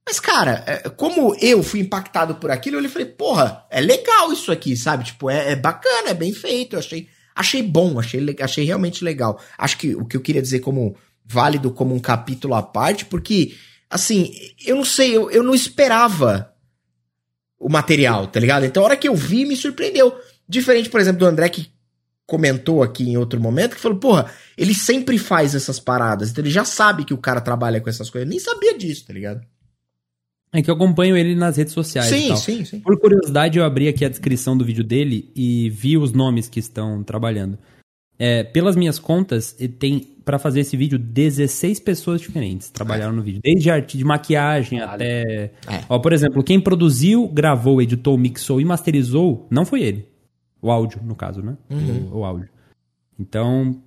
Mas, 0.05 0.19
cara, 0.19 0.63
é, 0.65 0.89
como 0.89 1.35
eu 1.39 1.61
fui 1.61 1.79
impactado 1.81 2.35
por 2.35 2.49
aquilo, 2.49 2.79
eu 2.79 2.89
falei, 2.89 3.07
porra, 3.07 3.65
é 3.69 3.79
legal 3.79 4.33
isso 4.33 4.51
aqui, 4.51 4.75
sabe? 4.75 5.03
Tipo, 5.05 5.29
é, 5.29 5.51
é 5.51 5.55
bacana, 5.55 6.09
é 6.09 6.13
bem 6.13 6.33
feito. 6.33 6.75
Eu 6.75 6.79
achei, 6.79 7.07
achei 7.35 7.61
bom, 7.61 7.99
achei, 7.99 8.35
achei 8.41 8.65
realmente 8.65 9.03
legal. 9.03 9.39
Acho 9.57 9.77
que 9.77 9.95
o 9.95 10.05
que 10.05 10.17
eu 10.17 10.21
queria 10.21 10.41
dizer 10.41 10.59
como 10.59 10.95
válido 11.23 11.71
como 11.71 11.93
um 11.93 11.99
capítulo 11.99 12.55
à 12.55 12.63
parte, 12.63 13.05
porque, 13.05 13.55
assim, 13.87 14.33
eu 14.65 14.75
não 14.75 14.85
sei, 14.85 15.15
eu, 15.15 15.29
eu 15.29 15.43
não 15.43 15.53
esperava 15.53 16.51
o 17.59 17.69
material, 17.69 18.25
tá 18.25 18.39
ligado? 18.39 18.65
Então 18.65 18.81
a 18.81 18.85
hora 18.87 18.97
que 18.97 19.07
eu 19.07 19.15
vi, 19.15 19.45
me 19.45 19.55
surpreendeu. 19.55 20.17
Diferente, 20.47 20.89
por 20.89 20.99
exemplo, 20.99 21.19
do 21.19 21.25
André 21.27 21.49
que 21.49 21.69
comentou 22.29 22.83
aqui 22.83 23.03
em 23.03 23.17
outro 23.17 23.39
momento, 23.41 23.75
que 23.75 23.81
falou, 23.81 23.97
porra, 23.97 24.31
ele 24.57 24.73
sempre 24.73 25.17
faz 25.17 25.55
essas 25.55 25.79
paradas, 25.79 26.29
então 26.29 26.43
ele 26.43 26.51
já 26.51 26.63
sabe 26.63 27.03
que 27.03 27.13
o 27.13 27.17
cara 27.17 27.41
trabalha 27.41 27.81
com 27.81 27.89
essas 27.89 28.09
coisas. 28.09 28.27
Eu 28.27 28.29
nem 28.29 28.39
sabia 28.39 28.77
disso, 28.77 29.07
tá 29.07 29.13
ligado? 29.13 29.41
É 30.51 30.61
que 30.61 30.69
eu 30.69 30.75
acompanho 30.75 31.15
ele 31.15 31.35
nas 31.35 31.57
redes 31.57 31.73
sociais. 31.73 32.07
Sim, 32.07 32.35
sim, 32.35 32.65
sim. 32.65 32.79
Por 32.79 32.99
curiosidade, 32.99 33.59
eu 33.59 33.63
abri 33.63 33.87
aqui 33.87 34.03
a 34.03 34.09
descrição 34.09 34.57
do 34.57 34.65
vídeo 34.65 34.83
dele 34.83 35.31
e 35.35 35.69
vi 35.69 35.97
os 35.97 36.11
nomes 36.11 36.47
que 36.47 36.59
estão 36.59 37.03
trabalhando. 37.03 37.57
É, 38.17 38.43
pelas 38.43 38.75
minhas 38.75 38.99
contas, 38.99 39.55
tem 39.77 40.15
para 40.29 40.37
fazer 40.37 40.59
esse 40.59 40.77
vídeo 40.77 40.99
16 40.99 41.79
pessoas 41.79 42.21
diferentes 42.21 42.69
trabalharam 42.69 43.13
é. 43.13 43.15
no 43.15 43.23
vídeo, 43.23 43.41
desde 43.43 43.71
arte 43.71 43.97
de 43.97 44.03
maquiagem 44.03 44.77
vale. 44.77 44.91
até, 44.91 45.51
é. 45.67 45.83
ó, 45.89 45.97
por 45.97 46.13
exemplo, 46.13 46.43
quem 46.43 46.59
produziu, 46.59 47.27
gravou, 47.27 47.81
editou, 47.81 48.15
mixou 48.15 48.61
e 48.61 48.65
masterizou 48.65 49.47
não 49.49 49.65
foi 49.65 49.81
ele, 49.81 50.07
o 50.61 50.71
áudio 50.71 51.01
no 51.03 51.15
caso, 51.15 51.41
né? 51.41 51.57
Uhum. 51.69 52.09
O, 52.11 52.17
o, 52.19 52.25
áudio. 52.25 52.49
Então, 53.19 53.81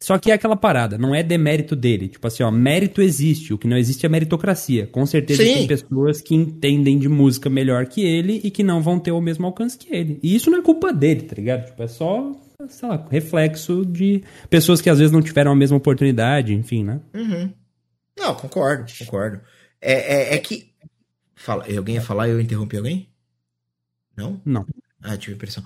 só 0.00 0.18
que 0.18 0.30
é 0.30 0.34
aquela 0.34 0.56
parada, 0.56 0.98
não 0.98 1.14
é 1.14 1.22
demérito 1.22 1.76
dele. 1.76 2.08
Tipo 2.08 2.26
assim, 2.26 2.42
ó, 2.42 2.50
mérito 2.50 3.00
existe, 3.00 3.54
o 3.54 3.58
que 3.58 3.68
não 3.68 3.76
existe 3.76 4.04
é 4.04 4.08
meritocracia. 4.08 4.86
Com 4.86 5.06
certeza 5.06 5.42
Sim. 5.42 5.54
tem 5.54 5.66
pessoas 5.66 6.20
que 6.20 6.34
entendem 6.34 6.98
de 6.98 7.08
música 7.08 7.48
melhor 7.48 7.86
que 7.86 8.04
ele 8.04 8.40
e 8.42 8.50
que 8.50 8.62
não 8.62 8.82
vão 8.82 8.98
ter 8.98 9.12
o 9.12 9.20
mesmo 9.20 9.46
alcance 9.46 9.78
que 9.78 9.94
ele. 9.94 10.18
E 10.22 10.34
isso 10.34 10.50
não 10.50 10.58
é 10.58 10.62
culpa 10.62 10.92
dele, 10.92 11.22
tá 11.22 11.34
ligado? 11.36 11.66
Tipo, 11.66 11.82
é 11.82 11.88
só 11.88 12.32
sei 12.68 12.88
lá, 12.88 13.06
reflexo 13.10 13.84
de 13.84 14.22
pessoas 14.48 14.80
que 14.80 14.90
às 14.90 14.98
vezes 14.98 15.12
não 15.12 15.22
tiveram 15.22 15.52
a 15.52 15.56
mesma 15.56 15.76
oportunidade, 15.76 16.54
enfim, 16.54 16.84
né? 16.84 17.00
Uhum. 17.14 17.52
Não, 18.18 18.34
concordo, 18.34 18.92
concordo. 18.98 19.40
É, 19.80 20.32
é, 20.32 20.34
é 20.34 20.38
que. 20.38 20.72
Fala, 21.34 21.64
alguém 21.76 21.96
ia 21.96 22.02
falar 22.02 22.28
e 22.28 22.30
eu 22.30 22.40
interrompi 22.40 22.76
alguém? 22.76 23.08
Não? 24.16 24.40
Não. 24.44 24.66
Ah, 25.02 25.16
tive 25.16 25.34
impressão. 25.34 25.64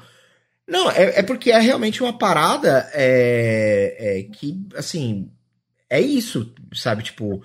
Não, 0.68 0.90
é, 0.90 1.20
é 1.20 1.22
porque 1.22 1.50
é 1.52 1.60
realmente 1.60 2.02
uma 2.02 2.16
parada 2.18 2.90
é, 2.92 3.96
é 4.18 4.22
que, 4.24 4.60
assim, 4.74 5.30
é 5.88 6.00
isso, 6.00 6.52
sabe? 6.74 7.04
Tipo, 7.04 7.42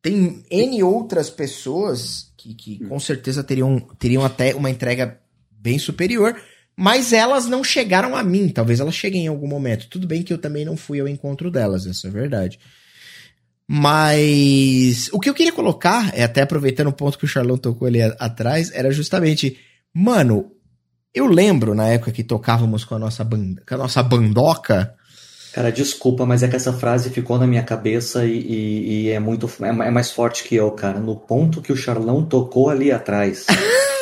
tem 0.00 0.44
N 0.50 0.82
outras 0.82 1.28
pessoas 1.28 2.32
que, 2.36 2.54
que 2.54 2.78
com 2.86 3.00
certeza 3.00 3.42
teriam, 3.42 3.80
teriam 3.98 4.24
até 4.24 4.54
uma 4.54 4.70
entrega 4.70 5.20
bem 5.50 5.78
superior, 5.78 6.40
mas 6.76 7.12
elas 7.12 7.46
não 7.46 7.64
chegaram 7.64 8.14
a 8.16 8.22
mim. 8.22 8.48
Talvez 8.48 8.78
elas 8.80 8.94
cheguem 8.94 9.24
em 9.24 9.28
algum 9.28 9.48
momento. 9.48 9.88
Tudo 9.88 10.06
bem 10.06 10.22
que 10.22 10.32
eu 10.32 10.38
também 10.38 10.64
não 10.64 10.76
fui 10.76 11.00
ao 11.00 11.08
encontro 11.08 11.50
delas, 11.50 11.86
essa 11.86 12.06
é 12.08 12.10
verdade. 12.10 12.58
Mas 13.66 15.08
o 15.12 15.18
que 15.20 15.28
eu 15.28 15.34
queria 15.34 15.52
colocar, 15.52 16.12
é 16.16 16.22
até 16.22 16.42
aproveitando 16.42 16.88
o 16.88 16.92
ponto 16.92 17.18
que 17.18 17.24
o 17.24 17.28
Charlão 17.28 17.56
tocou 17.56 17.88
ali 17.88 18.02
a- 18.02 18.14
atrás, 18.18 18.70
era 18.72 18.90
justamente, 18.90 19.56
mano, 19.94 20.52
eu 21.14 21.26
lembro 21.26 21.74
na 21.74 21.88
época 21.88 22.12
que 22.12 22.22
tocávamos 22.24 22.84
com 22.84 22.94
a 22.94 22.98
nossa 22.98 23.22
banda, 23.24 23.62
com 23.68 23.74
a 23.74 23.78
nossa 23.78 24.02
bandoca, 24.02 24.94
Cara, 25.52 25.70
desculpa, 25.70 26.24
mas 26.24 26.42
é 26.42 26.48
que 26.48 26.56
essa 26.56 26.72
frase 26.72 27.10
ficou 27.10 27.38
na 27.38 27.46
minha 27.46 27.62
cabeça 27.62 28.24
e, 28.24 28.38
e- 28.38 29.02
e 29.04 29.10
é 29.10 29.20
muito 29.20 29.46
é, 29.60 29.68
é 29.68 29.90
mais 29.90 30.10
forte 30.10 30.44
que 30.44 30.54
eu, 30.54 30.70
cara. 30.70 30.98
No 30.98 31.14
ponto 31.14 31.60
que 31.60 31.70
o 31.70 31.76
Charlão 31.76 32.24
tocou 32.24 32.70
ali 32.70 32.90
atrás. 32.90 33.44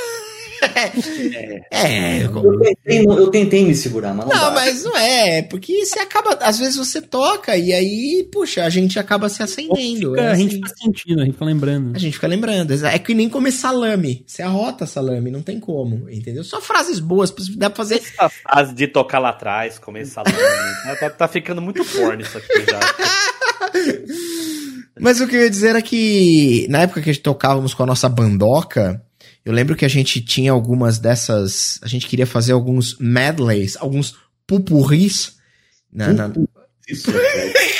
é, 1.70 2.22
Eu 2.24 2.58
tentei, 2.60 3.04
eu 3.06 3.30
tentei 3.30 3.64
me 3.64 3.74
segurar, 3.74 4.14
mas 4.14 4.26
não, 4.26 4.34
Não, 4.34 4.40
dá. 4.48 4.50
mas 4.52 4.84
não 4.84 4.96
é, 4.96 5.42
porque 5.42 5.84
você 5.84 5.98
acaba, 5.98 6.34
às 6.42 6.58
vezes 6.58 6.76
você 6.76 7.00
toca 7.00 7.56
e 7.56 7.72
aí, 7.72 8.28
puxa, 8.32 8.64
a 8.64 8.70
gente 8.70 8.98
acaba 8.98 9.28
se 9.28 9.42
acendendo. 9.42 10.10
Fica- 10.12 10.22
é 10.22 10.28
a 10.30 10.34
gente 10.34 10.48
assim. 10.56 10.56
fica 10.56 10.74
sentindo, 10.82 11.20
a 11.20 11.24
gente 11.24 11.32
fica 11.34 11.44
lembrando. 11.44 11.96
A 11.96 11.98
gente 11.98 12.14
fica 12.14 12.26
lembrando. 12.26 12.86
É 12.86 12.98
que 12.98 13.14
nem 13.14 13.28
comer 13.28 13.52
salame. 13.52 14.22
Você 14.26 14.42
arrota 14.42 14.86
salame, 14.86 15.30
não 15.30 15.42
tem 15.42 15.58
como, 15.60 16.08
entendeu? 16.10 16.44
Só 16.44 16.60
frases 16.60 16.98
boas, 17.00 17.32
dá 17.56 17.70
pra 17.70 17.76
fazer. 17.76 17.96
Essa 17.96 18.28
fase 18.28 18.74
de 18.74 18.86
tocar 18.86 19.18
lá 19.18 19.30
atrás, 19.30 19.78
comer 19.78 20.06
salame. 20.06 20.36
tá, 20.84 20.96
tá- 21.00 21.10
tá 21.10 21.28
ficando 21.28 21.60
muito 21.62 21.84
porno 21.84 22.20
isso 22.22 22.36
aqui 22.38 22.64
já. 22.70 22.80
Mas 25.00 25.20
o 25.20 25.26
que 25.26 25.34
eu 25.36 25.40
ia 25.42 25.50
dizer 25.50 25.68
era 25.70 25.82
que 25.82 26.66
na 26.68 26.82
época 26.82 27.00
que 27.00 27.08
a 27.10 27.12
gente 27.12 27.22
tocávamos 27.22 27.72
com 27.72 27.82
a 27.82 27.86
nossa 27.86 28.08
bandoca, 28.08 29.02
eu 29.44 29.52
lembro 29.52 29.76
que 29.76 29.84
a 29.84 29.88
gente 29.88 30.20
tinha 30.20 30.52
algumas 30.52 30.98
dessas. 30.98 31.78
A 31.82 31.88
gente 31.88 32.06
queria 32.06 32.26
fazer 32.26 32.52
alguns 32.52 32.96
medleys, 32.98 33.76
alguns 33.78 34.14
pupurris. 34.46 35.36
Na, 35.92 36.12
na, 36.12 36.30
Isso, 36.88 37.10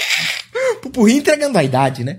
pupurri 0.83 1.17
entregando 1.19 1.59
a 1.59 1.65
idade, 1.65 2.05
né? 2.05 2.19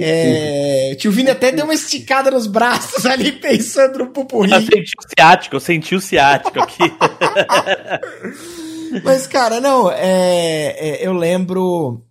É, 0.00 0.94
tio 0.94 1.10
Vini 1.10 1.28
até 1.28 1.50
deu 1.50 1.64
uma 1.64 1.74
esticada 1.74 2.30
nos 2.30 2.46
braços 2.46 3.04
ali 3.04 3.32
pensando 3.42 3.98
no 3.98 4.06
pupurri. 4.10 4.52
Eu 4.52 4.60
senti 4.60 4.92
o 4.96 5.02
ciático, 5.18 5.56
eu 5.56 5.60
senti 5.60 5.94
o 5.96 6.00
ciático 6.00 6.60
aqui. 6.60 6.84
Mas, 9.02 9.26
cara, 9.26 9.60
não, 9.60 9.90
é, 9.90 10.76
é, 10.78 11.06
eu 11.06 11.12
lembro. 11.12 12.04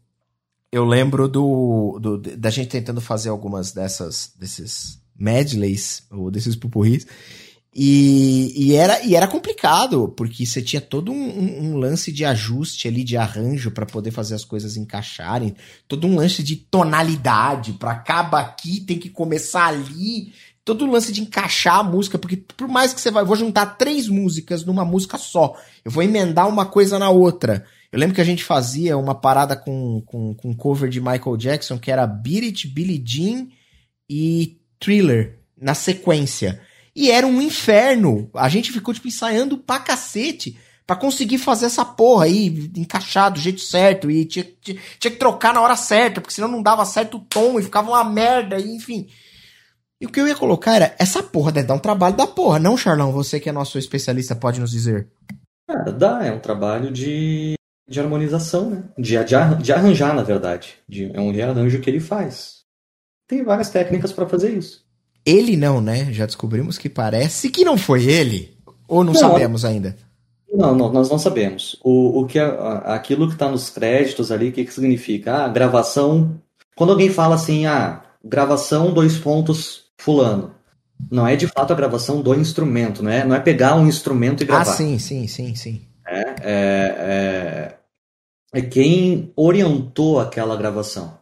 Eu 0.69 0.83
lembro 0.83 1.29
do, 1.29 1.97
do- 1.99 2.17
da 2.17 2.49
gente 2.49 2.69
tentando 2.69 2.99
fazer 2.99 3.29
algumas 3.29 3.71
dessas, 3.71 4.33
desses 4.37 4.99
medleys, 5.19 6.03
ou 6.11 6.29
desses 6.31 6.55
pupurris. 6.55 7.05
E, 7.79 8.53
e, 8.55 8.75
era, 8.75 9.03
e 9.05 9.13
era 9.13 9.27
complicado, 9.27 10.07
porque 10.17 10.45
você 10.45 10.63
tinha 10.63 10.81
todo 10.81 11.11
um, 11.11 11.73
um- 11.73 11.77
lance 11.77 12.11
de 12.11 12.25
ajuste 12.25 12.87
ali, 12.87 13.03
de 13.03 13.15
arranjo, 13.15 13.69
pra 13.69 13.85
poder 13.85 14.09
fazer 14.09 14.33
as 14.33 14.43
coisas 14.43 14.75
encaixarem. 14.75 15.55
Todo 15.87 16.07
um 16.07 16.15
lance 16.15 16.41
de 16.41 16.55
tonalidade, 16.55 17.73
pra 17.73 17.91
acaba 17.91 18.39
aqui, 18.39 18.79
tem 18.79 18.97
que 18.97 19.09
começar 19.11 19.67
ali. 19.67 20.33
Todo 20.65 20.85
um 20.85 20.91
lance 20.91 21.11
de 21.11 21.21
encaixar 21.21 21.79
a 21.79 21.83
música, 21.83 22.17
porque 22.17 22.37
por 22.37 22.67
mais 22.67 22.93
que 22.93 22.99
você 22.99 23.11
vai, 23.11 23.21
eu 23.21 23.27
vou 23.27 23.35
juntar 23.35 23.77
três 23.77 24.07
músicas 24.07 24.65
numa 24.65 24.83
música 24.83 25.17
só. 25.19 25.55
Eu 25.85 25.91
vou 25.91 26.01
emendar 26.01 26.49
uma 26.49 26.65
coisa 26.65 26.97
na 26.97 27.11
outra. 27.11 27.63
Eu 27.91 27.99
lembro 27.99 28.15
que 28.15 28.21
a 28.21 28.25
gente 28.25 28.43
fazia 28.43 28.97
uma 28.97 29.13
parada 29.13 29.55
com, 29.55 30.01
com, 30.05 30.33
com 30.33 30.55
cover 30.55 30.89
de 30.89 30.99
Michael 30.99 31.37
Jackson, 31.37 31.77
que 31.77 31.91
era 31.91 32.07
Beat 32.07 32.43
It, 32.43 32.67
Billie 32.67 33.01
Jean 33.05 33.47
e 34.09 34.57
Thriller, 34.79 35.39
na 35.59 35.73
sequência. 35.73 36.61
E 36.95 37.11
era 37.11 37.27
um 37.27 37.41
inferno. 37.41 38.29
A 38.33 38.49
gente 38.49 38.71
ficou, 38.71 38.93
tipo, 38.93 39.07
ensaiando 39.07 39.57
pra 39.57 39.79
cacete 39.79 40.57
pra 40.85 40.95
conseguir 40.95 41.37
fazer 41.37 41.65
essa 41.65 41.83
porra 41.83 42.25
aí, 42.25 42.71
encaixar 42.75 43.31
do 43.31 43.39
jeito 43.39 43.59
certo. 43.59 44.09
E 44.09 44.25
tinha, 44.25 44.45
tinha, 44.61 44.79
tinha 44.97 45.11
que 45.11 45.17
trocar 45.17 45.53
na 45.53 45.61
hora 45.61 45.75
certa, 45.75 46.21
porque 46.21 46.33
senão 46.33 46.47
não 46.47 46.61
dava 46.61 46.85
certo 46.85 47.17
o 47.17 47.19
tom 47.19 47.59
e 47.59 47.63
ficava 47.63 47.89
uma 47.89 48.03
merda, 48.03 48.57
e 48.57 48.75
enfim. 48.75 49.07
E 49.99 50.05
o 50.05 50.09
que 50.09 50.19
eu 50.19 50.27
ia 50.27 50.35
colocar 50.35 50.75
era, 50.75 50.95
essa 50.97 51.21
porra 51.21 51.51
deve 51.51 51.67
dar 51.67 51.73
um 51.73 51.79
trabalho 51.79 52.15
da 52.15 52.25
porra, 52.27 52.59
não, 52.59 52.77
Charlão? 52.77 53.11
Você 53.11 53.39
que 53.39 53.49
é 53.49 53.51
nosso 53.51 53.77
especialista 53.77 54.35
pode 54.35 54.59
nos 54.59 54.71
dizer. 54.71 55.07
Cara, 55.67 55.91
dá, 55.91 56.23
é 56.23 56.31
um 56.31 56.39
trabalho 56.39 56.91
de, 56.91 57.55
de 57.89 57.99
harmonização, 57.99 58.69
né? 58.69 58.83
De, 58.97 59.17
de, 59.23 59.63
de 59.63 59.73
arranjar, 59.73 60.15
na 60.15 60.23
verdade. 60.23 60.75
De- 60.87 61.11
é 61.13 61.19
um 61.19 61.31
rearranjo 61.31 61.81
que 61.81 61.89
ele 61.89 61.99
faz. 61.99 62.56
Tem 63.27 63.43
várias 63.43 63.69
técnicas 63.69 64.11
pra 64.11 64.27
fazer 64.27 64.51
isso. 64.51 64.85
Ele 65.25 65.57
não, 65.57 65.81
né? 65.81 66.11
Já 66.13 66.25
descobrimos 66.25 66.77
que 66.77 66.87
parece 66.89 67.49
que 67.49 67.65
não 67.65 67.77
foi 67.77 68.05
ele. 68.05 68.57
Ou 68.87 69.03
não, 69.03 69.11
Não. 69.13 69.19
sabemos 69.19 69.65
ainda. 69.65 69.97
Não, 70.53 70.73
não, 70.73 70.91
nós 70.91 71.09
não 71.09 71.19
sabemos. 71.19 71.77
O, 71.83 72.21
o 72.21 72.25
que 72.25 72.39
é, 72.39 72.45
aquilo 72.85 73.27
que 73.27 73.33
está 73.33 73.49
nos 73.51 73.69
créditos 73.69 74.31
ali, 74.31 74.49
o 74.49 74.51
que, 74.53 74.63
que 74.63 74.73
significa? 74.73 75.43
Ah, 75.43 75.47
gravação. 75.49 76.39
Quando 76.75 76.91
alguém 76.91 77.09
fala 77.09 77.35
assim, 77.35 77.65
ah, 77.65 78.01
gravação 78.23 78.93
dois 78.93 79.17
pontos 79.17 79.83
fulano. 79.97 80.55
Não 81.11 81.27
é 81.27 81.35
de 81.35 81.47
fato 81.47 81.73
a 81.73 81.75
gravação 81.75 82.21
do 82.21 82.33
instrumento, 82.33 83.03
não 83.03 83.11
é, 83.11 83.23
não 83.25 83.35
é 83.35 83.39
pegar 83.39 83.75
um 83.75 83.85
instrumento 83.87 84.41
e 84.41 84.45
Ah, 84.45 84.47
gravar. 84.47 84.65
sim, 84.71 84.97
sim, 84.97 85.27
sim, 85.27 85.53
sim. 85.53 85.81
É, 86.07 86.19
é, 86.41 87.75
é, 88.53 88.59
é 88.59 88.61
quem 88.61 89.31
orientou 89.35 90.19
aquela 90.19 90.55
gravação, 90.55 91.16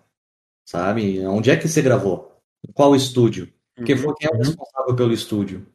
sabe? 0.65 1.25
Onde 1.25 1.51
é 1.51 1.55
que 1.55 1.67
você 1.67 1.81
gravou? 1.81 2.41
Qual 2.73 2.95
estúdio? 2.95 3.47
Quem, 3.85 3.95
foi, 3.95 4.13
quem 4.15 4.29
é 4.31 4.35
o 4.35 4.37
responsável 4.37 4.95
pelo 4.95 5.13
estúdio? 5.13 5.67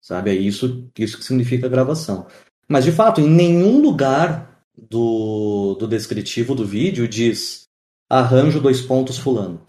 Sabe? 0.00 0.30
É 0.30 0.34
isso, 0.34 0.90
isso 0.98 1.18
que 1.18 1.24
significa 1.24 1.68
gravação. 1.68 2.26
Mas, 2.68 2.84
de 2.84 2.92
fato, 2.92 3.20
em 3.20 3.28
nenhum 3.28 3.80
lugar 3.80 4.62
do, 4.76 5.74
do 5.78 5.88
descritivo 5.88 6.54
do 6.54 6.66
vídeo 6.66 7.08
diz 7.08 7.68
arranjo 8.08 8.60
dois 8.60 8.80
pontos 8.80 9.18
fulano. 9.18 9.64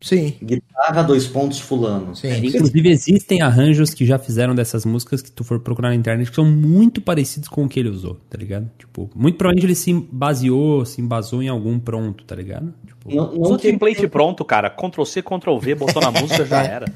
Sim, 0.00 0.34
Guitarra 0.42 1.02
dois 1.02 1.26
pontos 1.26 1.58
fulano. 1.58 2.14
sim. 2.14 2.28
É, 2.28 2.38
inclusive, 2.38 2.90
existem 2.90 3.40
arranjos 3.40 3.94
que 3.94 4.04
já 4.04 4.18
fizeram 4.18 4.54
dessas 4.54 4.84
músicas 4.84 5.22
que 5.22 5.32
tu 5.32 5.42
for 5.42 5.58
procurar 5.58 5.88
na 5.88 5.94
internet 5.94 6.28
que 6.28 6.34
são 6.36 6.44
muito 6.44 7.00
parecidos 7.00 7.48
com 7.48 7.64
o 7.64 7.68
que 7.68 7.80
ele 7.80 7.88
usou, 7.88 8.14
tá 8.28 8.36
ligado? 8.36 8.70
Tipo, 8.78 9.10
muito 9.16 9.38
provavelmente 9.38 9.64
ele 9.66 9.74
se 9.74 9.92
baseou, 10.12 10.84
se 10.84 11.00
embasou 11.00 11.42
em 11.42 11.48
algum 11.48 11.78
pronto, 11.78 12.24
tá 12.24 12.36
ligado? 12.36 12.74
Tipo, 12.86 13.14
Não, 13.14 13.32
não 13.32 13.40
Usou 13.40 13.56
que- 13.56 13.70
template 13.72 14.06
pronto, 14.08 14.44
cara. 14.44 14.68
Ctrl 14.68 15.04
C, 15.04 15.22
Ctrl 15.22 15.56
V, 15.58 15.74
botou 15.74 16.02
na 16.02 16.10
música, 16.10 16.44
já 16.44 16.62
era. 16.64 16.86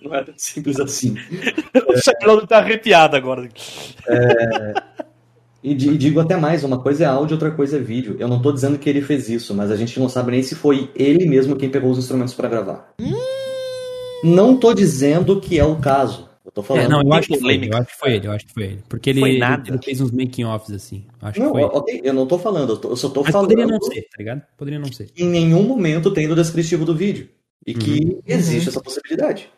não 0.00 0.14
é 0.14 0.22
tão 0.22 0.34
simples 0.36 0.78
assim. 0.78 1.16
O 1.88 1.96
Charlão 2.00 2.46
tá 2.46 2.58
arrepiado 2.58 3.16
agora. 3.16 3.48
E 5.62 5.74
di- 5.74 5.96
digo 5.96 6.18
até 6.18 6.36
mais, 6.36 6.64
uma 6.64 6.78
coisa 6.80 7.04
é 7.04 7.06
áudio, 7.06 7.34
outra 7.34 7.50
coisa 7.52 7.76
é 7.76 7.80
vídeo. 7.80 8.16
Eu 8.18 8.26
não 8.28 8.42
tô 8.42 8.50
dizendo 8.52 8.78
que 8.78 8.88
ele 8.90 9.00
fez 9.00 9.28
isso, 9.28 9.54
mas 9.54 9.70
a 9.70 9.76
gente 9.76 9.98
não 10.00 10.08
sabe 10.08 10.32
nem 10.32 10.42
se 10.42 10.54
foi 10.56 10.90
ele 10.94 11.24
mesmo 11.28 11.54
quem 11.56 11.70
pegou 11.70 11.90
os 11.90 11.98
instrumentos 11.98 12.34
pra 12.34 12.48
gravar. 12.48 12.92
Não 14.24 14.56
tô 14.56 14.72
dizendo 14.72 15.40
que 15.40 15.58
é 15.58 15.64
o 15.64 15.76
caso. 15.76 16.28
Eu 16.44 16.50
tô 16.50 16.62
falando. 16.62 16.84
É, 16.84 16.88
não, 16.88 17.02
eu 17.02 17.12
acho 17.12 17.28
que 17.28 17.38
foi 17.38 17.54
eu 17.56 17.76
acho 17.76 17.86
que 17.86 17.96
foi 17.98 18.12
ele, 18.14 18.26
eu 18.26 18.32
acho 18.32 18.46
que 18.46 18.52
foi 18.52 18.62
ele. 18.64 18.78
Porque 18.88 19.10
ele, 19.10 19.20
Foi 19.20 19.30
ele, 19.30 19.38
nada. 19.38 19.68
ele 19.70 19.78
fez 19.82 20.00
uns 20.00 20.10
making-offs 20.10 20.74
assim. 20.74 21.04
Acho 21.20 21.38
Não, 21.40 21.46
que 21.46 21.52
foi 21.52 21.62
ele. 21.62 21.70
ok, 21.72 22.00
eu 22.04 22.12
não 22.12 22.26
tô 22.26 22.38
falando, 22.38 22.70
eu, 22.70 22.76
tô- 22.76 22.90
eu 22.90 22.96
só 22.96 23.08
tô 23.08 23.22
Mas 23.22 23.30
falando 23.32 23.48
poderia 23.48 23.66
não 23.72 23.80
ser, 23.80 24.02
tá 24.02 24.16
ligado? 24.18 24.42
Poderia 24.56 24.80
não 24.80 24.92
ser. 24.92 25.08
em 25.16 25.28
nenhum 25.28 25.62
momento 25.62 26.10
tem 26.12 26.26
no 26.26 26.34
descritivo 26.34 26.84
do 26.84 26.94
vídeo. 26.96 27.28
E 27.64 27.74
que 27.74 28.00
Uhum. 28.04 28.22
existe 28.26 28.68
essa 28.68 28.80
possibilidade. 28.80 29.48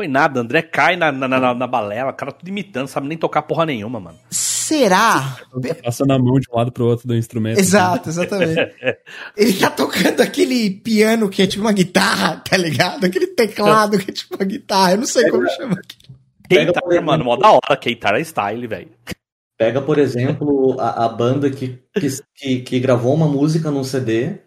Foi 0.00 0.08
nada, 0.08 0.40
André 0.40 0.62
cai 0.62 0.96
na, 0.96 1.12
na, 1.12 1.28
na, 1.28 1.54
na 1.54 1.66
balela, 1.66 2.08
o 2.10 2.14
cara 2.14 2.32
tudo 2.32 2.48
imitando, 2.48 2.88
sabe 2.88 3.06
nem 3.06 3.18
tocar 3.18 3.42
porra 3.42 3.66
nenhuma, 3.66 4.00
mano. 4.00 4.18
Será? 4.30 5.36
Passando 5.84 6.12
a 6.14 6.18
mão 6.18 6.40
de 6.40 6.46
um 6.50 6.56
lado 6.56 6.72
pro 6.72 6.86
outro 6.86 7.06
do 7.06 7.14
instrumento. 7.14 7.60
Exato, 7.60 8.08
exatamente. 8.08 8.74
Ele 9.36 9.52
tá 9.58 9.68
tocando 9.68 10.22
aquele 10.22 10.70
piano 10.70 11.28
que 11.28 11.42
é 11.42 11.46
tipo 11.46 11.62
uma 11.62 11.72
guitarra, 11.74 12.38
tá 12.38 12.56
ligado? 12.56 13.04
Aquele 13.04 13.26
teclado 13.26 13.98
que 13.98 14.10
é 14.10 14.14
tipo 14.14 14.36
uma 14.36 14.44
guitarra. 14.46 14.92
Eu 14.92 14.96
não 14.96 15.04
sei 15.04 15.28
como 15.28 15.46
chama. 15.50 15.78
Pega, 16.48 16.72
Keitar, 16.72 17.04
mano, 17.04 17.22
mó 17.22 17.36
da 17.36 17.50
hora, 17.50 17.76
Keitar 17.78 18.14
é 18.14 18.24
style, 18.24 18.66
velho. 18.66 18.88
Pega, 19.58 19.82
por 19.82 19.98
exemplo, 19.98 20.80
a, 20.80 21.04
a 21.04 21.08
banda 21.10 21.50
que, 21.50 21.78
que, 22.34 22.60
que 22.62 22.80
gravou 22.80 23.12
uma 23.12 23.28
música 23.28 23.70
num 23.70 23.84
CD, 23.84 24.38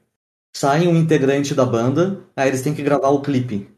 sai 0.51 0.87
um 0.87 0.95
integrante 0.95 1.53
da 1.53 1.63
banda, 1.63 2.23
aí 2.35 2.49
eles 2.49 2.63
têm 2.63 2.73
que 2.73 2.81
gravar 2.81 3.09
o 3.09 3.21
clipe. 3.21 3.71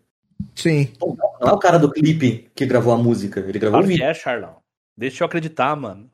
Sim. 0.55 0.91
Não 1.01 1.49
é 1.49 1.51
o 1.51 1.57
cara 1.59 1.77
do 1.77 1.91
clipe 1.91 2.49
que 2.55 2.65
gravou 2.65 2.93
a 2.93 2.97
música, 2.97 3.39
ele 3.41 3.59
gravou 3.59 3.79
Claro 3.79 3.85
o 3.85 3.87
que 3.89 3.93
vídeo. 3.95 4.09
é, 4.09 4.13
Charlão. 4.13 4.57
Deixa 4.97 5.23
eu 5.23 5.27
acreditar, 5.27 5.75
mano. 5.75 6.09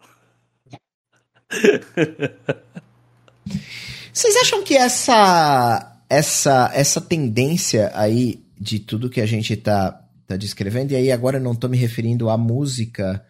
Vocês 4.13 4.35
acham 4.37 4.63
que 4.63 4.75
essa 4.75 5.87
essa 6.09 6.69
essa 6.73 6.99
tendência 7.01 7.91
aí 7.93 8.43
de 8.59 8.79
tudo 8.79 9.09
que 9.09 9.21
a 9.21 9.25
gente 9.25 9.55
tá, 9.55 10.03
tá 10.27 10.35
descrevendo, 10.37 10.91
e 10.91 10.95
aí 10.95 11.11
agora 11.11 11.37
eu 11.37 11.41
não 11.41 11.55
tô 11.55 11.67
me 11.67 11.77
referindo 11.77 12.29
à 12.29 12.37
música, 12.37 13.25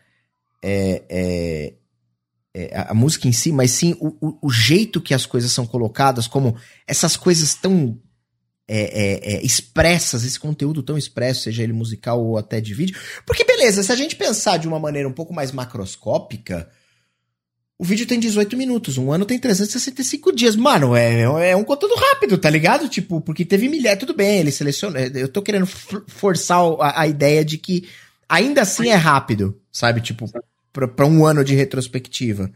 é, 0.62 1.04
é, 1.10 1.74
é, 2.54 2.78
a- 2.78 2.92
a 2.92 2.94
música 2.94 3.28
em 3.28 3.32
si, 3.32 3.52
mas 3.52 3.72
sim 3.72 3.96
o, 4.00 4.08
o, 4.20 4.38
o 4.48 4.50
jeito 4.52 5.00
que 5.00 5.14
as 5.14 5.26
coisas 5.26 5.52
são 5.52 5.66
colocadas, 5.66 6.28
como 6.28 6.56
essas 6.88 7.16
coisas 7.16 7.54
tão 7.56 7.98
é, 8.74 8.84
é, 8.84 9.34
é, 9.34 9.46
expressas, 9.46 10.24
esse 10.24 10.40
conteúdo 10.40 10.82
tão 10.82 10.98
expresso, 10.98 11.42
seja 11.42 11.62
ele 11.62 11.74
musical 11.74 12.24
ou 12.24 12.38
até 12.38 12.62
de 12.62 12.74
vídeo. 12.74 12.98
Porque, 13.26 13.44
beleza, 13.44 13.84
se 13.84 13.92
a 13.92 13.96
gente 13.96 14.16
pensar 14.16 14.56
de 14.56 14.68
uma 14.68 14.80
maneira 14.80 15.10
um 15.10 15.14
pouco 15.14 15.34
mais 15.34 15.52
macroscópica, 15.52 16.70
O 17.78 17.84
vídeo 17.84 18.06
tem 18.06 18.20
18 18.20 18.56
minutos, 18.56 18.98
um 18.98 19.12
ano 19.12 19.26
tem 19.26 19.40
365 19.40 20.32
dias. 20.32 20.56
Mano, 20.56 20.96
é, 20.96 21.50
é 21.50 21.56
um 21.56 21.64
conteúdo 21.64 21.96
rápido, 21.96 22.38
tá 22.38 22.50
ligado? 22.50 22.88
Tipo, 22.88 23.20
porque 23.20 23.44
teve 23.44 23.68
milhares, 23.68 24.00
tudo 24.00 24.14
bem, 24.14 24.40
ele 24.40 24.52
seleciona. 24.52 25.00
Eu 25.02 25.28
tô 25.28 25.42
querendo 25.42 25.66
forçar 25.66 26.60
a, 26.80 27.02
a 27.02 27.08
ideia 27.08 27.44
de 27.44 27.58
que 27.58 27.90
ainda 28.30 28.62
assim 28.62 28.90
é 28.90 28.96
rápido, 28.96 29.60
sabe? 29.72 30.00
Tipo, 30.00 30.32
pra, 30.72 30.88
pra 30.88 31.06
um 31.08 31.26
ano 31.26 31.44
de 31.44 31.56
retrospectiva. 31.56 32.52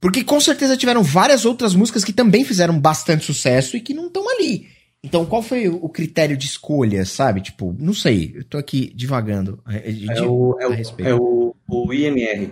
Porque 0.00 0.22
com 0.22 0.38
certeza 0.38 0.76
tiveram 0.76 1.02
várias 1.02 1.46
outras 1.46 1.74
músicas 1.74 2.04
que 2.04 2.12
também 2.12 2.44
fizeram 2.44 2.78
bastante 2.78 3.24
sucesso 3.24 3.76
e 3.76 3.80
que 3.80 3.94
não 3.94 4.08
estão 4.08 4.28
ali. 4.28 4.73
Então, 5.04 5.26
qual 5.26 5.42
foi 5.42 5.68
o 5.68 5.86
critério 5.90 6.34
de 6.34 6.46
escolha, 6.46 7.04
sabe? 7.04 7.42
Tipo, 7.42 7.76
não 7.78 7.92
sei, 7.92 8.32
eu 8.36 8.44
tô 8.44 8.56
aqui 8.56 8.90
divagando. 8.94 9.62
De, 9.66 10.10
é, 10.10 10.22
o, 10.22 10.58
é, 10.58 10.66
o, 10.66 10.72
é 10.98 11.14
o, 11.14 11.54
o 11.68 11.92
IMR. 11.92 12.50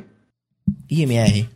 IMR? 0.90 1.48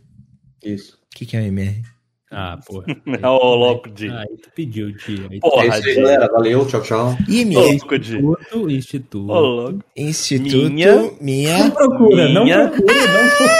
Isso. 0.63 0.95
O 0.95 1.15
que, 1.15 1.27
que 1.27 1.37
é 1.37 1.41
o 1.41 1.43
MR? 1.43 1.83
Ah, 2.29 2.57
porra. 2.65 2.85
É 3.21 3.27
o 3.27 3.55
louco 3.55 3.89
de. 3.89 4.09
Ah, 4.09 4.19
aí 4.19 4.37
tu 4.37 4.49
pediu, 4.53 4.93
Tia. 4.97 5.29
Porra, 5.39 5.63
é 5.63 5.67
isso 5.69 5.87
aí, 5.87 5.95
galera. 5.95 6.27
Valeu, 6.29 6.65
tchau, 6.67 6.81
tchau. 6.81 7.17
Louco 7.53 7.97
de. 7.99 8.15
Instituto, 8.17 8.69
Instituto. 8.69 9.31
Ô, 9.31 9.39
louco. 9.39 9.79
Instituto. 9.95 10.69
Minha- 10.69 11.11
minha... 11.21 11.57
Não 11.59 11.71
procura, 11.71 12.27
não 12.29 12.43
Minha- 12.43 12.67
procura, 12.67 12.93
não 12.95 13.29
procura. 13.29 13.57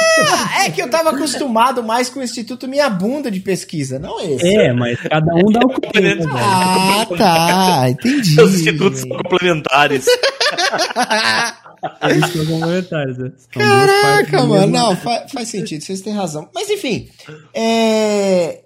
Ah, 0.54 0.66
é 0.66 0.70
que 0.72 0.82
eu 0.82 0.90
tava 0.90 1.12
acostumado 1.12 1.82
mais 1.82 2.10
com 2.10 2.20
o 2.20 2.24
Instituto 2.24 2.68
Minha 2.68 2.90
Bunda 2.90 3.32
de 3.32 3.40
pesquisa, 3.40 3.98
não 4.00 4.20
esse. 4.20 4.46
É, 4.46 4.74
mas 4.74 5.00
cada 5.00 5.34
um 5.36 5.46
dá 5.52 5.62
o 5.62 5.70
né, 6.02 6.16
velho? 6.16 6.30
Ah, 6.36 7.06
tá. 7.18 7.90
Entendi. 7.90 8.42
Os 8.42 8.54
institutos 8.56 9.00
são 9.00 9.10
complementares. 9.16 10.06
Eles 12.02 12.32
são 12.32 12.46
complementares, 12.46 13.18
né? 13.18 13.32
São 13.38 13.62
duas 13.62 14.02
partes 14.02 14.32
Caraca, 14.32 14.46
mano. 14.46 14.68
Não, 14.68 14.96
fa- 14.96 15.28
faz 15.28 15.50
sentido, 15.50 15.84
vocês 15.84 16.02
têm 16.02 16.14
razão. 16.14 16.50
Mas 16.54 16.70
enfim, 16.70 17.10
é... 17.54 18.66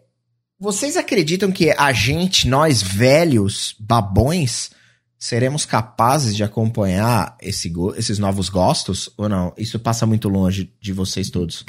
vocês 0.60 0.96
acreditam 0.98 1.52
que 1.52 1.72
a 1.72 1.92
gente, 1.92 2.48
nós 2.48 2.82
velhos 2.82 3.76
babões, 3.80 4.72
seremos 5.18 5.66
capazes 5.66 6.36
de 6.36 6.44
acompanhar 6.44 7.38
esse 7.42 7.72
esses 7.96 8.18
novos 8.18 8.50
gostos 8.50 9.10
ou 9.18 9.30
não? 9.30 9.54
Isso 9.58 9.80
passa 9.80 10.06
muito 10.06 10.28
longe 10.30 10.74
de 10.80 10.94
vocês 10.94 11.30
todos. 11.30 11.66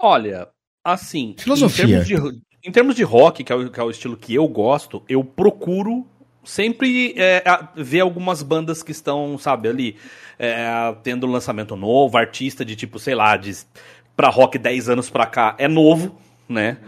Olha, 0.00 0.48
assim. 0.84 1.36
Filosofia. 1.38 1.84
Em 1.84 2.04
termos 2.04 2.32
de, 2.32 2.42
em 2.64 2.72
termos 2.72 2.94
de 2.96 3.02
rock, 3.04 3.44
que 3.44 3.52
é, 3.52 3.56
o, 3.56 3.70
que 3.70 3.78
é 3.78 3.82
o 3.82 3.90
estilo 3.90 4.16
que 4.16 4.34
eu 4.34 4.48
gosto, 4.48 5.04
eu 5.08 5.22
procuro 5.22 6.06
sempre 6.44 7.14
é, 7.16 7.42
ver 7.74 8.00
algumas 8.00 8.42
bandas 8.42 8.82
que 8.82 8.92
estão, 8.92 9.38
sabe, 9.38 9.68
ali, 9.68 9.96
é, 10.38 10.94
tendo 11.02 11.26
lançamento 11.26 11.76
novo, 11.76 12.16
artista 12.16 12.64
de 12.64 12.76
tipo, 12.76 12.98
sei 12.98 13.14
lá, 13.14 13.36
de 13.36 13.52
pra 14.16 14.28
rock 14.28 14.58
10 14.58 14.88
anos 14.90 15.10
pra 15.10 15.26
cá 15.26 15.54
é 15.58 15.68
novo, 15.68 16.18
né? 16.48 16.78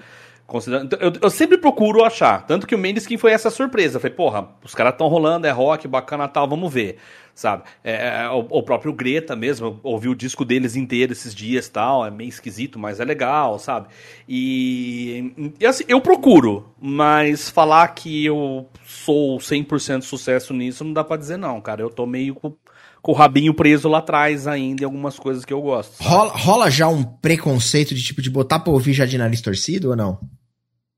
Considerando, 0.47 0.87
então, 0.87 0.99
eu, 1.01 1.13
eu 1.23 1.31
sempre 1.31 1.57
procuro 1.57 2.05
achar. 2.05 2.45
Tanto 2.47 2.67
que 2.67 2.75
o 2.75 2.79
Mendes 2.79 3.07
foi 3.19 3.33
essa 3.33 3.51
surpresa. 3.51 3.99
Falei, 3.99 4.15
porra, 4.15 4.49
os 4.63 4.75
caras 4.75 4.93
estão 4.93 5.09
rolando, 5.09 5.47
é 5.47 5.51
rock, 5.51 5.89
bacana 5.89 6.29
tal, 6.29 6.47
vamos 6.47 6.73
ver. 6.73 6.99
Sabe? 7.35 7.65
É, 7.83 8.23
é, 8.23 8.31
o, 8.31 8.47
o 8.49 8.63
próprio 8.63 8.93
Greta 8.93 9.35
mesmo, 9.35 9.81
ouvi 9.83 10.09
o 10.09 10.15
disco 10.15 10.45
deles 10.45 10.77
inteiro 10.77 11.13
esses 11.13 11.35
dias 11.35 11.69
tal. 11.69 12.07
É 12.07 12.11
meio 12.11 12.29
esquisito, 12.29 12.79
mas 12.79 13.01
é 13.01 13.05
legal, 13.05 13.59
sabe? 13.59 13.89
E, 14.29 15.53
e 15.59 15.67
assim, 15.67 15.85
eu 15.89 16.01
procuro, 16.01 16.73
mas 16.81 17.51
falar 17.51 17.89
que 17.89 18.25
eu 18.25 18.69
sou 18.85 19.39
100% 19.39 20.03
sucesso 20.03 20.55
nisso 20.55 20.85
não 20.85 20.93
dá 20.93 21.03
pra 21.03 21.17
dizer 21.17 21.37
não, 21.37 21.61
cara. 21.61 21.83
Eu 21.83 21.91
tô 21.91 22.07
meio 22.07 22.37
com, 22.37 22.55
com 23.03 23.13
o 23.13 23.15
rabinho 23.15 23.53
preso 23.53 23.89
lá 23.89 23.99
atrás 23.99 24.47
ainda 24.47 24.83
em 24.83 24.85
algumas 24.85 25.19
coisas 25.19 25.45
que 25.45 25.53
eu 25.53 25.61
gosto. 25.61 26.01
Rola, 26.01 26.33
rola 26.37 26.71
já 26.71 26.87
um 26.87 27.03
preconceito 27.03 27.95
de 27.95 28.03
tipo 28.03 28.23
de 28.23 28.31
botar 28.31 28.61
pra 28.61 28.73
ouvir 28.73 28.93
já 28.93 29.07
nariz 29.19 29.41
torcido 29.41 29.91
ou 29.91 29.97
não? 29.97 30.21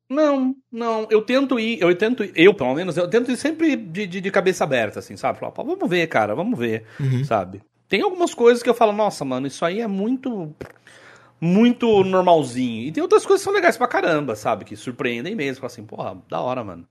Não, 0.09 0.55
não, 0.71 1.07
eu 1.11 1.21
tento 1.23 1.59
ir, 1.59 1.81
eu 1.81 1.95
tento, 1.97 2.23
eu 2.35 2.55
pelo 2.55 2.75
menos, 2.75 2.97
eu 2.97 3.09
tento 3.09 3.31
ir 3.31 3.37
sempre 3.37 3.75
de, 3.75 4.07
de, 4.07 4.21
de 4.21 4.31
cabeça 4.31 4.63
aberta, 4.65 5.01
assim, 5.01 5.17
sabe? 5.17 5.39
Falar, 5.39 5.53
vamos 5.57 5.91
ver, 5.91 6.07
cara, 6.07 6.35
vamos 6.35 6.57
ver, 6.59 6.85
Uhum. 7.01 7.25
sabe? 7.25 7.61
Tem 7.89 8.03
algumas 8.03 8.33
coisas 8.33 8.63
que 8.63 8.71
eu 8.71 8.75
falo, 8.75 8.93
nossa, 8.93 9.25
mano, 9.25 9.47
isso 9.47 9.65
aí 9.65 9.81
é 9.81 9.87
muito, 9.87 10.55
muito 11.41 12.05
normalzinho. 12.05 12.85
E 12.87 12.93
tem 12.93 13.03
outras 13.03 13.25
coisas 13.27 13.41
que 13.43 13.45
são 13.45 13.53
legais 13.53 13.77
pra 13.77 13.87
caramba, 13.89 14.35
sabe? 14.37 14.65
Que 14.65 14.77
surpreendem 14.77 15.35
mesmo, 15.35 15.61
fala 15.61 15.67
assim, 15.73 15.85
porra, 15.85 16.17
da 16.29 16.41
hora, 16.41 16.63
mano. 16.65 16.87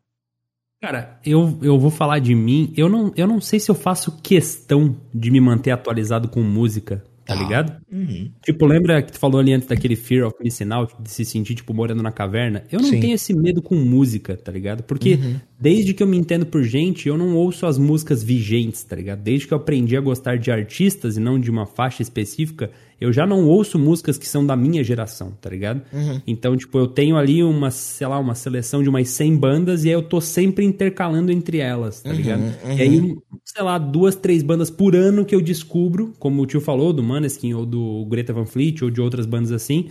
Cara, 0.81 1.19
eu, 1.25 1.57
eu 1.61 1.79
vou 1.79 1.89
falar 1.89 2.19
de 2.19 2.35
mim. 2.35 2.73
Eu 2.77 2.87
não, 2.89 3.11
eu 3.15 3.25
não 3.27 3.41
sei 3.41 3.59
se 3.59 3.71
eu 3.71 3.75
faço 3.75 4.21
questão 4.21 4.95
de 5.13 5.31
me 5.31 5.39
manter 5.39 5.71
atualizado 5.71 6.27
com 6.29 6.41
música, 6.41 7.03
tá 7.25 7.33
Tá. 7.35 7.41
ligado? 7.41 7.77
Uhum. 7.91 8.29
Tipo, 8.43 8.65
lembra 8.65 9.01
que 9.01 9.11
tu 9.13 9.19
falou 9.19 9.39
ali 9.39 9.51
antes 9.53 9.67
daquele 9.67 9.95
Fear 9.95 10.27
of 10.27 10.35
Missing 10.43 10.71
Out, 10.71 10.93
de 11.01 11.09
se 11.09 11.25
sentir, 11.25 11.55
tipo, 11.55 11.73
morando 11.73 12.03
na 12.03 12.11
caverna? 12.11 12.63
Eu 12.71 12.79
não 12.79 12.89
Sim. 12.89 12.99
tenho 12.99 13.15
esse 13.15 13.33
medo 13.33 13.61
com 13.61 13.75
música, 13.75 14.37
tá 14.37 14.51
ligado? 14.51 14.83
Porque 14.83 15.15
Uhum. 15.15 15.35
desde 15.59 15.93
que 15.93 16.03
eu 16.03 16.07
me 16.07 16.17
entendo 16.17 16.45
por 16.45 16.63
gente, 16.63 17.07
eu 17.07 17.17
não 17.17 17.35
ouço 17.35 17.65
as 17.65 17.77
músicas 17.77 18.23
vigentes, 18.23 18.83
tá 18.83 18.95
ligado? 18.95 19.21
Desde 19.21 19.47
que 19.47 19.53
eu 19.53 19.57
aprendi 19.57 19.97
a 19.97 20.01
gostar 20.01 20.37
de 20.37 20.51
artistas 20.51 21.17
e 21.17 21.19
não 21.19 21.39
de 21.39 21.49
uma 21.49 21.65
faixa 21.65 22.01
específica, 22.01 22.69
eu 22.99 23.11
já 23.11 23.25
não 23.25 23.45
ouço 23.47 23.77
músicas 23.77 24.17
que 24.17 24.27
são 24.27 24.45
da 24.45 24.55
minha 24.55 24.83
geração, 24.83 25.31
tá 25.41 25.49
ligado? 25.49 25.81
Uhum. 25.91 26.21
Então, 26.25 26.55
tipo, 26.55 26.77
eu 26.77 26.87
tenho 26.87 27.17
ali 27.17 27.43
uma, 27.43 27.69
sei 27.71 28.07
lá, 28.07 28.17
uma 28.19 28.35
seleção 28.35 28.81
de 28.81 28.89
umas 28.89 29.09
100 29.09 29.35
bandas 29.37 29.83
e 29.83 29.87
aí 29.89 29.93
eu 29.93 30.01
tô 30.01 30.21
sempre 30.21 30.63
intercalando 30.65 31.31
entre 31.31 31.57
elas, 31.59 32.01
tá 32.01 32.09
Uhum, 32.09 32.15
ligado? 32.15 32.41
uhum. 32.41 32.77
E 32.77 32.81
aí, 32.81 33.15
sei 33.43 33.63
lá, 33.63 33.77
duas, 33.77 34.15
três 34.15 34.41
bandas 34.43 34.69
por 34.69 34.95
ano 34.95 35.25
que 35.25 35.35
eu 35.35 35.41
descubro, 35.41 36.13
como 36.19 36.41
o 36.41 36.45
tio 36.45 36.61
falou, 36.61 36.93
do 36.93 37.03
Maneskin 37.03 37.53
ou 37.53 37.65
do 37.65 38.05
Greta 38.09 38.33
Van 38.33 38.45
Fleet 38.45 38.81
ou 38.83 38.89
de 38.89 39.01
outras 39.01 39.25
bandas 39.25 39.51
assim, 39.51 39.89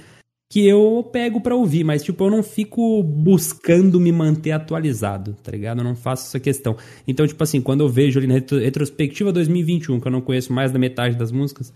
que 0.53 0.65
eu 0.67 1.09
pego 1.13 1.41
pra 1.41 1.57
ouvir, 1.57 1.83
mas 1.83 2.03
tipo, 2.05 2.23
eu 2.25 2.31
não 2.31 2.43
fico 2.43 3.03
buscando 3.03 3.99
me 3.99 4.13
manter 4.13 4.53
atualizado, 4.53 5.35
tá 5.43 5.51
ligado? 5.51 5.79
Eu 5.79 5.85
não 5.85 5.97
faço 5.97 6.29
essa 6.29 6.39
questão. 6.39 6.77
Então, 7.09 7.27
tipo 7.27 7.43
assim, 7.43 7.61
quando 7.61 7.81
eu 7.81 7.89
vejo 7.89 8.19
ali 8.19 8.29
na 8.29 8.35
retro- 8.35 8.59
retrospectiva 8.59 9.33
2021, 9.33 9.99
que 10.01 10.07
eu 10.07 10.13
não 10.13 10.21
conheço 10.21 10.53
mais 10.53 10.71
da 10.71 10.79
metade 10.79 11.17
das 11.17 11.33
músicas, 11.33 11.73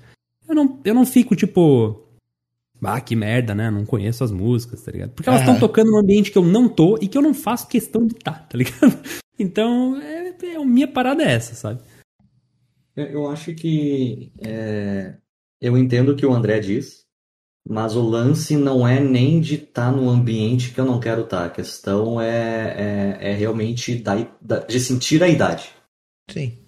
não, 0.64 0.80
eu 0.84 0.94
não 0.94 1.06
fico 1.06 1.34
tipo, 1.36 2.06
ah, 2.82 3.00
que 3.00 3.16
merda, 3.16 3.54
né? 3.54 3.70
Não 3.70 3.84
conheço 3.86 4.22
as 4.22 4.30
músicas, 4.30 4.82
tá 4.82 4.90
ligado? 4.92 5.10
Porque 5.10 5.28
elas 5.28 5.40
estão 5.42 5.58
tocando 5.58 5.90
num 5.90 5.98
ambiente 5.98 6.30
que 6.30 6.38
eu 6.38 6.44
não 6.44 6.68
tô 6.68 6.98
e 7.00 7.08
que 7.08 7.16
eu 7.16 7.22
não 7.22 7.32
faço 7.34 7.66
questão 7.68 8.06
de 8.06 8.14
estar, 8.14 8.46
tá 8.48 8.56
ligado? 8.58 8.92
Então, 9.40 9.96
é, 10.02 10.34
é, 10.42 10.56
a 10.56 10.64
minha 10.64 10.88
parada 10.88 11.22
é 11.22 11.30
essa, 11.32 11.54
sabe? 11.54 11.80
Eu 12.96 13.04
eu 13.06 13.30
acho 13.30 13.54
que 13.54 14.32
é, 14.40 15.14
eu 15.60 15.78
entendo 15.78 16.08
o 16.10 16.16
que 16.16 16.26
o 16.26 16.32
André 16.34 16.58
diz, 16.58 17.04
mas 17.64 17.94
o 17.94 18.02
lance 18.02 18.56
não 18.56 18.84
é 18.86 18.98
nem 18.98 19.40
de 19.40 19.54
estar 19.54 19.92
no 19.92 20.08
ambiente 20.10 20.72
que 20.72 20.80
eu 20.80 20.84
não 20.84 20.98
quero 20.98 21.22
estar. 21.22 21.44
A 21.46 21.50
questão 21.50 22.20
é, 22.20 23.16
é, 23.20 23.30
é 23.30 23.34
realmente 23.34 23.94
da, 23.94 24.16
da- 24.42 24.58
de 24.64 24.80
sentir 24.80 25.22
a 25.22 25.28
idade. 25.28 25.70
Sim. 26.28 26.58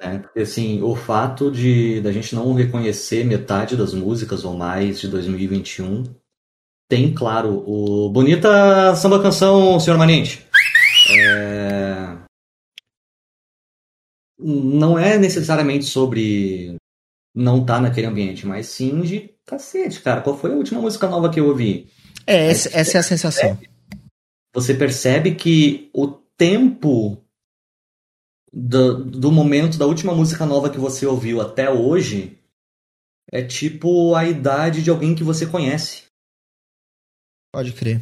Né? 0.00 0.18
Porque 0.18 0.40
assim, 0.40 0.82
o 0.82 0.96
fato 0.96 1.50
de 1.50 2.00
da 2.00 2.10
gente 2.10 2.34
não 2.34 2.54
reconhecer 2.54 3.24
metade 3.24 3.76
das 3.76 3.92
músicas 3.92 4.44
ou 4.44 4.56
mais 4.56 4.98
de 4.98 5.08
2021 5.08 6.04
tem, 6.88 7.14
claro, 7.14 7.62
o 7.68 8.10
Bonita 8.10 8.96
Samba 8.96 9.22
Canção, 9.22 9.78
Senhor 9.78 9.96
Manente. 9.96 10.44
É, 11.08 12.16
Não 14.38 14.98
é 14.98 15.16
necessariamente 15.16 15.84
sobre 15.84 16.76
não 17.34 17.60
estar 17.60 17.80
naquele 17.80 18.06
ambiente, 18.06 18.46
mas 18.46 18.66
sim 18.66 19.02
de 19.02 19.30
cacete, 19.46 20.00
cara. 20.00 20.20
Qual 20.20 20.36
foi 20.36 20.52
a 20.52 20.56
última 20.56 20.80
música 20.80 21.08
nova 21.08 21.30
que 21.30 21.38
eu 21.38 21.46
ouvi? 21.46 21.88
É, 22.26 22.48
essa, 22.50 22.70
essa 22.76 22.96
é 22.96 23.00
a 23.00 23.04
sensação. 23.04 23.58
você 24.52 24.74
percebe 24.74 25.34
que 25.34 25.90
o 25.94 26.08
tempo 26.08 27.22
do, 28.52 29.04
do 29.04 29.32
momento 29.32 29.78
da 29.78 29.86
última 29.86 30.14
música 30.14 30.44
nova 30.46 30.70
que 30.70 30.78
você 30.78 31.06
ouviu 31.06 31.40
até 31.40 31.70
hoje 31.70 32.38
é 33.32 33.42
tipo 33.42 34.14
a 34.14 34.24
idade 34.26 34.82
de 34.82 34.90
alguém 34.90 35.14
que 35.14 35.24
você 35.24 35.46
conhece. 35.46 36.04
Pode 37.52 37.72
crer. 37.72 38.00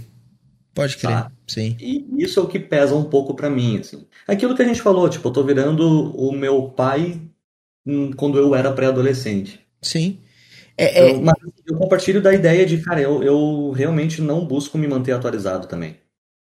Pode 0.74 0.96
crer. 0.96 1.10
Tá. 1.10 1.32
Sim. 1.46 1.76
E 1.80 2.22
isso 2.22 2.40
é 2.40 2.42
o 2.42 2.48
que 2.48 2.58
pesa 2.58 2.94
um 2.94 3.04
pouco 3.08 3.34
pra 3.34 3.50
mim, 3.50 3.78
assim. 3.78 4.06
Aquilo 4.26 4.54
que 4.54 4.62
a 4.62 4.66
gente 4.66 4.82
falou, 4.82 5.08
tipo, 5.08 5.28
eu 5.28 5.32
tô 5.32 5.44
virando 5.44 6.14
o 6.16 6.32
meu 6.32 6.70
pai 6.70 7.20
hum, 7.86 8.12
quando 8.12 8.38
eu 8.38 8.54
era 8.54 8.72
pré-adolescente. 8.72 9.60
Sim. 9.82 10.20
É, 10.76 11.00
é, 11.08 11.10
Eu- 11.12 11.22
mas 11.22 11.34
eu 11.66 11.76
compartilho 11.78 12.22
da 12.22 12.34
ideia 12.34 12.66
de, 12.66 12.80
cara, 12.82 13.00
eu, 13.00 13.22
eu 13.22 13.70
realmente 13.72 14.20
não 14.22 14.46
busco 14.46 14.78
me 14.78 14.88
manter 14.88 15.12
atualizado 15.12 15.66
também. 15.68 15.96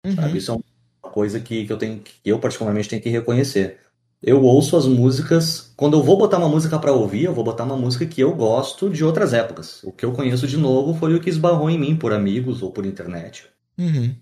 uhum. 0.06 0.36
Isso 0.36 0.52
é 0.52 0.56
uma 0.56 0.64
coisa 1.12 1.40
que, 1.40 1.66
que 1.66 1.74
eu 1.74 1.78
tenho 1.78 2.00
que 2.02 2.14
eu 2.26 2.40
particularmente 2.40 2.90
tenho 2.90 3.02
que 3.02 3.10
reconhecer. 3.10 3.80
Eu 4.24 4.44
ouço 4.44 4.78
as 4.78 4.86
músicas, 4.86 5.74
quando 5.76 5.98
eu 5.98 6.04
vou 6.04 6.16
botar 6.16 6.38
uma 6.38 6.48
música 6.48 6.78
pra 6.78 6.92
ouvir, 6.92 7.24
eu 7.24 7.34
vou 7.34 7.44
botar 7.44 7.64
uma 7.64 7.76
música 7.76 8.06
que 8.06 8.22
eu 8.22 8.36
gosto 8.36 8.88
de 8.88 9.04
outras 9.04 9.34
épocas. 9.34 9.84
O 9.84 9.92
que 9.92 10.06
eu 10.06 10.12
conheço 10.12 10.48
de 10.48 10.58
novo 10.58 10.94
foi 10.94 11.16
o 11.16 11.20
que 11.20 11.30
esbarrou 11.30 11.70
em 11.70 11.80
mim 11.80 11.96
por 11.96 12.14
amigos 12.14 12.62
ou 12.62 12.72
por 12.72 12.86
internet. 12.86 13.46
Uhum. 13.80 14.16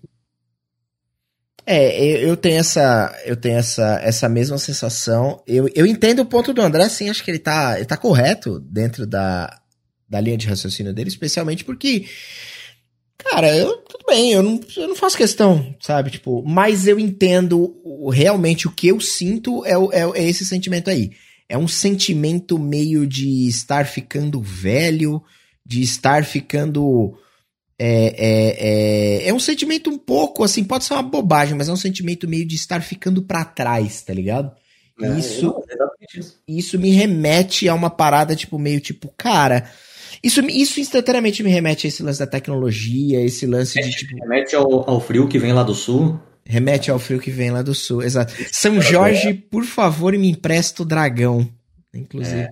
É, 1.66 2.02
eu, 2.02 2.30
eu 2.30 2.36
tenho 2.36 2.58
essa, 2.58 3.14
eu 3.26 3.36
tenho 3.36 3.58
essa, 3.58 4.00
essa 4.02 4.28
mesma 4.28 4.56
sensação. 4.56 5.42
Eu, 5.46 5.68
eu 5.74 5.86
entendo 5.86 6.20
o 6.20 6.26
ponto 6.26 6.54
do 6.54 6.62
André, 6.62 6.88
sim, 6.88 7.10
acho 7.10 7.22
que 7.22 7.30
ele 7.30 7.38
tá, 7.38 7.76
ele 7.76 7.84
tá 7.84 7.96
correto 7.96 8.58
dentro 8.58 9.06
da, 9.06 9.60
da 10.08 10.20
linha 10.20 10.38
de 10.38 10.48
raciocínio 10.48 10.92
dele, 10.92 11.08
especialmente 11.08 11.64
porque. 11.64 12.06
Cara, 13.24 13.54
eu, 13.54 13.76
tudo 13.78 14.04
bem, 14.06 14.32
eu 14.32 14.42
não, 14.42 14.60
eu 14.76 14.88
não 14.88 14.96
faço 14.96 15.16
questão, 15.16 15.74
sabe? 15.78 16.10
Tipo, 16.10 16.42
mas 16.46 16.86
eu 16.86 16.98
entendo 16.98 17.74
realmente 18.12 18.66
o 18.66 18.72
que 18.72 18.88
eu 18.88 18.98
sinto 19.00 19.64
é, 19.66 19.72
é, 19.72 20.10
é 20.14 20.28
esse 20.28 20.44
sentimento 20.44 20.88
aí. 20.88 21.10
É 21.48 21.58
um 21.58 21.68
sentimento 21.68 22.58
meio 22.58 23.06
de 23.06 23.46
estar 23.48 23.84
ficando 23.86 24.40
velho, 24.40 25.22
de 25.66 25.82
estar 25.82 26.24
ficando. 26.24 27.14
É, 27.78 28.14
é, 28.16 29.24
é, 29.24 29.28
é 29.28 29.34
um 29.34 29.40
sentimento 29.40 29.90
um 29.90 29.98
pouco, 29.98 30.44
assim, 30.44 30.62
pode 30.64 30.84
ser 30.84 30.94
uma 30.94 31.02
bobagem, 31.02 31.56
mas 31.56 31.68
é 31.68 31.72
um 31.72 31.76
sentimento 31.76 32.28
meio 32.28 32.46
de 32.46 32.54
estar 32.54 32.82
ficando 32.82 33.22
pra 33.22 33.44
trás, 33.44 34.02
tá 34.02 34.12
ligado? 34.14 34.52
É, 35.02 35.18
isso. 35.18 35.54
isso 36.46 36.78
me 36.78 36.90
remete 36.90 37.68
a 37.68 37.74
uma 37.74 37.90
parada, 37.90 38.36
tipo, 38.36 38.58
meio 38.58 38.80
tipo, 38.80 39.12
cara. 39.16 39.70
Isso, 40.22 40.40
isso 40.48 40.80
instantaneamente 40.80 41.42
me 41.42 41.50
remete 41.50 41.86
a 41.86 41.88
esse 41.88 42.02
lance 42.02 42.18
da 42.18 42.26
tecnologia, 42.26 43.20
esse 43.22 43.46
lance 43.46 43.80
de, 43.80 43.90
tipo, 43.90 44.16
Remete 44.22 44.54
ao, 44.56 44.88
ao 44.88 45.00
frio 45.00 45.28
que 45.28 45.38
vem 45.38 45.52
lá 45.52 45.62
do 45.62 45.74
sul. 45.74 46.18
remete 46.44 46.90
ao 46.90 46.98
frio 46.98 47.20
que 47.20 47.30
vem 47.30 47.50
lá 47.50 47.62
do 47.62 47.74
sul. 47.74 48.02
Exato. 48.02 48.34
São 48.50 48.80
Jorge, 48.80 49.34
por 49.34 49.64
favor, 49.64 50.12
me 50.14 50.30
empresta 50.30 50.82
o 50.82 50.86
dragão. 50.86 51.48
Inclusive. 51.94 52.48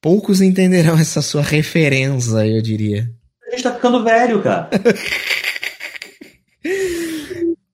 Poucos 0.00 0.40
entenderão 0.40 0.98
essa 0.98 1.20
sua 1.20 1.42
referência, 1.42 2.46
eu 2.46 2.62
diria. 2.62 3.10
A 3.46 3.50
gente 3.50 3.62
tá 3.62 3.74
ficando 3.74 4.02
velho, 4.02 4.42
cara. 4.42 4.70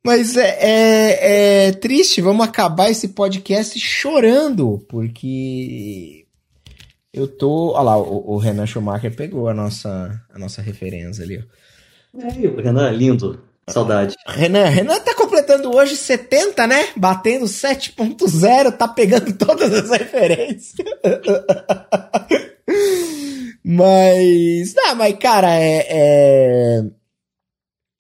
Mas 0.04 0.36
é, 0.36 0.56
é, 0.60 1.66
é 1.68 1.72
triste, 1.72 2.20
vamos 2.20 2.46
acabar 2.46 2.90
esse 2.90 3.08
podcast 3.08 3.78
chorando, 3.80 4.84
porque 4.88 6.25
eu 7.16 7.26
tô. 7.26 7.72
Olha 7.72 7.82
lá, 7.82 7.98
o, 7.98 8.34
o 8.34 8.36
Renan 8.36 8.66
Schumacher 8.66 9.14
pegou 9.14 9.48
a 9.48 9.54
nossa, 9.54 10.20
a 10.32 10.38
nossa 10.38 10.62
referência 10.62 11.24
ali. 11.24 11.38
ó. 11.38 12.18
Velho, 12.18 12.56
Renan, 12.56 12.90
lindo. 12.90 13.42
Saudade. 13.68 14.14
Renan, 14.28 14.66
Renan 14.66 15.00
tá 15.00 15.12
completando 15.14 15.74
hoje 15.74 15.96
70, 15.96 16.66
né? 16.68 16.88
Batendo 16.96 17.46
7.0, 17.46 18.76
tá 18.76 18.86
pegando 18.86 19.32
todas 19.32 19.72
as 19.72 19.90
referências. 19.90 20.74
mas. 23.64 24.74
Não, 24.74 24.94
mas, 24.94 25.16
cara, 25.18 25.50
é. 25.50 25.86
É, 25.88 26.84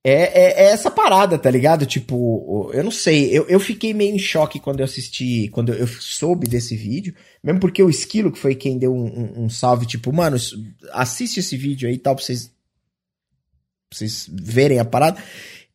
é, 0.08 0.40
é- 0.40 0.64
é 0.66 0.70
essa 0.70 0.88
parada, 0.90 1.36
tá 1.36 1.50
ligado? 1.50 1.84
Tipo, 1.84 2.70
eu 2.72 2.84
não 2.84 2.90
sei, 2.92 3.28
eu, 3.36 3.44
eu 3.48 3.58
fiquei 3.58 3.92
meio 3.92 4.14
em 4.14 4.18
choque 4.18 4.60
quando 4.60 4.78
eu 4.80 4.84
assisti, 4.84 5.48
quando 5.48 5.72
eu 5.74 5.86
soube 5.86 6.46
desse 6.46 6.76
vídeo, 6.76 7.12
mesmo 7.42 7.58
porque 7.58 7.82
o 7.82 7.90
Esquilo, 7.90 8.30
que 8.30 8.38
foi 8.38 8.54
quem 8.54 8.78
deu 8.78 8.94
um, 8.94 9.04
um- 9.06 9.44
um 9.44 9.50
salve, 9.50 9.84
tipo, 9.84 10.12
mano, 10.12 10.36
assiste 10.92 11.40
esse 11.40 11.56
vídeo 11.56 11.88
aí 11.88 11.96
e 11.96 11.98
tal, 11.98 12.14
pra 12.14 12.24
vocês, 12.24 12.46
pra 13.90 13.98
vocês 13.98 14.28
verem 14.32 14.78
a 14.78 14.84
parada. 14.84 15.20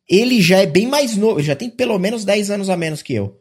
Ele 0.08 0.40
já 0.40 0.58
é 0.58 0.66
bem 0.66 0.86
mais 0.86 1.16
novo, 1.16 1.40
já 1.42 1.54
tem 1.54 1.68
pelo 1.70 1.98
menos 1.98 2.24
10 2.24 2.50
anos 2.50 2.68
a 2.70 2.76
menos 2.76 3.02
que 3.02 3.14
eu. 3.14 3.38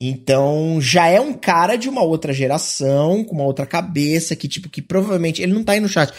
Então, 0.00 0.80
já 0.80 1.06
é 1.06 1.20
um 1.20 1.32
cara 1.32 1.76
de 1.76 1.88
uma 1.88 2.02
outra 2.02 2.32
geração, 2.32 3.22
com 3.22 3.34
uma 3.36 3.44
outra 3.44 3.64
cabeça, 3.64 4.34
que, 4.34 4.48
tipo, 4.48 4.68
que 4.68 4.82
provavelmente. 4.82 5.40
Ele 5.40 5.52
não 5.52 5.62
tá 5.62 5.72
aí 5.72 5.80
no 5.80 5.88
chat, 5.88 6.12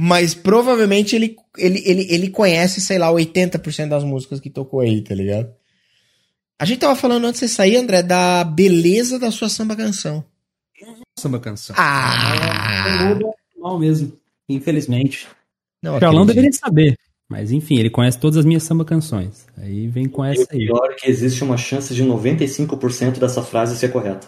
mas 0.00 0.32
provavelmente 0.32 1.16
ele, 1.16 1.34
ele, 1.56 1.82
ele, 1.84 2.06
ele 2.08 2.30
conhece, 2.30 2.80
sei 2.80 2.98
lá, 2.98 3.08
80% 3.10 3.88
das 3.88 4.04
músicas 4.04 4.38
que 4.38 4.48
tocou 4.48 4.78
aí, 4.80 5.02
tá 5.02 5.12
ligado? 5.14 5.52
A 6.60 6.64
gente 6.64 6.78
tava 6.78 6.94
falando 6.94 7.24
antes 7.26 7.40
de 7.40 7.48
você 7.48 7.54
sair, 7.54 7.76
André, 7.76 8.02
da 8.02 8.44
beleza 8.44 9.18
da 9.18 9.30
sua 9.30 9.48
samba 9.48 9.74
canção. 9.74 10.24
Samba 11.18 11.40
canção. 11.40 11.74
Ah! 11.78 13.14
É 13.56 13.60
mal 13.60 13.78
mesmo, 13.78 14.16
infelizmente. 14.48 15.26
Não 15.82 15.96
O 15.96 16.00
Charlão 16.00 16.22
acredito. 16.22 16.36
deveria 16.42 16.58
saber. 16.58 16.98
Mas 17.28 17.52
enfim, 17.52 17.78
ele 17.78 17.90
conhece 17.90 18.18
todas 18.18 18.38
as 18.38 18.44
minhas 18.46 18.62
samba 18.62 18.86
canções. 18.86 19.46
Aí 19.58 19.86
vem 19.86 20.08
com 20.08 20.24
essa 20.24 20.46
aí. 20.50 20.66
pior 20.66 20.88
é 20.90 20.94
que 20.94 21.10
existe 21.10 21.44
uma 21.44 21.58
chance 21.58 21.94
de 21.94 22.02
95% 22.02 23.18
dessa 23.18 23.42
frase 23.42 23.76
ser 23.76 23.92
correta. 23.92 24.26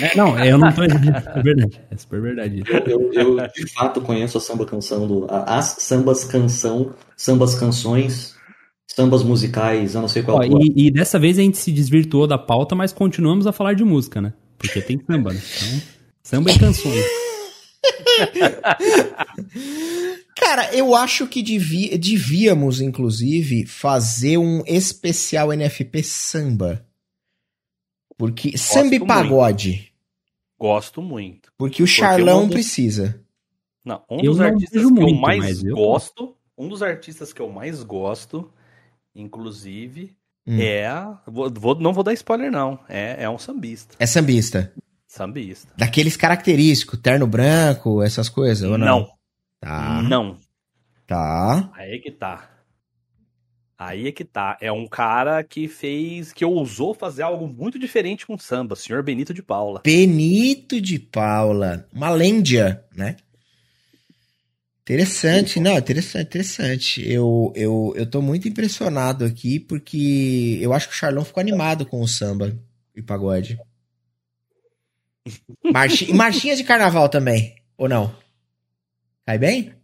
É, 0.00 0.16
não, 0.16 0.38
eu 0.42 0.56
não 0.56 0.72
tô. 0.72 0.82
É 0.82 1.42
verdade. 1.42 1.80
É 1.90 1.96
super 1.96 2.22
verdade. 2.22 2.62
Eu, 2.86 3.12
eu, 3.12 3.36
de 3.48 3.70
fato 3.72 4.00
conheço 4.00 4.38
a 4.38 4.40
samba 4.40 4.64
canção 4.64 5.06
do. 5.06 5.26
As 5.28 5.76
sambas 5.80 6.24
canção, 6.24 6.94
sambas 7.14 7.54
canções, 7.54 8.34
sambas 8.86 9.22
musicais, 9.22 9.94
eu 9.94 10.00
não 10.00 10.08
sei 10.08 10.22
qual. 10.22 10.38
Ó, 10.38 10.42
e, 10.42 10.86
e 10.86 10.90
dessa 10.90 11.18
vez 11.18 11.38
a 11.38 11.42
gente 11.42 11.58
se 11.58 11.70
desvirtuou 11.70 12.26
da 12.26 12.38
pauta, 12.38 12.74
mas 12.74 12.94
continuamos 12.94 13.46
a 13.46 13.52
falar 13.52 13.74
de 13.74 13.84
música, 13.84 14.22
né? 14.22 14.32
Porque 14.56 14.80
tem 14.80 14.98
samba, 15.06 15.34
né? 15.34 15.40
Então, 15.56 15.82
samba 16.22 16.50
e 16.50 16.58
canções. 16.58 17.25
Cara, 20.36 20.74
eu 20.74 20.94
acho 20.94 21.26
que 21.26 21.42
devi- 21.42 21.96
devíamos, 21.98 22.80
inclusive, 22.80 23.66
fazer 23.66 24.38
um 24.38 24.62
especial 24.66 25.52
NFP 25.52 26.02
samba. 26.02 26.86
Porque. 28.18 28.56
samba 28.56 28.94
e 28.94 28.98
muito. 28.98 29.06
pagode. 29.06 29.92
Gosto 30.58 31.02
muito. 31.02 31.52
Porque 31.58 31.82
o 31.82 31.86
Charlão 31.86 32.46
dos- 32.46 32.54
precisa. 32.54 33.20
Não, 33.84 34.02
um 34.10 34.16
Eu 34.20 34.32
dos 34.32 34.38
não 34.38 34.46
artistas 34.46 34.70
que 34.70 34.76
vejo 34.78 34.88
eu 34.88 34.94
muito, 34.94 35.20
mais 35.20 35.62
eu- 35.62 35.74
gosto, 35.76 36.36
um 36.58 36.68
dos 36.68 36.82
artistas 36.82 37.32
que 37.32 37.40
eu 37.40 37.48
mais 37.50 37.82
gosto, 37.82 38.50
inclusive, 39.14 40.16
Hum. 40.46 40.58
é. 40.60 40.88
Vou, 41.26 41.50
vou- 41.52 41.78
não 41.78 41.92
vou 41.92 42.02
dar 42.02 42.12
spoiler, 42.14 42.50
não. 42.50 42.78
É, 42.88 43.22
é 43.24 43.30
um 43.30 43.38
sambista. 43.38 43.94
É 43.98 44.06
sambista. 44.06 44.72
Sambista. 45.16 45.72
Daqueles 45.76 46.16
característicos, 46.16 46.98
terno 47.00 47.26
branco, 47.26 48.02
essas 48.02 48.28
coisas, 48.28 48.68
ou 48.70 48.76
não? 48.76 48.86
Não, 48.86 49.08
Tá. 49.60 50.02
não. 50.02 50.36
Tá. 51.06 51.70
Aí 51.74 51.94
é 51.94 51.98
que 51.98 52.10
tá. 52.10 52.50
Aí 53.78 54.08
é 54.08 54.12
que 54.12 54.24
tá. 54.24 54.56
É 54.60 54.70
um 54.72 54.86
cara 54.86 55.42
que 55.44 55.68
fez. 55.68 56.32
que 56.32 56.44
ousou 56.44 56.94
fazer 56.94 57.22
algo 57.22 57.46
muito 57.46 57.78
diferente 57.78 58.26
com 58.26 58.38
samba, 58.38 58.74
senhor 58.76 59.02
Benito 59.02 59.32
de 59.34 59.42
Paula. 59.42 59.80
Benito 59.84 60.80
de 60.80 60.98
Paula. 60.98 61.86
Uma 61.92 62.10
lêndia, 62.10 62.84
né? 62.94 63.16
Interessante, 64.82 65.58
não, 65.58 65.76
interessante, 65.76 66.26
interessante. 66.26 67.10
Eu, 67.10 67.52
eu, 67.56 67.92
eu 67.96 68.08
tô 68.08 68.22
muito 68.22 68.46
impressionado 68.48 69.24
aqui 69.24 69.58
porque 69.58 70.58
eu 70.60 70.72
acho 70.72 70.88
que 70.88 70.94
o 70.94 70.96
Charlão 70.96 71.24
ficou 71.24 71.40
animado 71.40 71.84
com 71.84 72.00
o 72.00 72.06
samba 72.08 72.56
e 72.94 73.02
pagode. 73.02 73.58
Marchi, 75.72 76.10
e 76.10 76.14
marchinhas 76.14 76.58
de 76.58 76.64
carnaval 76.64 77.08
também, 77.08 77.56
ou 77.76 77.88
não? 77.88 78.14
Cai 79.24 79.38
bem? 79.38 79.74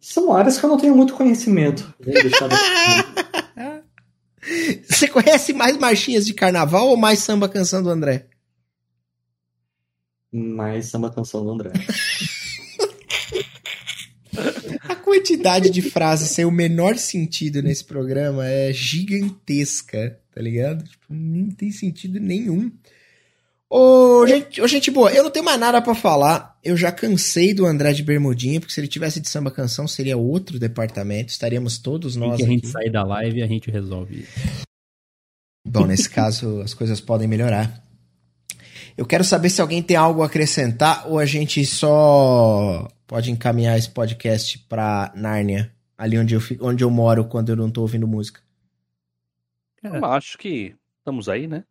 São 0.00 0.32
áreas 0.32 0.58
que 0.58 0.64
eu 0.64 0.70
não 0.70 0.78
tenho 0.78 0.96
muito 0.96 1.14
conhecimento. 1.14 1.94
Você 4.88 5.08
conhece 5.08 5.52
mais 5.52 5.76
marchinhas 5.76 6.24
de 6.24 6.32
carnaval 6.32 6.88
ou 6.88 6.96
mais 6.96 7.18
samba 7.18 7.48
canção 7.48 7.82
do 7.82 7.90
André? 7.90 8.26
Mais 10.32 10.86
samba 10.86 11.10
canção 11.10 11.44
do 11.44 11.50
André. 11.50 11.72
A 14.88 14.94
quantidade 14.94 15.68
de 15.68 15.82
frases 15.82 16.30
sem 16.30 16.44
o 16.44 16.50
menor 16.50 16.96
sentido 16.96 17.62
nesse 17.62 17.84
programa 17.84 18.46
é 18.46 18.72
gigantesca, 18.72 20.18
tá 20.32 20.40
ligado? 20.40 20.84
Tipo, 20.84 21.06
não 21.10 21.50
tem 21.50 21.70
sentido 21.70 22.20
nenhum. 22.20 22.70
Ô, 23.70 24.26
gente, 24.26 24.62
ô, 24.62 24.66
gente 24.66 24.90
boa, 24.90 25.12
eu 25.12 25.22
não 25.22 25.30
tenho 25.30 25.44
mais 25.44 25.60
nada 25.60 25.82
pra 25.82 25.94
falar. 25.94 26.58
Eu 26.64 26.74
já 26.76 26.90
cansei 26.90 27.52
do 27.52 27.66
André 27.66 27.92
de 27.92 28.02
Bermudinha, 28.02 28.60
porque 28.60 28.72
se 28.72 28.80
ele 28.80 28.88
tivesse 28.88 29.20
de 29.20 29.28
samba 29.28 29.50
canção 29.50 29.86
seria 29.86 30.16
outro 30.16 30.58
departamento, 30.58 31.30
estaríamos 31.30 31.76
todos 31.76 32.16
nós 32.16 32.38
que 32.38 32.44
a 32.44 32.46
gente 32.46 32.64
aqui. 32.64 32.72
sair 32.72 32.90
da 32.90 33.04
live, 33.04 33.42
a 33.42 33.46
gente 33.46 33.70
resolve 33.70 34.20
isso. 34.20 34.66
Bom, 35.66 35.86
nesse 35.86 36.08
caso 36.08 36.60
as 36.64 36.72
coisas 36.72 36.98
podem 37.00 37.28
melhorar. 37.28 37.84
Eu 38.96 39.04
quero 39.04 39.22
saber 39.22 39.50
se 39.50 39.60
alguém 39.60 39.82
tem 39.82 39.96
algo 39.96 40.22
a 40.22 40.26
acrescentar 40.26 41.06
ou 41.06 41.18
a 41.18 41.26
gente 41.26 41.64
só 41.66 42.88
pode 43.06 43.30
encaminhar 43.30 43.78
esse 43.78 43.90
podcast 43.90 44.58
pra 44.60 45.12
Nárnia, 45.14 45.70
ali 45.96 46.18
onde 46.18 46.34
eu, 46.34 46.40
fico, 46.40 46.66
onde 46.66 46.82
eu 46.82 46.90
moro 46.90 47.26
quando 47.26 47.50
eu 47.50 47.56
não 47.56 47.70
tô 47.70 47.82
ouvindo 47.82 48.08
música. 48.08 48.40
Cara, 49.82 49.98
Eu 49.98 50.04
acho 50.06 50.38
que 50.38 50.74
estamos 50.98 51.28
aí, 51.28 51.46
né? 51.46 51.64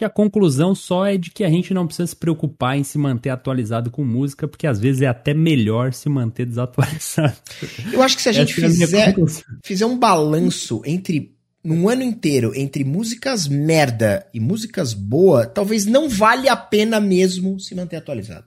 Que 0.00 0.04
a 0.06 0.08
conclusão 0.08 0.74
só 0.74 1.04
é 1.04 1.18
de 1.18 1.30
que 1.30 1.44
a 1.44 1.50
gente 1.50 1.74
não 1.74 1.84
precisa 1.84 2.06
se 2.06 2.16
preocupar 2.16 2.74
em 2.74 2.82
se 2.82 2.96
manter 2.96 3.28
atualizado 3.28 3.90
com 3.90 4.02
música, 4.02 4.48
porque 4.48 4.66
às 4.66 4.80
vezes 4.80 5.02
é 5.02 5.06
até 5.06 5.34
melhor 5.34 5.92
se 5.92 6.08
manter 6.08 6.46
desatualizado. 6.46 7.36
Eu 7.92 8.02
acho 8.02 8.16
que 8.16 8.22
se 8.22 8.30
a 8.30 8.32
gente 8.32 8.50
é 8.52 8.66
fizer, 8.66 9.14
fizer 9.62 9.84
um 9.84 9.98
balanço 9.98 10.80
entre 10.86 11.36
num 11.62 11.86
ano 11.86 12.02
inteiro 12.02 12.50
entre 12.56 12.82
músicas 12.82 13.46
merda 13.46 14.26
e 14.32 14.40
músicas 14.40 14.94
boa, 14.94 15.44
talvez 15.44 15.84
não 15.84 16.08
vale 16.08 16.48
a 16.48 16.56
pena 16.56 16.98
mesmo 16.98 17.60
se 17.60 17.74
manter 17.74 17.96
atualizado. 17.96 18.46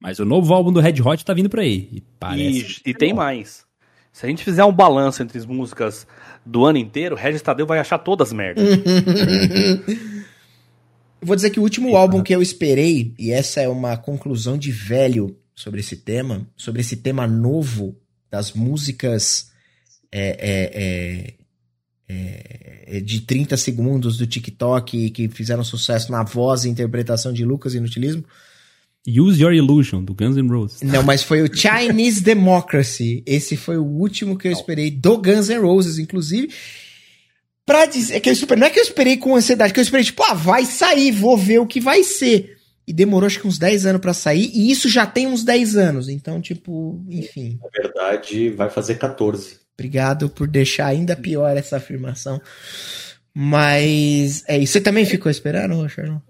Mas 0.00 0.20
o 0.20 0.24
novo 0.24 0.54
álbum 0.54 0.72
do 0.72 0.80
Red 0.80 1.02
Hot 1.04 1.22
tá 1.22 1.34
vindo 1.34 1.50
pra 1.50 1.60
aí. 1.60 1.90
E 1.92 2.02
parece. 2.18 2.80
E, 2.86 2.92
e 2.92 2.94
tem 2.94 3.12
mais. 3.12 3.66
Se 4.10 4.24
a 4.24 4.28
gente 4.30 4.42
fizer 4.42 4.64
um 4.64 4.72
balanço 4.72 5.22
entre 5.22 5.36
as 5.36 5.44
músicas 5.44 6.06
do 6.46 6.64
ano 6.64 6.78
inteiro, 6.78 7.14
Regis 7.14 7.42
Tadeu 7.42 7.66
vai 7.66 7.78
achar 7.78 7.98
todas 7.98 8.32
merda. 8.32 8.62
Eu 11.22 11.26
vou 11.26 11.36
dizer 11.36 11.50
que 11.50 11.60
o 11.60 11.62
último 11.62 11.96
álbum 11.96 12.20
que 12.20 12.34
eu 12.34 12.42
esperei, 12.42 13.14
e 13.16 13.30
essa 13.30 13.60
é 13.60 13.68
uma 13.68 13.96
conclusão 13.96 14.58
de 14.58 14.72
velho, 14.72 15.36
sobre 15.54 15.78
esse 15.78 15.96
tema, 15.96 16.44
sobre 16.56 16.80
esse 16.80 16.96
tema 16.96 17.28
novo 17.28 17.96
das 18.28 18.52
músicas 18.52 19.52
é, 20.10 20.36
é, 20.50 21.34
é, 22.08 22.96
é 22.96 23.00
de 23.00 23.20
30 23.20 23.56
segundos 23.56 24.16
do 24.16 24.26
TikTok 24.26 25.10
que 25.10 25.28
fizeram 25.28 25.62
sucesso 25.62 26.10
na 26.10 26.24
voz 26.24 26.64
e 26.64 26.68
interpretação 26.68 27.32
de 27.32 27.44
Lucas 27.44 27.74
Inutilismo. 27.74 28.24
Use 29.06 29.40
Your 29.40 29.52
Illusion, 29.52 30.02
do 30.02 30.14
Guns 30.14 30.36
N' 30.36 30.48
Roses. 30.48 30.82
Não, 30.82 31.04
mas 31.04 31.22
foi 31.22 31.42
o 31.42 31.50
Chinese 31.54 32.20
Democracy. 32.24 33.22
Esse 33.24 33.56
foi 33.56 33.76
o 33.76 33.84
último 33.84 34.36
que 34.36 34.48
eu 34.48 34.52
esperei 34.52 34.90
do 34.90 35.18
Guns 35.18 35.48
N' 35.48 35.60
Roses, 35.60 35.98
inclusive. 35.98 36.52
Pra 37.64 37.86
dizer 37.86 38.20
que 38.20 38.28
eu 38.28 38.32
esperei, 38.32 38.60
não 38.60 38.66
é 38.66 38.70
que 38.70 38.78
eu 38.78 38.82
esperei 38.82 39.16
com 39.16 39.36
ansiedade, 39.36 39.72
que 39.72 39.78
eu 39.78 39.84
esperei, 39.84 40.04
tipo, 40.04 40.22
ah, 40.24 40.34
vai 40.34 40.64
sair, 40.64 41.12
vou 41.12 41.36
ver 41.36 41.60
o 41.60 41.66
que 41.66 41.80
vai 41.80 42.02
ser. 42.02 42.58
E 42.86 42.92
demorou 42.92 43.26
acho 43.26 43.40
que 43.40 43.46
uns 43.46 43.58
10 43.58 43.86
anos 43.86 44.00
para 44.00 44.12
sair, 44.12 44.50
e 44.52 44.70
isso 44.70 44.88
já 44.88 45.06
tem 45.06 45.28
uns 45.28 45.44
10 45.44 45.76
anos. 45.76 46.08
Então, 46.08 46.40
tipo, 46.40 47.00
enfim. 47.08 47.58
Na 47.62 47.68
verdade, 47.82 48.50
vai 48.50 48.68
fazer 48.68 48.96
14. 48.96 49.60
Obrigado 49.74 50.28
por 50.28 50.48
deixar 50.48 50.86
ainda 50.86 51.16
pior 51.16 51.56
essa 51.56 51.76
afirmação. 51.76 52.40
Mas 53.34 54.44
é 54.46 54.58
isso. 54.58 54.74
Você 54.74 54.80
também 54.80 55.06
ficou 55.06 55.30
esperando, 55.30 55.88
Charlão? 55.88 56.20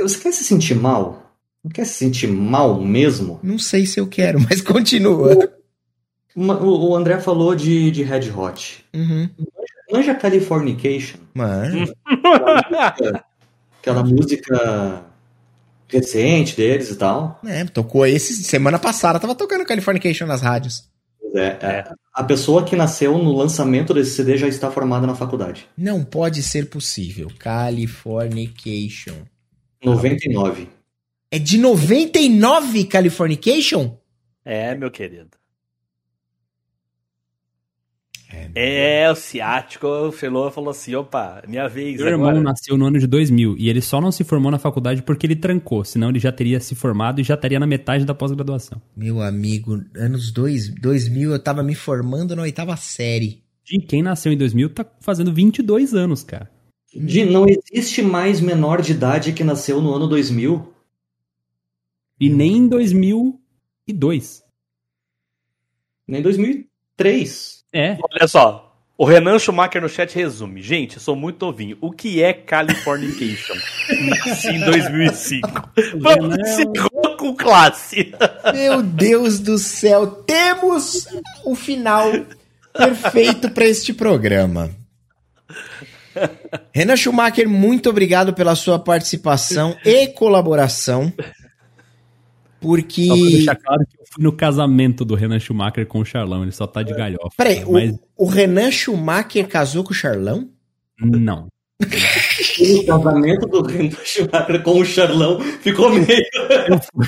Você 0.00 0.18
quer 0.18 0.32
se 0.32 0.44
sentir 0.44 0.74
mal? 0.74 1.36
Não 1.62 1.70
quer 1.70 1.84
se 1.84 1.94
sentir 1.94 2.26
mal 2.26 2.80
mesmo? 2.80 3.38
Não 3.42 3.58
sei 3.58 3.86
se 3.86 4.00
eu 4.00 4.06
quero, 4.06 4.40
mas 4.48 4.60
continua. 4.60 5.50
O, 6.34 6.90
o 6.90 6.96
André 6.96 7.20
falou 7.20 7.54
de, 7.54 7.90
de 7.90 8.02
Red 8.02 8.30
Hot. 8.30 8.84
Uhum. 8.94 9.28
Manja 9.90 10.14
Californication. 10.14 11.18
Mano. 11.34 11.92
Aquela 12.04 12.54
música, 12.54 13.14
aquela 13.80 14.04
música 14.04 15.04
recente 15.88 16.56
deles 16.56 16.90
e 16.90 16.96
tal. 16.96 17.40
É, 17.44 17.64
tocou 17.64 18.06
esse 18.06 18.34
semana 18.44 18.78
passada, 18.78 19.18
tava 19.18 19.34
tocando 19.34 19.64
Californication 19.64 20.26
nas 20.26 20.42
rádios. 20.42 20.88
É, 21.34 21.46
é, 21.60 21.84
a 22.12 22.24
pessoa 22.24 22.64
que 22.64 22.76
nasceu 22.76 23.16
no 23.18 23.32
lançamento 23.32 23.92
desse 23.92 24.12
CD 24.12 24.36
já 24.36 24.48
está 24.48 24.70
formada 24.70 25.06
na 25.06 25.14
faculdade. 25.14 25.66
Não 25.76 26.04
pode 26.04 26.42
ser 26.42 26.68
possível. 26.68 27.30
Californication. 27.38 29.14
99. 29.84 30.68
É 31.30 31.38
de 31.38 31.58
99 31.58 32.84
Californication? 32.84 33.96
É, 34.44 34.74
meu 34.74 34.90
querido. 34.90 35.36
É, 38.30 39.04
é, 39.04 39.10
o 39.10 39.14
ciático 39.14 40.12
falou, 40.12 40.50
falou 40.50 40.70
assim, 40.70 40.94
opa, 40.94 41.42
minha 41.48 41.66
vez 41.66 41.96
Meu 41.96 42.14
agora. 42.14 42.36
irmão 42.36 42.42
nasceu 42.42 42.76
no 42.76 42.84
ano 42.84 42.98
de 42.98 43.06
2000 43.06 43.56
e 43.56 43.70
ele 43.70 43.80
só 43.80 44.00
não 44.00 44.12
se 44.12 44.22
formou 44.22 44.50
na 44.50 44.58
faculdade 44.58 45.02
porque 45.02 45.26
ele 45.26 45.34
trancou, 45.34 45.82
senão 45.82 46.10
ele 46.10 46.18
já 46.18 46.30
teria 46.30 46.60
se 46.60 46.74
formado 46.74 47.20
e 47.20 47.24
já 47.24 47.34
estaria 47.34 47.58
na 47.58 47.66
metade 47.66 48.04
da 48.04 48.14
pós-graduação. 48.14 48.82
Meu 48.94 49.22
amigo, 49.22 49.82
anos 49.96 50.30
dois, 50.30 50.68
2000 50.68 51.32
eu 51.32 51.42
tava 51.42 51.62
me 51.62 51.74
formando 51.74 52.36
na 52.36 52.42
oitava 52.42 52.76
série. 52.76 53.42
De 53.64 53.78
quem 53.78 54.02
nasceu 54.02 54.30
em 54.30 54.36
2000 54.36 54.70
tá 54.70 54.86
fazendo 55.00 55.32
22 55.32 55.94
anos, 55.94 56.22
cara. 56.22 56.50
De, 56.94 57.24
não 57.24 57.46
existe 57.46 58.02
mais 58.02 58.40
menor 58.40 58.82
de 58.82 58.92
idade 58.92 59.32
que 59.32 59.44
nasceu 59.44 59.80
no 59.80 59.94
ano 59.94 60.06
2000. 60.06 60.72
E 62.20 62.28
nem 62.28 62.56
em 62.56 62.68
2002. 62.68 64.42
Nem 66.06 66.20
em 66.20 66.22
2003. 66.22 67.57
É. 67.72 67.96
Olha 68.10 68.26
só. 68.26 68.64
O 68.96 69.04
Renan 69.04 69.38
Schumacher 69.38 69.80
no 69.80 69.88
chat 69.88 70.12
resume. 70.12 70.60
Gente, 70.60 70.96
eu 70.96 71.00
sou 71.00 71.14
muito 71.14 71.46
novinho. 71.46 71.78
O 71.80 71.92
que 71.92 72.20
é 72.20 72.32
Californication? 72.32 73.54
Nasci 74.26 74.48
em 74.48 74.60
2005. 74.64 75.48
Vamos 76.00 77.16
com 77.16 77.36
classe. 77.36 78.12
Meu 78.52 78.82
Deus 78.82 79.38
do 79.38 79.56
céu. 79.56 80.06
Temos 80.06 81.06
o 81.44 81.54
final 81.54 82.10
perfeito 82.72 83.50
para 83.50 83.66
este 83.66 83.92
programa. 83.92 84.70
Renan 86.72 86.96
Schumacher, 86.96 87.48
muito 87.48 87.88
obrigado 87.90 88.34
pela 88.34 88.56
sua 88.56 88.80
participação 88.80 89.76
e 89.84 90.08
colaboração. 90.08 91.12
Porque. 92.60 93.06
Só 93.06 93.14
pra 93.14 93.30
deixar 93.30 93.56
claro 93.56 93.86
que 93.86 94.00
eu 94.00 94.04
fui 94.12 94.24
no 94.24 94.32
casamento 94.32 95.04
do 95.04 95.14
Renan 95.14 95.38
Schumacher 95.38 95.86
com 95.86 96.00
o 96.00 96.04
Charlão, 96.04 96.42
ele 96.42 96.52
só 96.52 96.66
tá 96.66 96.82
de 96.82 96.92
galhofa. 96.92 97.30
Peraí, 97.36 97.64
mas... 97.64 97.94
o, 98.16 98.24
o 98.24 98.26
Renan 98.26 98.70
Schumacher 98.70 99.46
casou 99.46 99.84
com 99.84 99.92
o 99.92 99.94
Charlão? 99.94 100.48
Não. 101.00 101.48
o 101.80 102.86
casamento 102.86 103.46
do 103.46 103.62
Renan 103.62 103.96
Schumacher 104.04 104.62
com 104.62 104.80
o 104.80 104.84
Charlão 104.84 105.40
ficou 105.40 105.90
meio. 105.90 106.26
Eu 106.68 106.80
fui... 106.80 107.06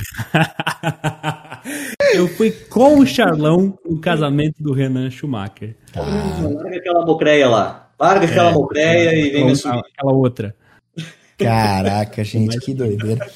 eu 2.15 2.27
fui 2.29 2.51
com 2.69 2.99
o 2.99 3.05
Charlão 3.05 3.77
no 3.85 3.99
casamento 3.99 4.63
do 4.63 4.71
Renan 4.71 5.09
Schumacher. 5.09 5.75
Ah. 5.93 6.01
Larga 6.41 6.77
aquela 6.77 7.05
mocreia 7.05 7.49
lá. 7.49 7.91
Larga 7.99 8.25
é, 8.25 8.29
aquela 8.29 8.51
mocreia 8.51 9.09
é, 9.09 9.19
e 9.19 9.29
vem 9.29 9.45
me 9.45 9.51
assumir. 9.51 9.81
Aquela 9.93 10.13
outra. 10.13 10.55
Caraca, 11.37 12.23
gente, 12.23 12.59
que 12.59 12.73
doideira. 12.73 13.29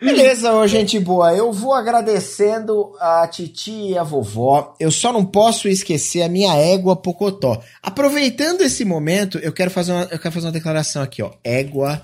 Beleza, 0.00 0.52
ô, 0.52 0.66
gente 0.66 0.98
boa. 0.98 1.34
Eu 1.34 1.52
vou 1.52 1.72
agradecendo 1.72 2.94
a 3.00 3.26
Titi 3.28 3.90
e 3.90 3.98
a 3.98 4.02
vovó. 4.02 4.74
Eu 4.78 4.90
só 4.90 5.12
não 5.12 5.24
posso 5.24 5.68
esquecer 5.68 6.22
a 6.22 6.28
minha 6.28 6.54
égua 6.56 6.96
Pocotó. 6.96 7.62
Aproveitando 7.82 8.62
esse 8.62 8.84
momento, 8.84 9.38
eu 9.38 9.52
quero 9.52 9.70
fazer 9.70 9.92
uma, 9.92 10.02
eu 10.04 10.18
quero 10.18 10.32
fazer 10.32 10.46
uma 10.46 10.52
declaração 10.52 11.02
aqui, 11.02 11.22
ó. 11.22 11.32
Égua 11.42 12.02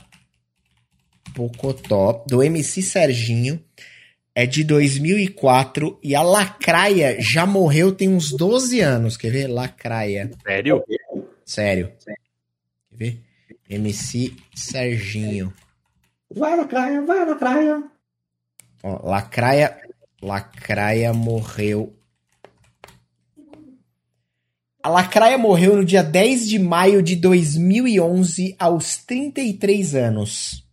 Pocotó, 1.34 2.24
do 2.26 2.42
MC 2.42 2.82
Serginho. 2.82 3.62
É 4.34 4.46
de 4.46 4.62
2004 4.62 5.98
e 6.02 6.14
a 6.14 6.22
Lacraia 6.22 7.20
já 7.20 7.44
morreu 7.44 7.92
tem 7.92 8.08
uns 8.08 8.30
12 8.30 8.80
anos. 8.80 9.16
Quer 9.16 9.30
ver? 9.30 9.46
Lacraia. 9.48 10.30
Sério? 11.44 11.92
Sério. 11.96 12.16
Quer 12.90 12.96
ver? 12.96 13.20
MC 13.68 14.32
Serginho. 14.54 15.52
Vai, 16.34 16.56
Lacraia, 16.56 17.02
vai, 17.02 17.24
Lacraia. 17.24 17.82
Ó, 18.82 19.08
Lacraia, 19.08 19.76
Lacraia 20.22 21.12
morreu. 21.12 21.96
A 24.82 24.88
Lacraia 24.88 25.36
morreu 25.36 25.76
no 25.76 25.84
dia 25.84 26.02
10 26.02 26.48
de 26.48 26.58
maio 26.58 27.02
de 27.02 27.16
2011, 27.16 28.56
aos 28.58 28.96
33 28.98 29.94
anos. 29.94 30.66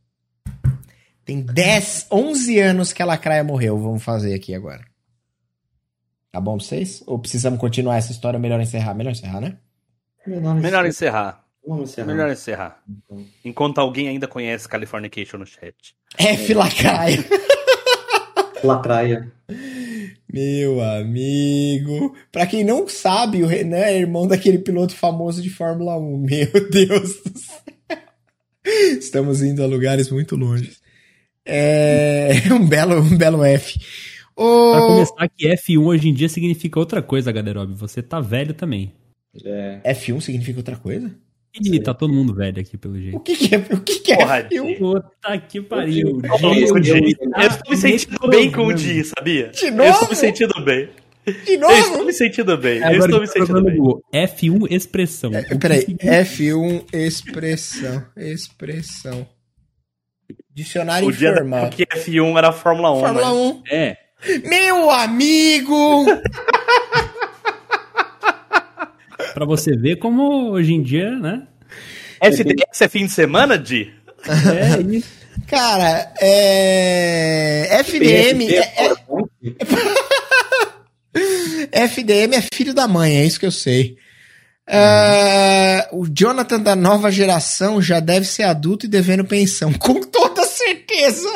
Tem 1.26 1.42
10, 1.42 2.08
11 2.10 2.60
anos 2.60 2.94
que 2.94 3.02
a 3.02 3.06
Lacraia 3.06 3.44
morreu. 3.44 3.78
Vamos 3.78 4.04
fazer 4.04 4.34
aqui 4.34 4.56
agora. 4.56 4.86
Tá 6.32 6.40
bom 6.40 6.56
pra 6.56 6.66
vocês? 6.66 7.04
Ou 7.06 7.20
precisamos 7.20 7.60
continuar 7.60 7.98
essa 7.98 8.12
história? 8.12 8.40
Melhor 8.40 8.62
encerrar? 8.62 8.94
Melhor 8.94 9.12
encerrar, 9.12 9.42
né? 9.42 9.58
Melhor 10.26 10.86
encerrar. 10.86 11.47
Vamos 11.68 11.90
encerrar. 11.90 12.08
Melhor 12.08 12.32
encerrar. 12.32 12.84
Então. 12.88 13.26
Enquanto 13.44 13.80
alguém 13.80 14.08
ainda 14.08 14.28
conhece 14.28 14.70
Californication 14.70 15.38
no 15.38 15.46
chat. 15.46 15.76
F 16.18 16.54
Lacraia. 16.54 17.26
Lacraia. 18.64 19.32
Meu 20.32 20.82
amigo. 20.82 22.16
Pra 22.32 22.48
quem 22.48 22.64
não 22.64 22.88
sabe, 22.88 23.44
o 23.44 23.48
Renan 23.48 23.78
é 23.78 23.98
irmão 23.98 24.26
daquele 24.28 24.60
piloto 24.60 24.96
famoso 24.96 25.42
de 25.42 25.50
Fórmula 25.50 25.98
1. 25.98 26.18
Meu 26.20 26.70
Deus 26.70 27.22
do 27.22 27.38
céu. 27.38 27.68
Estamos 29.00 29.42
indo 29.42 29.62
a 29.62 29.66
lugares 29.66 30.10
muito 30.10 30.36
longe. 30.38 30.78
É 31.46 32.32
um 32.52 32.66
belo, 32.66 33.02
um 33.02 33.18
belo 33.18 33.44
F. 33.44 33.78
O... 34.36 34.72
Pra 34.72 34.82
começar, 34.82 35.30
que 35.30 35.48
F1 35.48 35.86
hoje 35.86 36.10
em 36.10 36.14
dia 36.14 36.30
significa 36.30 36.80
outra 36.80 37.02
coisa, 37.02 37.32
Gaderob. 37.32 37.74
Você 37.74 38.02
tá 38.02 38.22
velho 38.22 38.54
também. 38.54 38.94
É. 39.44 39.82
F1 39.94 40.22
significa 40.22 40.60
outra 40.60 40.76
coisa? 40.78 41.14
Ih, 41.64 41.80
tá 41.80 41.94
todo 41.94 42.14
mundo 42.14 42.34
velho 42.34 42.60
aqui, 42.60 42.78
pelo 42.78 43.00
jeito. 43.00 43.18
O 43.18 43.20
que, 43.20 43.36
que 43.36 43.56
é? 43.56 43.58
O 43.58 43.80
que, 43.82 44.00
que 44.00 44.14
é? 44.14 44.18
Porra, 44.18 44.48
Puta 44.78 45.38
que 45.40 45.62
pariu. 45.62 46.22
Eu, 46.24 46.52
eu 46.52 47.48
estou 47.48 47.72
me 47.72 47.78
sentindo 47.78 48.28
bem 48.28 48.52
com 48.52 48.68
o 48.68 48.74
Di, 48.74 49.04
sabia? 49.04 49.50
De 49.50 49.72
novo? 49.72 49.84
Eu 49.84 49.92
estou 49.92 50.10
me 50.10 50.16
sentindo 50.16 50.66
bem. 50.66 50.90
De 51.46 51.58
novo? 51.58 51.74
Eu 51.74 51.80
estou 51.80 52.06
me 52.06 52.14
sentindo 52.14 52.58
bem. 52.58 52.84
Agora, 52.84 52.96
eu 52.96 53.06
estou 53.06 53.22
me 53.22 53.28
sentindo 53.28 53.64
bem. 53.64 54.28
F1 54.28 54.72
expressão. 54.72 55.34
É, 55.34 55.44
peraí, 55.56 55.86
F1 55.86 56.86
expressão. 56.94 58.06
Expressão. 58.16 59.28
Dicionário 60.54 61.08
o 61.08 61.12
informal. 61.12 61.68
Porque 61.68 61.86
F1 61.86 62.38
era 62.38 62.52
Fórmula 62.52 62.94
1. 62.94 63.00
Fórmula 63.00 63.34
1. 63.34 63.54
Né? 63.54 63.62
É. 63.70 63.98
Meu 64.46 64.90
amigo! 64.90 66.06
Pra 69.38 69.46
você 69.46 69.78
ver 69.78 69.98
como 69.98 70.50
hoje 70.50 70.74
em 70.74 70.82
dia, 70.82 71.12
né? 71.12 71.44
FDS 72.20 72.82
é 72.82 72.90
fim 72.90 73.06
de 73.06 73.12
semana, 73.12 73.56
Di? 73.56 73.94
É 74.28 74.82
isso. 74.82 75.08
Cara, 75.46 76.12
é. 76.20 77.68
FDM. 77.82 78.52
É... 78.52 78.88
é 81.70 81.84
FDM 81.86 82.34
é 82.34 82.42
filho 82.52 82.74
da 82.74 82.88
mãe, 82.88 83.16
é 83.16 83.26
isso 83.26 83.40
que 83.40 83.46
eu 83.46 83.52
sei. 83.52 84.00
Uh, 84.68 86.00
o 86.00 86.08
Jonathan 86.12 86.60
da 86.60 86.76
nova 86.76 87.12
geração 87.12 87.80
já 87.80 88.00
deve 88.00 88.26
ser 88.26 88.42
adulto 88.42 88.88
e 88.88 88.90
devendo 88.90 89.24
pensão, 89.24 89.72
com 89.78 90.02
toda 90.02 90.48
certeza. 90.48 91.30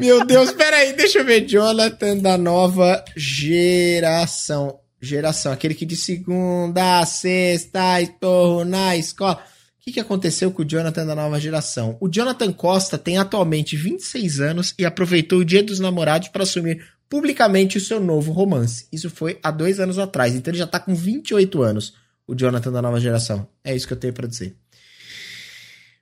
Meu 0.00 0.24
Deus, 0.24 0.50
peraí, 0.52 0.94
deixa 0.94 1.18
eu 1.18 1.26
ver. 1.26 1.44
Jonathan 1.44 2.16
da 2.16 2.38
nova 2.38 3.04
geração. 3.14 4.82
Geração, 5.04 5.52
aquele 5.52 5.74
que 5.74 5.86
de 5.86 5.96
segunda 5.96 7.00
a 7.00 7.06
sexta 7.06 8.00
estou 8.00 8.64
na 8.64 8.96
escola. 8.96 9.34
O 9.34 9.84
que, 9.84 9.92
que 9.92 10.00
aconteceu 10.00 10.50
com 10.50 10.62
o 10.62 10.64
Jonathan 10.64 11.04
da 11.04 11.14
nova 11.14 11.38
geração? 11.38 11.96
O 12.00 12.08
Jonathan 12.08 12.52
Costa 12.52 12.96
tem 12.96 13.18
atualmente 13.18 13.76
26 13.76 14.40
anos 14.40 14.74
e 14.78 14.84
aproveitou 14.84 15.40
o 15.40 15.44
Dia 15.44 15.62
dos 15.62 15.78
Namorados 15.78 16.28
para 16.28 16.42
assumir 16.42 16.82
publicamente 17.08 17.76
o 17.76 17.80
seu 17.80 18.00
novo 18.00 18.32
romance. 18.32 18.88
Isso 18.90 19.10
foi 19.10 19.38
há 19.42 19.50
dois 19.50 19.78
anos 19.78 19.98
atrás, 19.98 20.34
então 20.34 20.50
ele 20.50 20.58
já 20.58 20.66
tá 20.66 20.80
com 20.80 20.94
28 20.94 21.62
anos, 21.62 21.94
o 22.26 22.34
Jonathan 22.34 22.72
da 22.72 22.80
nova 22.80 22.98
geração. 22.98 23.46
É 23.62 23.76
isso 23.76 23.86
que 23.86 23.92
eu 23.92 23.98
tenho 23.98 24.14
para 24.14 24.26
dizer. 24.26 24.56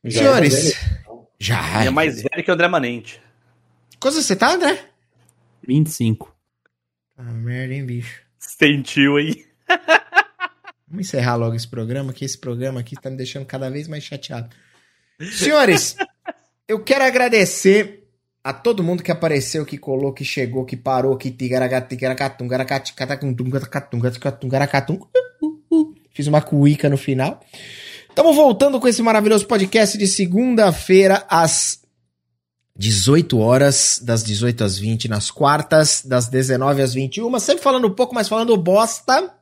Já 0.04 0.20
é 0.20 0.24
Senhores, 0.24 0.72
é 0.72 1.02
já. 1.38 1.80
Ele 1.80 1.88
é 1.88 1.90
mais 1.90 2.22
velho 2.22 2.44
que 2.44 2.50
o 2.50 2.54
André 2.54 2.68
Manente. 2.68 3.20
Quanto 3.98 4.22
você 4.22 4.36
tá, 4.36 4.54
André? 4.54 4.78
25. 5.66 6.34
Ah, 7.16 7.24
merda, 7.24 7.74
hein, 7.74 7.84
bicho. 7.84 8.21
Sentiu 8.62 9.16
aí. 9.16 9.44
Vamos 10.86 11.06
encerrar 11.06 11.34
logo 11.34 11.56
esse 11.56 11.66
programa, 11.66 12.12
que 12.12 12.24
esse 12.24 12.38
programa 12.38 12.78
aqui 12.78 12.94
tá 12.94 13.10
me 13.10 13.16
deixando 13.16 13.44
cada 13.44 13.68
vez 13.68 13.88
mais 13.88 14.04
chateado. 14.04 14.48
Senhores, 15.32 15.96
eu 16.68 16.78
quero 16.78 17.02
agradecer 17.02 18.08
a 18.44 18.52
todo 18.52 18.82
mundo 18.82 19.02
que 19.02 19.10
apareceu, 19.10 19.66
que 19.66 19.76
colou, 19.76 20.12
que 20.12 20.24
chegou, 20.24 20.64
que 20.64 20.76
parou, 20.76 21.16
que 21.16 21.30
tigaragatum, 21.30 22.46
garacaticatum, 22.46 23.34
garacatum, 24.48 25.00
Fiz 26.12 26.28
uma 26.28 26.42
cuíca 26.42 26.88
no 26.88 26.96
final. 26.96 27.40
Estamos 28.08 28.36
voltando 28.36 28.78
com 28.78 28.86
esse 28.86 29.02
maravilhoso 29.02 29.46
podcast 29.46 29.98
de 29.98 30.06
segunda-feira 30.06 31.24
às 31.28 31.81
18 32.82 33.38
horas, 33.38 34.00
das 34.02 34.24
18 34.24 34.64
às 34.64 34.76
20, 34.76 35.06
nas 35.06 35.30
quartas, 35.30 36.02
das 36.04 36.26
19 36.26 36.82
às 36.82 36.92
21, 36.92 37.38
sempre 37.38 37.62
falando 37.62 37.86
um 37.86 37.94
pouco, 37.94 38.12
mas 38.12 38.28
falando 38.28 38.56
bosta. 38.56 39.32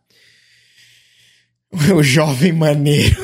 O 1.96 2.02
jovem 2.02 2.52
maneiro. 2.52 3.16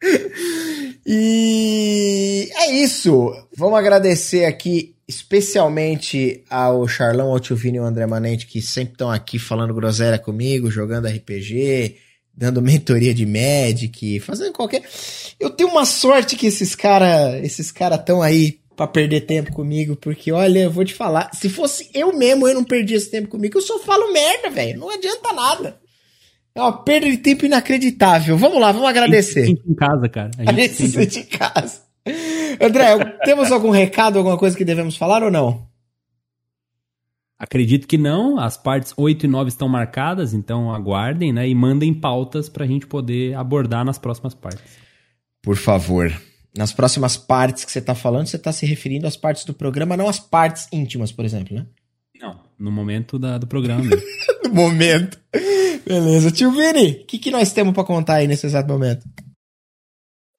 e 1.04 2.48
é 2.50 2.72
isso. 2.72 3.30
Vamos 3.54 3.78
agradecer 3.78 4.46
aqui 4.46 4.96
especialmente 5.06 6.42
ao 6.48 6.88
Charlão, 6.88 7.28
ao 7.28 7.38
Tio 7.38 7.54
Vini 7.54 7.76
e 7.76 7.80
ao 7.80 7.84
André 7.84 8.06
Manente, 8.06 8.46
que 8.46 8.62
sempre 8.62 8.94
estão 8.94 9.10
aqui 9.10 9.38
falando 9.38 9.74
groselha 9.74 10.18
comigo, 10.18 10.70
jogando 10.70 11.08
RPG, 11.08 11.96
dando 12.36 12.60
mentoria 12.60 13.14
de 13.14 13.24
Magic, 13.24 14.20
fazendo 14.20 14.52
qualquer. 14.52 14.82
Eu 15.40 15.50
tenho 15.50 15.70
uma 15.70 15.86
sorte 15.86 16.36
que 16.36 16.46
esses 16.46 16.74
cara, 16.74 17.38
esses 17.38 17.72
cara 17.72 17.96
estão 17.96 18.20
aí 18.20 18.58
para 18.76 18.86
perder 18.86 19.22
tempo 19.22 19.52
comigo, 19.52 19.96
porque 19.96 20.30
olha, 20.30 20.60
eu 20.60 20.70
vou 20.70 20.84
te 20.84 20.92
falar, 20.92 21.30
se 21.32 21.48
fosse 21.48 21.88
eu 21.94 22.12
mesmo, 22.16 22.46
eu 22.46 22.54
não 22.54 22.64
perdi 22.64 22.94
esse 22.94 23.10
tempo 23.10 23.28
comigo, 23.28 23.56
eu 23.56 23.62
só 23.62 23.78
falo 23.78 24.12
merda, 24.12 24.50
velho, 24.50 24.78
não 24.78 24.90
adianta 24.90 25.32
nada. 25.32 25.80
É 26.54 26.60
uma 26.60 26.84
perda 26.84 27.10
de 27.10 27.18
tempo 27.18 27.44
inacreditável. 27.44 28.36
Vamos 28.36 28.58
lá, 28.58 28.72
vamos 28.72 28.88
agradecer. 28.88 29.42
A 29.42 29.46
gente 29.46 29.62
em 29.68 29.74
casa, 29.74 30.08
cara. 30.08 30.30
A 30.38 30.52
gente, 30.52 30.82
a 30.84 31.02
gente 31.02 31.18
em 31.18 31.24
casa. 31.24 31.80
André, 32.58 33.18
temos 33.24 33.52
algum 33.52 33.68
recado, 33.68 34.18
alguma 34.18 34.38
coisa 34.38 34.56
que 34.56 34.64
devemos 34.64 34.96
falar 34.96 35.22
ou 35.22 35.30
não? 35.30 35.66
Acredito 37.38 37.86
que 37.86 37.98
não. 37.98 38.38
As 38.38 38.56
partes 38.56 38.94
8 38.96 39.26
e 39.26 39.28
9 39.28 39.48
estão 39.48 39.68
marcadas, 39.68 40.32
então 40.32 40.72
aguardem, 40.72 41.32
né? 41.32 41.48
E 41.48 41.54
mandem 41.54 41.92
pautas 41.92 42.48
para 42.48 42.64
a 42.64 42.66
gente 42.66 42.86
poder 42.86 43.34
abordar 43.34 43.84
nas 43.84 43.98
próximas 43.98 44.34
partes. 44.34 44.62
Por 45.42 45.56
favor. 45.56 46.12
Nas 46.56 46.72
próximas 46.72 47.16
partes 47.16 47.64
que 47.64 47.70
você 47.70 47.78
está 47.78 47.94
falando, 47.94 48.26
você 48.26 48.36
está 48.36 48.50
se 48.50 48.64
referindo 48.64 49.06
às 49.06 49.16
partes 49.16 49.44
do 49.44 49.52
programa, 49.52 49.96
não 49.96 50.08
às 50.08 50.18
partes 50.18 50.66
íntimas, 50.72 51.12
por 51.12 51.24
exemplo, 51.24 51.54
né? 51.54 51.66
Não, 52.18 52.40
no 52.58 52.72
momento 52.72 53.18
da, 53.18 53.36
do 53.36 53.46
programa. 53.46 53.84
no 54.42 54.54
momento. 54.54 55.20
Beleza. 55.86 56.30
Tio 56.30 56.50
Vini, 56.50 57.02
o 57.02 57.06
que, 57.06 57.18
que 57.18 57.30
nós 57.30 57.52
temos 57.52 57.74
para 57.74 57.84
contar 57.84 58.14
aí 58.14 58.26
nesse 58.26 58.46
exato 58.46 58.68
momento? 58.68 59.06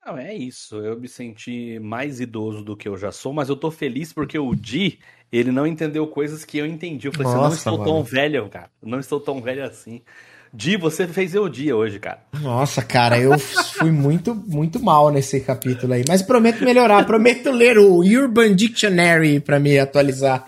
Não, 0.07 0.17
é 0.17 0.33
isso. 0.33 0.77
Eu 0.77 0.97
me 0.97 1.07
senti 1.09 1.77
mais 1.79 2.21
idoso 2.21 2.63
do 2.63 2.77
que 2.77 2.87
eu 2.87 2.95
já 2.95 3.11
sou, 3.11 3.33
mas 3.33 3.49
eu 3.49 3.57
tô 3.57 3.69
feliz 3.69 4.13
porque 4.13 4.39
o 4.39 4.55
Di, 4.55 4.99
ele 5.29 5.51
não 5.51 5.67
entendeu 5.67 6.07
coisas 6.07 6.45
que 6.45 6.57
eu 6.57 6.65
entendi. 6.65 7.07
Eu 7.07 7.11
falei 7.11 7.27
assim, 7.27 7.35
Nossa, 7.35 7.49
não 7.49 7.57
estou 7.57 7.77
mano. 7.77 7.91
tão 7.91 8.03
velho, 8.05 8.47
cara. 8.47 8.69
não 8.81 8.99
estou 9.01 9.19
tão 9.19 9.41
velho 9.41 9.65
assim. 9.65 10.01
Di, 10.53 10.77
você 10.77 11.05
fez 11.05 11.35
eu 11.35 11.49
dia 11.49 11.75
hoje, 11.75 11.99
cara. 11.99 12.21
Nossa, 12.39 12.81
cara, 12.81 13.19
eu 13.19 13.37
fui 13.37 13.91
muito, 13.91 14.33
muito 14.33 14.81
mal 14.81 15.11
nesse 15.11 15.41
capítulo 15.41 15.91
aí. 15.91 16.05
Mas 16.07 16.21
prometo 16.21 16.63
melhorar. 16.63 17.05
Prometo 17.05 17.51
ler 17.51 17.77
o 17.77 17.99
Urban 17.99 18.55
Dictionary 18.55 19.41
para 19.41 19.59
me 19.59 19.77
atualizar. 19.77 20.45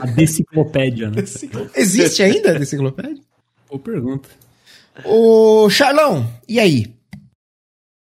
A 0.00 0.06
deciclopédia, 0.06 1.08
né? 1.08 1.24
Existe 1.74 2.22
ainda 2.22 2.50
a 2.50 2.58
deciclopédia? 2.58 3.22
Boa 3.70 3.80
pergunta. 3.80 4.28
Ô, 5.02 5.68
Charlão, 5.70 6.30
e 6.46 6.60
aí? 6.60 6.93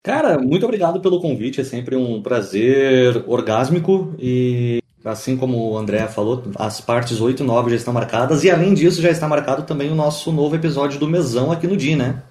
Cara, 0.07 0.37
muito 0.37 0.65
obrigado 0.65 1.01
pelo 1.01 1.19
convite. 1.19 1.59
É 1.59 1.65
sempre 1.65 1.93
um 1.93 2.21
prazer 2.21 3.25
orgásmico 3.27 4.15
e 4.17 4.81
assim 5.03 5.35
como 5.35 5.71
o 5.71 5.77
André 5.77 6.07
falou, 6.07 6.43
as 6.55 6.79
partes 6.79 7.19
8 7.19 7.43
e 7.43 7.45
9 7.45 7.71
já 7.71 7.75
estão 7.75 7.93
marcadas 7.93 8.41
e 8.45 8.49
além 8.49 8.73
disso 8.73 9.01
já 9.01 9.09
está 9.09 9.27
marcado 9.27 9.63
também 9.63 9.91
o 9.91 9.95
nosso 9.95 10.31
novo 10.31 10.55
episódio 10.55 10.97
do 10.97 11.09
Mesão 11.09 11.51
aqui 11.51 11.67
no 11.67 11.75
DI, 11.75 11.97
né? 11.97 12.23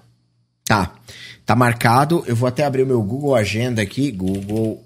Tá. 0.65 0.91
Tá 1.45 1.55
marcado. 1.55 2.23
Eu 2.25 2.35
vou 2.35 2.47
até 2.47 2.65
abrir 2.65 2.81
o 2.81 2.87
meu 2.87 3.01
Google 3.03 3.35
Agenda 3.35 3.79
aqui. 3.79 4.09
Google 4.11 4.83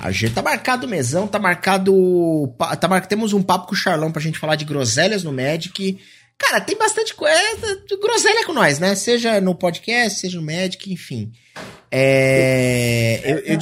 Agenda. 0.00 0.34
Tá 0.34 0.42
marcado 0.42 0.88
o 0.88 0.90
mesão, 0.90 1.28
tá 1.28 1.38
marcado. 1.38 2.52
Tá 2.80 2.88
mar... 2.88 3.06
Temos 3.06 3.32
um 3.32 3.44
papo 3.44 3.68
com 3.68 3.74
o 3.74 3.78
Charlão 3.78 4.10
pra 4.10 4.20
gente 4.20 4.40
falar 4.40 4.56
de 4.56 4.64
groselhas 4.64 5.22
no 5.22 5.32
Magic. 5.32 6.00
Cara, 6.38 6.60
tem 6.60 6.76
bastante 6.76 7.14
coisa. 7.14 7.36
É, 7.36 7.96
groselha 7.96 8.44
com 8.44 8.52
nós, 8.52 8.78
né? 8.78 8.94
Seja 8.94 9.40
no 9.40 9.54
podcast, 9.54 10.20
seja 10.20 10.38
no 10.38 10.46
Magic, 10.46 10.92
enfim. 10.92 11.32
É. 11.90 13.20
Eu, 13.24 13.38
eu. 13.38 13.58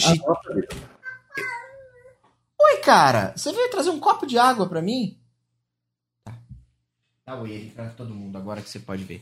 Oi, 2.60 2.76
cara. 2.78 3.32
Você 3.36 3.52
veio 3.52 3.70
trazer 3.70 3.90
um 3.90 4.00
copo 4.00 4.26
de 4.26 4.38
água 4.38 4.66
pra 4.68 4.80
mim? 4.80 5.18
Tá. 6.24 6.34
Dá 7.26 7.40
oi 7.40 7.52
aí 7.52 7.72
pra 7.74 7.90
todo 7.90 8.14
mundo 8.14 8.36
agora 8.36 8.62
que 8.62 8.70
você 8.70 8.78
pode 8.78 9.04
ver. 9.04 9.20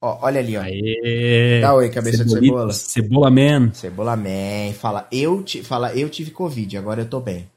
Ó, 0.00 0.18
olha 0.22 0.40
ali, 0.40 0.56
ó. 0.56 0.62
Aê. 0.62 1.60
Dá 1.60 1.74
oi, 1.74 1.90
cabeça 1.90 2.24
de 2.24 2.30
cebola. 2.30 2.72
Cebola 2.72 3.30
man. 3.30 3.72
Cebola 3.72 4.16
man. 4.16 4.72
Fala 4.74 5.08
eu, 5.10 5.42
ti, 5.42 5.62
fala, 5.62 5.94
eu 5.94 6.08
tive 6.08 6.30
Covid, 6.30 6.76
agora 6.76 7.02
eu 7.02 7.08
tô 7.08 7.20
bem. 7.20 7.48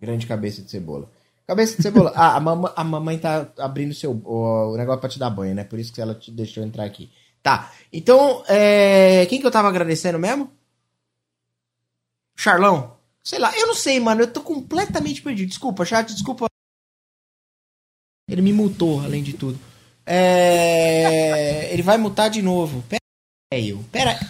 Grande 0.00 0.26
cabeça 0.26 0.62
de 0.62 0.70
cebola. 0.70 1.10
Cabeça 1.48 1.78
de 1.78 1.82
cebola. 1.82 2.12
ah, 2.14 2.36
a, 2.36 2.40
mam 2.40 2.70
a 2.76 2.84
mamãe 2.84 3.18
tá 3.18 3.50
abrindo 3.58 3.94
seu, 3.94 4.12
o, 4.12 4.72
o, 4.72 4.76
negócio 4.76 5.00
pra 5.00 5.08
te 5.08 5.18
dar 5.18 5.30
banho, 5.30 5.54
né? 5.54 5.64
Por 5.64 5.78
isso 5.78 5.90
que 5.90 6.00
ela 6.00 6.14
te 6.14 6.30
deixou 6.30 6.62
entrar 6.62 6.84
aqui. 6.84 7.10
Tá. 7.42 7.72
Então, 7.90 8.44
é... 8.46 9.24
quem 9.26 9.40
que 9.40 9.46
eu 9.46 9.50
tava 9.50 9.66
agradecendo 9.66 10.18
mesmo? 10.18 10.52
Charlão? 12.36 12.98
Sei 13.24 13.38
lá, 13.38 13.56
eu 13.56 13.66
não 13.66 13.74
sei, 13.74 13.98
mano. 13.98 14.20
Eu 14.20 14.30
tô 14.30 14.42
completamente 14.42 15.22
perdido. 15.22 15.48
Desculpa, 15.48 15.86
chat, 15.86 16.12
desculpa. 16.12 16.48
Ele 18.28 18.42
me 18.42 18.52
multou, 18.52 19.00
além 19.00 19.22
de 19.22 19.32
tudo. 19.32 19.58
É... 20.04 21.72
Ele 21.72 21.82
vai 21.82 21.96
mutar 21.96 22.28
de 22.28 22.42
novo. 22.42 22.84
Pera, 22.86 23.00
velho. 23.50 23.82
Pera. 23.90 24.20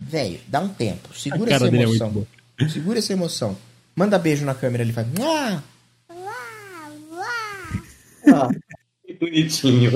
Velho, 0.00 0.40
dá 0.46 0.60
um 0.60 0.68
tempo. 0.68 1.12
Segura 1.18 1.52
essa 1.52 1.66
é 1.66 1.68
emoção. 1.68 2.26
É 2.60 2.68
Segura 2.68 2.98
essa 3.00 3.12
emoção. 3.12 3.56
Manda 3.96 4.20
beijo 4.20 4.44
na 4.44 4.54
câmera, 4.54 4.84
ele 4.84 4.92
vai. 4.92 5.04
Ah! 5.20 5.60
Ah, 8.32 8.48
que 9.06 9.14
bonitinho. 9.14 9.92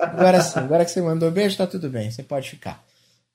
Agora 0.00 0.40
sim, 0.40 0.58
agora 0.58 0.84
que 0.84 0.90
você 0.90 1.00
mandou 1.00 1.30
beijo, 1.30 1.56
tá 1.56 1.66
tudo 1.66 1.88
bem. 1.88 2.10
Você 2.10 2.22
pode 2.22 2.50
ficar. 2.50 2.82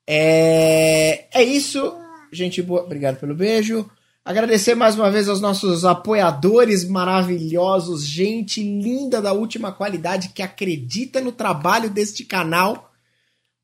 É, 0.06 1.26
é 1.32 1.42
isso. 1.42 1.94
Gente 2.32 2.62
boa, 2.62 2.82
obrigado 2.82 3.18
pelo 3.18 3.34
beijo. 3.34 3.88
Agradecer 4.24 4.74
mais 4.74 4.94
uma 4.94 5.10
vez 5.10 5.26
aos 5.26 5.40
nossos 5.40 5.86
apoiadores 5.86 6.86
maravilhosos, 6.86 8.06
gente 8.06 8.62
linda 8.62 9.22
da 9.22 9.32
última 9.32 9.72
qualidade 9.72 10.28
que 10.28 10.42
acredita 10.42 11.18
no 11.18 11.32
trabalho 11.32 11.88
deste 11.88 12.24
canal. 12.24 12.92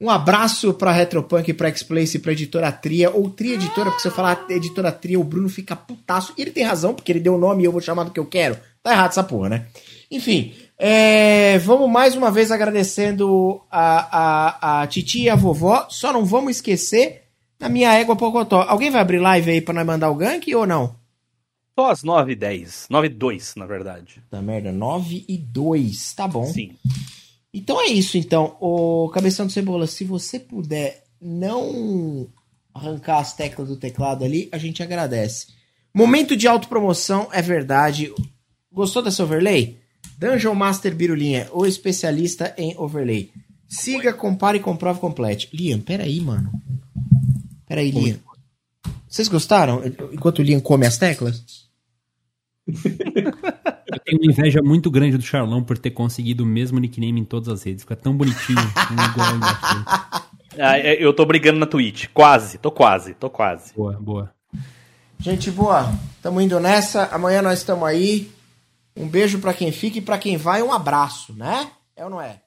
Um 0.00 0.08
abraço 0.08 0.72
para 0.72 0.90
Retropunk, 0.90 1.52
para 1.52 1.68
X-Place, 1.68 2.18
para 2.18 2.32
Editora 2.32 2.72
Tria, 2.72 3.10
ou 3.10 3.28
Tria 3.28 3.54
Editora, 3.54 3.90
porque 3.90 4.00
se 4.00 4.08
eu 4.08 4.12
falar 4.12 4.46
Editora 4.48 4.90
Tria, 4.90 5.20
o 5.20 5.24
Bruno 5.24 5.50
fica 5.50 5.76
putaço. 5.76 6.32
E 6.36 6.40
ele 6.42 6.50
tem 6.50 6.64
razão, 6.64 6.94
porque 6.94 7.12
ele 7.12 7.20
deu 7.20 7.34
o 7.34 7.38
nome 7.38 7.62
e 7.62 7.66
eu 7.66 7.72
vou 7.72 7.82
chamar 7.82 8.04
do 8.04 8.10
que 8.10 8.20
eu 8.20 8.26
quero. 8.26 8.58
Tá 8.82 8.92
errado 8.92 9.10
essa 9.10 9.22
porra, 9.22 9.50
né? 9.50 9.66
Enfim, 10.10 10.54
é, 10.78 11.58
vamos 11.58 11.90
mais 11.90 12.14
uma 12.14 12.30
vez 12.30 12.50
agradecendo 12.50 13.60
a, 13.70 14.80
a, 14.80 14.82
a 14.82 14.86
Titi 14.86 15.22
e 15.22 15.30
a 15.30 15.36
vovó. 15.36 15.86
Só 15.88 16.12
não 16.12 16.24
vamos 16.24 16.56
esquecer 16.56 17.22
na 17.58 17.68
minha 17.68 17.92
égua 17.92 18.16
Pocotó. 18.16 18.62
Alguém 18.62 18.90
vai 18.90 19.00
abrir 19.00 19.18
live 19.18 19.50
aí 19.50 19.60
pra 19.60 19.74
nós 19.74 19.86
mandar 19.86 20.10
o 20.10 20.14
gank 20.14 20.54
ou 20.54 20.66
não? 20.66 20.96
Só 21.78 21.90
às 21.90 22.02
9 22.04 22.32
e 22.32 22.36
10. 22.36 22.86
9 22.88 23.06
e 23.06 23.10
2, 23.10 23.54
na 23.56 23.66
verdade. 23.66 24.22
Da 24.30 24.40
merda, 24.40 24.70
9 24.70 25.24
e 25.28 25.36
2. 25.36 26.14
Tá 26.14 26.28
bom. 26.28 26.46
Sim. 26.46 26.72
Então 27.52 27.80
é 27.80 27.86
isso, 27.86 28.16
então. 28.16 28.56
O 28.60 29.08
Cabeção 29.10 29.46
de 29.46 29.52
Cebola, 29.52 29.86
se 29.86 30.04
você 30.04 30.38
puder 30.38 31.04
não 31.20 32.28
arrancar 32.72 33.18
as 33.18 33.32
teclas 33.32 33.68
do 33.68 33.76
teclado 33.76 34.24
ali, 34.24 34.48
a 34.52 34.58
gente 34.58 34.82
agradece. 34.82 35.48
Momento 35.92 36.36
de 36.36 36.46
autopromoção, 36.46 37.28
é 37.32 37.40
verdade. 37.40 38.12
Gostou 38.72 39.02
dessa 39.02 39.22
overlay? 39.22 39.78
Dungeon 40.18 40.54
Master 40.54 40.94
Birulinha, 40.94 41.48
o 41.52 41.66
especialista 41.66 42.54
em 42.56 42.76
overlay. 42.78 43.30
Siga, 43.68 44.12
compare, 44.12 44.60
comprove, 44.60 45.00
complete. 45.00 45.48
Liam, 45.52 45.80
peraí, 45.80 46.20
mano. 46.20 46.50
Peraí, 47.66 47.90
Liam. 47.90 48.18
Vocês 49.08 49.28
gostaram? 49.28 49.82
Enquanto 50.12 50.38
o 50.40 50.42
Liam 50.42 50.60
come 50.60 50.86
as 50.86 50.98
teclas? 50.98 51.64
Eu 52.66 53.98
tenho 54.04 54.20
uma 54.20 54.32
inveja 54.32 54.62
muito 54.62 54.90
grande 54.90 55.16
do 55.18 55.22
Charlão 55.22 55.62
por 55.62 55.76
ter 55.76 55.90
conseguido 55.90 56.44
o 56.44 56.46
mesmo 56.46 56.78
nickname 56.78 57.20
em 57.20 57.24
todas 57.24 57.48
as 57.48 57.62
redes. 57.62 57.82
Fica 57.82 57.96
tão 57.96 58.16
bonitinho. 58.16 58.58
um 58.90 59.12
igual 59.12 59.50
aqui. 59.50 60.24
Ah, 60.58 60.78
é, 60.78 60.94
eu 60.94 61.12
tô 61.12 61.26
brigando 61.26 61.58
na 61.58 61.66
Twitch. 61.66 62.06
Quase, 62.14 62.58
tô 62.58 62.70
quase, 62.70 63.14
tô 63.14 63.28
quase. 63.28 63.74
boa, 63.74 63.92
boa. 64.00 64.34
Gente 65.18 65.50
boa, 65.50 65.92
tamo 66.22 66.40
indo 66.40 66.58
nessa. 66.60 67.06
Amanhã 67.06 67.42
nós 67.42 67.58
estamos 67.58 67.86
aí. 67.86 68.30
Um 68.96 69.08
beijo 69.08 69.40
pra 69.40 69.52
quem 69.52 69.72
fica 69.72 69.98
e 69.98 70.02
pra 70.02 70.18
quem 70.18 70.36
vai, 70.36 70.62
um 70.62 70.72
abraço, 70.72 71.32
né? 71.34 71.70
É 71.96 72.04
ou 72.04 72.10
não 72.10 72.20
é? 72.20 72.40